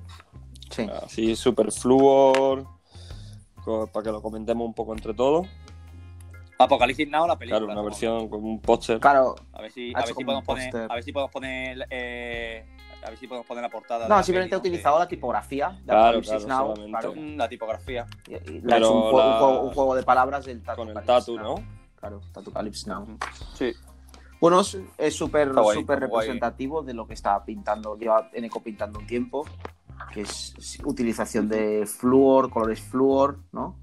sí. 0.70 0.86
Así 1.05 1.34
super 1.34 1.72
flúor, 1.72 2.66
co- 3.64 3.88
para 3.88 4.05
que 4.05 4.12
lo 4.12 4.22
comentemos 4.22 4.64
un 4.64 4.74
poco 4.74 4.92
entre 4.94 5.12
todos. 5.12 5.46
Apocalipsis 6.56 7.09
Now, 7.09 7.26
la 7.26 7.36
película. 7.36 7.59
Claro, 7.59 7.64
una 7.72 7.74
¿no? 7.74 7.84
versión 7.84 8.28
con 8.28 8.44
un 8.44 8.60
póster. 8.60 9.01
Claro, 9.01 9.34
A 9.52 9.60
ver 9.62 9.72
si, 9.72 9.92
a 9.92 10.05
ver 10.05 10.14
si 10.14 10.24
podemos 10.24 10.44
poner, 10.44 10.76
a 10.88 10.94
ver 10.94 11.02
si 11.02 11.12
podemos 11.12 11.32
poner, 11.32 11.86
eh, 11.90 12.64
a 13.05 13.10
ver 13.10 13.18
si 13.18 13.26
podemos 13.26 13.47
poner 13.47 13.62
la 13.62 13.68
portada. 13.70 14.05
de 14.05 14.09
no, 14.09 14.16
la 14.16 14.22
simplemente 14.22 14.55
he 14.55 14.59
peli, 14.59 14.70
¿no? 14.70 14.72
utilizado 14.72 14.98
la 14.98 15.09
tipografía 15.09 15.68
de 15.70 15.85
Claro, 15.85 16.01
Apocalipsis 16.18 16.44
claro, 16.44 16.74
Now, 16.76 16.86
Mm, 17.14 17.36
La 17.36 17.48
tipografía. 17.48 18.06
Y- 18.28 18.32
y 18.32 18.60
hecho 18.78 18.93
un, 18.94 19.02
juego, 19.02 19.18
la- 19.18 19.26
un 19.26 19.39
juego- 19.39 19.62
un 19.68 19.74
juego 19.74 19.94
de 19.94 20.02
palabras 20.02 20.44
del 20.44 20.62
Tatu 20.62 20.76
Con 20.78 20.89
el 20.97 21.05
tatu, 21.05 21.36
Now. 21.36 21.44
¿no? 21.59 21.64
Claro, 21.97 22.20
Tatu 22.32 22.52
Calypse 22.52 22.89
Now. 22.89 23.18
Sí. 23.55 23.72
Bueno, 24.40 24.60
es- 24.60 25.14
súper 25.14 25.52
guay, 25.52 25.85
representativo 25.85 26.82
de 26.82 26.93
lo 26.94 27.06
que 27.06 27.14
está 27.14 27.43
pintando, 27.44 27.97
lleva 27.97 28.28
Eneco 28.32 28.62
pintando 28.62 28.98
un 28.98 29.06
tiempo, 29.06 29.44
que 30.12 30.22
es 30.22 30.78
utilización 30.85 31.48
de 31.48 31.86
flúor, 31.86 32.51
colores 32.51 32.81
flúor, 32.81 33.39
¿no? 33.52 33.76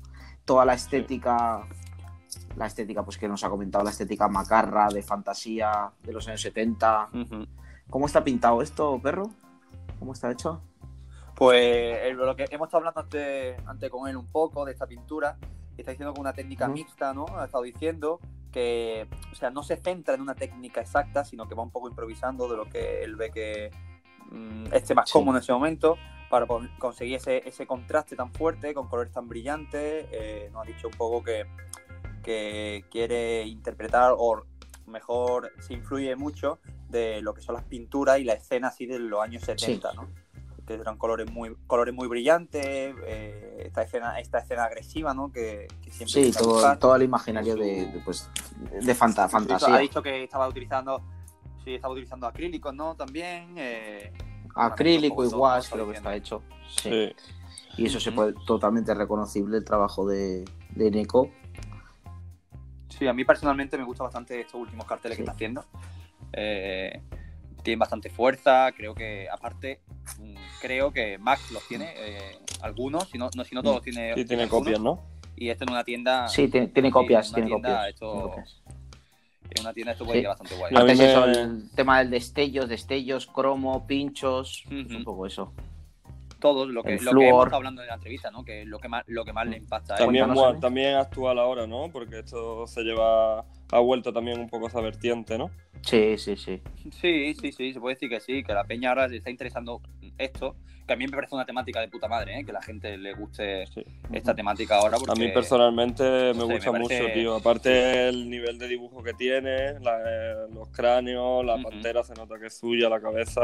Toda 0.46 0.66
la 0.66 0.74
estética, 0.74 1.66
la 2.58 2.66
estética 2.68 3.04
pues 3.04 3.18
que 3.18 3.28
nos 3.28 3.44
ha 3.44 3.50
comentado, 3.50 3.84
la 3.84 3.92
estética 3.92 4.28
macarra, 4.28 4.90
de 4.90 5.02
fantasía, 5.02 5.90
de 6.04 6.14
los 6.14 6.28
años 6.28 6.42
70. 6.42 7.08
Ujú. 7.14 7.46
¿Cómo 7.92 8.06
está 8.06 8.24
pintado 8.24 8.62
esto, 8.62 9.00
perro? 9.04 9.30
¿Cómo 10.00 10.14
está 10.14 10.32
hecho? 10.32 10.62
Pues 11.36 11.62
eh, 11.62 12.14
lo 12.14 12.36
que 12.38 12.46
hemos 12.50 12.68
estado 12.68 12.78
hablando 12.80 13.02
antes, 13.02 13.58
antes 13.68 13.90
con 13.90 14.08
él 14.08 14.16
un 14.16 14.32
poco 14.32 14.64
de 14.64 14.72
esta 14.72 14.88
pintura, 14.88 15.38
está 15.78 15.92
diciendo 15.92 16.14
que 16.14 16.22
una 16.22 16.32
técnica 16.32 16.70
mixta, 16.70 17.14
¿no? 17.14 17.26
Ha 17.38 17.46
estado 17.46 17.66
diciendo 17.66 18.22
que, 18.50 19.10
o 19.30 19.36
sea, 19.36 19.50
no 19.50 19.62
se 19.62 19.76
centra 19.76 20.16
en 20.16 20.22
una 20.22 20.36
técnica 20.36 20.80
exacta, 20.80 21.26
sino 21.26 21.50
que 21.50 21.54
va 21.56 21.64
un 21.64 21.72
poco 21.72 21.90
improvisando 21.90 22.48
de 22.48 22.56
lo 22.56 22.70
que 22.70 23.04
él 23.04 23.18
ve 23.18 23.30
que 23.30 23.72
mm, 24.32 24.68
esté 24.74 24.96
más 24.96 25.10
Sí. 25.10 25.14
cómodo 25.14 25.38
en 25.38 25.44
ese 25.44 25.52
momento 25.52 25.98
para 26.30 26.48
conseguir 26.80 27.16
ese, 27.18 27.46
ese 27.46 27.68
contraste 27.68 28.16
tan 28.16 28.32
fuerte, 28.34 28.74
con 28.74 28.88
colores 28.88 29.12
tan 29.12 29.28
brillantes. 29.28 30.08
Eh, 30.12 30.50
nos 30.54 30.64
ha 30.64 30.66
dicho 30.66 30.88
un 30.88 30.94
poco 30.94 31.22
que, 31.24 31.46
que 32.24 32.86
quiere 32.90 33.44
interpretar, 33.44 34.14
o 34.18 34.46
mejor, 34.88 35.52
se 35.60 35.74
influye 35.74 36.16
mucho 36.16 36.60
de 36.92 37.22
lo 37.22 37.34
que 37.34 37.42
son 37.42 37.56
las 37.56 37.64
pinturas 37.64 38.20
y 38.20 38.24
la 38.24 38.34
escena 38.34 38.68
así 38.68 38.86
de 38.86 39.00
los 39.00 39.22
años 39.22 39.44
70, 39.44 39.94
¿no? 39.94 40.08
que 40.66 40.74
eran 40.76 40.98
colores 40.98 41.30
muy, 41.32 41.56
colores 41.68 41.94
muy 41.94 42.08
brillantes, 42.08 42.96
eh, 43.06 43.64
esta, 43.66 43.84
escena, 43.84 44.20
esta 44.20 44.40
escena 44.40 44.66
agresiva, 44.66 45.14
¿no? 45.14 45.32
Que, 45.32 45.68
siempre 45.90 46.08
sí, 46.08 46.32
todo, 46.32 46.78
todo, 46.78 46.96
el 46.96 47.04
imaginario 47.04 47.56
de, 47.56 48.02
pues, 48.06 48.30
de 48.82 48.96
fantasía. 48.96 49.76
Ha 49.76 49.80
dicho 49.80 50.02
que 50.02 50.24
estaba 50.24 50.48
utilizando, 50.48 51.02
sí, 51.64 51.76
estaba 51.76 51.94
utilizando 51.94 52.28
acrílicos, 52.28 52.74
¿no? 52.74 52.96
También. 52.96 53.56
Eh, 53.58 54.14
Acrílico 54.54 55.24
y 55.24 55.28
wash 55.28 55.70
creo 55.70 55.90
que 55.90 55.98
está 55.98 56.16
hecho. 56.16 56.44
Sí. 56.68 57.14
Y 57.78 57.86
eso 57.86 58.00
se 58.02 58.12
puede 58.12 58.34
totalmente 58.46 58.94
reconocible 58.94 59.58
el 59.58 59.64
trabajo 59.64 60.06
de, 60.06 60.44
de 60.76 60.92
Neko. 60.92 61.30
Sí, 62.90 63.08
a 63.08 63.14
mí 63.14 63.24
personalmente 63.24 63.78
me 63.78 63.86
gusta 63.86 64.04
bastante 64.04 64.42
estos 64.42 64.56
últimos 64.56 64.86
carteles 64.86 65.18
que 65.18 65.24
está 65.24 65.32
haciendo. 65.32 65.64
Eh, 66.34 67.02
tienen 67.64 67.80
bastante 67.80 68.10
fuerza, 68.10 68.72
creo 68.76 68.96
que 68.96 69.28
aparte, 69.30 69.82
mm, 70.20 70.36
creo 70.62 70.92
que 70.92 71.18
Max 71.18 71.52
los 71.52 71.68
tiene, 71.68 71.94
eh, 71.96 72.40
algunos, 72.62 73.10
si 73.10 73.18
no, 73.18 73.30
no, 73.36 73.44
si 73.44 73.56
no 73.56 73.62
todos 73.62 73.82
tiene. 73.82 74.14
Sí, 74.16 74.26
tiene 74.26 74.48
copias, 74.48 74.80
¿no? 74.80 75.04
Y 75.36 75.50
esto 75.50 75.64
en 75.64 75.72
una 75.72 75.84
tienda. 75.84 76.28
Sí, 76.28 76.48
tiene, 76.48 76.92
copias, 76.92 77.34
tiene, 77.34 77.50
copias. 77.50 77.90
Esto, 77.90 78.36
En 79.50 79.62
una 79.62 79.74
tienda 79.74 79.92
esto 79.94 80.06
puede 80.06 80.20
ir 80.20 80.28
bastante 80.28 80.56
guay. 80.56 80.74
Antes 80.76 81.00
eso, 81.00 81.26
el 81.26 81.70
tema 81.76 82.00
del 82.00 82.10
destellos, 82.10 82.70
destellos, 82.70 83.28
cromo, 83.28 83.86
pinchos, 83.88 84.64
un 84.70 85.04
poco 85.04 85.26
eso 85.26 85.54
todos 86.42 86.68
lo 86.68 86.84
que, 86.84 86.98
lo 87.00 87.14
que 87.14 87.30
hemos 87.30 87.46
estado 87.46 87.58
hablando 87.58 87.82
en 87.82 87.88
la 87.88 87.94
entrevista, 87.94 88.30
¿no? 88.32 88.44
Que 88.44 88.64
es 88.64 88.68
lo 88.68 88.80
que 88.80 88.90
más, 88.90 89.04
lo 89.08 89.24
que 89.24 89.32
más 89.32 89.48
le 89.48 89.58
impacta. 89.58 89.96
También, 89.96 90.28
también 90.60 90.96
actual 90.96 91.40
ahora, 91.40 91.66
¿no? 91.68 91.90
Porque 91.90 92.20
esto 92.20 92.68
se 92.68 92.82
lleva, 92.82 93.46
ha 93.72 93.80
vuelto 93.80 94.12
también 94.12 94.42
un 94.42 94.50
poco 94.50 94.68
esa 94.68 94.82
vertiente, 94.82 95.38
¿no? 95.38 95.52
Sí, 95.82 96.18
sí, 96.18 96.36
sí. 96.36 96.62
Sí, 96.92 97.34
sí, 97.34 97.52
sí, 97.52 97.74
se 97.74 97.80
puede 97.80 97.96
decir 97.96 98.10
que 98.10 98.20
sí, 98.20 98.44
que 98.44 98.54
la 98.54 98.64
peña 98.64 98.90
ahora 98.90 99.08
le 99.08 99.18
está 99.18 99.30
interesando 99.30 99.82
esto, 100.18 100.56
que 100.86 100.94
a 100.94 100.96
mí 100.96 101.06
me 101.06 101.12
parece 101.12 101.36
una 101.36 101.46
temática 101.46 101.80
de 101.80 101.88
puta 101.88 102.08
madre, 102.08 102.40
¿eh? 102.40 102.46
que 102.46 102.52
la 102.52 102.62
gente 102.62 102.98
le 102.98 103.14
guste 103.14 103.66
esta 104.12 104.36
temática 104.36 104.78
ahora. 104.78 104.98
a 105.08 105.16
mí 105.16 105.30
personalmente 105.30 106.34
me 106.34 106.44
gusta 106.44 106.72
mucho, 106.72 107.06
tío. 107.14 107.36
Aparte 107.36 108.10
el 108.10 108.30
nivel 108.30 108.58
de 108.58 108.68
dibujo 108.68 109.04
que 109.04 109.14
tiene, 109.14 109.80
los 110.54 110.70
cráneos, 110.70 111.46
la 111.46 111.62
pantera 111.62 112.04
se 112.04 112.14
nota 112.14 112.38
que 112.40 112.48
es 112.48 112.58
suya, 112.58 112.90
la 112.90 113.00
cabeza. 113.00 113.42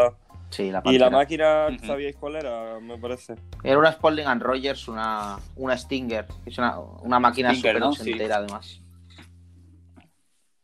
Sí, 0.50 0.72
la 0.72 0.82
y 0.86 0.98
la 0.98 1.10
máquina, 1.10 1.68
¿sabíais 1.86 2.16
cuál 2.16 2.38
era? 2.38 2.80
Me 2.80 2.98
parece. 2.98 3.36
Era 3.64 3.78
una 3.78 3.92
Spalding 3.92 4.28
and 4.28 4.42
Rogers, 4.42 4.88
una, 4.88 5.38
una 5.58 5.78
Stinger, 5.78 6.26
es 6.46 6.58
una, 6.58 6.80
una 6.80 7.20
máquina 7.20 7.54
súper 7.54 7.80
¿no? 7.80 7.92
además. 7.92 8.82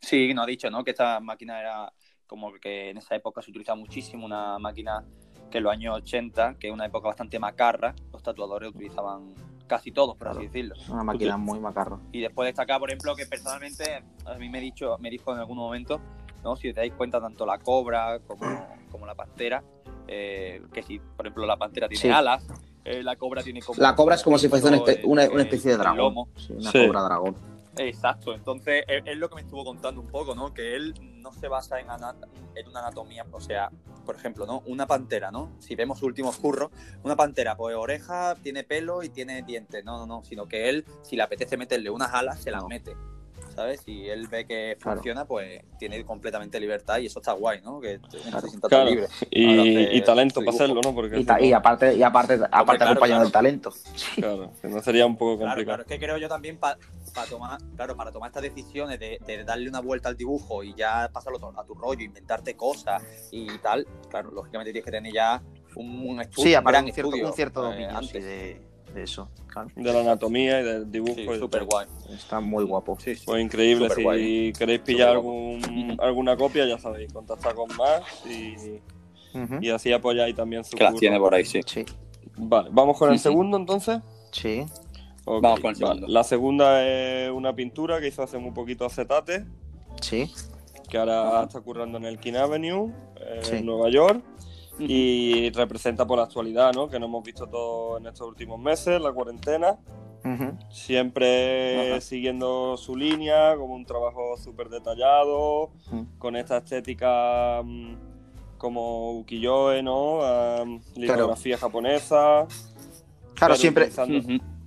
Sí, 0.04 0.34
no 0.34 0.44
ha 0.44 0.46
dicho, 0.46 0.70
¿no? 0.70 0.84
Que 0.84 0.92
esta 0.92 1.20
máquina 1.22 1.60
era 1.60 1.94
como 2.28 2.52
que 2.54 2.90
en 2.90 2.98
esa 2.98 3.16
época 3.16 3.42
se 3.42 3.52
utilizaba 3.52 3.78
muchísimo, 3.78 4.26
una 4.26 4.60
máquina 4.60 5.04
que 5.50 5.60
en 5.60 5.64
los 5.64 5.72
años 5.72 5.96
80, 5.98 6.56
que 6.60 6.68
es 6.68 6.74
una 6.74 6.86
época 6.86 7.08
bastante 7.08 7.40
macarra, 7.40 7.96
los 8.12 8.22
tatuadores 8.22 8.70
utilizaban 8.70 9.34
casi 9.66 9.92
todos, 9.92 10.18
por 10.18 10.28
así 10.28 10.44
decirlo. 10.44 10.76
Una 10.90 11.04
máquina 11.04 11.38
muy 11.38 11.60
macarra. 11.60 12.00
Y 12.12 12.20
después 12.20 12.48
destacar, 12.48 12.80
por 12.80 12.90
ejemplo, 12.90 13.16
que 13.16 13.26
personalmente 13.26 14.04
a 14.26 14.34
mí 14.36 14.50
me, 14.50 14.60
dicho, 14.60 14.98
me 15.00 15.10
dijo 15.10 15.32
en 15.32 15.40
algún 15.40 15.58
momento, 15.58 16.02
¿no? 16.44 16.58
si 16.58 16.70
os 16.70 16.76
dais 16.76 16.92
cuenta, 16.94 17.22
tanto 17.22 17.46
la 17.46 17.60
cobra 17.60 18.20
como, 18.28 18.68
como 18.92 19.06
la 19.06 19.16
pantera, 19.16 19.64
eh, 20.08 20.62
que 20.74 20.84
si, 20.84 21.00
por 21.00 21.26
ejemplo, 21.26 21.46
la 21.46 21.56
pantera 21.56 21.88
tiene 21.88 22.14
alas, 22.14 22.46
eh, 22.84 23.02
la 23.04 23.16
cobra 23.16 23.42
tiene 23.42 23.62
como... 23.62 23.82
La 23.82 23.96
cobra 23.96 24.16
es 24.16 24.24
como 24.24 24.38
si 24.38 24.50
fuese 24.50 24.68
una, 25.06 25.24
especie 25.24 25.72
de 25.72 25.78
dragón. 25.78 26.28
una 26.50 26.72
cobra 26.72 27.02
dragón. 27.04 27.53
Exacto, 27.78 28.34
entonces 28.36 28.84
es, 28.88 29.18
lo 29.18 29.30
que 29.30 29.36
me 29.36 29.42
estuvo 29.42 29.66
contando 29.66 30.00
un 30.00 30.08
poco, 30.08 30.36
¿no? 30.36 30.54
Que 30.54 30.76
él 30.76 30.94
no 31.16 31.34
se 31.34 31.48
basa 31.48 31.80
en, 31.80 31.88
en 31.88 32.68
una 32.68 32.80
anatomía, 32.80 33.26
o 33.32 33.42
sea, 33.42 33.72
por 34.06 34.16
ejemplo, 34.16 34.46
¿no? 34.46 34.62
Una 34.68 34.86
pantera, 34.86 35.32
¿no? 35.32 35.52
Si 35.60 35.76
vemos 35.76 36.00
su 36.00 36.06
último 36.06 36.32
curro, 36.34 36.70
una 37.04 37.16
pantera, 37.16 37.58
pues 37.58 37.76
oreja, 37.76 38.36
tiene 38.36 38.64
pelo 38.64 39.02
y 39.02 39.10
tiene 39.10 39.42
dientes, 39.42 39.84
no, 39.84 39.98
no, 39.98 40.06
no, 40.06 40.24
sino 40.24 40.48
que 40.48 40.70
él, 40.70 40.86
si 41.02 41.16
le 41.16 41.24
apetece 41.24 41.58
meterle 41.58 41.90
unas 41.90 42.14
alas, 42.14 42.42
se 42.42 42.52
las 42.52 42.64
mete. 42.66 42.96
¿Sabes? 43.54 43.82
Si 43.82 44.10
él 44.10 44.28
ve 44.28 44.46
que 44.46 44.78
funciona, 44.80 45.26
pues 45.26 45.62
tiene 45.80 46.04
completamente 46.06 46.60
libertad 46.60 47.00
y 47.00 47.08
eso 47.08 47.20
está 47.20 47.34
guay, 47.34 47.62
¿no? 47.62 47.80
Que 47.80 48.00
claro. 48.68 48.90
libre. 48.90 49.08
Y, 49.30 50.02
talento 50.02 50.42
para 50.42 50.52
hacerlo, 50.52 50.82
¿no? 50.84 50.94
Porque 50.94 51.26
y, 51.42 51.54
aparte, 51.54 51.96
y 51.96 52.04
aparte, 52.04 52.40
aparte 52.52 52.84
acompañado 52.84 53.24
del 53.24 53.32
talento. 53.32 53.74
Claro, 54.16 54.52
que 54.62 54.68
no 54.68 54.82
sería 54.82 55.06
un 55.06 55.18
poco 55.18 55.40
complicado. 55.40 55.66
Claro, 55.66 55.82
es 55.84 55.88
que 55.88 56.00
creo 56.00 56.18
yo 56.18 56.30
también 56.30 56.58
para 56.58 56.78
tomar, 57.30 57.60
claro, 57.76 57.96
para 57.96 58.12
tomar 58.12 58.30
estas 58.30 58.44
decisiones 58.44 59.00
de, 59.00 59.44
darle 59.46 59.70
una 59.70 59.82
vuelta 59.82 60.10
al 60.10 60.18
dibujo 60.18 60.64
y 60.64 60.74
ya 60.76 61.10
pasarlo 61.12 61.40
a 61.58 61.64
tu 61.66 61.74
rollo, 61.74 62.04
inventarte 62.04 62.56
cosas 62.56 63.02
y 63.32 63.58
tal, 63.60 63.88
claro, 64.10 64.32
lógicamente 64.32 64.72
tienes 64.72 64.86
que 64.86 64.92
tener 64.92 65.14
ya 65.14 65.42
un, 65.76 66.22
estudio. 66.22 66.44
Sí, 66.44 66.56
aparte 66.56 66.84
un, 66.84 66.94
cierto, 66.94 67.16
un 67.16 67.34
cierto 67.34 67.74
eh, 67.74 67.88
de 68.14 68.73
de 68.94 69.04
eso. 69.04 69.30
De 69.76 69.94
la 69.94 70.00
anatomía 70.02 70.62
y 70.62 70.64
del 70.64 70.92
dibujo. 70.92 71.36
súper 71.38 71.66
guay. 71.66 71.88
Está 72.10 72.40
muy 72.40 72.64
guapo. 72.64 72.98
Sí, 73.00 73.14
Pues 73.26 73.44
increíble. 73.44 73.90
si 73.90 74.54
queréis 74.58 74.80
pillar 74.82 75.10
algún, 75.10 75.98
alguna 76.00 76.36
copia, 76.38 76.66
ya 76.66 76.78
sabéis, 76.80 77.12
contactar 77.14 77.54
con 77.56 77.68
más 77.76 78.02
y, 78.26 78.80
y 79.62 79.70
así 79.70 79.92
apoyáis 79.94 80.36
también 80.36 80.64
su 80.64 80.76
Que 80.78 80.84
las 80.84 80.96
tiene 80.96 81.20
por 81.20 81.34
ahí, 81.36 81.46
sí. 81.46 81.62
Vale, 82.36 82.70
vamos 82.72 82.98
con 82.98 83.12
el 83.12 83.20
segundo 83.20 83.58
entonces. 83.58 84.00
Sí. 84.32 84.66
Vamos 85.26 85.60
con 85.60 85.70
el 85.70 85.76
segundo. 85.76 86.08
La 86.08 86.24
segunda 86.24 86.86
es 86.86 87.32
una 87.32 87.54
pintura 87.56 88.00
que 88.02 88.08
hizo 88.08 88.24
hace 88.24 88.38
muy 88.38 88.52
poquito 88.52 88.86
Acetate. 88.86 89.46
Sí. 90.02 90.32
Que 90.90 90.98
ahora 90.98 91.44
está 91.44 91.62
currando 91.62 91.98
en 91.98 92.06
el 92.06 92.20
King 92.20 92.34
Avenue, 92.34 92.92
en 93.52 93.66
Nueva 93.66 93.90
York 93.90 94.24
y 94.80 95.50
representa 95.52 96.06
por 96.06 96.18
la 96.18 96.26
actualidad, 96.26 96.74
¿no? 96.74 96.90
Que 96.90 97.00
no 97.00 97.06
hemos 97.06 97.24
visto 97.24 97.48
todo 97.48 97.98
en 97.98 98.08
estos 98.08 98.28
últimos 98.28 98.60
meses, 98.60 99.02
la 99.02 99.12
cuarentena. 99.12 99.78
Siempre 100.70 102.00
siguiendo 102.00 102.78
su 102.78 102.96
línea, 102.96 103.58
como 103.58 103.76
un 103.76 103.86
trabajo 103.86 104.38
súper 104.38 104.70
detallado, 104.70 105.72
con 106.18 106.38
esta 106.38 106.58
estética 106.58 107.62
mm, 107.62 107.96
como 108.58 109.20
ukiyo-e, 109.20 109.84
¿no? 109.84 110.22
litografía 110.96 111.58
japonesa. 111.58 112.48
Claro, 113.36 113.56
siempre. 113.56 113.90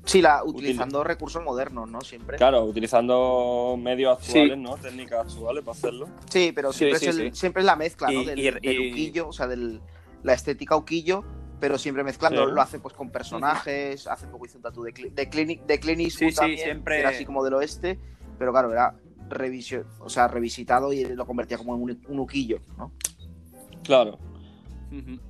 Sí, 0.04 0.22
la, 0.22 0.44
utilizando 0.44 1.02
recursos 1.02 1.42
modernos, 1.42 1.90
¿no? 1.90 2.00
Siempre. 2.00 2.36
Claro, 2.36 2.64
utilizando 2.64 3.76
medios 3.76 4.18
actuales, 4.18 4.56
¿no? 4.56 4.76
Técnicas 4.76 5.32
actuales 5.32 5.64
para 5.64 5.76
hacerlo. 5.76 6.08
Sí, 6.30 6.52
pero 6.54 6.72
siempre, 6.72 7.08
es, 7.08 7.36
siempre 7.38 7.62
es 7.62 7.66
la 7.66 7.74
mezcla, 7.74 8.10
¿no? 8.12 8.22
Del, 8.22 8.56
uquillo, 8.92 9.28
o 9.28 9.32
sea, 9.32 9.48
del, 9.48 9.80
la 10.26 10.34
estética 10.34 10.76
uquillo, 10.76 11.24
pero 11.60 11.78
siempre 11.78 12.02
mezclando, 12.02 12.46
lo 12.46 12.60
hace 12.60 12.80
pues 12.80 12.94
con 12.94 13.10
personajes, 13.10 14.08
hace 14.08 14.26
poco 14.26 14.44
hizo 14.44 14.58
un 14.58 14.62
tatu 14.62 14.82
de, 14.82 14.92
de, 14.92 15.28
Clinic, 15.28 15.64
de 15.64 15.78
Clinic 15.78 16.10
sí, 16.10 16.34
también, 16.34 16.58
siempre... 16.58 16.98
era 16.98 17.10
así 17.10 17.24
como 17.24 17.44
del 17.44 17.54
oeste, 17.54 17.98
pero 18.36 18.50
claro, 18.50 18.72
era 18.72 18.94
revisio, 19.28 19.86
o 20.00 20.08
sea, 20.08 20.26
revisitado 20.26 20.92
y 20.92 21.04
lo 21.04 21.26
convertía 21.26 21.56
como 21.56 21.76
en 21.76 21.82
un, 21.82 22.02
un 22.08 22.18
uquillo, 22.18 22.58
¿no? 22.76 22.92
Claro. 23.84 24.18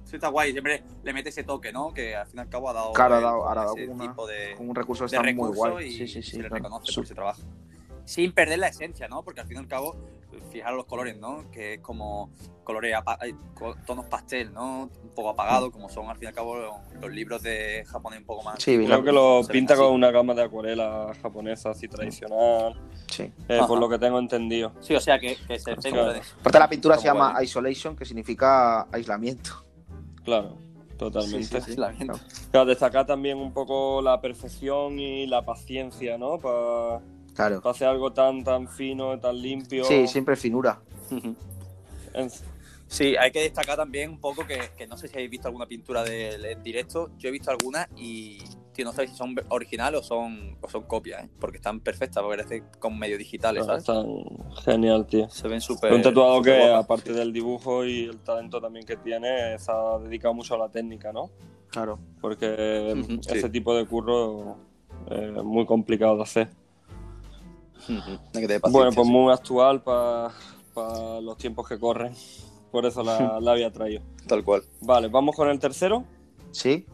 Sí, 0.05 0.17
está 0.17 0.29
guay, 0.29 0.53
siempre 0.53 0.83
le 1.03 1.13
mete 1.13 1.29
ese 1.29 1.45
toque, 1.45 1.73
¿no? 1.73 1.93
Que 1.93 2.17
al 2.17 2.27
fin 2.27 2.39
y 2.39 2.41
al 2.41 2.49
cabo 2.49 2.71
ha 2.71 2.73
dado, 2.73 2.93
claro, 2.93 3.17
ha 3.17 3.21
dado, 3.21 3.49
ha 3.49 3.55
dado 3.55 3.75
tipo 3.75 4.27
de, 4.27 4.55
un 4.59 4.75
recurso 4.75 5.05
está 5.05 5.23
muy 5.23 5.33
guay. 5.33 5.89
Y, 5.89 5.93
sí, 5.93 6.09
sí, 6.09 6.23
sí, 6.23 6.31
se 6.33 6.43
le 6.43 6.49
reconoce 6.49 6.93
por 6.95 7.05
ese 7.05 7.15
trabajo. 7.15 7.43
Sin 8.05 8.33
perder 8.33 8.61
la 8.61 8.69
esencia, 8.69 9.09
¿no? 9.09 9.23
Porque 9.23 9.41
al 9.41 9.47
fin 9.47 9.57
y 9.57 9.61
al 9.61 9.69
cabo 9.69 9.97
fijaros 10.51 10.77
los 10.77 10.87
colores, 10.87 11.17
¿no? 11.17 11.51
Que 11.51 11.75
es 11.75 11.81
como 11.81 12.31
colores, 12.65 12.95
tonos 13.87 14.07
pastel, 14.07 14.53
¿no? 14.53 14.91
Un 15.03 15.11
poco 15.15 15.31
apagado, 15.31 15.71
como 15.71 15.89
son 15.89 16.09
al 16.09 16.17
fin 16.17 16.25
y 16.25 16.29
al 16.29 16.35
cabo 16.35 16.57
los, 17.01 17.11
libros 17.11 17.43
de 17.43 17.85
japonés 17.87 18.21
un 18.21 18.27
poco 18.27 18.43
más. 18.43 18.63
Sí, 18.63 18.77
creo 18.77 19.03
que 19.03 19.13
lo 19.13 19.43
pinta 19.49 19.77
con 19.77 19.93
una 19.93 20.11
gama 20.11 20.35
de 20.35 20.43
acuarela 20.43 21.13
japonesa 21.23 21.71
así 21.71 21.89
tradicional. 21.89 22.75
Sí. 23.09 23.33
Eh, 23.49 23.61
por 23.67 23.79
lo 23.79 23.89
que 23.89 23.99
tengo 23.99 24.19
entendido. 24.19 24.73
Sí, 24.81 24.95
o 24.95 25.01
sea 25.01 25.19
que, 25.19 25.37
que 25.47 25.59
se 25.59 25.73
Aparte 25.73 26.59
la 26.59 26.69
pintura 26.69 26.99
se 26.99 27.05
llama 27.05 27.37
isolation, 27.43 27.97
que 27.97 28.05
significa 28.05 28.83
aislamiento. 28.93 29.65
Claro. 30.25 30.67
Totalmente. 30.97 31.61
Sí, 31.61 31.77
Claro, 31.77 32.67
destacar 32.67 33.07
también 33.07 33.39
un 33.39 33.53
poco 33.53 34.01
la 34.03 34.21
perfección 34.21 34.99
y 34.99 35.27
la 35.27 35.45
paciencia, 35.45 36.17
¿no? 36.19 36.39
Para 36.39 37.03
Claro. 37.37 37.61
Hace 37.65 37.85
algo 37.85 38.13
tan, 38.13 38.43
tan 38.43 38.67
fino, 38.67 39.19
tan 39.21 39.41
limpio. 39.41 39.85
Sí, 39.85 40.07
siempre 40.09 40.37
finura. 40.37 40.81
Sí, 42.89 43.17
hay 43.17 43.33
que 43.33 43.41
destacar 43.41 43.77
también 43.77 44.11
un 44.11 44.21
poco 44.21 44.47
que, 44.47 44.87
no 44.87 44.97
sé 44.97 45.09
si 45.09 45.15
habéis 45.15 45.31
visto 45.31 45.49
alguna 45.49 45.67
pintura 45.67 46.05
de, 46.05 46.53
en 46.53 46.63
directo. 46.63 47.11
Yo 47.19 47.29
he 47.29 47.33
visto 47.33 47.51
algunas 47.51 47.89
y 47.97 48.39
no 48.85 48.93
sé 48.93 49.09
si 49.09 49.15
son 49.15 49.35
originales 49.49 50.01
o 50.01 50.03
son, 50.03 50.57
o 50.61 50.69
son 50.69 50.85
copias, 50.85 51.25
¿eh? 51.25 51.29
porque 51.41 51.57
están 51.57 51.81
perfectas, 51.81 52.23
parece 52.23 52.63
como 52.79 52.97
medio 52.97 53.19
digitales. 53.19 53.67
¿sabes? 53.67 53.81
Están 53.81 54.07
genial, 54.65 55.07
tío. 55.07 55.29
Se 55.31 55.49
ven 55.49 55.61
súper. 55.61 55.93
Un 55.93 56.03
tatuado 56.03 56.43
que, 56.43 56.73
aparte 56.73 57.13
del 57.13 57.33
dibujo 57.33 57.85
y 57.85 58.05
el 58.05 58.21
talento 58.21 58.61
también 58.61 58.87
que 58.87 58.97
tiene, 58.97 59.59
se 59.59 59.73
ha 59.73 59.99
dedicado 59.99 60.35
mucho 60.35 60.55
a 60.55 60.59
la 60.59 60.69
técnica, 60.69 61.13
¿no? 61.13 61.31
Claro. 61.71 61.99
Porque 62.21 62.95
ese 63.29 63.51
tipo 63.51 63.75
de 63.75 63.85
curro 63.85 64.59
es 65.11 65.43
muy 65.43 65.67
complicado 65.67 66.17
de 66.17 66.23
hacer 66.23 66.49
bueno, 68.71 68.91
pues 68.93 69.07
muy 69.07 69.33
actual 69.33 69.83
para 69.83 70.33
los 71.21 71.37
tiempos 71.39 71.69
que 71.69 71.79
corren. 71.79 72.15
Por 72.71 72.85
eso 72.87 73.03
la, 73.03 73.39
la 73.41 73.53
había 73.53 73.73
traído. 73.73 74.03
Tal 74.27 74.45
cual. 74.45 74.63
Vale, 74.81 75.09
vamos 75.09 75.35
con 75.37 75.49
el 75.49 75.59
tercero. 75.59 76.05
Sí. 76.51 76.87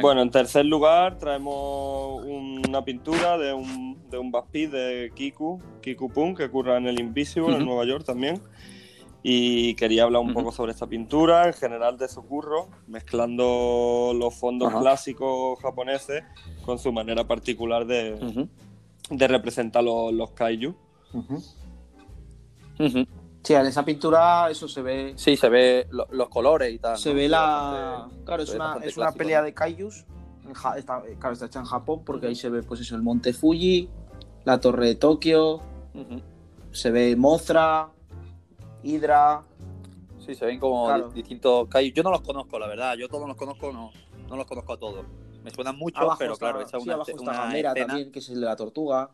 Bueno, 0.00 0.22
en 0.22 0.30
tercer 0.30 0.66
lugar 0.66 1.18
traemos 1.18 2.22
una 2.24 2.84
pintura 2.84 3.38
de 3.38 3.52
un, 3.52 3.98
de 4.10 4.18
un 4.18 4.30
de 4.30 5.12
Kiku, 5.14 5.60
Kiku 5.80 6.10
Punk, 6.10 6.38
que 6.38 6.44
ocurre 6.44 6.76
en 6.76 6.86
el 6.86 7.00
Invisible, 7.00 7.56
en 7.56 7.64
Nueva 7.64 7.84
York 7.84 8.04
también. 8.04 8.40
Y 9.22 9.74
quería 9.74 10.04
hablar 10.04 10.22
un 10.22 10.32
poco 10.34 10.52
sobre 10.52 10.72
esta 10.72 10.86
pintura, 10.86 11.48
en 11.48 11.52
general 11.52 11.98
de 11.98 12.08
Sokurro, 12.08 12.68
mezclando 12.86 14.12
los 14.14 14.34
fondos 14.34 14.72
clásicos 14.72 15.58
japoneses 15.60 16.22
con 16.64 16.78
su 16.78 16.92
manera 16.92 17.24
particular 17.24 17.86
de, 17.86 18.48
de 19.10 19.28
representar 19.28 19.84
los, 19.84 20.12
los 20.12 20.30
kaiju. 20.32 20.74
Sí, 23.42 23.54
en 23.54 23.66
esa 23.66 23.84
pintura 23.84 24.50
eso 24.50 24.66
se 24.68 24.82
ve. 24.82 25.12
Sí, 25.16 25.36
se 25.36 25.48
ve 25.48 25.86
los 25.90 26.28
colores 26.28 26.72
y 26.74 26.78
tal. 26.78 26.98
Se 26.98 27.14
ve 27.14 27.28
la. 27.28 28.08
claro, 28.24 28.42
es 28.42 28.50
una, 28.50 28.78
es 28.82 28.96
una 28.96 29.12
pelea 29.12 29.42
de 29.42 29.54
kaijus. 29.54 30.04
está, 30.76 31.02
claro, 31.18 31.32
está 31.32 31.46
hecha 31.46 31.60
en 31.60 31.64
Japón 31.64 32.02
porque 32.04 32.26
ahí 32.26 32.34
se 32.34 32.50
ve, 32.50 32.62
pues 32.62 32.80
eso, 32.80 32.96
el 32.96 33.02
monte 33.02 33.32
Fuji, 33.32 33.88
la 34.44 34.58
torre 34.60 34.88
de 34.88 34.94
Tokio, 34.96 35.60
se 36.72 36.90
ve 36.90 37.14
Mothra, 37.14 37.90
Hydra. 38.82 39.42
Sí, 40.18 40.34
se 40.34 40.44
ven 40.44 40.58
como 40.58 41.10
distintos 41.10 41.68
kaijus. 41.68 41.94
Yo 41.94 42.02
no 42.02 42.10
los 42.10 42.22
conozco, 42.22 42.58
la 42.58 42.66
verdad. 42.66 42.96
Yo 42.96 43.08
todos 43.08 43.28
los 43.28 43.36
conozco, 43.36 43.72
no, 43.72 43.92
no 44.28 44.36
los 44.36 44.46
conozco 44.46 44.72
a 44.72 44.76
todos. 44.76 45.06
Me 45.46 45.52
suenan 45.52 45.76
mucho, 45.76 46.00
pero 46.18 46.34
claro, 46.34 46.60
esa 46.60 46.76
es 46.76 46.82
una, 46.82 46.94
abajo 46.94 47.12
está 47.12 47.74
también, 47.74 48.10
que 48.10 48.18
es 48.18 48.28
el 48.30 48.40
de 48.40 48.46
la 48.46 48.56
tortuga. 48.56 49.10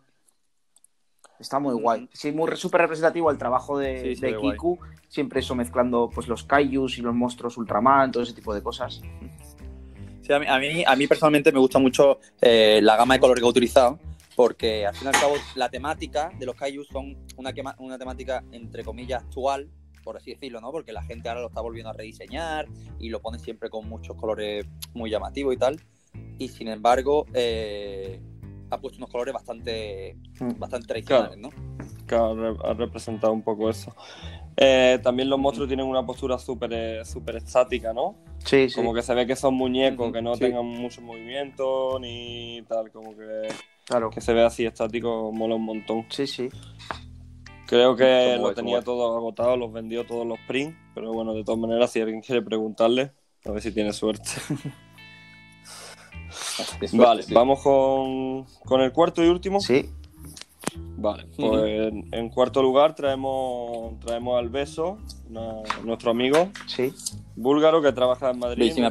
Está 1.38 1.58
muy 1.58 1.74
guay. 1.74 2.08
Sí, 2.10 2.32
muy 2.32 2.56
súper 2.56 2.80
representativo 2.80 3.30
el 3.30 3.36
trabajo 3.36 3.78
de, 3.78 4.16
Kiku. 4.40 4.78
Siempre 5.08 5.40
eso 5.40 5.54
mezclando 5.54 6.08
pues 6.08 6.28
los 6.28 6.44
kaijus 6.44 6.96
y 6.96 7.02
los 7.02 7.14
monstruos 7.14 7.58
Ultraman, 7.58 8.10
todo 8.10 8.22
ese 8.22 8.32
tipo 8.32 8.54
de 8.54 8.62
cosas. 8.62 9.02
Sí, 10.22 10.32
a 10.32 10.38
mí, 10.38 10.84
a 10.86 10.96
mí, 10.96 11.06
personalmente 11.06 11.52
me 11.52 11.58
gusta 11.58 11.78
mucho 11.78 12.18
eh, 12.40 12.80
la 12.82 12.96
gama 12.96 13.12
de 13.12 13.20
colores 13.20 13.42
que 13.42 13.46
he 13.46 13.50
utilizado, 13.50 13.98
porque 14.34 14.86
al 14.86 14.94
fin 14.94 15.08
y 15.12 15.14
al 15.14 15.20
cabo 15.20 15.34
la 15.54 15.68
temática 15.68 16.32
de 16.38 16.46
los 16.46 16.56
kaijus 16.56 16.88
son 16.88 17.14
una, 17.36 17.52
una 17.76 17.98
temática 17.98 18.42
entre 18.52 18.84
comillas 18.84 19.22
actual, 19.22 19.68
por 20.02 20.16
así 20.16 20.30
decirlo, 20.30 20.62
¿no? 20.62 20.72
Porque 20.72 20.94
la 20.94 21.02
gente 21.02 21.28
ahora 21.28 21.42
lo 21.42 21.48
está 21.48 21.60
volviendo 21.60 21.90
a 21.90 21.92
rediseñar 21.92 22.68
y 22.98 23.10
lo 23.10 23.20
pone 23.20 23.38
siempre 23.38 23.68
con 23.68 23.86
muchos 23.86 24.16
colores 24.16 24.64
muy 24.94 25.10
llamativos 25.10 25.52
y 25.54 25.58
tal. 25.58 25.78
Y 26.38 26.48
sin 26.48 26.68
embargo, 26.68 27.26
eh, 27.34 28.20
ha 28.70 28.80
puesto 28.80 28.98
unos 28.98 29.10
colores 29.10 29.34
bastante, 29.34 30.16
mm. 30.40 30.58
bastante 30.58 30.86
tradicionales, 30.88 31.38
¿no? 31.38 31.50
Claro, 32.06 32.58
ha 32.64 32.74
representado 32.74 33.32
un 33.32 33.42
poco 33.42 33.70
eso. 33.70 33.94
Eh, 34.56 34.98
también 35.02 35.30
los 35.30 35.38
monstruos 35.38 35.68
tienen 35.68 35.86
una 35.86 36.04
postura 36.04 36.38
súper 36.38 36.72
eh, 36.72 37.04
super 37.04 37.36
estática, 37.36 37.92
¿no? 37.92 38.16
Sí, 38.44 38.68
sí. 38.68 38.74
Como 38.74 38.92
que 38.92 39.02
se 39.02 39.14
ve 39.14 39.26
que 39.26 39.36
son 39.36 39.54
muñecos, 39.54 40.12
que 40.12 40.20
no 40.20 40.36
tengan 40.36 40.66
mucho 40.66 41.00
movimiento 41.00 41.98
ni 42.00 42.62
tal, 42.68 42.90
como 42.90 43.16
que, 43.16 43.48
claro. 43.84 44.10
que 44.10 44.20
se 44.20 44.32
ve 44.32 44.42
así 44.42 44.66
estático, 44.66 45.32
mola 45.32 45.54
un 45.54 45.64
montón. 45.64 46.06
Sí, 46.10 46.26
sí. 46.26 46.48
Creo 47.66 47.96
que 47.96 48.36
lo 48.38 48.52
tenía 48.52 48.82
todo 48.82 49.16
agotado, 49.16 49.56
los 49.56 49.72
vendió 49.72 50.04
todos 50.04 50.26
los 50.26 50.38
prints, 50.46 50.76
pero 50.94 51.12
bueno, 51.12 51.32
de 51.32 51.44
todas 51.44 51.58
maneras, 51.58 51.90
si 51.90 52.00
alguien 52.00 52.20
quiere 52.20 52.42
preguntarle, 52.42 53.12
a 53.46 53.50
ver 53.50 53.62
si 53.62 53.72
tiene 53.72 53.92
suerte. 53.92 54.28
vale, 56.92 57.24
vamos 57.30 57.60
con, 57.62 58.80
el 58.80 58.92
cuarto 58.92 59.24
y 59.24 59.28
último. 59.28 59.60
Sí. 59.60 59.90
Vale, 60.96 61.26
pues 61.36 61.92
en, 62.12 62.28
cuarto 62.30 62.62
lugar 62.62 62.94
traemos, 62.94 63.98
traemos 64.00 64.38
al 64.38 64.48
Beso, 64.48 64.98
nuestro 65.84 66.12
amigo. 66.12 66.48
Sí. 66.66 66.92
Búlgaro 67.36 67.82
que 67.82 67.92
trabaja 67.92 68.30
en 68.30 68.38
Madrid. 68.38 68.72
En 68.76 68.84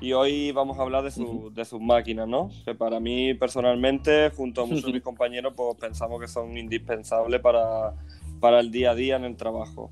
y 0.00 0.12
hoy 0.12 0.52
vamos 0.52 0.78
a 0.78 0.82
hablar 0.82 1.02
de, 1.02 1.10
sus 1.10 1.80
máquinas, 1.80 2.28
¿no? 2.28 2.50
Que 2.64 2.74
para 2.74 3.00
mí 3.00 3.34
personalmente, 3.34 4.30
junto 4.30 4.62
a 4.62 4.66
muchos 4.66 4.84
de 4.84 4.92
mis 4.92 5.02
compañeros, 5.02 5.54
pues 5.56 5.76
pensamos 5.76 6.20
que 6.20 6.28
son 6.28 6.56
indispensables 6.56 7.40
para, 7.40 7.94
para 8.38 8.60
el 8.60 8.70
día 8.70 8.92
a 8.92 8.94
día 8.94 9.16
en 9.16 9.24
el 9.24 9.36
trabajo. 9.36 9.90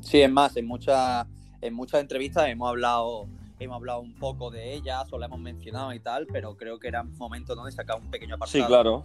Sí, 0.00 0.22
es 0.22 0.30
más, 0.30 0.56
en, 0.56 0.66
muchas 0.66 1.26
en 1.60 1.74
muchas 1.74 2.00
entrevistas 2.00 2.48
hemos 2.48 2.70
hablado 2.70 3.28
hemos 3.58 3.76
hablado 3.76 4.00
un 4.00 4.14
poco 4.14 4.50
de 4.50 4.74
ellas 4.74 5.12
o 5.12 5.18
la 5.18 5.26
hemos 5.26 5.40
mencionado 5.40 5.92
y 5.92 6.00
tal, 6.00 6.26
pero 6.26 6.56
creo 6.56 6.78
que 6.78 6.88
era 6.88 7.02
momento 7.02 7.54
¿no? 7.54 7.64
de 7.64 7.72
sacar 7.72 8.00
un 8.00 8.10
pequeño 8.10 8.36
apartado. 8.36 8.64
Sí, 8.64 8.66
claro. 8.66 9.04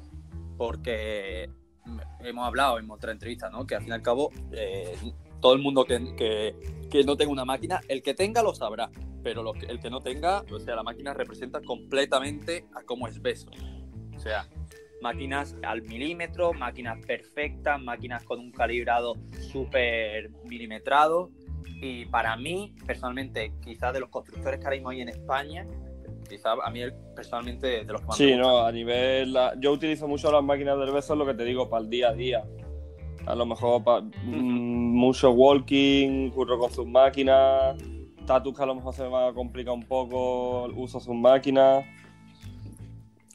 Porque 0.57 1.49
hemos 2.19 2.45
hablado 2.45 2.79
en 2.79 2.89
otra 2.89 3.11
entrevista, 3.11 3.49
¿no? 3.49 3.65
Que 3.65 3.75
al 3.75 3.81
fin 3.81 3.89
y 3.89 3.93
al 3.93 4.01
cabo, 4.01 4.31
eh, 4.51 4.95
todo 5.41 5.53
el 5.53 5.61
mundo 5.61 5.85
que, 5.85 6.55
que, 6.89 7.03
no 7.03 7.17
tenga 7.17 7.31
una 7.31 7.45
máquina, 7.45 7.81
el 7.87 8.01
que 8.01 8.13
tenga 8.13 8.41
lo 8.41 8.53
sabrá, 8.53 8.89
pero 9.23 9.53
el 9.67 9.79
que 9.79 9.89
no 9.89 9.99
tenga, 9.99 10.43
o 10.51 10.59
sea, 10.59 10.75
la 10.75 10.83
máquina 10.83 11.13
representa 11.13 11.61
completamente 11.61 12.65
a 12.75 12.83
cómo 12.83 13.07
es 13.07 13.21
beso. 13.21 13.49
O 14.15 14.19
sea, 14.19 14.47
máquinas 15.01 15.55
al 15.63 15.81
milímetro, 15.81 16.53
máquinas 16.53 17.05
perfectas, 17.05 17.81
máquinas 17.81 18.23
con 18.23 18.39
un 18.39 18.51
calibrado 18.51 19.15
súper 19.51 20.29
milimetrado 20.45 21.29
y 21.81 22.05
para 22.05 22.35
mí, 22.35 22.73
personalmente, 22.85 23.53
quizás 23.63 23.93
de 23.93 23.99
los 23.99 24.09
constructores 24.09 24.59
que 24.59 24.65
ahora 24.65 24.75
mismo 24.75 24.89
hay 24.89 25.01
en 25.01 25.09
España, 25.09 25.67
quizás 26.29 26.57
a 26.63 26.69
mí 26.69 26.81
personalmente 27.15 27.85
de 27.85 27.91
los 27.91 28.01
que 28.01 28.07
más 28.07 28.17
Sí, 28.17 28.35
no, 28.35 28.65
a 28.65 28.71
nivel. 28.71 29.35
Yo 29.59 29.71
utilizo 29.71 30.07
mucho 30.07 30.31
las 30.31 30.43
máquinas 30.43 30.77
del 30.79 30.91
beso, 30.91 31.13
es 31.13 31.19
lo 31.19 31.25
que 31.25 31.33
te 31.33 31.43
digo, 31.43 31.69
para 31.69 31.83
el 31.83 31.89
día 31.89 32.09
a 32.09 32.13
día. 32.13 32.43
A 33.25 33.35
lo 33.35 33.45
mejor 33.45 33.83
para, 33.83 34.01
mm, 34.01 34.95
mucho 34.95 35.31
walking, 35.31 36.29
curro 36.31 36.59
con 36.59 36.71
sus 36.71 36.85
máquinas. 36.85 37.77
Tatus 38.25 38.55
que 38.55 38.63
a 38.63 38.65
lo 38.65 38.75
mejor 38.75 38.93
se 38.93 39.03
me 39.03 39.09
va 39.09 39.29
a 39.29 39.33
complicar 39.33 39.73
un 39.73 39.83
poco, 39.83 40.65
uso 40.75 40.99
sus 40.99 41.15
máquinas. 41.15 41.85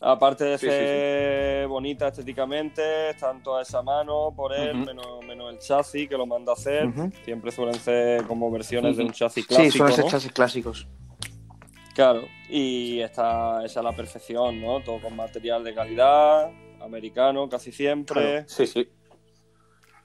Aparte 0.00 0.44
de 0.44 0.58
ser 0.58 1.66
bonita 1.66 2.08
estéticamente, 2.08 3.10
están 3.10 3.42
todas 3.42 3.68
esa 3.68 3.82
mano 3.82 4.32
por 4.34 4.54
él, 4.54 4.76
menos, 4.76 5.50
el 5.50 5.58
chasis 5.58 6.08
que 6.08 6.16
lo 6.16 6.24
manda 6.24 6.52
a 6.52 6.54
hacer. 6.54 6.88
Siempre 7.24 7.50
suelen 7.50 7.74
ser 7.74 8.24
como 8.24 8.50
versiones 8.50 8.96
de 8.96 9.04
un 9.04 9.12
chasis 9.12 9.46
clásico. 9.46 9.72
Sí, 9.72 9.76
suelen 9.76 9.96
ser 9.96 10.04
chasis 10.06 10.32
clásicos. 10.32 10.86
Claro, 11.94 12.22
y 12.48 13.00
está 13.00 13.64
esa 13.64 13.82
la 13.82 13.90
perfección, 13.90 14.60
¿no? 14.60 14.80
Todo 14.84 15.00
con 15.00 15.16
material 15.16 15.64
de 15.64 15.74
calidad, 15.74 16.48
americano 16.80 17.48
casi 17.48 17.72
siempre. 17.72 18.48
Sí, 18.48 18.68
sí. 18.68 18.88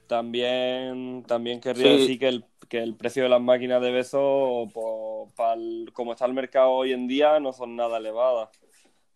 También, 0.08 1.22
también 1.26 1.60
querría 1.60 1.92
decir 1.92 2.18
que 2.18 2.28
el, 2.28 2.44
que 2.68 2.82
el 2.82 2.96
precio 2.96 3.22
de 3.22 3.28
las 3.28 3.40
máquinas 3.40 3.80
de 3.80 3.92
beso, 3.92 4.66
como 4.74 6.12
está 6.12 6.26
el 6.26 6.34
mercado 6.34 6.70
hoy 6.70 6.92
en 6.92 7.06
día, 7.06 7.38
no 7.38 7.52
son 7.52 7.76
nada 7.76 7.98
elevadas. 7.98 8.48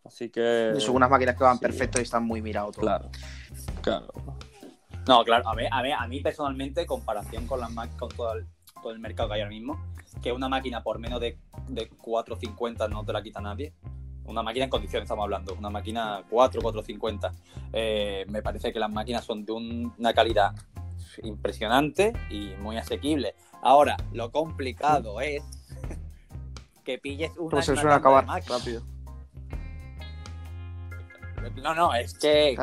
Así 0.08 0.30
que. 0.30 0.74
son 0.78 0.96
unas 0.96 1.10
máquinas 1.10 1.36
que 1.36 1.44
van 1.44 1.58
perfecto 1.58 2.00
y 2.00 2.02
están 2.02 2.24
muy 2.24 2.40
mirados. 2.42 2.76
Claro. 2.76 3.10
Claro. 3.82 4.12
No, 5.06 5.24
claro, 5.24 5.48
a 5.48 5.54
mí, 5.54 5.64
a 5.70 6.06
mí, 6.06 6.20
personalmente, 6.20 6.84
comparación 6.84 7.46
con, 7.46 7.60
las 7.60 7.70
con 7.98 8.08
todo, 8.10 8.34
el, 8.34 8.46
todo 8.82 8.92
el 8.92 8.98
mercado 8.98 9.28
que 9.28 9.36
hay 9.36 9.40
ahora 9.40 9.50
mismo, 9.50 9.82
que 10.22 10.32
una 10.32 10.48
máquina 10.48 10.82
por 10.82 10.98
menos 10.98 11.20
de, 11.20 11.38
de 11.68 11.90
4.50 11.90 12.90
no 12.90 13.04
te 13.04 13.12
la 13.12 13.22
quita 13.22 13.40
nadie. 13.40 13.72
Una 14.24 14.42
máquina 14.42 14.64
en 14.64 14.70
condiciones, 14.70 15.04
estamos 15.04 15.22
hablando. 15.22 15.54
Una 15.54 15.70
máquina 15.70 16.22
4, 16.28 16.60
4.50. 16.60 17.32
Eh, 17.72 18.26
me 18.28 18.42
parece 18.42 18.70
que 18.72 18.78
las 18.78 18.90
máquinas 18.90 19.24
son 19.24 19.46
de 19.46 19.52
una 19.52 20.12
calidad 20.12 20.54
impresionante 21.22 22.12
y 22.28 22.54
muy 22.60 22.76
asequible. 22.76 23.34
Ahora, 23.62 23.96
lo 24.12 24.30
complicado 24.30 25.20
es 25.20 25.42
que 26.84 26.98
pilles 26.98 27.32
una. 27.38 27.50
Pues 27.50 27.68
eso 27.68 27.90
acabar 27.90 28.26
rápido. 28.26 28.82
No, 31.62 31.74
no, 31.74 31.94
es 31.94 32.14
que 32.14 32.56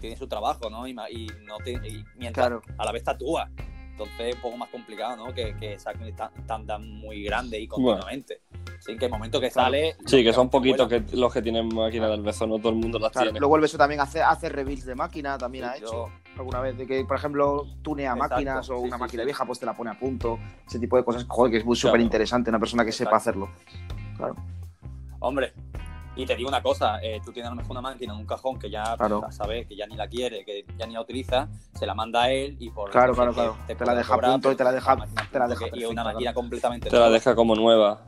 tiene 0.00 0.16
su 0.16 0.28
trabajo, 0.28 0.70
¿no? 0.70 0.86
Y, 0.86 0.94
no 0.94 1.56
mientras 2.16 2.52
a 2.78 2.84
la 2.84 2.92
vez 2.92 3.04
tatúa. 3.04 3.50
Entonces 3.90 4.20
es 4.20 4.34
un 4.34 4.42
poco 4.42 4.56
más 4.58 4.68
complicado, 4.68 5.16
¿no? 5.16 5.32
Que, 5.32 5.56
que 5.56 5.78
saquen 5.78 6.14
tan, 6.14 6.66
tan 6.66 6.90
muy 6.98 7.22
grande 7.22 7.58
y 7.58 7.66
continuamente. 7.66 8.42
Sin 8.78 8.98
que 8.98 9.06
el 9.06 9.10
momento 9.10 9.40
que 9.40 9.50
sale. 9.50 9.96
Sí, 10.04 10.22
que 10.22 10.34
son 10.34 10.50
poquitos 10.50 10.86
que, 10.86 11.02
los 11.14 11.32
que 11.32 11.40
tienen 11.40 11.74
máquina 11.74 12.06
del 12.08 12.20
beso, 12.20 12.46
no 12.46 12.58
todo 12.58 12.70
el 12.70 12.74
mundo 12.74 12.98
las 12.98 13.12
tiene. 13.12 13.38
Luego 13.38 13.56
el 13.56 13.62
beso 13.62 13.78
también 13.78 14.02
hace, 14.02 14.20
hace 14.20 14.50
reveals 14.50 14.84
de 14.84 14.94
máquina, 14.94 15.38
también 15.38 15.64
ha 15.64 15.76
hecho 15.76 16.10
alguna 16.36 16.60
vez. 16.60 16.76
De 16.76 16.86
que, 16.86 17.06
por 17.06 17.16
ejemplo, 17.16 17.66
tunea 17.80 18.14
máquinas 18.14 18.68
o 18.68 18.76
una 18.76 18.98
máquina 18.98 19.24
vieja, 19.24 19.46
pues 19.46 19.58
te 19.58 19.64
la 19.64 19.72
pone 19.72 19.90
a 19.90 19.98
punto. 19.98 20.38
Ese 20.66 20.78
tipo 20.78 20.98
de 20.98 21.04
cosas. 21.04 21.24
Joder, 21.26 21.52
que 21.52 21.58
es 21.58 21.64
muy 21.64 21.76
súper 21.76 22.00
interesante 22.00 22.50
una 22.50 22.60
persona 22.60 22.84
que 22.84 22.92
sepa 22.92 23.16
hacerlo. 23.16 23.48
Claro. 24.18 24.36
Hombre, 25.20 25.54
y 26.16 26.24
te 26.24 26.34
digo 26.34 26.48
una 26.48 26.62
cosa, 26.62 26.98
eh, 27.02 27.20
tú 27.24 27.30
tienes 27.30 27.48
a 27.48 27.54
lo 27.54 27.56
mejor 27.56 27.72
una 27.72 27.82
máquina 27.82 28.14
en 28.14 28.20
un 28.20 28.26
cajón 28.26 28.58
que 28.58 28.70
ya 28.70 28.96
sabes 29.30 29.66
que 29.66 29.76
ya 29.76 29.86
ni 29.86 29.96
la 29.96 30.08
quiere, 30.08 30.44
que 30.44 30.64
ya 30.78 30.86
ni 30.86 30.94
la 30.94 31.02
utiliza, 31.02 31.48
se 31.74 31.86
la 31.86 31.94
manda 31.94 32.22
a 32.22 32.30
él 32.30 32.56
y 32.58 32.70
por 32.70 32.90
claro, 32.90 33.14
claro, 33.14 33.34
claro. 33.34 33.56
Te, 33.66 33.76
la 33.84 33.94
deja 33.94 34.14
a 34.14 34.18
punto 34.18 34.50
y 34.50 34.56
te 34.56 34.64
la 34.64 34.72
deja, 34.72 34.96
te 35.30 35.38
la 35.38 35.46
deja 35.46 35.66
y 35.74 35.84
una 35.84 36.04
máquina 36.04 36.32
completamente 36.32 36.88
te 36.88 36.98
la 36.98 37.10
deja 37.10 37.34
como 37.34 37.54
nueva. 37.54 38.00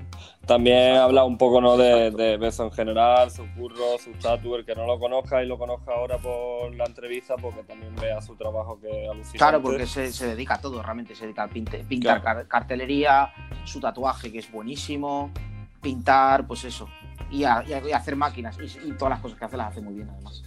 También 0.47 0.97
habla 0.97 1.25
un 1.25 1.37
poco 1.37 1.61
¿no? 1.61 1.77
de, 1.77 2.11
de 2.11 2.39
Beso 2.39 2.65
en 2.65 2.73
general, 2.73 3.31
su 3.31 3.47
curro, 3.55 3.99
su 4.03 4.13
tatu, 4.13 4.55
el 4.55 4.65
que 4.65 4.75
no 4.75 4.87
lo 4.87 4.99
conozca 4.99 5.43
y 5.43 5.47
lo 5.47 5.59
conozca 5.59 5.93
ahora 5.93 6.17
por 6.17 6.75
la 6.75 6.87
entrevista, 6.87 7.37
porque 7.37 7.63
también 7.65 7.95
vea 7.97 8.23
su 8.23 8.35
trabajo 8.35 8.81
que 8.81 9.07
alucina. 9.07 9.37
Claro, 9.37 9.61
porque 9.61 9.87
se, 9.87 10.11
se, 10.11 10.27
dedica 10.29 10.55
a 10.55 10.61
todo, 10.63 10.83
realmente 10.83 11.15
se 11.15 11.25
dedica 11.25 11.43
a 11.43 11.49
pinte, 11.49 11.85
pintar 11.87 12.23
claro. 12.23 12.49
cartelería, 12.49 13.31
su 13.65 13.79
tatuaje 13.79 14.33
que 14.33 14.39
es 14.39 14.51
buenísimo, 14.51 15.31
pintar, 15.83 16.47
pues 16.47 16.65
eso, 16.65 16.89
y, 17.31 17.45
a, 17.45 17.65
y, 17.67 17.73
a, 17.73 17.89
y 17.89 17.93
hacer 17.93 18.17
máquinas, 18.17 18.57
y, 18.59 18.89
y, 18.89 18.93
todas 18.93 19.11
las 19.11 19.21
cosas 19.21 19.39
que 19.39 19.45
hace 19.45 19.57
las 19.57 19.69
hace 19.69 19.81
muy 19.81 19.95
bien 19.95 20.09
además. 20.11 20.43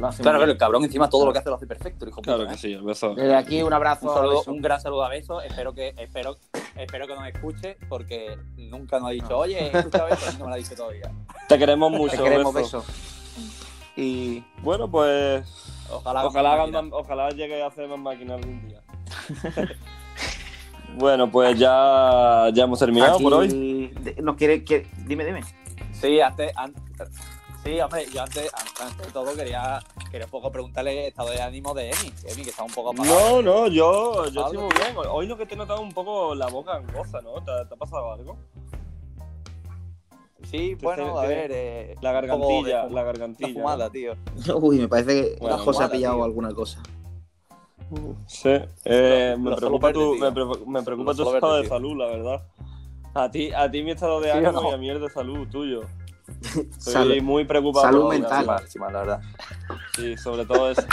Claro, 0.00 0.16
claro, 0.16 0.44
el 0.44 0.56
cabrón 0.56 0.84
encima 0.84 1.10
todo 1.10 1.26
lo 1.26 1.32
que 1.32 1.40
hace 1.40 1.50
lo 1.50 1.56
hace 1.56 1.66
perfecto, 1.66 2.08
hijo 2.08 2.22
Claro 2.22 2.40
puta, 2.40 2.50
que 2.50 2.54
¿eh? 2.56 2.58
sí, 2.58 2.72
el 2.72 2.82
beso. 2.82 3.14
Desde 3.14 3.36
aquí 3.36 3.62
un 3.62 3.72
abrazo. 3.72 4.08
Un, 4.08 4.14
saludo, 4.14 4.42
un, 4.46 4.62
gran 4.62 4.80
saludo 4.80 5.04
a 5.04 5.10
Beso. 5.10 5.42
Espero 5.42 5.74
que, 5.74 5.94
espero, 5.98 6.38
espero 6.74 7.06
que 7.06 7.14
nos 7.14 7.26
escuche 7.26 7.76
porque 7.88 8.38
nunca 8.56 8.98
nos 8.98 9.08
ha 9.08 9.12
dicho, 9.12 9.36
oye, 9.36 9.70
escucha 9.76 10.04
Beso, 10.06 10.32
no 10.38 10.44
me 10.46 10.46
lo 10.46 10.54
ha 10.54 10.56
dicho 10.56 10.74
todavía. 10.74 11.12
Te 11.48 11.58
queremos 11.58 11.90
mucho, 11.90 12.16
Te 12.16 12.22
queremos 12.22 12.54
beso. 12.54 12.78
beso. 12.78 12.92
Y 13.96 14.42
bueno, 14.62 14.90
pues 14.90 15.44
ojalá, 15.90 16.24
ojalá, 16.24 16.54
hagan, 16.54 16.90
ojalá 16.92 17.28
llegue 17.30 17.62
a 17.62 17.66
hacer 17.66 17.86
más 17.88 17.98
máquinas 17.98 18.38
algún 18.38 18.68
día. 18.68 18.80
bueno, 20.98 21.30
pues 21.30 21.58
ya, 21.58 22.48
ya 22.52 22.64
hemos 22.64 22.78
terminado 22.78 23.14
Aquí, 23.14 23.22
por 23.22 23.34
hoy. 23.34 23.92
¿Nos 24.22 24.36
quiere, 24.36 24.64
quiere, 24.64 24.86
Dime, 25.06 25.24
dime. 25.24 25.40
Sí, 25.92 26.20
antes, 26.20 26.52
antes, 26.56 27.08
sí, 27.64 27.78
hombre, 27.80 28.06
yo 28.12 28.22
antes, 28.22 28.50
antes 28.80 29.06
de 29.06 29.12
todo 29.12 29.34
quería, 29.34 29.80
quería 30.10 30.24
un 30.26 30.30
poco 30.30 30.50
preguntarle 30.50 30.92
el 31.02 31.08
estado 31.08 31.30
de 31.30 31.42
ánimo 31.42 31.74
de 31.74 31.90
Emi, 31.90 32.12
Emi, 32.26 32.42
que 32.42 32.50
está 32.50 32.62
un 32.62 32.72
poco 32.72 32.92
No, 32.94 33.02
apagado. 33.02 33.42
no, 33.42 33.66
yo, 33.68 34.26
yo 34.30 34.40
estoy 34.46 34.58
muy 34.58 34.68
bien. 34.74 34.96
Hoy 35.10 35.26
lo 35.26 35.36
que 35.36 35.44
te 35.46 35.54
he 35.54 35.56
notado 35.58 35.80
un 35.82 35.92
poco 35.92 36.34
la 36.34 36.46
boca 36.48 36.74
angosa, 36.76 37.20
¿no? 37.20 37.34
¿Te, 37.44 37.52
te 37.68 37.74
ha 37.74 37.76
pasado 37.78 38.12
algo? 38.12 38.36
Sí, 40.50 40.74
bueno, 40.82 41.18
a 41.18 41.26
ver. 41.26 41.50
Eh, 41.52 41.94
la 42.00 42.12
gargantilla, 42.12 42.86
de, 42.86 42.90
la 42.94 43.02
gargantilla. 43.04 43.48
La 43.48 43.54
fumada, 43.54 43.90
tío. 43.90 44.14
Uy, 44.56 44.78
me 44.78 44.88
parece 44.88 45.22
que 45.22 45.36
Bueno, 45.40 45.58
José 45.58 45.84
ha 45.84 45.90
pillado 45.90 46.16
tío. 46.16 46.24
alguna 46.24 46.52
cosa. 46.54 46.82
Sí, 48.26 48.50
eh, 48.84 49.36
me, 49.38 49.56
preocupa 49.56 49.92
tu, 49.92 50.12
verde, 50.12 50.20
me, 50.20 50.32
tío. 50.32 50.52
pre- 50.52 50.66
me 50.66 50.82
preocupa 50.82 51.14
tu 51.14 51.22
estado 51.22 51.52
verde, 51.54 51.62
de 51.62 51.68
salud, 51.68 51.96
la 51.96 52.06
verdad. 52.06 52.42
A 53.14 53.30
ti, 53.30 53.52
a 53.52 53.70
ti 53.70 53.82
mi 53.82 53.90
estado 53.90 54.20
de 54.20 54.30
¿Sí 54.30 54.36
o 54.36 54.38
ánimo 54.38 54.62
no? 54.62 54.70
y 54.70 54.72
a 54.72 54.76
mí 54.76 54.88
el 54.88 55.00
de 55.00 55.08
salud 55.10 55.48
tuyo. 55.48 55.82
Estoy 56.42 56.92
Salud. 56.92 57.22
muy 57.22 57.44
preocupado. 57.44 57.86
Salud 57.86 58.02
por- 58.02 58.12
mental. 58.12 58.46
Mal, 58.46 58.92
la 58.92 58.98
verdad. 59.00 59.20
Sí, 59.96 60.16
sobre 60.16 60.44
todo 60.46 60.70
eso. 60.70 60.82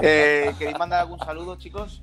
Eh, 0.00 0.54
¿Queréis 0.58 0.78
mandar 0.78 1.00
algún 1.00 1.18
saludo, 1.18 1.56
chicos? 1.56 2.02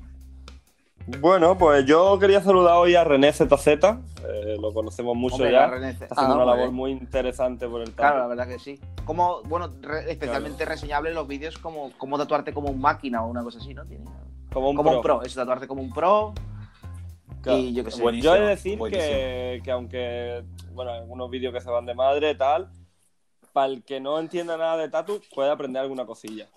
Bueno, 1.07 1.57
pues 1.57 1.85
yo 1.85 2.19
quería 2.19 2.41
saludar 2.41 2.75
hoy 2.75 2.95
a 2.95 3.03
René 3.05 3.31
ZZ. 3.31 3.67
eh, 3.67 4.57
lo 4.59 4.73
conocemos 4.73 5.15
mucho 5.15 5.35
Hombre, 5.35 5.53
ya. 5.53 5.67
René- 5.69 5.91
Está 5.91 6.07
haciendo 6.11 6.34
Ah, 6.34 6.43
una 6.43 6.45
labor 6.55 6.71
muy 6.71 6.91
interesante 6.91 7.67
por 7.67 7.81
el 7.81 7.91
Claro, 7.93 8.19
la 8.19 8.27
verdad 8.27 8.47
que 8.47 8.59
sí. 8.59 8.79
Como, 9.05 9.41
bueno, 9.43 9.71
re- 9.81 10.11
especialmente 10.11 10.65
reseñable 10.65 11.13
los 11.13 11.25
vídeos 11.25 11.57
como, 11.59 11.91
como 11.97 12.17
tatuarte 12.17 12.53
como 12.53 12.69
un 12.69 12.81
máquina 12.81 13.23
o 13.23 13.29
una 13.29 13.41
cosa 13.41 13.59
así, 13.59 13.73
¿no? 13.73 13.85
Tiene- 13.85 14.03
Como 14.51 14.69
un 14.69 14.75
como 14.75 14.89
pro. 14.89 14.97
un 14.97 15.03
pro, 15.03 15.21
eso, 15.23 15.39
tatuarte 15.39 15.65
como 15.65 15.81
un 15.81 15.93
pro. 15.93 16.34
Claro. 17.41 17.57
Y 17.59 17.73
yo 17.73 17.85
qué 17.85 17.91
sé. 17.91 18.01
Buenísimo. 18.01 18.34
Yo 18.34 18.38
he 18.38 18.41
de 18.41 18.47
decir 18.49 18.77
que, 18.89 19.61
que 19.63 19.71
aunque, 19.71 20.43
bueno, 20.73 20.91
algunos 20.91 21.29
vídeos 21.29 21.53
que 21.53 21.61
se 21.61 21.69
van 21.69 21.85
de 21.85 21.93
madre 21.95 22.35
tal, 22.35 22.69
para 23.53 23.67
el 23.67 23.84
que 23.85 24.01
no 24.01 24.19
entienda 24.19 24.57
nada 24.57 24.75
de 24.75 24.89
tatu, 24.89 25.21
puede 25.34 25.51
aprender 25.51 25.81
alguna 25.81 26.05
cosilla. 26.05 26.47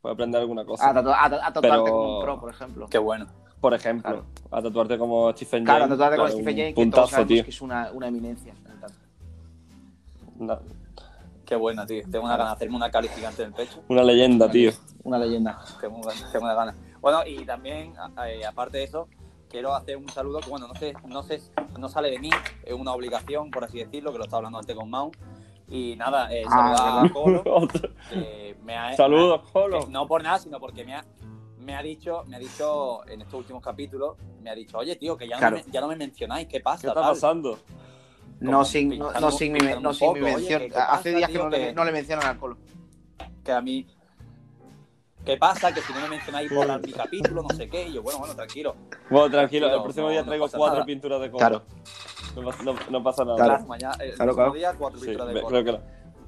Puede 0.00 0.14
aprender 0.14 0.40
alguna 0.40 0.64
cosa. 0.64 0.88
A, 0.88 0.94
tatu- 0.94 1.10
a- 1.10 1.24
a 1.26 1.30
tatuarte 1.52 1.60
Pero- 1.60 1.84
como 1.84 2.16
un 2.18 2.24
pro, 2.24 2.40
por 2.40 2.50
ejemplo. 2.50 2.86
Qué 2.88 2.96
bueno. 2.98 3.26
Por 3.62 3.72
ejemplo, 3.74 4.24
a 4.50 4.60
tatuarte 4.60 4.98
como 4.98 5.30
Stephen 5.32 5.64
Claro, 5.64 5.84
a 5.84 5.88
tatuarte 5.88 6.16
como 6.16 6.26
claro, 6.28 6.32
Stephen 6.42 6.56
James, 6.56 6.74
que 6.74 6.74
todos 6.74 6.84
Puntazo, 6.84 7.06
sabemos 7.12 7.28
tío. 7.28 7.44
que 7.44 7.50
es 7.50 7.62
una, 7.62 7.90
una 7.92 8.08
eminencia. 8.08 8.54
Una, 10.38 10.58
Qué 11.46 11.54
buena, 11.56 11.86
tío. 11.86 12.02
Tengo 12.10 12.24
una 12.24 12.36
gana 12.36 12.50
de 12.50 12.56
hacerme 12.56 12.76
una 12.76 12.90
cali 12.90 13.08
gigante 13.08 13.42
en 13.42 13.48
el 13.48 13.54
pecho. 13.54 13.80
una 13.88 14.02
leyenda, 14.02 14.50
tío. 14.50 14.72
Una 15.04 15.18
leyenda. 15.18 15.58
Tengo, 15.80 16.00
tengo 16.32 16.44
una 16.44 16.54
gana. 16.54 16.74
Bueno, 17.00 17.20
y 17.24 17.44
también, 17.44 17.94
eh, 18.26 18.44
aparte 18.44 18.78
de 18.78 18.84
eso, 18.84 19.06
quiero 19.48 19.74
hacer 19.74 19.96
un 19.96 20.08
saludo 20.08 20.40
que, 20.40 20.50
bueno, 20.50 20.66
no 20.66 20.74
sé, 20.74 20.94
no 21.06 21.22
sé, 21.22 21.40
no 21.78 21.88
sale 21.88 22.10
de 22.10 22.18
mí, 22.18 22.30
es 22.64 22.72
una 22.74 22.92
obligación, 22.92 23.50
por 23.52 23.62
así 23.64 23.78
decirlo, 23.78 24.10
que 24.12 24.18
lo 24.18 24.24
estaba 24.24 24.38
hablando 24.38 24.58
antes 24.58 24.74
con 24.74 24.90
Mau. 24.90 25.12
Y 25.68 25.94
nada, 25.96 26.32
eh, 26.34 26.42
Ah, 26.48 26.74
saludar 26.74 27.06
a. 27.06 27.12
Colo. 27.12 27.68
Me 28.64 28.76
ha- 28.76 28.96
Saludos, 28.96 29.42
Colo. 29.52 29.86
no 29.88 30.06
por 30.08 30.22
nada, 30.22 30.38
sino 30.40 30.58
porque 30.60 30.84
me 30.84 30.94
ha, 30.94 31.04
me 31.64 31.74
ha 31.76 31.82
dicho, 31.82 32.24
me 32.26 32.36
ha 32.36 32.38
dicho 32.38 33.06
en 33.08 33.22
estos 33.22 33.34
últimos 33.34 33.62
capítulos, 33.62 34.16
me 34.42 34.50
ha 34.50 34.54
dicho, 34.54 34.78
oye, 34.78 34.96
tío, 34.96 35.16
que 35.16 35.28
ya, 35.28 35.38
Claro. 35.38 35.58
no, 35.58 35.64
me, 35.64 35.72
ya 35.72 35.80
no 35.80 35.88
me 35.88 35.96
mencionáis, 35.96 36.48
¿qué 36.48 36.60
pasa? 36.60 36.82
¿Qué 36.82 36.88
está 36.88 37.00
tal?". 37.00 37.10
pasando? 37.12 37.58
No 38.40 38.64
sin, 38.64 38.88
no, 38.88 38.94
pinchando- 39.06 39.20
no 39.20 39.30
sin 39.30 39.52
mi, 39.52 39.58
no 39.80 39.94
sin 39.94 40.12
mi 40.14 40.20
oye, 40.20 40.34
mención. 40.34 40.60
¿qué- 40.62 40.68
qué 40.68 40.74
Hace 40.76 40.88
pasa, 41.12 41.16
días 41.18 41.30
que 41.30 41.38
no, 41.38 41.48
le, 41.48 41.58
que- 41.58 41.72
no 41.74 41.84
le 41.84 41.92
mencionan 41.92 42.26
al 42.26 42.38
colo. 42.38 42.56
que 43.44 43.52
a 43.52 43.60
mí. 43.60 43.86
¿Qué 45.24 45.36
pasa? 45.36 45.72
Que 45.72 45.80
si 45.80 45.92
no 45.92 46.00
me 46.00 46.08
mencionáis 46.08 46.52
por 46.52 46.84
mi 46.84 46.92
capítulo, 46.92 47.42
no 47.42 47.48
sé 47.54 47.68
qué. 47.68 47.86
Y 47.86 47.92
yo, 47.92 48.02
bueno, 48.02 48.18
bueno, 48.18 48.34
tranquilo. 48.34 48.74
Bueno, 49.08 49.30
tranquilo, 49.30 49.72
el 49.72 49.80
próximo 49.82 50.06
no- 50.06 50.12
día 50.12 50.24
traigo 50.24 50.48
cuatro 50.50 50.74
nada. 50.78 50.84
pinturas 50.84 51.20
de 51.20 51.30
cola. 51.30 51.48
Claro. 51.48 51.62
No, 52.34 52.42
pasa- 52.44 52.62
no- 52.64 52.74
no 52.90 53.02
pasa 53.04 53.24
nada. 53.24 53.36
Claro. 53.44 53.64
Mañana, 53.66 53.94
el 54.00 54.14
Claro, 54.14 54.16
próximo 54.34 54.34
claro. 54.34 54.52
día, 54.54 54.74
cuatro 54.76 54.98
Sí, 55.00 55.06
pinturas 55.06 55.34
de 55.34 55.40
cola. 55.42 55.62
creo 55.62 55.80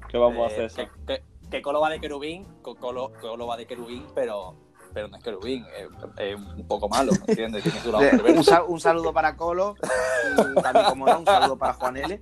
que, 0.07 0.17
vamos 0.17 0.43
a 0.43 0.45
hacer 0.47 0.61
Eh, 0.61 0.65
eso. 0.67 0.75
Que, 0.77 0.89
que- 1.07 1.23
que 1.49 1.61
Colo 1.61 1.81
va 1.81 1.89
de 1.89 1.99
querubín, 1.99 2.45
co- 2.61 2.75
Colo, 2.75 3.11
Colo 3.19 3.47
va 3.47 3.57
de 3.57 3.65
querubín, 3.67 4.05
pero, 4.15 4.55
pero 4.95 5.09
no 5.09 5.17
es 5.17 5.23
querubín, 5.23 5.65
es, 5.77 5.87
es 6.17 6.35
un 6.37 6.65
poco 6.67 6.87
malo, 6.87 7.11
¿entiendes? 7.27 7.63
Tiene 7.63 7.79
su 7.81 7.91
lado 7.91 8.03
Eh, 8.05 8.11
perverso. 8.11 8.37
un, 8.39 8.43
sal- 8.45 8.63
un 8.69 8.79
saludo 8.79 9.11
para 9.13 9.35
Colo 9.35 9.75
y 10.57 10.61
también, 10.61 10.85
como 10.85 11.05
no, 11.05 11.19
un 11.19 11.25
saludo 11.25 11.57
para 11.57 11.73
Juan 11.73 11.97
L. 11.97 12.21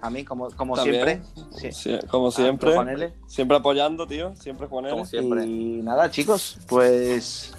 A 0.00 0.08
mí, 0.10 0.24
como, 0.24 0.48
como 0.52 0.76
siempre. 0.76 1.20
Sí. 1.58 1.72
Sí, 1.72 1.98
como 2.08 2.28
Ah, 2.28 2.30
siempre. 2.30 2.74
Juan 2.74 2.88
L. 2.90 3.12
Siempre 3.26 3.56
apoyando, 3.56 4.06
tío. 4.06 4.36
Siempre 4.36 4.68
Juan 4.68 4.84
Como 4.84 5.00
L. 5.02 5.06
siempre. 5.10 5.44
Y 5.46 5.82
nada, 5.82 6.08
chicos, 6.10 6.58
pues 6.68 7.52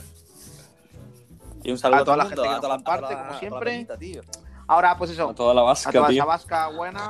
Y 1.64 1.72
un 1.72 1.78
saludo 1.78 2.02
a 2.02 2.06
toda 2.06 2.18
la 2.18 2.26
gente 2.28 2.41
que 2.41 2.48
a 2.48 2.56
toda 2.61 2.69
la- 2.69 2.76
a 2.76 2.84
toda 2.84 3.02
la- 3.02 3.07
como 3.07 3.19
a 3.19 3.28
toda 3.28 3.40
siempre. 3.40 3.72
peñita, 3.72 3.98
tío. 3.98 4.22
ahora, 4.65 4.98
pues 4.98 5.11
eso, 5.11 5.30
A 5.30 5.36
toda 5.36 5.53
la 5.53 5.61
a 5.61 5.64
vasca, 5.65 5.91
toda 5.91 6.03
esa 6.06 6.10
tío. 6.14 6.26
vasca 6.26 6.68
buena. 6.69 7.10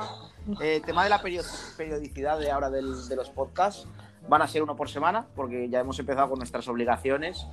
Eh, 0.60 0.80
tema 0.84 1.04
de 1.04 1.10
la 1.10 1.20
perio- 1.22 1.44
periodicidad 1.76 2.38
de 2.40 2.50
ahora 2.50 2.68
del- 2.70 3.06
de 3.08 3.14
los 3.16 3.30
podcasts. 3.30 3.86
Van 4.28 4.42
a 4.42 4.46
ser 4.46 4.62
uno 4.62 4.76
por 4.76 4.88
semana, 4.90 5.26
porque 5.34 5.68
ya 5.68 5.80
hemos 5.80 5.98
empezado 5.98 6.28
con 6.30 6.38
nuestras 6.38 6.66
obligaciones. 6.68 7.46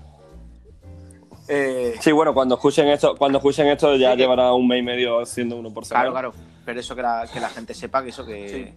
Eh, 1.48 1.96
Sí, 2.02 2.12
bueno, 2.12 2.34
cuando 2.34 2.56
escuchen 2.56 2.88
esto, 2.88 3.16
cuando 3.16 3.38
escuchen 3.38 3.68
esto 3.68 3.96
ya 3.96 4.12
Sí, 4.14 4.18
llevará 4.18 4.52
un 4.54 4.68
mes 4.68 4.80
y 4.80 4.84
medio 4.84 5.26
siendo 5.26 5.58
uno 5.58 5.72
por 5.74 5.86
semana. 5.86 6.10
claro, 6.12 6.32
claro. 6.32 6.46
Pero 6.66 6.80
eso 6.80 6.96
que 6.96 7.02
la, 7.04 7.28
que 7.32 7.40
la 7.40 7.50
gente 7.50 7.74
sepa 7.74 8.02
que 8.04 8.10
eso 8.10 8.26
que. 8.26 8.50
Sí. 8.50 8.74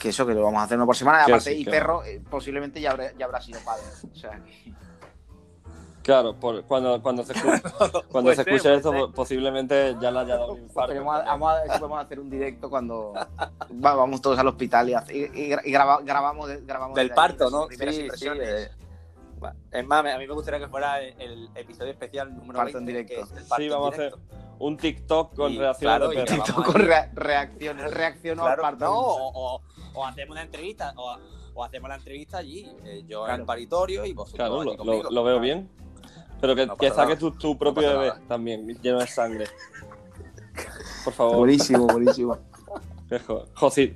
Que 0.00 0.08
eso 0.10 0.26
que 0.26 0.34
lo 0.34 0.42
vamos 0.42 0.60
a 0.60 0.64
hacer 0.64 0.76
uno 0.76 0.86
por 0.86 0.96
semana. 0.96 1.20
Y 1.20 1.30
aparte, 1.30 1.54
sí, 1.54 1.60
y 1.60 1.64
perro, 1.64 2.04
eh, 2.04 2.20
posiblemente 2.28 2.80
ya 2.80 2.90
habrá, 2.90 3.12
ya 3.16 3.24
habrá 3.24 3.40
sido 3.40 3.60
padre. 3.64 3.84
O 4.12 4.14
sea, 4.14 4.32
que- 4.44 4.72
Claro, 6.02 6.34
por- 6.34 6.64
cuando, 6.64 7.00
cuando 7.02 7.22
se 7.24 7.32
escuche, 7.32 7.62
cuando 8.10 8.30
se 8.30 8.36
ser, 8.36 8.48
escuche 8.48 8.62
puede 8.68 8.76
esto, 8.76 8.92
ser. 8.92 9.14
posiblemente 9.14 9.96
ya 10.00 10.10
le 10.10 10.18
haya 10.20 10.36
dado 10.36 10.54
un 10.54 10.62
infarto. 10.62 10.92
Pero 10.92 11.04
vamos 11.04 11.22
a, 11.22 11.24
vamos 11.26 11.52
a 11.70 11.78
podemos 11.78 12.04
hacer 12.04 12.20
un 12.20 12.30
directo 12.30 12.68
cuando 12.70 13.12
va- 13.14 13.94
vamos 13.94 14.20
todos 14.20 14.38
al 14.38 14.48
hospital 14.48 14.88
y, 14.88 14.92
y- 14.92 15.24
y 15.24 15.50
gra- 15.50 15.62
y 15.64 15.70
graba- 15.70 16.00
grabamos, 16.02 16.48
grabamos 16.66 16.96
Del 16.96 17.10
parto, 17.10 17.44
ahí, 17.46 17.50
¿no? 17.52 17.68
Sí, 17.68 18.08
sí. 18.14 18.28
eh. 18.28 18.68
Es 19.72 19.84
más, 19.86 20.04
a 20.06 20.18
mí 20.18 20.26
me 20.26 20.34
gustaría 20.34 20.60
que 20.60 20.68
fuera 20.68 21.00
el, 21.00 21.20
el 21.20 21.48
episodio 21.56 21.90
especial 21.90 22.32
número 22.36 22.58
Parto 22.60 22.78
en 22.78 22.86
20, 22.86 23.06
que 23.06 23.14
directo. 23.14 23.34
es 23.34 23.42
el 23.42 23.48
parto 23.48 23.56
Sí, 23.56 23.64
en 23.64 23.70
vamos 23.72 23.90
a 23.90 23.94
hacer 23.94 24.14
un 24.60 24.76
TikTok 24.76 25.34
con 25.34 25.52
Y, 25.52 25.58
reacciones 25.58 25.98
claro, 25.98 26.08
de 26.10 26.24
TikTok 26.24 26.64
con 26.64 26.74
rea- 26.80 27.10
reacciones, 27.14 27.92
reaccionó 27.92 28.42
Claro, 28.42 28.64
al 28.64 28.70
parto. 28.78 28.84
no, 28.84 29.00
o, 29.00 29.54
o- 29.56 29.62
o 29.94 30.06
hacemos 30.06 30.30
una 30.32 30.42
entrevista, 30.42 30.94
o, 30.96 31.16
o 31.54 31.64
hacemos 31.64 31.88
la 31.88 31.96
entrevista 31.96 32.38
allí, 32.38 32.70
eh, 32.84 33.02
yo 33.08 33.22
en 33.22 33.24
Claro. 33.26 33.40
el 33.40 33.46
paritorio 33.46 34.04
y 34.06 34.12
vosotros 34.12 34.36
Claro, 34.36 34.60
allí 34.60 34.70
lo, 34.70 34.76
conmigo. 34.76 35.02
lo- 35.02 35.10
lo 35.10 35.24
veo 35.24 35.40
bien. 35.40 35.68
Pero 36.42 36.56
que, 36.56 36.66
No 36.66 36.76
que 36.76 36.90
saques 36.90 37.18
tu, 37.20 37.30
tu 37.30 37.56
propio 37.56 37.82
pasa 37.84 37.94
bebé 37.94 38.08
nada. 38.08 38.20
también, 38.26 38.66
lleno 38.82 38.98
de 38.98 39.06
sangre. 39.06 39.46
Por 41.04 41.12
favor, 41.14 41.36
Buenísimo, 41.36 41.86
buenísimo. 41.92 42.36
que 43.08 43.18
jo- 43.20 43.46
Josi- 43.54 43.94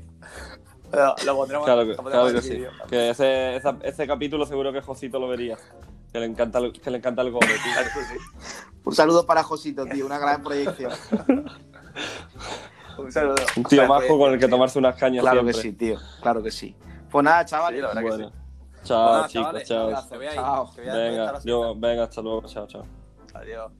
Lo, 1.27 1.37
pondremos, 1.37 1.65
Claro 1.67 1.83
que, 1.83 1.89
lo 1.89 1.97
pondremos 1.97 2.31
claro 2.31 2.33
que 2.33 2.41
sí. 2.43 2.65
Que 2.89 3.11
ese, 3.11 3.57
esa- 3.57 3.77
ese 3.83 4.07
capítulo 4.07 4.47
seguro 4.47 4.73
que 4.73 4.81
Josito 4.81 5.19
lo 5.19 5.27
vería. 5.29 5.59
Que 6.13 6.21
le 6.21 6.27
encanta 6.27 6.61
el, 6.61 6.73
que 6.73 6.89
le 6.91 6.99
encanta 6.99 7.23
el 7.23 7.33
gore, 7.33 7.47
tío. 7.49 7.73
Claro 7.75 7.89
que 7.93 8.05
sí. 8.05 8.15
Un 8.85 8.95
saludo 8.95 9.27
para 9.27 9.43
Josito, 9.43 9.85
tío, 9.85 10.07
una 10.07 10.19
gran 10.19 10.43
proyección. 10.45 10.93
Un 12.99 13.13
saludo. 13.13 13.35
Un 13.57 13.65
tío 13.65 13.83
O 13.83 13.87
sea, 13.87 13.89
majo 13.89 14.19
con 14.19 14.33
el 14.33 14.39
que 14.39 14.49
tomarse 14.49 14.79
unas 14.79 14.95
cañas 14.97 15.23
Claro 15.23 15.45
que 15.45 15.53
sí, 15.53 15.73
tío, 15.73 15.99
claro 16.23 16.43
que 16.43 16.51
sí. 16.51 16.77
Pues 17.11 17.25
nada, 17.25 17.43
Sí, 17.45 17.51
chavales. 17.51 17.83
la 17.83 17.89
verdad 17.89 18.03
que 18.03 18.09
Bueno, 18.09 18.29
sí. 18.29 18.33
que 18.33 18.46
a 18.95 19.61
ir, 19.61 19.67
Chao. 19.67 19.87
que 20.09 20.17
voy 20.17 20.27
a- 20.27 20.31
voy 20.83 20.91
a 20.91 20.95
Venga, 20.95 21.25
estar 21.27 21.43
yo, 21.45 21.63
haciendo- 21.65 21.87
venga, 21.89 22.03
hasta 22.05 22.23
luego, 22.23 22.43
chao, 22.47 22.67
chao. 22.67 22.83
Adiós. 23.35 23.73